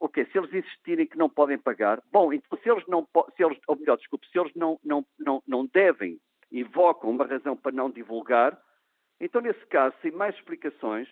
ok, 0.00 0.26
se 0.26 0.38
eles 0.38 0.52
insistirem 0.52 1.06
que 1.06 1.18
não 1.18 1.28
podem 1.28 1.58
pagar, 1.58 2.02
bom, 2.12 2.32
então 2.32 2.58
se 2.62 2.70
eles 2.70 2.84
não, 2.86 3.06
se 3.36 3.44
eles, 3.44 3.58
ou 3.66 3.76
melhor, 3.76 3.96
desculpe, 3.96 4.26
se 4.28 4.38
eles 4.38 4.52
não, 4.54 4.78
não, 4.84 5.04
não, 5.18 5.42
não 5.46 5.66
devem, 5.66 6.20
invocam 6.50 7.10
uma 7.10 7.26
razão 7.26 7.56
para 7.56 7.72
não 7.72 7.90
divulgar, 7.90 8.58
então 9.20 9.40
nesse 9.40 9.64
caso, 9.66 9.94
sem 10.02 10.10
mais 10.10 10.34
explicações, 10.34 11.08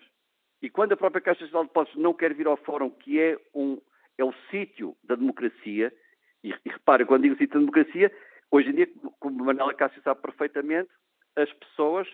e 0.61 0.69
quando 0.69 0.93
a 0.93 0.97
própria 0.97 1.21
Caixa 1.21 1.45
Geral 1.45 1.63
de 1.63 1.69
Depósitos 1.69 2.01
não 2.01 2.13
quer 2.13 2.33
vir 2.33 2.47
ao 2.47 2.57
fórum, 2.57 2.89
que 2.89 3.19
é, 3.19 3.37
um, 3.53 3.81
é 4.17 4.23
o 4.23 4.33
sítio 4.49 4.95
da 5.03 5.15
democracia, 5.15 5.93
e, 6.43 6.49
e 6.49 7.05
quando 7.05 7.23
digo 7.23 7.35
sítio 7.35 7.53
da 7.53 7.59
democracia, 7.59 8.11
hoje 8.49 8.69
em 8.69 8.75
dia, 8.75 8.89
como 9.19 9.43
Manuela 9.43 9.73
Cássio 9.73 10.01
sabe 10.03 10.21
perfeitamente, 10.21 10.89
as 11.35 11.51
pessoas 11.53 12.07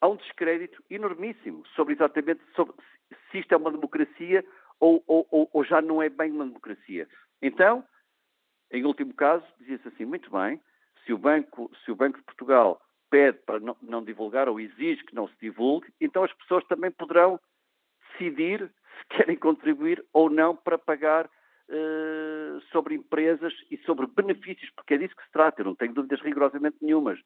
há 0.00 0.08
um 0.08 0.16
descrédito 0.16 0.82
enormíssimo 0.88 1.66
sobre 1.74 1.94
exatamente 1.94 2.40
sobre 2.54 2.74
se 3.30 3.38
isto 3.38 3.52
é 3.52 3.56
uma 3.56 3.70
democracia 3.70 4.44
ou, 4.80 5.04
ou, 5.06 5.48
ou 5.52 5.64
já 5.64 5.80
não 5.80 6.02
é 6.02 6.08
bem 6.08 6.32
uma 6.32 6.46
democracia. 6.46 7.06
Então, 7.42 7.84
em 8.72 8.84
último 8.84 9.14
caso, 9.14 9.44
dizia-se 9.58 9.88
assim, 9.88 10.04
muito 10.04 10.30
bem, 10.30 10.60
se 11.04 11.12
o 11.12 11.18
Banco, 11.18 11.70
se 11.84 11.90
o 11.90 11.96
Banco 11.96 12.18
de 12.18 12.24
Portugal 12.24 12.80
pede 13.10 13.38
para 13.44 13.58
não, 13.58 13.76
não, 13.82 14.02
divulgar 14.02 14.48
ou 14.48 14.60
exige 14.60 15.04
que 15.04 15.14
não 15.14 15.28
se 15.28 15.34
divulgue, 15.40 15.92
então 16.00 16.22
as 16.22 16.32
pessoas 16.32 16.64
também 16.66 16.90
poderão 16.90 17.38
decidir 18.12 18.70
se 18.98 19.06
querem 19.16 19.36
contribuir 19.36 20.04
ou 20.12 20.30
não 20.30 20.54
para 20.54 20.78
pagar 20.78 21.26
uh, 21.26 22.60
sobre 22.70 22.94
empresas 22.94 23.52
e 23.70 23.76
sobre 23.78 24.06
benefícios, 24.06 24.70
porque 24.76 24.94
é 24.94 24.98
disso 24.98 25.16
que 25.16 25.24
se 25.24 25.32
trata, 25.32 25.60
eu 25.60 25.66
não 25.66 25.74
tenho 25.74 25.92
dúvidas 25.92 26.20
rigorosamente 26.20 26.76
nenhumas. 26.80 27.18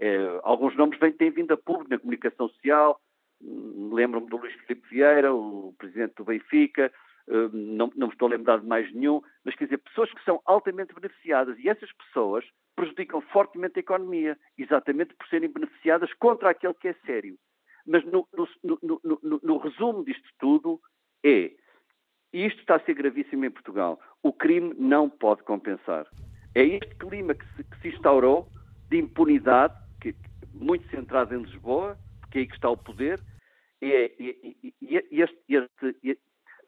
Uh, 0.00 0.40
alguns 0.42 0.74
nomes 0.76 0.98
vêm, 0.98 1.12
têm 1.12 1.30
vindo 1.30 1.52
a 1.52 1.56
público 1.56 1.90
na 1.90 1.98
comunicação 1.98 2.48
social, 2.48 3.00
lembro-me 3.40 4.28
do 4.28 4.36
Luís 4.36 4.54
Filipe 4.66 4.88
Vieira, 4.88 5.32
o 5.32 5.74
presidente 5.78 6.14
do 6.16 6.24
Benfica, 6.24 6.92
eh, 7.28 7.48
não, 7.52 7.90
não 7.96 8.08
estou 8.08 8.28
lembrar 8.28 8.60
de 8.60 8.66
mais 8.66 8.92
nenhum, 8.92 9.20
mas 9.44 9.54
quer 9.56 9.64
dizer, 9.64 9.78
pessoas 9.78 10.12
que 10.12 10.24
são 10.24 10.40
altamente 10.44 10.94
beneficiadas 10.94 11.58
e 11.58 11.68
essas 11.68 11.90
pessoas 11.92 12.44
prejudicam 12.74 13.20
fortemente 13.20 13.78
a 13.78 13.80
economia, 13.80 14.38
exatamente 14.56 15.14
por 15.14 15.26
serem 15.28 15.50
beneficiadas 15.50 16.12
contra 16.14 16.50
aquele 16.50 16.74
que 16.74 16.88
é 16.88 16.94
sério. 17.04 17.36
Mas 17.86 18.04
no, 18.04 18.28
no, 18.62 18.78
no, 18.82 19.40
no 19.42 19.58
resumo 19.58 20.04
disto 20.04 20.28
tudo 20.38 20.80
é, 21.24 21.52
e 22.32 22.46
isto 22.46 22.60
está 22.60 22.76
a 22.76 22.80
ser 22.80 22.94
gravíssimo 22.94 23.44
em 23.44 23.50
Portugal, 23.50 24.00
o 24.22 24.32
crime 24.32 24.74
não 24.78 25.08
pode 25.08 25.42
compensar. 25.42 26.06
É 26.54 26.62
este 26.64 26.94
clima 26.96 27.34
que 27.34 27.46
se, 27.54 27.64
que 27.64 27.80
se 27.80 27.88
instaurou 27.88 28.48
de 28.88 28.98
impunidade, 28.98 29.74
que, 30.00 30.14
muito 30.52 30.88
centrado 30.90 31.34
em 31.34 31.42
Lisboa, 31.42 31.98
porque 32.26 32.38
é 32.38 32.40
aí 32.42 32.46
que 32.46 32.54
está 32.54 32.68
o 32.68 32.76
poder, 32.76 33.20
e, 33.80 34.12
e, 34.18 34.74
e, 34.82 35.06
e 35.10 35.22
este, 35.22 35.38
este, 35.48 36.20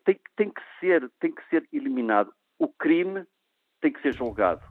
tem, 0.04 0.20
tem, 0.36 0.50
que 0.50 0.60
ser, 0.80 1.10
tem 1.20 1.34
que 1.34 1.42
ser 1.50 1.68
eliminado. 1.72 2.32
O 2.58 2.68
crime 2.68 3.24
tem 3.80 3.92
que 3.92 4.00
ser 4.00 4.14
julgado. 4.14 4.62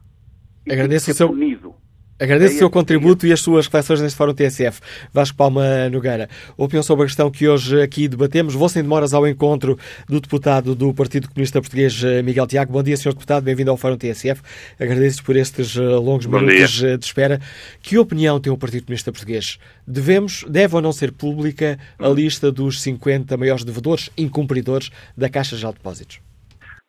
Agradeço 0.70 1.12
o 1.12 1.14
seu... 1.14 1.30
punido. 1.30 1.76
Agradeço 2.20 2.54
é 2.54 2.56
o 2.56 2.60
seu 2.60 2.70
contributo 2.70 3.28
e 3.28 3.32
as 3.32 3.40
suas 3.40 3.66
reflexões 3.66 4.02
neste 4.02 4.18
Fórum 4.18 4.34
TSF. 4.34 4.82
Vasco 5.14 5.38
Palma 5.38 5.88
Nogueira, 5.90 6.28
opinião 6.58 6.82
sobre 6.82 7.04
a 7.04 7.06
questão 7.06 7.30
que 7.30 7.48
hoje 7.48 7.80
aqui 7.80 8.08
debatemos. 8.08 8.56
Vou 8.56 8.68
sem 8.68 8.82
demoras 8.82 9.14
ao 9.14 9.28
encontro 9.28 9.78
do 10.08 10.20
deputado 10.20 10.74
do 10.74 10.92
Partido 10.96 11.30
Comunista 11.30 11.62
Português, 11.62 12.02
Miguel 12.24 12.48
Tiago. 12.48 12.74
Bom 12.74 12.82
dia, 12.82 12.98
Sr. 12.98 13.14
Deputado, 13.14 13.44
bem-vindo 13.44 13.70
ao 13.70 13.78
Fórum 13.78 13.98
TSF. 13.98 14.42
Agradeço 14.80 15.24
por 15.24 15.36
estes 15.36 15.78
eh, 15.78 15.82
longos 15.82 16.26
Bom 16.26 16.40
minutos 16.40 16.72
dia. 16.72 16.94
Eh, 16.94 16.98
de 16.98 17.06
espera. 17.06 17.40
Que 17.84 18.00
opinião 18.00 18.40
tem 18.40 18.52
o 18.52 18.58
Partido 18.58 18.86
Comunista 18.86 19.12
Português? 19.12 19.60
Devemos, 19.86 20.44
deve 20.50 20.76
ou 20.76 20.82
não 20.82 20.92
ser 20.92 21.12
pública 21.12 21.78
a 22.00 22.08
lista 22.08 22.52
dos 22.52 22.82
50 22.82 23.38
maiores 23.38 23.64
devedores, 23.64 24.10
incumpridores 24.18 24.90
da 25.16 25.30
Caixa 25.30 25.56
de 25.56 25.64
Depósitos? 25.64 26.27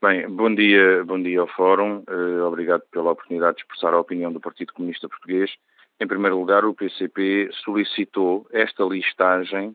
Bem, 0.01 0.29
bom 0.29 0.55
dia, 0.55 1.05
bom 1.05 1.21
dia 1.21 1.41
ao 1.41 1.49
Fórum. 1.49 2.05
Uh, 2.09 2.45
obrigado 2.47 2.83
pela 2.93 3.11
oportunidade 3.11 3.57
de 3.57 3.63
expressar 3.63 3.93
a 3.93 3.99
opinião 3.99 4.33
do 4.33 4.39
Partido 4.39 4.73
Comunista 4.73 5.09
Português. 5.09 5.51
Em 5.99 6.07
primeiro 6.07 6.39
lugar, 6.39 6.65
o 6.65 6.73
PCP 6.73 7.51
solicitou 7.65 8.47
esta 8.53 8.85
listagem 8.85 9.75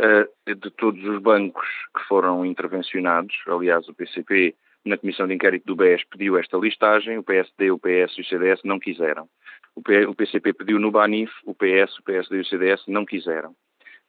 uh, 0.00 0.54
de 0.56 0.68
todos 0.72 1.04
os 1.04 1.22
bancos 1.22 1.68
que 1.96 2.02
foram 2.08 2.44
intervencionados. 2.44 3.32
Aliás, 3.46 3.88
o 3.88 3.94
PCP, 3.94 4.56
na 4.84 4.98
Comissão 4.98 5.28
de 5.28 5.34
Inquérito 5.34 5.64
do 5.64 5.76
BES, 5.76 6.02
pediu 6.10 6.36
esta 6.36 6.56
listagem. 6.56 7.16
O 7.18 7.22
PSD, 7.22 7.70
o 7.70 7.78
PS 7.78 8.18
e 8.18 8.22
o 8.22 8.24
CDS 8.24 8.60
não 8.64 8.80
quiseram. 8.80 9.28
O, 9.76 9.80
P, 9.80 10.06
o 10.06 10.14
PCP 10.16 10.54
pediu 10.54 10.80
no 10.80 10.90
BANIF, 10.90 11.32
o 11.44 11.54
PS, 11.54 12.00
o 12.00 12.02
PSD 12.02 12.38
e 12.38 12.40
o 12.40 12.46
CDS 12.46 12.82
não 12.88 13.06
quiseram. 13.06 13.52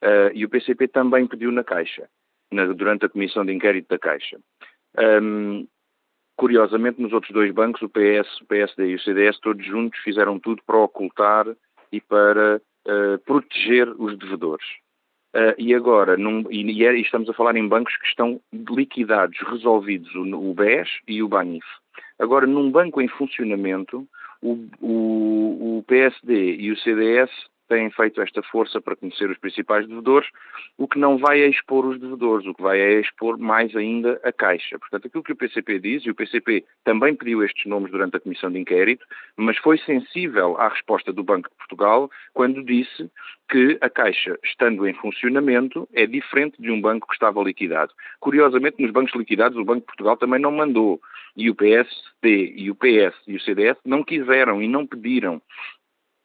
Uh, 0.03 0.33
e 0.33 0.45
o 0.45 0.49
PCP 0.49 0.87
também 0.87 1.27
pediu 1.27 1.51
na 1.51 1.63
Caixa, 1.63 2.09
na, 2.51 2.65
durante 2.65 3.05
a 3.05 3.09
Comissão 3.09 3.45
de 3.45 3.53
Inquérito 3.53 3.89
da 3.89 3.99
Caixa. 3.99 4.39
Um, 4.97 5.67
curiosamente, 6.35 7.01
nos 7.01 7.13
outros 7.13 7.33
dois 7.33 7.51
bancos, 7.51 7.81
o 7.81 7.89
PS, 7.89 8.41
o 8.41 8.45
PSD 8.45 8.87
e 8.87 8.95
o 8.95 8.99
CDS, 8.99 9.39
todos 9.39 9.65
juntos 9.65 9.99
fizeram 10.01 10.39
tudo 10.39 10.61
para 10.65 10.77
ocultar 10.77 11.47
e 11.91 12.01
para 12.01 12.61
uh, 12.87 13.19
proteger 13.25 13.89
os 13.99 14.17
devedores. 14.17 14.65
Uh, 15.35 15.55
e 15.57 15.73
agora, 15.73 16.15
num, 16.15 16.45
e, 16.51 16.85
é, 16.85 16.95
e, 16.95 17.01
estamos 17.01 17.27
a 17.29 17.33
falar 17.33 17.55
em 17.55 17.67
bancos 17.67 17.95
que 17.97 18.07
estão 18.07 18.39
liquidados, 18.69 19.37
resolvidos, 19.39 20.13
o, 20.13 20.21
o 20.21 20.53
BES 20.53 20.89
e 21.07 21.23
o 21.23 21.27
BANIF. 21.27 21.65
Agora, 22.19 22.45
num 22.45 22.69
banco 22.69 23.01
em 23.01 23.07
funcionamento, 23.07 24.07
o, 24.41 24.67
o, 24.79 25.77
o 25.79 25.83
PSD 25.87 26.57
e 26.57 26.71
o 26.71 26.77
CDS 26.77 27.31
têm 27.73 27.89
feito 27.89 28.21
esta 28.21 28.43
força 28.43 28.79
para 28.79 28.95
conhecer 28.95 29.29
os 29.31 29.37
principais 29.39 29.87
devedores, 29.87 30.29
o 30.77 30.87
que 30.87 30.99
não 30.99 31.17
vai 31.17 31.41
é 31.41 31.47
expor 31.47 31.85
os 31.85 31.99
devedores, 31.99 32.45
o 32.45 32.53
que 32.53 32.61
vai 32.61 32.79
é 32.79 32.99
expor 32.99 33.39
mais 33.39 33.75
ainda 33.75 34.19
a 34.23 34.31
Caixa. 34.31 34.77
Portanto, 34.77 35.07
aquilo 35.07 35.23
que 35.23 35.31
o 35.31 35.35
PCP 35.35 35.79
diz, 35.79 36.05
e 36.05 36.11
o 36.11 36.15
PCP 36.15 36.63
também 36.83 37.15
pediu 37.15 37.43
estes 37.43 37.65
nomes 37.65 37.91
durante 37.91 38.15
a 38.15 38.19
comissão 38.19 38.51
de 38.51 38.59
inquérito, 38.59 39.03
mas 39.35 39.57
foi 39.57 39.79
sensível 39.79 40.55
à 40.59 40.69
resposta 40.69 41.11
do 41.11 41.23
Banco 41.23 41.49
de 41.49 41.55
Portugal 41.55 42.11
quando 42.33 42.63
disse 42.63 43.09
que 43.49 43.77
a 43.81 43.89
Caixa, 43.89 44.37
estando 44.43 44.87
em 44.87 44.93
funcionamento, 44.93 45.89
é 45.93 46.05
diferente 46.05 46.61
de 46.61 46.69
um 46.69 46.79
banco 46.79 47.07
que 47.07 47.13
estava 47.13 47.41
liquidado. 47.41 47.91
Curiosamente, 48.19 48.81
nos 48.81 48.91
bancos 48.91 49.15
liquidados, 49.15 49.57
o 49.57 49.65
Banco 49.65 49.81
de 49.81 49.87
Portugal 49.87 50.15
também 50.15 50.39
não 50.39 50.51
mandou. 50.51 51.01
E 51.35 51.49
o 51.49 51.55
PSD, 51.55 52.53
e 52.55 52.69
o 52.69 52.75
PS 52.75 53.15
e 53.27 53.35
o 53.35 53.41
CDS 53.41 53.77
não 53.83 54.03
quiseram 54.03 54.61
e 54.61 54.67
não 54.67 54.85
pediram. 54.85 55.41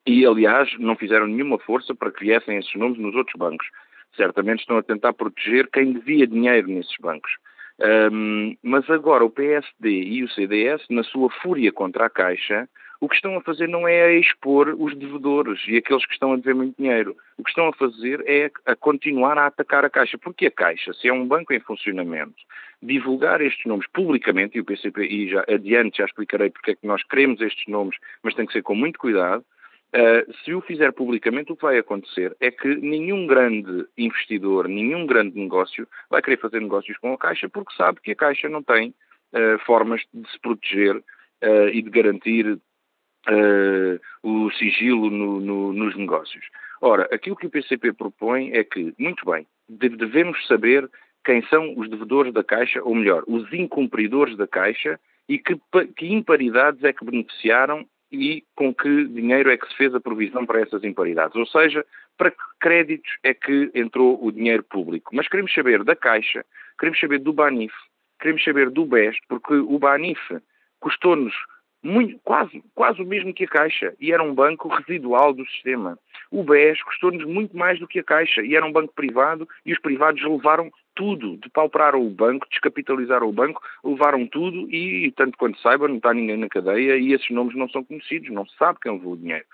E, 0.09 0.25
aliás, 0.25 0.75
não 0.79 0.97
fizeram 0.97 1.27
nenhuma 1.27 1.59
força 1.59 1.95
para 1.95 2.11
que 2.11 2.25
viessem 2.25 2.57
esses 2.57 2.75
nomes 2.75 2.99
nos 2.99 3.15
outros 3.15 3.37
bancos. 3.37 3.69
Certamente 4.17 4.61
estão 4.61 4.79
a 4.79 4.83
tentar 4.83 5.13
proteger 5.13 5.69
quem 5.71 5.93
devia 5.93 6.27
dinheiro 6.27 6.67
nesses 6.67 6.97
bancos. 6.99 7.31
Um, 8.11 8.57
mas 8.63 8.89
agora 8.89 9.23
o 9.23 9.31
PSD 9.31 9.87
e 9.91 10.25
o 10.25 10.31
CDS, 10.31 10.83
na 10.89 11.03
sua 11.05 11.29
fúria 11.29 11.71
contra 11.71 12.07
a 12.07 12.11
Caixa, 12.11 12.67
o 13.03 13.09
que 13.09 13.17
estão 13.17 13.37
a 13.37 13.43
fazer 13.43 13.69
não 13.69 13.87
é 13.87 14.07
a 14.07 14.13
expor 14.15 14.75
os 14.79 14.97
devedores 14.97 15.61
e 15.69 15.77
aqueles 15.77 16.07
que 16.07 16.15
estão 16.15 16.33
a 16.33 16.37
dever 16.37 16.55
muito 16.55 16.75
dinheiro. 16.79 17.15
O 17.37 17.45
que 17.45 17.51
estão 17.51 17.69
a 17.69 17.73
fazer 17.75 18.25
é 18.27 18.51
a 18.65 18.75
continuar 18.75 19.37
a 19.37 19.45
atacar 19.45 19.85
a 19.85 19.91
Caixa. 19.91 20.17
Porque 20.17 20.47
a 20.47 20.51
Caixa, 20.51 20.95
se 20.95 21.07
é 21.07 21.13
um 21.13 21.29
banco 21.29 21.53
em 21.53 21.61
funcionamento, 21.61 22.43
divulgar 22.83 23.43
estes 23.43 23.67
nomes 23.67 23.87
publicamente, 23.93 24.57
e 24.57 24.61
o 24.63 24.65
PCP, 24.65 25.29
já 25.29 25.45
adiante 25.47 25.99
já 25.99 26.07
explicarei 26.07 26.49
porque 26.49 26.71
é 26.71 26.75
que 26.75 26.87
nós 26.87 27.03
queremos 27.03 27.43
estes 27.43 27.67
nomes, 27.69 27.97
mas 28.23 28.35
tem 28.35 28.47
que 28.47 28.55
ser 28.55 28.63
com 28.63 28.75
muito 28.75 28.99
cuidado, 28.99 29.45
Uh, 29.89 30.31
se 30.45 30.53
o 30.53 30.61
fizer 30.61 30.93
publicamente, 30.93 31.51
o 31.51 31.57
que 31.57 31.63
vai 31.63 31.79
acontecer 31.79 32.37
é 32.41 32.51
que 32.51 32.69
nenhum 32.77 33.27
grande 33.27 33.87
investidor, 33.97 34.69
nenhum 34.69 35.07
grande 35.07 35.39
negócio 35.39 35.89
vai 36.11 36.21
querer 36.21 36.39
fazer 36.39 36.61
negócios 36.61 36.99
com 36.99 37.15
a 37.15 37.19
Caixa 37.19 37.49
porque 37.49 37.75
sabe 37.75 38.01
que 38.03 38.13
a 38.13 38.17
Caixa 38.17 38.51
não 38.51 38.63
tem 38.63 38.95
uh, 39.33 39.59
formas 39.65 40.03
de 40.13 40.31
se 40.31 40.39
proteger 40.41 40.97
uh, 40.97 41.69
e 41.73 41.81
de 41.83 41.91
garantir 41.91 42.59
o 44.23 44.51
sigilo 44.53 45.11
no, 45.11 45.39
no, 45.39 45.73
nos 45.75 45.95
negócios. 45.97 46.47
Ora, 46.81 47.07
aquilo 47.13 47.37
que 47.37 47.47
o 47.47 47.51
PCP 47.51 47.93
propõe 47.93 48.53
é 48.53 48.65
que, 48.65 48.95
muito 48.99 49.27
bem, 49.27 49.47
devemos 49.69 50.47
saber 50.47 50.89
quem 51.25 51.43
são 51.49 51.75
os 51.77 51.91
devedores 51.91 52.33
da 52.33 52.43
Caixa, 52.43 52.83
ou 52.83 52.95
melhor, 52.95 53.23
os 53.27 53.53
incumpridores 53.53 54.35
da 54.35 54.47
Caixa 54.47 54.99
e 55.29 55.39
que, 55.39 55.61
que 55.95 56.07
imparidades 56.07 56.83
é 56.83 56.93
que 56.93 57.05
beneficiaram 57.05 57.87
e 58.11 58.45
com 58.55 58.75
que 58.75 59.05
dinheiro 59.07 59.51
é 59.51 59.57
que 59.57 59.69
se 59.69 59.77
fez 59.77 59.95
a 59.95 60.01
provisão 60.01 60.47
para 60.47 60.61
essas 60.61 60.83
imparidades. 60.85 61.37
Ou 61.37 61.47
seja, 61.47 61.85
para 62.17 62.31
que 62.31 62.43
créditos 62.61 63.11
é 63.23 63.33
que 63.35 63.71
entrou 63.75 64.19
o 64.23 64.33
dinheiro 64.33 64.63
público. 64.63 65.15
Mas 65.15 65.29
queremos 65.29 65.53
saber 65.53 65.85
da 65.85 65.95
Caixa, 65.95 66.45
queremos 66.79 66.99
saber 66.99 67.19
do 67.19 67.33
Banif, 67.33 67.75
queremos 68.21 68.43
saber 68.43 68.71
do 68.71 68.85
BES, 68.85 69.17
porque 69.29 69.55
o 69.55 69.79
Banif 69.79 70.21
custou-nos 70.81 71.35
quase, 72.25 72.63
quase 72.75 73.01
o 73.01 73.07
mesmo 73.07 73.33
que 73.33 73.45
a 73.45 73.49
Caixa 73.49 73.95
e 74.01 74.13
era 74.13 74.23
um 74.23 74.35
banco 74.35 74.69
residual 74.69 75.33
do 75.33 75.47
sistema. 75.47 75.99
O 76.31 76.43
BES 76.43 76.83
custou-nos 76.83 77.25
muito 77.25 77.57
mais 77.57 77.79
do 77.79 77.87
que 77.87 78.01
a 78.01 78.05
Caixa 78.05 78.43
e 78.43 78.57
era 78.57 78.67
um 78.67 78.73
banco 78.73 78.93
privado 78.95 79.49
e 79.65 79.73
os 79.73 79.79
privados 79.79 80.23
levaram 80.23 80.71
tudo, 80.99 81.37
depauperaram 81.37 82.05
o 82.05 82.11
banco, 82.11 82.49
descapitalizaram 82.51 83.29
o 83.29 83.33
banco, 83.33 83.63
levaram 83.85 84.27
tudo 84.27 84.69
e, 84.69 85.13
tanto 85.13 85.39
quanto 85.39 85.61
saiba, 85.61 85.87
não 85.87 85.99
está 85.99 86.13
ninguém 86.13 86.37
na 86.37 86.49
cadeia 86.49 86.97
e 86.97 87.13
esses 87.13 87.31
nomes 87.31 87.55
não 87.55 87.69
são 87.69 87.85
conhecidos, 87.85 88.31
não 88.31 88.45
se 88.45 88.57
sabe 88.57 88.81
quem 88.83 88.91
levou 88.91 89.13
o 89.13 89.17
dinheiro. 89.17 89.45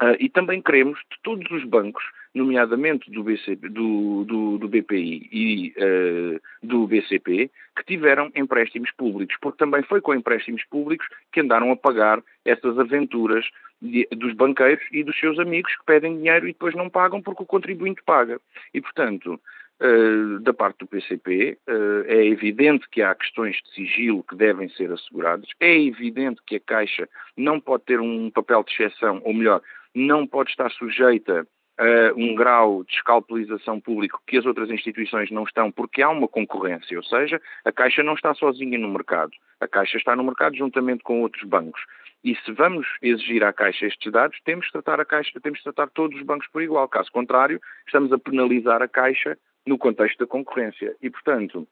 Uh, 0.00 0.16
e 0.18 0.30
também 0.30 0.62
queremos 0.62 0.98
de 1.00 1.18
todos 1.22 1.50
os 1.50 1.64
bancos, 1.64 2.02
nomeadamente 2.32 3.10
do, 3.10 3.22
do, 3.22 4.24
do, 4.24 4.58
do 4.58 4.68
BPI 4.68 5.28
e 5.30 5.74
uh, 5.76 6.40
do 6.62 6.86
BCP, 6.86 7.50
que 7.76 7.84
tiveram 7.84 8.30
empréstimos 8.34 8.90
públicos, 8.92 9.36
porque 9.42 9.58
também 9.58 9.82
foi 9.82 10.00
com 10.00 10.14
empréstimos 10.14 10.64
públicos 10.70 11.06
que 11.30 11.40
andaram 11.40 11.70
a 11.72 11.76
pagar 11.76 12.22
essas 12.42 12.78
aventuras 12.78 13.44
de, 13.82 14.08
dos 14.12 14.32
banqueiros 14.32 14.84
e 14.92 15.04
dos 15.04 15.18
seus 15.18 15.38
amigos 15.38 15.76
que 15.76 15.84
pedem 15.84 16.16
dinheiro 16.16 16.48
e 16.48 16.52
depois 16.52 16.74
não 16.74 16.88
pagam 16.88 17.20
porque 17.20 17.42
o 17.42 17.46
contribuinte 17.46 18.02
paga. 18.02 18.40
E, 18.72 18.80
portanto, 18.80 19.38
Uh, 19.80 20.40
da 20.40 20.52
parte 20.52 20.78
do 20.80 20.88
PCP, 20.88 21.56
uh, 21.68 22.04
é 22.08 22.26
evidente 22.26 22.88
que 22.90 23.00
há 23.00 23.14
questões 23.14 23.54
de 23.62 23.74
sigilo 23.74 24.24
que 24.24 24.34
devem 24.34 24.68
ser 24.70 24.90
asseguradas, 24.90 25.48
é 25.60 25.80
evidente 25.80 26.40
que 26.44 26.56
a 26.56 26.60
Caixa 26.60 27.08
não 27.36 27.60
pode 27.60 27.84
ter 27.84 28.00
um 28.00 28.28
papel 28.28 28.64
de 28.64 28.72
exceção, 28.72 29.22
ou 29.24 29.32
melhor, 29.32 29.62
não 29.94 30.26
pode 30.26 30.50
estar 30.50 30.68
sujeita 30.72 31.46
a 31.78 32.12
um 32.16 32.34
grau 32.34 32.82
de 32.82 32.92
escalpelização 32.92 33.80
público 33.80 34.20
que 34.26 34.36
as 34.36 34.44
outras 34.44 34.68
instituições 34.68 35.30
não 35.30 35.44
estão, 35.44 35.70
porque 35.70 36.02
há 36.02 36.08
uma 36.08 36.26
concorrência, 36.26 36.96
ou 36.96 37.04
seja, 37.04 37.40
a 37.64 37.70
Caixa 37.70 38.02
não 38.02 38.14
está 38.14 38.34
sozinha 38.34 38.76
no 38.78 38.88
mercado. 38.88 39.30
A 39.60 39.68
Caixa 39.68 39.96
está 39.96 40.16
no 40.16 40.24
mercado 40.24 40.56
juntamente 40.56 41.04
com 41.04 41.22
outros 41.22 41.44
bancos. 41.44 41.80
E 42.24 42.34
se 42.34 42.50
vamos 42.50 42.86
exigir 43.00 43.44
à 43.44 43.52
Caixa 43.52 43.86
estes 43.86 44.10
dados, 44.10 44.36
temos 44.44 44.66
de 44.66 44.72
tratar 44.72 45.00
a 45.00 45.04
Caixa, 45.04 45.38
temos 45.40 45.58
de 45.58 45.64
tratar 45.64 45.88
todos 45.90 46.18
os 46.18 46.26
bancos 46.26 46.48
por 46.48 46.62
igual. 46.62 46.88
Caso 46.88 47.12
contrário, 47.12 47.60
estamos 47.86 48.12
a 48.12 48.18
penalizar 48.18 48.82
a 48.82 48.88
Caixa 48.88 49.38
no 49.68 49.78
contexto 49.78 50.18
da 50.18 50.26
concorrência. 50.26 50.96
E, 51.00 51.10
portanto, 51.10 51.68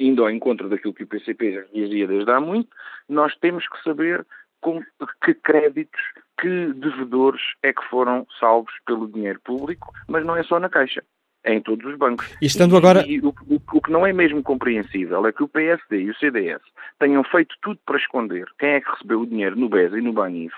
indo 0.00 0.22
ao 0.22 0.30
encontro 0.30 0.68
daquilo 0.68 0.94
que 0.94 1.04
o 1.04 1.06
PCP 1.06 1.52
já 1.52 1.62
dizia 1.72 2.06
desde 2.06 2.30
há 2.30 2.40
muito, 2.40 2.68
nós 3.08 3.36
temos 3.36 3.68
que 3.68 3.82
saber 3.82 4.26
com 4.60 4.80
que 5.24 5.34
créditos, 5.34 6.00
que 6.40 6.72
devedores 6.72 7.42
é 7.62 7.72
que 7.72 7.84
foram 7.84 8.26
salvos 8.40 8.72
pelo 8.86 9.08
dinheiro 9.08 9.40
público, 9.44 9.92
mas 10.08 10.24
não 10.24 10.36
é 10.36 10.42
só 10.42 10.58
na 10.58 10.68
Caixa. 10.68 11.02
É 11.44 11.52
em 11.52 11.60
todos 11.60 11.84
os 11.84 11.98
bancos. 11.98 12.32
E 12.40 12.46
estando 12.46 12.76
agora. 12.76 13.04
E, 13.04 13.16
e 13.16 13.20
o, 13.20 13.30
o, 13.48 13.60
o, 13.72 13.82
que 13.82 13.90
não 13.90 14.06
é 14.06 14.12
mesmo 14.12 14.44
compreensível 14.44 15.26
é 15.26 15.32
que 15.32 15.42
o 15.42 15.48
PSD 15.48 16.02
e 16.02 16.10
o 16.10 16.14
CDS 16.14 16.62
tenham 17.00 17.24
feito 17.24 17.56
tudo 17.60 17.80
para 17.84 17.98
esconder 17.98 18.46
quem 18.60 18.70
é 18.70 18.80
que 18.80 18.88
recebeu 18.88 19.22
o 19.22 19.26
dinheiro 19.26 19.56
no 19.56 19.68
BES 19.68 19.92
e 19.92 20.00
no 20.00 20.12
Banif, 20.12 20.54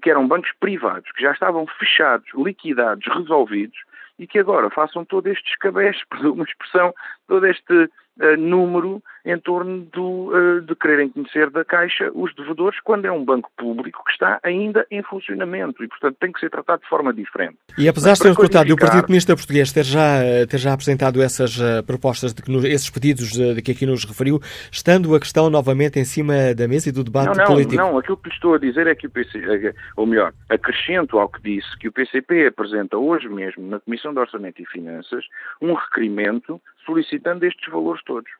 que 0.00 0.08
eram 0.08 0.28
bancos 0.28 0.52
privados, 0.60 1.10
que 1.12 1.22
já 1.22 1.32
estavam 1.32 1.66
fechados, 1.66 2.28
liquidados, 2.36 3.04
resolvidos, 3.12 3.76
e 4.20 4.26
que 4.26 4.38
agora 4.38 4.68
façam 4.68 5.02
todo 5.02 5.26
este 5.28 5.50
escabeche, 5.50 6.04
por 6.10 6.24
uma 6.26 6.44
expressão, 6.44 6.94
todo 7.26 7.46
este 7.46 7.90
número 8.38 9.02
em 9.24 9.38
torno 9.38 9.86
do, 9.92 10.32
uh, 10.32 10.60
de 10.62 10.74
quererem 10.74 11.08
conhecer 11.08 11.50
da 11.50 11.64
Caixa 11.64 12.10
os 12.14 12.34
devedores, 12.34 12.78
quando 12.80 13.04
é 13.04 13.12
um 13.12 13.24
banco 13.24 13.50
público 13.56 14.02
que 14.04 14.12
está 14.12 14.40
ainda 14.42 14.86
em 14.90 15.02
funcionamento 15.02 15.84
e, 15.84 15.88
portanto, 15.88 16.16
tem 16.18 16.32
que 16.32 16.40
ser 16.40 16.50
tratado 16.50 16.82
de 16.82 16.88
forma 16.88 17.12
diferente. 17.12 17.56
E 17.76 17.88
apesar 17.88 18.12
de 18.12 18.18
ser 18.18 18.28
resultado 18.28 18.68
do 18.68 18.76
Partido 18.76 19.02
Comunista 19.02 19.36
Português 19.36 19.72
ter 19.72 19.84
já, 19.84 20.20
ter 20.48 20.58
já 20.58 20.72
apresentado 20.72 21.22
essas 21.22 21.58
propostas, 21.86 22.32
de 22.32 22.42
que 22.42 22.50
nos, 22.50 22.64
esses 22.64 22.88
pedidos 22.88 23.32
de 23.32 23.60
que 23.62 23.72
aqui 23.72 23.86
nos 23.86 24.04
referiu, 24.04 24.40
estando 24.70 25.14
a 25.14 25.20
questão 25.20 25.50
novamente 25.50 25.98
em 25.98 26.04
cima 26.04 26.54
da 26.54 26.66
mesa 26.66 26.88
e 26.88 26.92
do 26.92 27.04
debate 27.04 27.26
não, 27.26 27.34
não, 27.34 27.44
político? 27.46 27.76
Não, 27.76 27.98
aquilo 27.98 28.16
que 28.16 28.28
lhe 28.28 28.34
estou 28.34 28.54
a 28.54 28.58
dizer 28.58 28.86
é 28.86 28.94
que 28.94 29.06
o 29.06 29.10
PCP, 29.10 29.74
ou 29.96 30.06
melhor, 30.06 30.32
acrescento 30.48 31.18
ao 31.18 31.28
que 31.28 31.42
disse, 31.42 31.78
que 31.78 31.88
o 31.88 31.92
PCP 31.92 32.46
apresenta 32.46 32.96
hoje 32.96 33.28
mesmo 33.28 33.68
na 33.68 33.80
Comissão 33.80 34.12
de 34.12 34.20
Orçamento 34.20 34.62
e 34.62 34.66
Finanças 34.66 35.24
um 35.60 35.74
requerimento 35.74 36.60
solicitando 36.84 37.44
estes 37.44 37.70
valores 37.70 38.02
todos. 38.04 38.30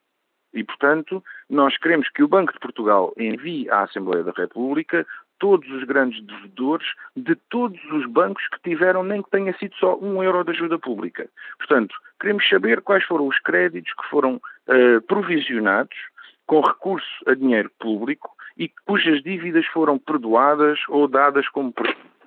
E, 0.52 0.64
portanto, 0.64 1.22
nós 1.48 1.76
queremos 1.78 2.08
que 2.08 2.22
o 2.22 2.28
Banco 2.28 2.52
de 2.52 2.58
Portugal 2.58 3.12
envie 3.16 3.70
à 3.70 3.82
Assembleia 3.82 4.24
da 4.24 4.32
República 4.32 5.06
todos 5.38 5.68
os 5.70 5.84
grandes 5.84 6.22
devedores 6.24 6.86
de 7.16 7.34
todos 7.34 7.82
os 7.92 8.04
bancos 8.06 8.46
que 8.48 8.70
tiveram, 8.70 9.02
nem 9.02 9.22
que 9.22 9.30
tenha 9.30 9.56
sido 9.56 9.74
só 9.76 9.96
um 9.98 10.22
euro 10.22 10.44
de 10.44 10.50
ajuda 10.50 10.78
pública. 10.78 11.28
Portanto, 11.56 11.94
queremos 12.20 12.46
saber 12.48 12.82
quais 12.82 13.04
foram 13.04 13.26
os 13.26 13.38
créditos 13.38 13.92
que 13.94 14.08
foram 14.10 14.36
uh, 14.36 15.00
provisionados 15.06 15.96
com 16.46 16.60
recurso 16.60 17.08
a 17.26 17.34
dinheiro 17.34 17.70
público 17.78 18.30
e 18.56 18.68
cujas 18.86 19.22
dívidas 19.22 19.64
foram 19.66 19.98
perdoadas 19.98 20.78
ou 20.88 21.08
dadas 21.08 21.48
como 21.48 21.72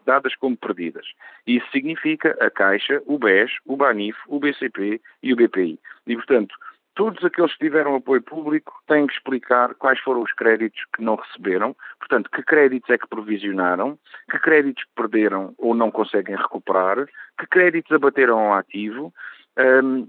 dadas 0.06 0.36
como 0.36 0.58
perdidas. 0.58 1.06
Isso 1.46 1.66
significa 1.72 2.38
a 2.40 2.50
Caixa, 2.50 3.02
o 3.06 3.18
BES, 3.18 3.52
o 3.66 3.76
BANIF, 3.76 4.18
o 4.28 4.40
BCP 4.40 5.02
e 5.22 5.34
o 5.34 5.36
BPI. 5.36 5.80
E, 6.08 6.16
portanto, 6.16 6.56
todos 6.96 7.24
aqueles 7.24 7.52
que 7.54 7.66
tiveram 7.66 7.96
apoio 7.96 8.22
público 8.22 8.74
têm 8.88 9.08
que 9.08 9.14
explicar 9.14 9.74
quais 9.76 10.00
foram 10.00 10.22
os 10.22 10.32
créditos 10.34 10.82
que 10.96 11.04
não 11.04 11.16
receberam, 11.16 11.76
portanto, 12.00 12.30
que 12.30 12.44
créditos 12.44 12.90
é 12.90 12.98
que 12.98 13.08
provisionaram, 13.08 13.98
que 14.30 14.40
créditos 14.40 14.84
perderam 14.96 15.54
ou 15.58 15.74
não 15.74 15.92
conseguem 15.92 16.36
recuperar, 16.36 17.06
que 17.40 17.48
créditos 17.48 17.92
abateram 17.92 18.40
ao 18.40 18.54
ativo, 18.54 19.14
um, 19.58 20.08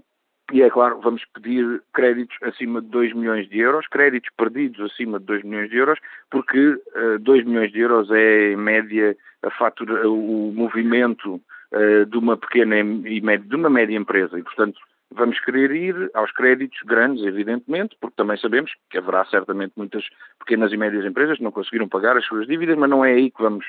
e 0.53 0.61
é 0.61 0.69
claro, 0.69 0.99
vamos 1.01 1.23
pedir 1.33 1.81
créditos 1.91 2.37
acima 2.43 2.79
de 2.79 2.87
2 2.89 3.13
milhões 3.13 3.49
de 3.49 3.59
euros, 3.59 3.87
créditos 3.87 4.29
perdidos 4.37 4.91
acima 4.91 5.19
de 5.19 5.25
2 5.25 5.43
milhões 5.43 5.69
de 5.69 5.77
euros, 5.77 5.99
porque 6.29 6.69
uh, 6.69 7.19
2 7.19 7.45
milhões 7.45 7.71
de 7.71 7.79
euros 7.79 8.11
é, 8.11 8.51
em 8.51 8.55
média, 8.55 9.17
a 9.41 9.49
fatura, 9.49 10.07
o 10.07 10.53
movimento 10.55 11.41
uh, 11.71 12.05
de 12.05 12.17
uma 12.17 12.37
pequena 12.37 12.77
e 12.77 13.21
média, 13.21 13.47
de 13.47 13.55
uma 13.55 13.71
média 13.71 13.97
empresa. 13.97 14.37
E, 14.37 14.43
portanto, 14.43 14.79
vamos 15.11 15.39
querer 15.39 15.71
ir 15.71 16.11
aos 16.13 16.31
créditos 16.31 16.79
grandes, 16.85 17.25
evidentemente, 17.25 17.97
porque 17.99 18.15
também 18.15 18.37
sabemos 18.37 18.71
que 18.91 18.99
haverá 18.99 19.25
certamente 19.25 19.73
muitas 19.75 20.07
pequenas 20.37 20.71
e 20.71 20.77
médias 20.77 21.05
empresas 21.05 21.37
que 21.37 21.43
não 21.43 21.51
conseguiram 21.51 21.89
pagar 21.89 22.17
as 22.17 22.25
suas 22.25 22.45
dívidas, 22.45 22.77
mas 22.77 22.89
não 22.89 23.03
é 23.03 23.13
aí 23.13 23.31
que 23.31 23.41
vamos 23.41 23.65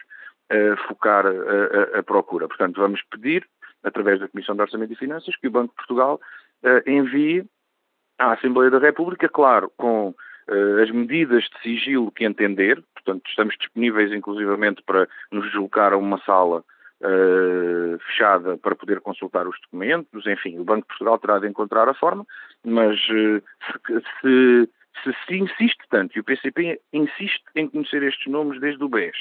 focar 0.86 1.26
a, 1.26 1.30
a, 1.30 1.98
a, 1.98 2.02
procura. 2.04 2.46
Portanto, 2.46 2.80
vamos 2.80 3.02
pedir, 3.10 3.44
através 3.82 4.20
da 4.20 4.28
Comissão 4.28 4.54
de 4.54 4.62
Orçamento 4.62 4.92
e 4.92 4.96
Finanças, 4.96 5.34
que 5.34 5.48
o 5.48 5.50
Banco 5.50 5.70
de 5.70 5.74
Portugal 5.74 6.20
envie 6.86 7.44
à 8.18 8.32
Assembleia 8.32 8.70
da 8.70 8.78
República, 8.78 9.28
claro, 9.28 9.70
com 9.76 10.08
uh, 10.10 10.82
as 10.82 10.90
medidas 10.90 11.44
de 11.44 11.62
sigilo 11.62 12.10
que 12.10 12.24
entender, 12.24 12.82
portanto 12.94 13.28
estamos 13.28 13.54
disponíveis 13.58 14.12
inclusivamente 14.12 14.82
para 14.84 15.08
nos 15.30 15.44
deslocar 15.46 15.92
a 15.92 15.96
uma 15.96 16.18
sala 16.24 16.64
uh, 17.02 17.98
fechada 18.06 18.56
para 18.58 18.74
poder 18.74 19.00
consultar 19.00 19.46
os 19.46 19.60
documentos, 19.62 20.26
enfim, 20.26 20.58
o 20.58 20.64
Banco 20.64 20.82
de 20.82 20.88
Portugal 20.88 21.18
terá 21.18 21.38
de 21.38 21.48
encontrar 21.48 21.88
a 21.88 21.94
forma, 21.94 22.26
mas 22.64 22.98
uh, 23.08 23.42
se, 24.20 24.68
se, 25.02 25.16
se 25.26 25.36
insiste 25.36 25.82
tanto, 25.90 26.16
e 26.16 26.20
o 26.20 26.24
PCP 26.24 26.80
insiste 26.92 27.44
em 27.54 27.68
conhecer 27.68 28.02
estes 28.02 28.26
nomes 28.30 28.60
desde 28.60 28.82
o 28.82 28.88
BES, 28.88 29.16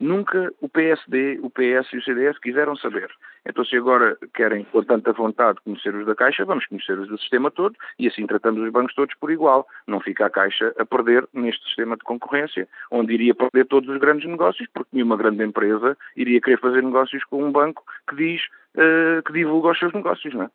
nunca 0.00 0.52
o 0.60 0.68
PSD, 0.68 1.38
o 1.42 1.50
PS 1.50 1.92
e 1.92 1.98
o 1.98 2.02
CDS 2.02 2.38
quiseram 2.38 2.76
saber. 2.76 3.10
Então, 3.46 3.64
se 3.64 3.76
agora 3.76 4.16
querem, 4.34 4.64
com 4.64 4.82
tanta 4.82 5.12
vontade, 5.12 5.58
conhecer 5.64 5.94
os 5.94 6.06
da 6.06 6.14
Caixa, 6.14 6.44
vamos 6.44 6.66
conhecer 6.66 6.98
os 6.98 7.08
do 7.08 7.18
sistema 7.18 7.50
todo 7.50 7.74
e 7.98 8.06
assim 8.06 8.26
tratamos 8.26 8.62
os 8.62 8.70
bancos 8.70 8.94
todos 8.94 9.14
por 9.16 9.30
igual. 9.30 9.66
Não 9.86 10.00
fica 10.00 10.26
a 10.26 10.30
Caixa 10.30 10.74
a 10.78 10.84
perder 10.84 11.26
neste 11.32 11.64
sistema 11.66 11.96
de 11.96 12.02
concorrência, 12.02 12.68
onde 12.90 13.14
iria 13.14 13.34
perder 13.34 13.66
todos 13.66 13.88
os 13.88 13.98
grandes 13.98 14.28
negócios, 14.28 14.68
porque 14.72 14.90
nenhuma 14.92 15.16
grande 15.16 15.44
empresa 15.44 15.96
iria 16.16 16.40
querer 16.40 16.58
fazer 16.58 16.82
negócios 16.82 17.24
com 17.24 17.42
um 17.44 17.52
banco 17.52 17.82
que 18.08 18.16
diz 18.16 18.42
uh, 18.74 19.22
que 19.22 19.32
divulga 19.32 19.70
os 19.70 19.78
seus 19.78 19.92
negócios, 19.92 20.34
não 20.34 20.44
é? 20.44 20.50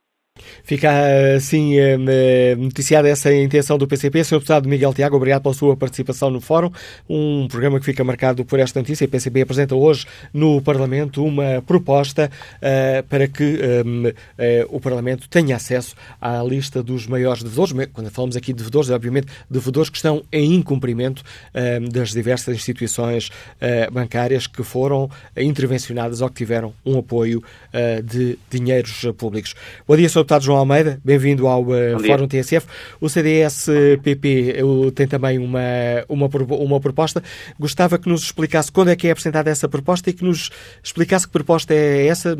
Fica 0.63 0.89
assim 1.35 1.75
noticiada 2.57 3.07
essa 3.07 3.33
intenção 3.33 3.77
do 3.77 3.87
PCP. 3.87 4.23
Sr. 4.23 4.35
Deputado 4.35 4.69
Miguel 4.69 4.93
Tiago, 4.93 5.15
obrigado 5.15 5.43
pela 5.43 5.53
sua 5.53 5.75
participação 5.75 6.29
no 6.29 6.41
Fórum. 6.41 6.71
Um 7.09 7.47
programa 7.47 7.79
que 7.79 7.85
fica 7.85 8.03
marcado 8.03 8.45
por 8.45 8.59
esta 8.59 8.79
notícia. 8.79 9.05
O 9.05 9.09
PCP 9.09 9.41
apresenta 9.41 9.75
hoje 9.75 10.05
no 10.33 10.61
Parlamento 10.61 11.23
uma 11.23 11.61
proposta 11.65 12.29
uh, 12.57 13.03
para 13.07 13.27
que 13.27 13.59
um, 13.85 14.07
uh, 14.07 14.13
o 14.69 14.79
Parlamento 14.79 15.27
tenha 15.29 15.55
acesso 15.55 15.95
à 16.19 16.41
lista 16.43 16.81
dos 16.81 17.07
maiores 17.07 17.43
devedores. 17.43 17.73
Quando 17.93 18.09
falamos 18.09 18.35
aqui 18.35 18.53
de 18.53 18.57
devedores, 18.57 18.89
é 18.89 18.95
obviamente 18.95 19.27
devedores 19.49 19.89
que 19.89 19.97
estão 19.97 20.23
em 20.31 20.53
incumprimento 20.55 21.21
uh, 21.21 21.89
das 21.89 22.11
diversas 22.11 22.55
instituições 22.55 23.29
bancárias 23.91 24.47
que 24.47 24.63
foram 24.63 25.09
intervencionadas 25.37 26.21
ou 26.21 26.29
que 26.29 26.35
tiveram 26.35 26.73
um 26.85 26.99
apoio 26.99 27.43
de 28.03 28.37
dinheiros 28.49 29.05
públicos. 29.17 29.55
Bom 29.87 29.95
dia, 29.95 30.09
Sr. 30.09 30.19
Deputado 30.19 30.32
João 30.39 30.57
Almeida, 30.57 30.99
bem-vindo 31.03 31.47
ao 31.47 31.63
uh, 31.63 31.99
Fórum 32.05 32.27
TSF. 32.27 32.67
O 32.99 33.09
CDS-PP 33.09 34.57
tem 34.95 35.07
também 35.07 35.39
uma, 35.39 35.59
uma, 36.07 36.29
uma 36.49 36.79
proposta. 36.79 37.21
Gostava 37.59 37.97
que 37.97 38.09
nos 38.09 38.23
explicasse 38.23 38.71
quando 38.71 38.89
é 38.89 38.95
que 38.95 39.07
é 39.07 39.11
apresentada 39.11 39.49
essa 39.49 39.67
proposta 39.67 40.09
e 40.09 40.13
que 40.13 40.23
nos 40.23 40.49
explicasse 40.83 41.27
que 41.27 41.33
proposta 41.33 41.73
é 41.73 42.07
essa 42.07 42.35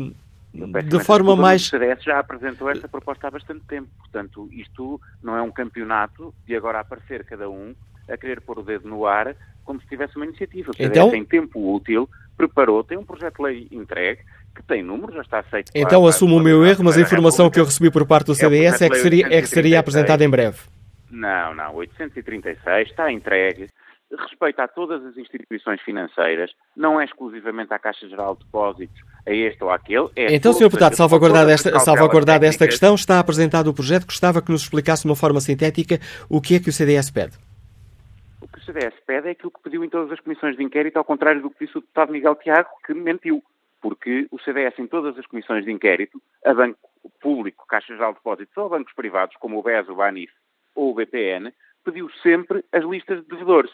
de 0.84 1.00
forma 1.02 1.34
mais. 1.34 1.66
O 1.66 1.70
CDS 1.70 2.02
já 2.04 2.18
apresentou 2.18 2.70
essa 2.70 2.88
proposta 2.88 3.26
há 3.26 3.30
bastante 3.30 3.64
tempo, 3.66 3.88
portanto, 3.98 4.48
isto 4.52 5.00
não 5.22 5.36
é 5.36 5.42
um 5.42 5.50
campeonato 5.50 6.32
de 6.46 6.54
agora 6.54 6.80
aparecer 6.80 7.24
cada 7.24 7.50
um 7.50 7.74
a 8.08 8.16
querer 8.16 8.40
pôr 8.40 8.58
o 8.58 8.62
dedo 8.62 8.88
no 8.88 9.06
ar 9.06 9.34
como 9.64 9.80
se 9.80 9.88
tivesse 9.88 10.14
uma 10.16 10.26
iniciativa. 10.26 10.70
O 10.70 10.74
CDS 10.74 10.90
então... 10.90 11.10
tem 11.10 11.24
tempo 11.24 11.74
útil, 11.74 12.08
preparou, 12.36 12.84
tem 12.84 12.98
um 12.98 13.04
projeto 13.04 13.36
de 13.36 13.42
lei 13.42 13.68
entregue, 13.72 14.22
que 14.54 14.62
tem 14.62 14.82
números, 14.82 15.14
já 15.14 15.22
está 15.22 15.38
aceito. 15.40 15.70
Então 15.74 16.02
para, 16.02 16.10
assumo 16.10 16.36
o 16.36 16.40
meu 16.40 16.64
erro, 16.64 16.84
mas 16.84 16.96
a 16.96 17.00
informação 17.00 17.50
que 17.50 17.58
eu 17.58 17.64
recebi 17.64 17.90
por 17.90 18.06
parte 18.06 18.26
do 18.26 18.34
CDS 18.34 18.80
é, 18.80 18.86
é 18.86 18.90
que 18.90 18.96
seria, 18.96 19.26
é 19.26 19.40
que 19.40 19.48
seria 19.48 19.80
apresentada 19.80 20.24
em 20.24 20.30
breve. 20.30 20.58
Não, 21.10 21.54
não, 21.54 21.74
836 21.76 22.88
está 22.88 23.12
entregue, 23.12 23.68
respeita 24.18 24.64
a 24.64 24.68
todas 24.68 25.04
as 25.04 25.16
instituições 25.16 25.80
financeiras, 25.82 26.50
não 26.76 27.00
é 27.00 27.04
exclusivamente 27.04 27.72
à 27.72 27.78
Caixa 27.78 28.08
Geral 28.08 28.34
de 28.36 28.44
Depósitos, 28.44 29.00
a 29.26 29.32
este 29.32 29.62
ou 29.62 29.70
àquele. 29.70 30.08
É 30.16 30.34
então, 30.34 30.52
Sr. 30.52 30.64
Deputado, 30.64 30.94
salvaguardada 30.94 31.52
esta, 31.52 31.78
salvaguardada 31.80 32.46
esta 32.46 32.66
questão, 32.66 32.94
está 32.94 33.18
apresentado 33.18 33.68
o 33.68 33.74
projeto. 33.74 34.06
Gostava 34.06 34.42
que 34.42 34.50
nos 34.50 34.62
explicasse 34.62 35.02
de 35.02 35.08
uma 35.08 35.16
forma 35.16 35.40
sintética 35.40 35.98
o 36.28 36.40
que 36.40 36.56
é 36.56 36.60
que 36.60 36.68
o 36.68 36.72
CDS 36.72 37.10
pede. 37.10 37.38
O 38.40 38.48
que 38.48 38.58
o 38.58 38.62
CDS 38.62 38.94
pede 39.06 39.28
é 39.28 39.30
aquilo 39.30 39.50
que 39.50 39.62
pediu 39.62 39.84
em 39.84 39.88
todas 39.88 40.12
as 40.12 40.20
comissões 40.20 40.56
de 40.56 40.62
inquérito, 40.62 40.98
ao 40.98 41.04
contrário 41.04 41.40
do 41.40 41.50
que 41.50 41.64
disse 41.64 41.78
o 41.78 41.80
deputado 41.80 42.12
Miguel 42.12 42.34
Tiago, 42.36 42.68
que 42.86 42.92
mentiu 42.92 43.42
porque 43.84 44.26
o 44.30 44.38
CDS, 44.38 44.78
em 44.78 44.86
todas 44.86 45.18
as 45.18 45.26
comissões 45.26 45.62
de 45.62 45.70
inquérito, 45.70 46.18
a 46.42 46.54
banco 46.54 46.90
público, 47.20 47.66
Caixa 47.66 47.94
de 47.94 48.00
Depósitos 48.00 48.56
ou 48.56 48.70
bancos 48.70 48.94
privados, 48.94 49.36
como 49.36 49.58
o 49.58 49.62
BES, 49.62 49.90
o 49.90 49.94
BANIF 49.94 50.32
ou 50.74 50.90
o 50.90 50.94
BPN, 50.94 51.52
pediu 51.84 52.08
sempre 52.22 52.64
as 52.72 52.82
listas 52.82 53.20
de 53.20 53.28
devedores. 53.28 53.70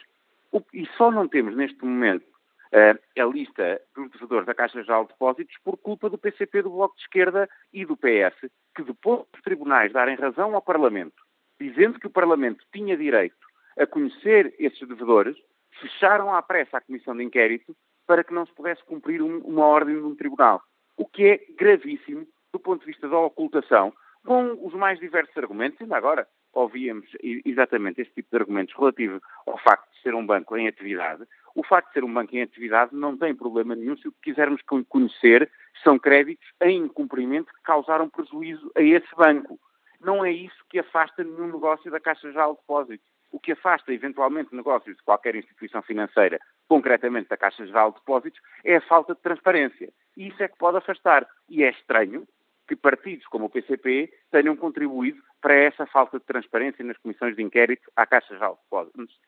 E 0.75 0.85
só 0.97 1.13
não 1.13 1.29
temos, 1.29 1.55
neste 1.55 1.85
momento, 1.85 2.27
a 2.73 3.25
lista 3.25 3.81
dos 3.95 4.11
devedores 4.11 4.47
da 4.47 4.55
Caixa 4.55 4.83
de 4.83 4.89
Depósitos 4.89 5.55
por 5.63 5.77
culpa 5.77 6.11
do 6.11 6.19
PCP, 6.19 6.63
do 6.63 6.71
Bloco 6.71 6.97
de 6.97 7.03
Esquerda 7.03 7.49
e 7.73 7.85
do 7.85 7.97
PS, 7.97 8.51
que 8.75 8.83
depois 8.83 9.23
dos 9.33 9.43
tribunais 9.43 9.93
darem 9.93 10.17
razão 10.17 10.57
ao 10.57 10.61
Parlamento, 10.61 11.23
dizendo 11.61 12.01
que 12.01 12.09
o 12.09 12.11
Parlamento 12.11 12.65
tinha 12.73 12.97
direito 12.97 13.47
a 13.79 13.87
conhecer 13.87 14.57
esses 14.59 14.89
devedores, 14.89 15.37
fecharam 15.81 16.35
à 16.35 16.43
pressa 16.43 16.79
a 16.79 16.81
comissão 16.81 17.17
de 17.17 17.23
inquérito 17.23 17.77
para 18.11 18.25
que 18.25 18.35
não 18.35 18.45
se 18.45 18.53
pudesse 18.53 18.83
cumprir 18.83 19.23
um, 19.23 19.39
uma 19.39 19.65
ordem 19.65 19.95
de 19.95 20.03
um 20.03 20.17
tribunal. 20.17 20.61
O 20.97 21.07
que 21.07 21.25
é 21.29 21.41
gravíssimo 21.57 22.27
do 22.53 22.59
ponto 22.59 22.81
de 22.81 22.87
vista 22.87 23.09
da 23.09 23.17
ocultação, 23.17 23.93
com 24.27 24.67
os 24.67 24.75
mais 24.75 24.99
diversos 24.99 25.37
argumentos. 25.37 25.81
Ainda 25.81 25.97
agora 25.97 26.27
ouvíamos 26.53 27.07
exatamente 27.23 28.01
este 28.01 28.15
tipo 28.15 28.31
de 28.33 28.39
argumentos 28.39 28.75
relativo 28.77 29.21
ao 29.47 29.57
facto 29.59 29.89
de 29.93 30.03
ser 30.03 30.17
um 30.17 30.27
banco 30.27 30.57
em 30.57 30.67
atividade. 30.67 31.23
O 31.55 31.63
facto 31.63 31.87
de 31.87 31.93
ser 31.93 32.03
um 32.03 32.13
banco 32.13 32.35
em 32.35 32.43
atividade 32.43 32.97
não 32.97 33.17
tem 33.17 33.33
problema 33.33 33.77
nenhum 33.77 33.97
se 33.97 34.09
o 34.09 34.13
que 34.13 34.33
quisermos 34.33 34.61
conhecer 34.89 35.49
são 35.85 35.97
créditos 35.97 36.49
em 36.63 36.79
incumprimento 36.79 37.55
que 37.55 37.63
causaram 37.63 38.09
prejuízo 38.09 38.73
a 38.77 38.83
esse 38.83 39.15
banco. 39.17 39.57
Não 40.01 40.25
é 40.25 40.33
isso 40.33 40.65
que 40.69 40.81
afasta 40.81 41.23
nenhum 41.23 41.47
negócio 41.47 41.93
da 41.93 42.01
Caixa 42.01 42.33
Geral 42.33 42.55
de 42.55 42.59
Depósitos. 42.59 43.07
O 43.31 43.39
que 43.39 43.53
afasta 43.53 43.93
eventualmente 43.93 44.55
negócios 44.55 44.97
de 44.97 45.03
qualquer 45.03 45.37
instituição 45.37 45.83
financeira, 45.83 46.41
concretamente 46.69 47.29
da 47.29 47.37
Caixa 47.37 47.65
Geral 47.65 47.93
de 47.93 47.99
Depósitos, 47.99 48.41
é 48.65 48.77
a 48.77 48.81
falta 48.81 49.15
de 49.15 49.21
transparência. 49.21 49.93
E 50.17 50.29
isso 50.29 50.43
é 50.43 50.49
que 50.49 50.59
pode 50.59 50.79
afastar. 50.79 51.27
E 51.49 51.63
é 51.63 51.71
estranho 51.71 52.27
que 52.67 52.77
partidos 52.77 53.27
como 53.27 53.47
o 53.47 53.51
PCP 53.51 54.13
tenham 54.31 54.57
contribuído 54.57 55.21
para 55.41 55.55
essa 55.55 55.87
falta 55.87 56.19
de 56.19 56.25
transparência 56.25 56.85
nas 56.85 56.99
comissões 56.99 57.35
de 57.35 57.43
inquérito 57.43 57.91
à 57.97 58.07
Caixa 58.07 58.35
Geral 58.35 58.55
de 58.55 58.61
Depósitos. 58.63 59.19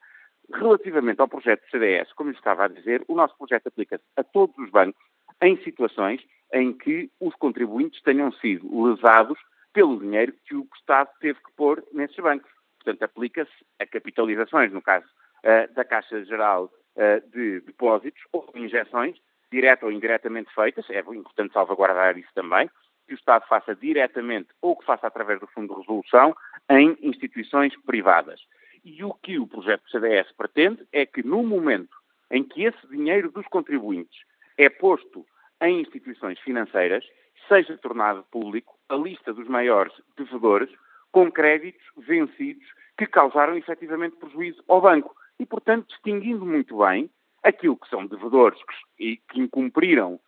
Relativamente 0.52 1.20
ao 1.20 1.28
projeto 1.28 1.64
do 1.64 1.70
CDS, 1.70 2.12
como 2.12 2.30
lhe 2.30 2.36
estava 2.36 2.64
a 2.64 2.68
dizer, 2.68 3.02
o 3.08 3.14
nosso 3.14 3.36
projeto 3.36 3.68
aplica-se 3.68 4.04
a 4.16 4.22
todos 4.22 4.56
os 4.58 4.70
bancos 4.70 5.02
em 5.40 5.56
situações 5.62 6.20
em 6.52 6.72
que 6.72 7.10
os 7.20 7.34
contribuintes 7.34 8.02
tenham 8.02 8.30
sido 8.32 8.84
lesados 8.84 9.38
pelo 9.72 9.98
dinheiro 9.98 10.34
que 10.46 10.54
o 10.54 10.68
Estado 10.76 11.08
teve 11.20 11.38
que 11.40 11.52
pôr 11.56 11.82
nesses 11.92 12.16
bancos. 12.16 12.50
Portanto, 12.82 13.02
aplica-se 13.04 13.52
a 13.78 13.86
capitalizações, 13.86 14.72
no 14.72 14.82
caso 14.82 15.06
uh, 15.06 15.72
da 15.74 15.84
Caixa 15.84 16.24
Geral 16.24 16.64
uh, 16.64 17.30
de 17.30 17.60
Depósitos, 17.60 18.22
ou 18.32 18.50
injeções, 18.54 19.16
direta 19.50 19.86
ou 19.86 19.92
indiretamente 19.92 20.52
feitas, 20.54 20.88
é 20.90 20.98
importante 21.00 21.52
salvaguardar 21.52 22.18
isso 22.18 22.30
também, 22.34 22.68
que 23.06 23.14
o 23.14 23.16
Estado 23.16 23.46
faça 23.46 23.74
diretamente 23.74 24.48
ou 24.60 24.76
que 24.76 24.84
faça 24.84 25.06
através 25.06 25.38
do 25.38 25.46
Fundo 25.48 25.74
de 25.74 25.80
Resolução 25.80 26.34
em 26.70 26.96
instituições 27.02 27.74
privadas. 27.84 28.40
E 28.84 29.04
o 29.04 29.14
que 29.14 29.38
o 29.38 29.46
projeto 29.46 29.88
CDS 29.90 30.32
pretende 30.36 30.84
é 30.92 31.06
que 31.06 31.22
no 31.22 31.42
momento 31.42 31.96
em 32.30 32.42
que 32.42 32.64
esse 32.64 32.86
dinheiro 32.88 33.30
dos 33.30 33.46
contribuintes 33.46 34.18
é 34.56 34.68
posto 34.68 35.24
em 35.60 35.80
instituições 35.80 36.38
financeiras, 36.40 37.04
seja 37.46 37.76
tornado 37.78 38.24
público 38.30 38.76
a 38.88 38.96
lista 38.96 39.32
dos 39.32 39.46
maiores 39.46 39.92
devedores 40.16 40.70
com 41.12 41.30
créditos 41.30 41.84
vencidos 41.96 42.66
que 42.96 43.06
causaram 43.06 43.56
efetivamente 43.56 44.16
prejuízo 44.16 44.62
ao 44.66 44.80
banco. 44.80 45.14
E, 45.38 45.46
portanto, 45.46 45.86
distinguindo 45.88 46.44
muito 46.44 46.78
bem 46.78 47.10
aquilo 47.42 47.76
que 47.76 47.88
são 47.88 48.06
devedores 48.06 48.58
que, 48.96 49.16
que 49.28 49.40
incumpriram 49.40 50.18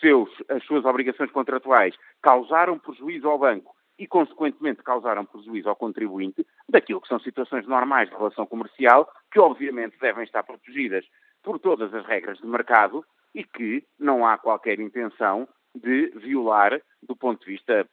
seus, 0.00 0.30
as 0.48 0.64
suas 0.64 0.84
obrigações 0.84 1.30
contratuais, 1.30 1.94
causaram 2.22 2.78
prejuízo 2.78 3.28
ao 3.28 3.38
banco 3.38 3.74
e, 3.98 4.06
consequentemente, 4.06 4.82
causaram 4.82 5.24
prejuízo 5.24 5.68
ao 5.68 5.76
contribuinte, 5.76 6.46
daquilo 6.68 7.00
que 7.00 7.08
são 7.08 7.18
situações 7.20 7.66
normais 7.66 8.08
de 8.08 8.16
relação 8.16 8.46
comercial, 8.46 9.10
que 9.30 9.40
obviamente 9.40 9.98
devem 10.00 10.24
estar 10.24 10.42
protegidas 10.42 11.04
por 11.42 11.58
todas 11.58 11.92
as 11.94 12.04
regras 12.06 12.38
de 12.38 12.46
mercado 12.46 13.04
e 13.34 13.44
que 13.44 13.84
não 13.98 14.26
há 14.26 14.36
qualquer 14.36 14.80
intenção 14.80 15.48
de 15.76 16.08
violar 16.16 16.80
do 17.02 17.14
ponto 17.14 17.44
de 17.44 17.52
vista 17.52 17.86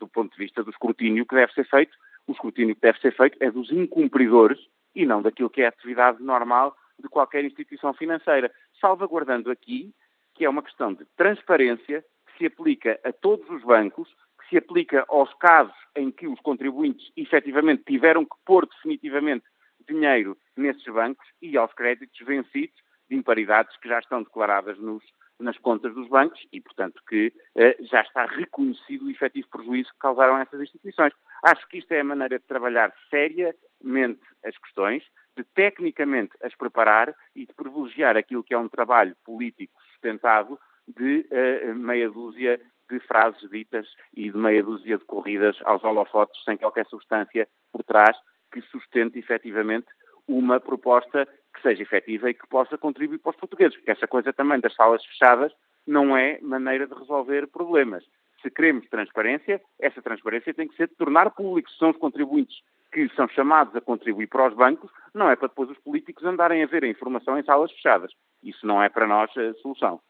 do 0.00 0.08
ponto 0.08 0.32
de 0.32 0.38
vista 0.38 0.62
do 0.62 0.70
escrutínio 0.70 1.26
que 1.26 1.34
deve 1.34 1.52
ser 1.52 1.68
feito. 1.68 1.96
O 2.26 2.32
escrutínio 2.32 2.74
que 2.74 2.80
deve 2.80 2.98
ser 3.00 3.14
feito 3.14 3.36
é 3.40 3.50
dos 3.50 3.70
incumpridores 3.70 4.58
e 4.94 5.06
não 5.06 5.22
daquilo 5.22 5.50
que 5.50 5.62
é 5.62 5.66
a 5.66 5.68
atividade 5.68 6.22
normal 6.22 6.76
de 6.98 7.08
qualquer 7.08 7.44
instituição 7.44 7.92
financeira, 7.92 8.50
salvaguardando 8.80 9.50
aqui 9.50 9.92
que 10.36 10.44
é 10.44 10.48
uma 10.48 10.62
questão 10.62 10.92
de 10.92 11.04
transparência 11.16 12.04
que 12.26 12.38
se 12.38 12.46
aplica 12.46 13.00
a 13.02 13.12
todos 13.12 13.48
os 13.48 13.62
bancos, 13.62 14.08
que 14.40 14.50
se 14.50 14.58
aplica 14.58 15.04
aos 15.08 15.32
casos 15.34 15.74
em 15.96 16.10
que 16.10 16.28
os 16.28 16.38
contribuintes 16.40 17.10
efetivamente 17.16 17.84
tiveram 17.86 18.24
que 18.24 18.36
pôr 18.44 18.66
definitivamente 18.66 19.44
dinheiro 19.88 20.36
nesses 20.56 20.84
bancos 20.84 21.26
e 21.40 21.56
aos 21.56 21.72
créditos 21.72 22.18
vencidos 22.26 22.76
de 23.08 23.16
imparidades 23.16 23.74
que 23.78 23.88
já 23.88 23.98
estão 23.98 24.22
declaradas 24.22 24.78
nos 24.78 25.02
nas 25.38 25.58
contas 25.58 25.94
dos 25.94 26.08
bancos 26.08 26.40
e, 26.52 26.60
portanto, 26.60 27.00
que 27.08 27.32
eh, 27.54 27.76
já 27.80 28.00
está 28.00 28.24
reconhecido 28.26 29.06
o 29.06 29.10
efetivo 29.10 29.48
prejuízo 29.48 29.90
que 29.90 29.98
causaram 29.98 30.38
essas 30.38 30.60
instituições. 30.60 31.12
Acho 31.42 31.68
que 31.68 31.78
isto 31.78 31.92
é 31.92 32.00
a 32.00 32.04
maneira 32.04 32.38
de 32.38 32.44
trabalhar 32.46 32.92
seriamente 33.10 34.20
as 34.44 34.56
questões, 34.58 35.02
de 35.36 35.44
tecnicamente 35.44 36.32
as 36.42 36.54
preparar 36.54 37.14
e 37.34 37.46
de 37.46 37.52
privilegiar 37.52 38.16
aquilo 38.16 38.42
que 38.42 38.54
é 38.54 38.58
um 38.58 38.68
trabalho 38.68 39.14
político 39.24 39.74
sustentado 39.92 40.58
de 40.88 41.26
uh, 41.30 41.74
meia 41.74 42.10
dúzia 42.10 42.60
de 42.88 43.00
frases 43.00 43.50
ditas 43.50 43.86
e 44.14 44.30
de 44.30 44.38
meia 44.38 44.62
dúzia 44.62 44.96
de 44.96 45.04
corridas 45.04 45.56
aos 45.64 45.82
holofotes 45.84 46.42
sem 46.44 46.56
qualquer 46.56 46.86
substância 46.86 47.48
por 47.72 47.82
trás 47.82 48.16
que 48.52 48.62
sustente 48.62 49.18
efetivamente 49.18 49.88
uma 50.28 50.60
proposta 50.60 51.26
que 51.54 51.62
seja 51.62 51.82
efetiva 51.82 52.30
e 52.30 52.34
que 52.34 52.46
possa 52.48 52.76
contribuir 52.76 53.18
para 53.18 53.30
os 53.30 53.36
portugueses, 53.36 53.76
porque 53.76 53.90
essa 53.90 54.06
coisa 54.06 54.32
também 54.32 54.60
das 54.60 54.74
salas 54.74 55.04
fechadas 55.04 55.52
não 55.86 56.16
é 56.16 56.38
maneira 56.42 56.86
de 56.86 56.94
resolver 56.94 57.46
problemas. 57.46 58.04
Se 58.42 58.50
queremos 58.50 58.86
transparência, 58.88 59.60
essa 59.80 60.02
transparência 60.02 60.52
tem 60.52 60.68
que 60.68 60.76
ser 60.76 60.88
de 60.88 60.94
tornar 60.94 61.30
público. 61.30 61.70
Se 61.70 61.78
são 61.78 61.90
os 61.90 61.96
contribuintes 61.96 62.56
que 62.92 63.08
são 63.14 63.28
chamados 63.28 63.74
a 63.74 63.80
contribuir 63.80 64.26
para 64.26 64.48
os 64.48 64.54
bancos, 64.54 64.90
não 65.14 65.30
é 65.30 65.36
para 65.36 65.48
depois 65.48 65.70
os 65.70 65.78
políticos 65.78 66.24
andarem 66.24 66.62
a 66.62 66.66
ver 66.66 66.84
a 66.84 66.88
informação 66.88 67.38
em 67.38 67.44
salas 67.44 67.70
fechadas. 67.72 68.10
Isso 68.42 68.66
não 68.66 68.82
é 68.82 68.88
para 68.88 69.06
nós 69.06 69.30
a 69.36 69.54
solução. 69.60 70.00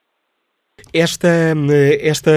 Esta, 0.92 1.28
esta, 2.00 2.30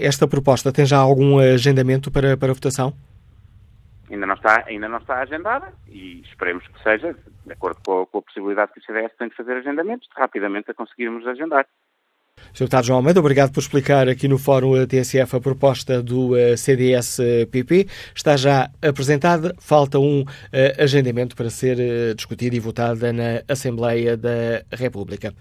esta 0.00 0.28
proposta 0.28 0.72
tem 0.72 0.84
já 0.84 0.98
algum 0.98 1.38
agendamento 1.38 2.10
para, 2.10 2.36
para 2.36 2.52
votação? 2.52 2.92
Ainda 4.10 4.26
não, 4.26 4.34
está, 4.34 4.64
ainda 4.66 4.88
não 4.88 4.98
está 4.98 5.20
agendada 5.20 5.72
e 5.86 6.22
esperemos 6.22 6.66
que 6.66 6.82
seja, 6.82 7.14
de 7.44 7.52
acordo 7.52 7.78
com 7.84 8.02
a, 8.02 8.06
com 8.06 8.18
a 8.18 8.22
possibilidade 8.22 8.72
que 8.72 8.80
o 8.80 8.82
CDS 8.82 9.12
tem 9.18 9.28
de 9.28 9.34
fazer 9.34 9.52
agendamentos, 9.52 10.08
rapidamente 10.16 10.70
a 10.70 10.74
conseguirmos 10.74 11.26
agendar. 11.26 11.66
Sr. 12.52 12.64
Deputado 12.64 12.86
João 12.86 12.98
Almeida, 12.98 13.20
obrigado 13.20 13.52
por 13.52 13.60
explicar 13.60 14.08
aqui 14.08 14.26
no 14.28 14.38
Fórum 14.38 14.86
TSF 14.86 15.36
a 15.36 15.40
proposta 15.40 16.02
do 16.02 16.36
eh, 16.36 16.56
CDS-PP. 16.56 17.86
Está 18.14 18.36
já 18.36 18.70
apresentada, 18.80 19.54
falta 19.58 19.98
um 19.98 20.22
uh, 20.22 20.82
agendamento 20.82 21.36
para 21.36 21.50
ser 21.50 21.76
discutida 22.14 22.56
e 22.56 22.60
votada 22.60 23.12
na 23.12 23.42
Assembleia 23.48 24.16
da 24.16 24.62
República. 24.72 25.34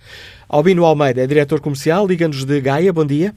Albino 0.49 0.85
Almeida 0.85 1.21
é 1.21 1.27
diretor 1.27 1.61
comercial, 1.61 2.05
liga-nos 2.05 2.45
de 2.45 2.59
Gaia, 2.61 2.91
bom 2.91 3.05
dia. 3.05 3.33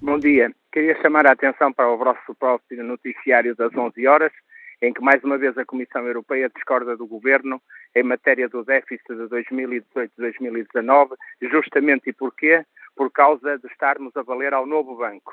Bom 0.00 0.18
dia. 0.18 0.50
Queria 0.74 1.00
chamar 1.00 1.24
a 1.24 1.34
atenção 1.34 1.72
para 1.72 1.88
o 1.88 1.96
vosso 1.96 2.34
próximo 2.34 2.82
noticiário 2.82 3.54
das 3.54 3.72
11 3.72 4.08
horas, 4.08 4.32
em 4.82 4.92
que 4.92 5.00
mais 5.00 5.22
uma 5.22 5.38
vez 5.38 5.56
a 5.56 5.64
Comissão 5.64 6.04
Europeia 6.04 6.50
discorda 6.52 6.96
do 6.96 7.06
Governo 7.06 7.62
em 7.94 8.02
matéria 8.02 8.48
do 8.48 8.64
déficit 8.64 9.06
de 9.06 9.22
2018-2019, 10.18 11.14
justamente 11.42 12.10
e 12.10 12.12
porquê? 12.12 12.64
Por 12.96 13.12
causa 13.12 13.56
de 13.56 13.68
estarmos 13.68 14.16
a 14.16 14.22
valer 14.24 14.52
ao 14.52 14.66
novo 14.66 14.96
banco. 14.96 15.32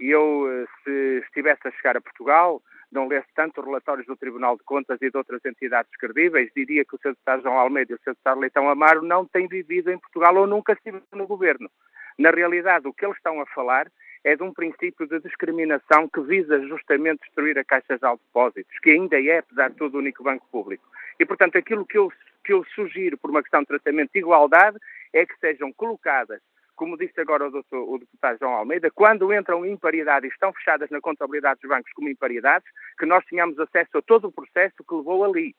E 0.00 0.08
eu, 0.08 0.50
eh, 0.50 0.64
se 0.82 1.20
estivesse 1.26 1.68
a 1.68 1.70
chegar 1.72 1.98
a 1.98 2.00
Portugal, 2.00 2.62
não 2.90 3.08
lesse 3.08 3.28
tanto 3.34 3.60
relatórios 3.60 4.06
do 4.06 4.16
Tribunal 4.16 4.56
de 4.56 4.64
Contas 4.64 4.96
e 5.02 5.10
de 5.10 5.18
outras 5.18 5.44
entidades 5.44 5.94
credíveis, 5.98 6.50
diria 6.56 6.82
que 6.86 6.94
o 6.94 6.98
Sr. 6.98 7.10
Deputado 7.10 7.42
João 7.42 7.58
Almeida 7.58 7.92
e 7.92 7.94
o 7.94 7.98
Sr. 7.98 8.12
Deputado 8.12 8.40
Leitão 8.40 8.70
Amaro 8.70 9.02
não 9.02 9.26
têm 9.26 9.46
vivido 9.48 9.90
em 9.90 9.98
Portugal 9.98 10.34
ou 10.34 10.46
nunca 10.46 10.72
estiveram 10.72 11.04
no 11.12 11.26
Governo. 11.26 11.70
Na 12.18 12.30
realidade, 12.30 12.88
o 12.88 12.94
que 12.94 13.04
eles 13.04 13.18
estão 13.18 13.38
a 13.38 13.46
falar 13.48 13.86
é 14.24 14.36
de 14.36 14.42
um 14.42 14.52
princípio 14.52 15.06
de 15.06 15.20
discriminação 15.20 16.08
que 16.08 16.20
visa 16.20 16.60
justamente 16.66 17.20
destruir 17.20 17.58
a 17.58 17.64
Caixa 17.64 17.94
de 17.94 18.00
Depósitos, 18.00 18.78
que 18.80 18.90
ainda 18.90 19.20
é, 19.20 19.38
apesar 19.38 19.70
de 19.70 19.76
tudo, 19.76 19.96
o 19.96 19.98
único 19.98 20.22
banco 20.22 20.46
público. 20.50 20.84
E, 21.18 21.24
portanto, 21.24 21.56
aquilo 21.56 21.86
que 21.86 21.98
eu, 21.98 22.12
que 22.44 22.52
eu 22.52 22.64
sugiro 22.74 23.16
por 23.18 23.30
uma 23.30 23.42
questão 23.42 23.60
de 23.60 23.66
tratamento 23.66 24.10
de 24.12 24.18
igualdade 24.18 24.78
é 25.12 25.24
que 25.24 25.38
sejam 25.38 25.72
colocadas 25.72 26.40
como 26.78 26.96
disse 26.96 27.20
agora 27.20 27.48
o, 27.48 27.50
doutor, 27.50 27.92
o, 27.92 27.98
deputado 27.98 28.38
João 28.38 28.52
Almeida, 28.52 28.88
quando 28.88 29.34
entram 29.34 29.66
em 29.66 29.72
imparidade 29.72 30.26
e 30.26 30.30
estão 30.30 30.52
fechadas 30.52 30.88
na 30.90 31.00
contabilidade 31.00 31.58
dos 31.60 31.68
bancos 31.68 31.92
como 31.92 32.08
imparidades, 32.08 32.68
que 32.96 33.04
nós 33.04 33.24
tenhamos 33.24 33.58
acesso 33.58 33.98
a 33.98 34.02
todo 34.02 34.28
o 34.28 34.32
processo 34.32 34.76
que 34.88 34.94
levou 34.94 35.24
ali. 35.24 35.56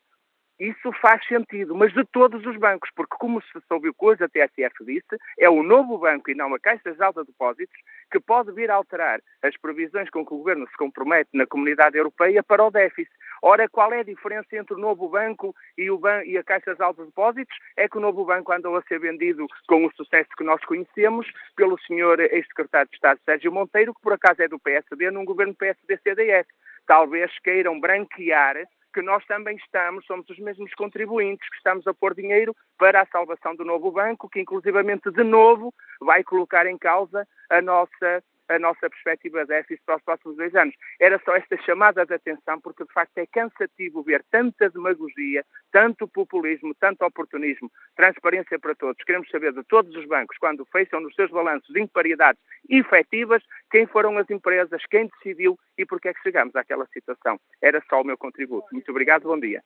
Isso 0.59 0.91
faz 1.01 1.25
sentido, 1.25 1.73
mas 1.73 1.93
de 1.93 2.03
todos 2.03 2.45
os 2.45 2.57
bancos, 2.57 2.89
porque 2.93 3.15
como 3.17 3.41
se 3.41 3.61
soube 3.65 3.93
coisa, 3.93 4.25
a 4.25 4.29
TSF 4.29 4.83
disse, 4.83 5.17
é 5.37 5.49
o 5.49 5.63
novo 5.63 5.97
banco 5.97 6.29
e 6.29 6.35
não 6.35 6.53
a 6.53 6.59
Caixa 6.59 6.91
de 6.91 7.01
Alta 7.01 7.23
Depósitos 7.23 7.77
que 8.11 8.19
pode 8.19 8.51
vir 8.51 8.69
a 8.69 8.75
alterar 8.75 9.21
as 9.41 9.55
previsões 9.55 10.09
com 10.09 10.25
que 10.25 10.33
o 10.33 10.37
Governo 10.37 10.67
se 10.67 10.75
compromete 10.75 11.29
na 11.33 11.47
Comunidade 11.47 11.97
Europeia 11.97 12.43
para 12.43 12.65
o 12.65 12.69
déficit. 12.71 13.09
Ora, 13.41 13.69
qual 13.69 13.93
é 13.93 13.99
a 13.99 14.03
diferença 14.03 14.53
entre 14.53 14.73
o 14.73 14.77
novo 14.77 15.07
banco 15.07 15.55
e, 15.77 15.89
o 15.89 15.97
ban 15.97 16.23
e 16.25 16.37
a 16.37 16.43
Caixa 16.43 16.75
de 16.75 16.83
Alta 16.83 17.05
Depósitos? 17.05 17.55
É 17.77 17.87
que 17.87 17.97
o 17.97 18.01
novo 18.01 18.25
banco 18.25 18.51
andou 18.51 18.75
a 18.75 18.81
ser 18.81 18.99
vendido 18.99 19.47
com 19.65 19.85
o 19.85 19.91
sucesso 19.93 20.29
que 20.37 20.43
nós 20.43 20.61
conhecemos 20.65 21.25
pelo 21.55 21.79
senhor 21.83 22.19
ex-secretário 22.19 22.89
de 22.89 22.95
Estado 22.95 23.21
Sérgio 23.23 23.51
Monteiro, 23.51 23.93
que 23.93 24.01
por 24.01 24.11
acaso 24.11 24.41
é 24.41 24.47
do 24.49 24.59
PSD, 24.59 25.09
num 25.09 25.23
governo 25.23 25.55
PSD-CDS. 25.55 26.47
Talvez 26.85 27.31
queiram 27.39 27.79
branquear 27.79 28.57
que 28.93 29.01
nós 29.01 29.25
também 29.25 29.55
estamos, 29.57 30.05
somos 30.05 30.29
os 30.29 30.39
mesmos 30.39 30.73
contribuintes, 30.73 31.47
que 31.49 31.57
estamos 31.57 31.85
a 31.87 31.93
pôr 31.93 32.13
dinheiro 32.15 32.55
para 32.77 33.01
a 33.01 33.05
salvação 33.07 33.55
do 33.55 33.63
novo 33.63 33.91
banco, 33.91 34.29
que 34.29 34.41
inclusivamente 34.41 35.11
de 35.11 35.23
novo 35.23 35.73
vai 35.99 36.23
colocar 36.23 36.65
em 36.65 36.77
causa 36.77 37.27
a 37.49 37.61
nossa 37.61 38.23
a 38.49 38.59
nossa 38.59 38.89
perspectiva 38.89 39.41
de 39.41 39.47
déficit 39.47 39.81
para 39.85 39.97
os 39.97 40.03
próximos 40.03 40.37
dois 40.37 40.53
anos. 40.55 40.75
Era 40.99 41.19
só 41.23 41.35
esta 41.35 41.57
chamada 41.63 42.05
de 42.05 42.13
atenção, 42.13 42.59
porque 42.61 42.83
de 42.83 42.91
facto 42.91 43.17
é 43.17 43.25
cansativo 43.27 44.03
ver 44.03 44.23
tanta 44.31 44.69
demagogia, 44.69 45.43
tanto 45.71 46.07
populismo, 46.07 46.73
tanto 46.79 47.05
oportunismo, 47.05 47.71
transparência 47.95 48.57
para 48.59 48.75
todos. 48.75 49.03
Queremos 49.03 49.29
saber 49.29 49.53
de 49.53 49.63
todos 49.63 49.95
os 49.95 50.05
bancos, 50.05 50.37
quando 50.37 50.65
fecham 50.71 50.99
nos 50.99 51.13
seus 51.15 51.29
balanços 51.31 51.75
imparidades 51.75 52.41
efetivas, 52.69 53.43
quem 53.71 53.85
foram 53.85 54.17
as 54.17 54.29
empresas, 54.29 54.81
quem 54.89 55.07
decidiu 55.07 55.57
e 55.77 55.85
porque 55.85 56.09
é 56.09 56.13
que 56.13 56.21
chegamos 56.21 56.55
àquela 56.55 56.85
situação. 56.93 57.39
Era 57.61 57.81
só 57.89 58.01
o 58.01 58.03
meu 58.03 58.17
contributo. 58.17 58.67
Muito 58.71 58.89
obrigado, 58.91 59.23
bom 59.23 59.39
dia. 59.39 59.61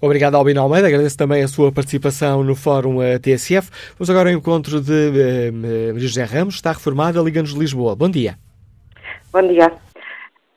Obrigado, 0.00 0.36
Albino 0.36 0.60
Almeida. 0.60 0.88
Agradeço 0.88 1.16
também 1.16 1.42
a 1.42 1.48
sua 1.48 1.72
participação 1.72 2.42
no 2.42 2.54
Fórum 2.54 3.02
eh, 3.02 3.18
TSF. 3.18 3.70
Vamos 3.98 4.10
agora 4.10 4.30
ao 4.30 4.36
encontro 4.36 4.80
de 4.80 4.92
uh, 4.92 5.52
Maria 5.52 5.98
José 5.98 6.24
Ramos, 6.24 6.54
está 6.56 6.72
reformada, 6.72 7.20
Liga-nos 7.20 7.54
de 7.54 7.58
Lisboa. 7.58 7.94
Bom 7.96 8.10
dia. 8.10 8.23
Bom 9.34 9.48
dia. 9.48 9.66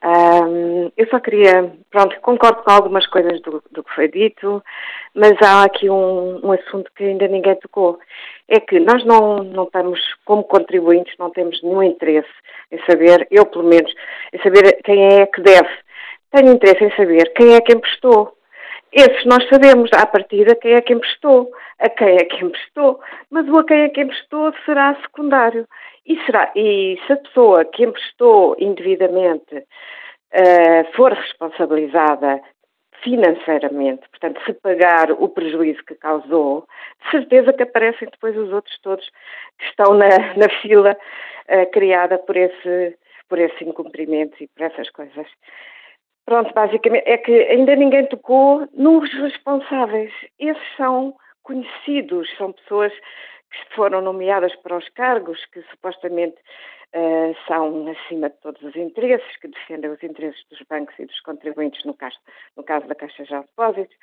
Um, 0.06 0.91
eu 0.95 1.08
só 1.08 1.20
queria, 1.20 1.74
pronto, 1.90 2.16
concordo 2.22 2.62
com 2.62 2.70
algumas 2.70 3.08
coisas 3.08 3.41
do, 3.41 3.64
do 3.72 3.84
que 3.84 3.95
foi 3.95 4.08
dito, 4.08 4.64
mas 5.16 5.34
há 5.41 5.64
aqui 5.64 5.90
um, 5.90 6.45
um, 6.45 6.52
assunto 6.52 6.91
que 6.95 7.04
ainda 7.04 7.28
ninguém 7.28 7.56
tocou. 7.56 7.98
É 8.48 8.60
que 8.60 8.80
nós 8.80 9.04
não, 9.04 9.38
não 9.38 9.64
estamos, 9.64 9.99
como 10.26 10.44
contribuintes, 10.44 11.18
não 11.18 11.32
temos 11.32 11.60
nenhum 11.64 11.82
interesse 11.82 12.30
em 12.72 12.78
saber, 12.86 13.28
eu 13.32 13.48
pelo 13.48 13.64
menos, 13.64 13.91
em 14.32 14.38
saber 14.44 14.80
quem 14.84 15.22
é 15.22 15.26
que 15.26 15.41
deve. 15.41 15.70
Tenho 16.32 16.54
interesse 16.54 16.84
em 16.84 16.95
saber 16.95 17.34
quem 17.34 17.56
é 17.56 17.62
que 17.62 17.74
emprestou. 17.74 18.38
Esses 18.94 19.26
nós 19.26 19.44
sabemos 19.49 19.90
à 19.91 20.06
partida 20.06 20.54
quem 20.54 20.74
é 20.74 20.82
que 20.82 20.94
emprestou, 20.94 21.52
a 21.80 21.90
quem 21.90 22.16
é 22.16 22.26
que 22.26 22.45
emprestou, 22.45 22.99
mas 23.32 23.48
o 23.49 23.58
a 23.58 23.64
quem 23.66 23.82
é 23.82 23.90
que 23.90 24.02
emprestou 24.02 24.54
será 24.68 24.95
secundário. 25.02 25.68
E, 26.07 26.17
será, 26.25 26.51
e 26.55 26.97
se 27.05 27.13
a 27.13 27.17
pessoa 27.17 27.65
que 27.65 27.84
emprestou 27.84 28.55
indevidamente 28.57 29.55
uh, 29.57 30.95
for 30.95 31.11
responsabilizada 31.11 32.41
financeiramente, 33.03 34.07
portanto, 34.09 34.41
se 34.45 34.53
pagar 34.53 35.11
o 35.11 35.27
prejuízo 35.27 35.84
que 35.85 35.95
causou, 35.95 36.65
de 37.03 37.11
certeza 37.11 37.51
que 37.51 37.63
aparecem 37.63 38.07
depois 38.09 38.38
os 38.38 38.51
outros 38.53 38.79
todos 38.81 39.05
que 39.59 39.65
estão 39.65 39.93
na, 39.93 40.07
na 40.35 40.49
fila 40.61 40.97
uh, 41.49 41.71
criada 41.71 42.17
por 42.17 42.38
esse, 42.38 42.97
por 43.27 43.38
esses 43.38 43.61
incumprimentos 43.61 44.39
e 44.39 44.47
por 44.47 44.63
essas 44.63 44.89
coisas. 44.89 45.27
Pronto, 46.25 46.53
basicamente, 46.53 47.07
é 47.07 47.17
que 47.17 47.31
ainda 47.31 47.75
ninguém 47.75 48.05
tocou 48.05 48.67
nos 48.73 49.11
responsáveis. 49.13 50.11
Esses 50.39 50.75
são 50.77 51.13
conhecidos, 51.43 52.29
são 52.38 52.51
pessoas 52.51 52.93
que 53.52 53.76
foram 53.76 54.02
nomeadas 54.02 54.56
para 54.57 54.78
os 54.78 54.88
cargos 54.90 55.44
que 55.48 55.61
supostamente 55.64 56.38
uh, 56.95 57.36
são 57.48 57.88
acima 57.88 58.30
de 58.30 58.38
todos 58.38 58.61
os 58.61 58.76
interesses, 58.76 59.38
que 59.38 59.48
defendem 59.48 59.91
os 59.91 60.03
interesses 60.03 60.44
dos 60.49 60.61
bancos 60.69 60.98
e 60.99 61.06
dos 61.06 61.19
contribuintes, 61.22 61.84
no 61.86 61.94
caso, 61.94 62.18
no 62.56 62.64
caso 62.64 62.88
da 62.88 62.95
Caixa 62.95 63.24
de 63.24 63.30
Depósitos. 63.30 63.95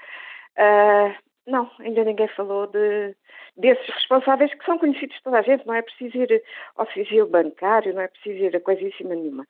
Uh, 0.56 1.14
não, 1.46 1.70
ainda 1.78 2.04
ninguém 2.04 2.28
falou 2.28 2.66
de, 2.66 3.14
desses 3.56 3.86
responsáveis 3.86 4.52
que 4.54 4.64
são 4.64 4.78
conhecidos 4.78 5.16
de 5.16 5.22
toda 5.22 5.38
a 5.38 5.42
gente, 5.42 5.66
não 5.66 5.74
é 5.74 5.82
preciso 5.82 6.16
ir 6.16 6.42
ao 6.76 6.90
sigilo 6.92 7.28
bancário, 7.28 7.92
não 7.92 8.02
é 8.02 8.08
preciso 8.08 8.44
ir 8.44 8.56
a 8.56 8.60
coisíssima 8.60 9.14
nenhuma. 9.14 9.46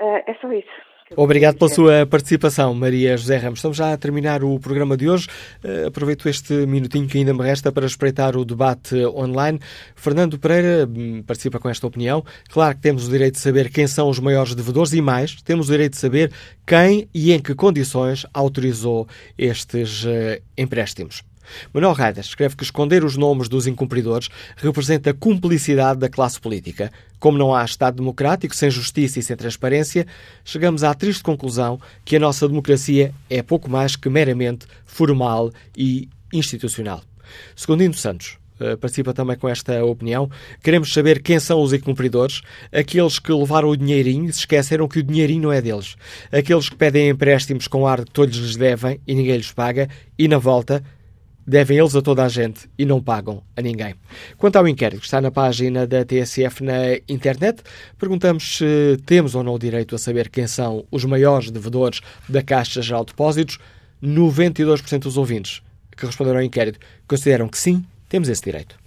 Uh, 0.00 0.22
é 0.26 0.34
só 0.40 0.52
isso. 0.52 0.90
Obrigado 1.16 1.58
pela 1.58 1.68
sua 1.68 2.06
participação, 2.06 2.72
Maria 2.72 3.16
José 3.16 3.36
Ramos. 3.36 3.58
Estamos 3.58 3.76
já 3.76 3.92
a 3.92 3.96
terminar 3.96 4.44
o 4.44 4.60
programa 4.60 4.96
de 4.96 5.08
hoje. 5.08 5.26
Uh, 5.62 5.88
aproveito 5.88 6.28
este 6.28 6.52
minutinho 6.66 7.08
que 7.08 7.18
ainda 7.18 7.34
me 7.34 7.42
resta 7.42 7.72
para 7.72 7.84
espreitar 7.84 8.36
o 8.36 8.44
debate 8.44 8.94
online. 9.06 9.58
Fernando 9.96 10.38
Pereira 10.38 10.88
hum, 10.88 11.20
participa 11.26 11.58
com 11.58 11.68
esta 11.68 11.84
opinião. 11.84 12.24
Claro 12.48 12.76
que 12.76 12.82
temos 12.82 13.08
o 13.08 13.10
direito 13.10 13.34
de 13.34 13.40
saber 13.40 13.70
quem 13.70 13.88
são 13.88 14.08
os 14.08 14.20
maiores 14.20 14.54
devedores 14.54 14.92
e 14.92 15.02
mais, 15.02 15.42
temos 15.42 15.68
o 15.68 15.72
direito 15.72 15.94
de 15.94 15.98
saber 15.98 16.30
quem 16.64 17.08
e 17.12 17.32
em 17.32 17.40
que 17.40 17.56
condições 17.56 18.24
autorizou 18.32 19.08
estes 19.36 20.04
uh, 20.04 20.40
empréstimos. 20.56 21.24
Manuel 21.72 21.92
Raidas 21.92 22.26
escreve 22.26 22.56
que 22.56 22.64
esconder 22.64 23.04
os 23.04 23.16
nomes 23.16 23.48
dos 23.48 23.66
incumpridores 23.66 24.28
representa 24.56 25.10
a 25.10 25.14
cumplicidade 25.14 26.00
da 26.00 26.08
classe 26.08 26.40
política. 26.40 26.92
Como 27.18 27.36
não 27.36 27.54
há 27.54 27.64
Estado 27.64 27.96
democrático, 27.96 28.54
sem 28.54 28.70
justiça 28.70 29.18
e 29.18 29.22
sem 29.22 29.36
transparência, 29.36 30.06
chegamos 30.44 30.82
à 30.82 30.94
triste 30.94 31.22
conclusão 31.22 31.80
que 32.04 32.16
a 32.16 32.20
nossa 32.20 32.48
democracia 32.48 33.12
é 33.28 33.42
pouco 33.42 33.70
mais 33.70 33.96
que 33.96 34.08
meramente 34.08 34.66
formal 34.84 35.52
e 35.76 36.08
institucional. 36.32 37.02
Segundino 37.54 37.94
Santos 37.94 38.38
uh, 38.60 38.76
participa 38.76 39.12
também 39.12 39.36
com 39.36 39.48
esta 39.48 39.84
opinião. 39.84 40.30
Queremos 40.62 40.92
saber 40.92 41.22
quem 41.22 41.38
são 41.38 41.62
os 41.62 41.72
incumpridores, 41.72 42.42
aqueles 42.72 43.18
que 43.18 43.32
levaram 43.32 43.68
o 43.68 43.76
dinheirinho 43.76 44.28
e 44.28 44.32
se 44.32 44.40
esqueceram 44.40 44.88
que 44.88 45.00
o 45.00 45.02
dinheirinho 45.02 45.42
não 45.42 45.52
é 45.52 45.60
deles, 45.60 45.96
aqueles 46.30 46.68
que 46.68 46.76
pedem 46.76 47.08
empréstimos 47.08 47.66
com 47.66 47.86
ar 47.86 48.04
que 48.04 48.10
todos 48.10 48.36
lhes 48.36 48.56
devem 48.56 49.00
e 49.06 49.14
ninguém 49.14 49.36
lhes 49.36 49.52
paga, 49.52 49.88
e 50.18 50.28
na 50.28 50.38
volta 50.38 50.82
devem 51.50 51.78
eles 51.78 51.96
a 51.96 52.00
toda 52.00 52.24
a 52.24 52.28
gente 52.28 52.70
e 52.78 52.86
não 52.86 53.02
pagam 53.02 53.42
a 53.56 53.60
ninguém. 53.60 53.94
Quanto 54.38 54.56
ao 54.56 54.68
inquérito 54.68 55.00
que 55.00 55.06
está 55.06 55.20
na 55.20 55.30
página 55.30 55.86
da 55.86 56.04
TSF 56.04 56.62
na 56.62 56.94
internet, 57.08 57.62
perguntamos 57.98 58.58
se 58.58 58.96
temos 59.04 59.34
ou 59.34 59.42
não 59.42 59.54
o 59.54 59.58
direito 59.58 59.94
a 59.94 59.98
saber 59.98 60.28
quem 60.28 60.46
são 60.46 60.84
os 60.90 61.04
maiores 61.04 61.50
devedores 61.50 62.00
da 62.28 62.42
Caixa 62.42 62.80
Geral 62.80 63.04
de 63.04 63.12
Depósitos. 63.12 63.58
92% 64.02 65.00
dos 65.00 65.18
ouvintes 65.18 65.60
que 65.94 66.06
responderam 66.06 66.38
ao 66.38 66.44
inquérito 66.44 66.78
consideram 67.06 67.48
que 67.48 67.58
sim, 67.58 67.84
temos 68.08 68.28
esse 68.28 68.42
direito. 68.42 68.78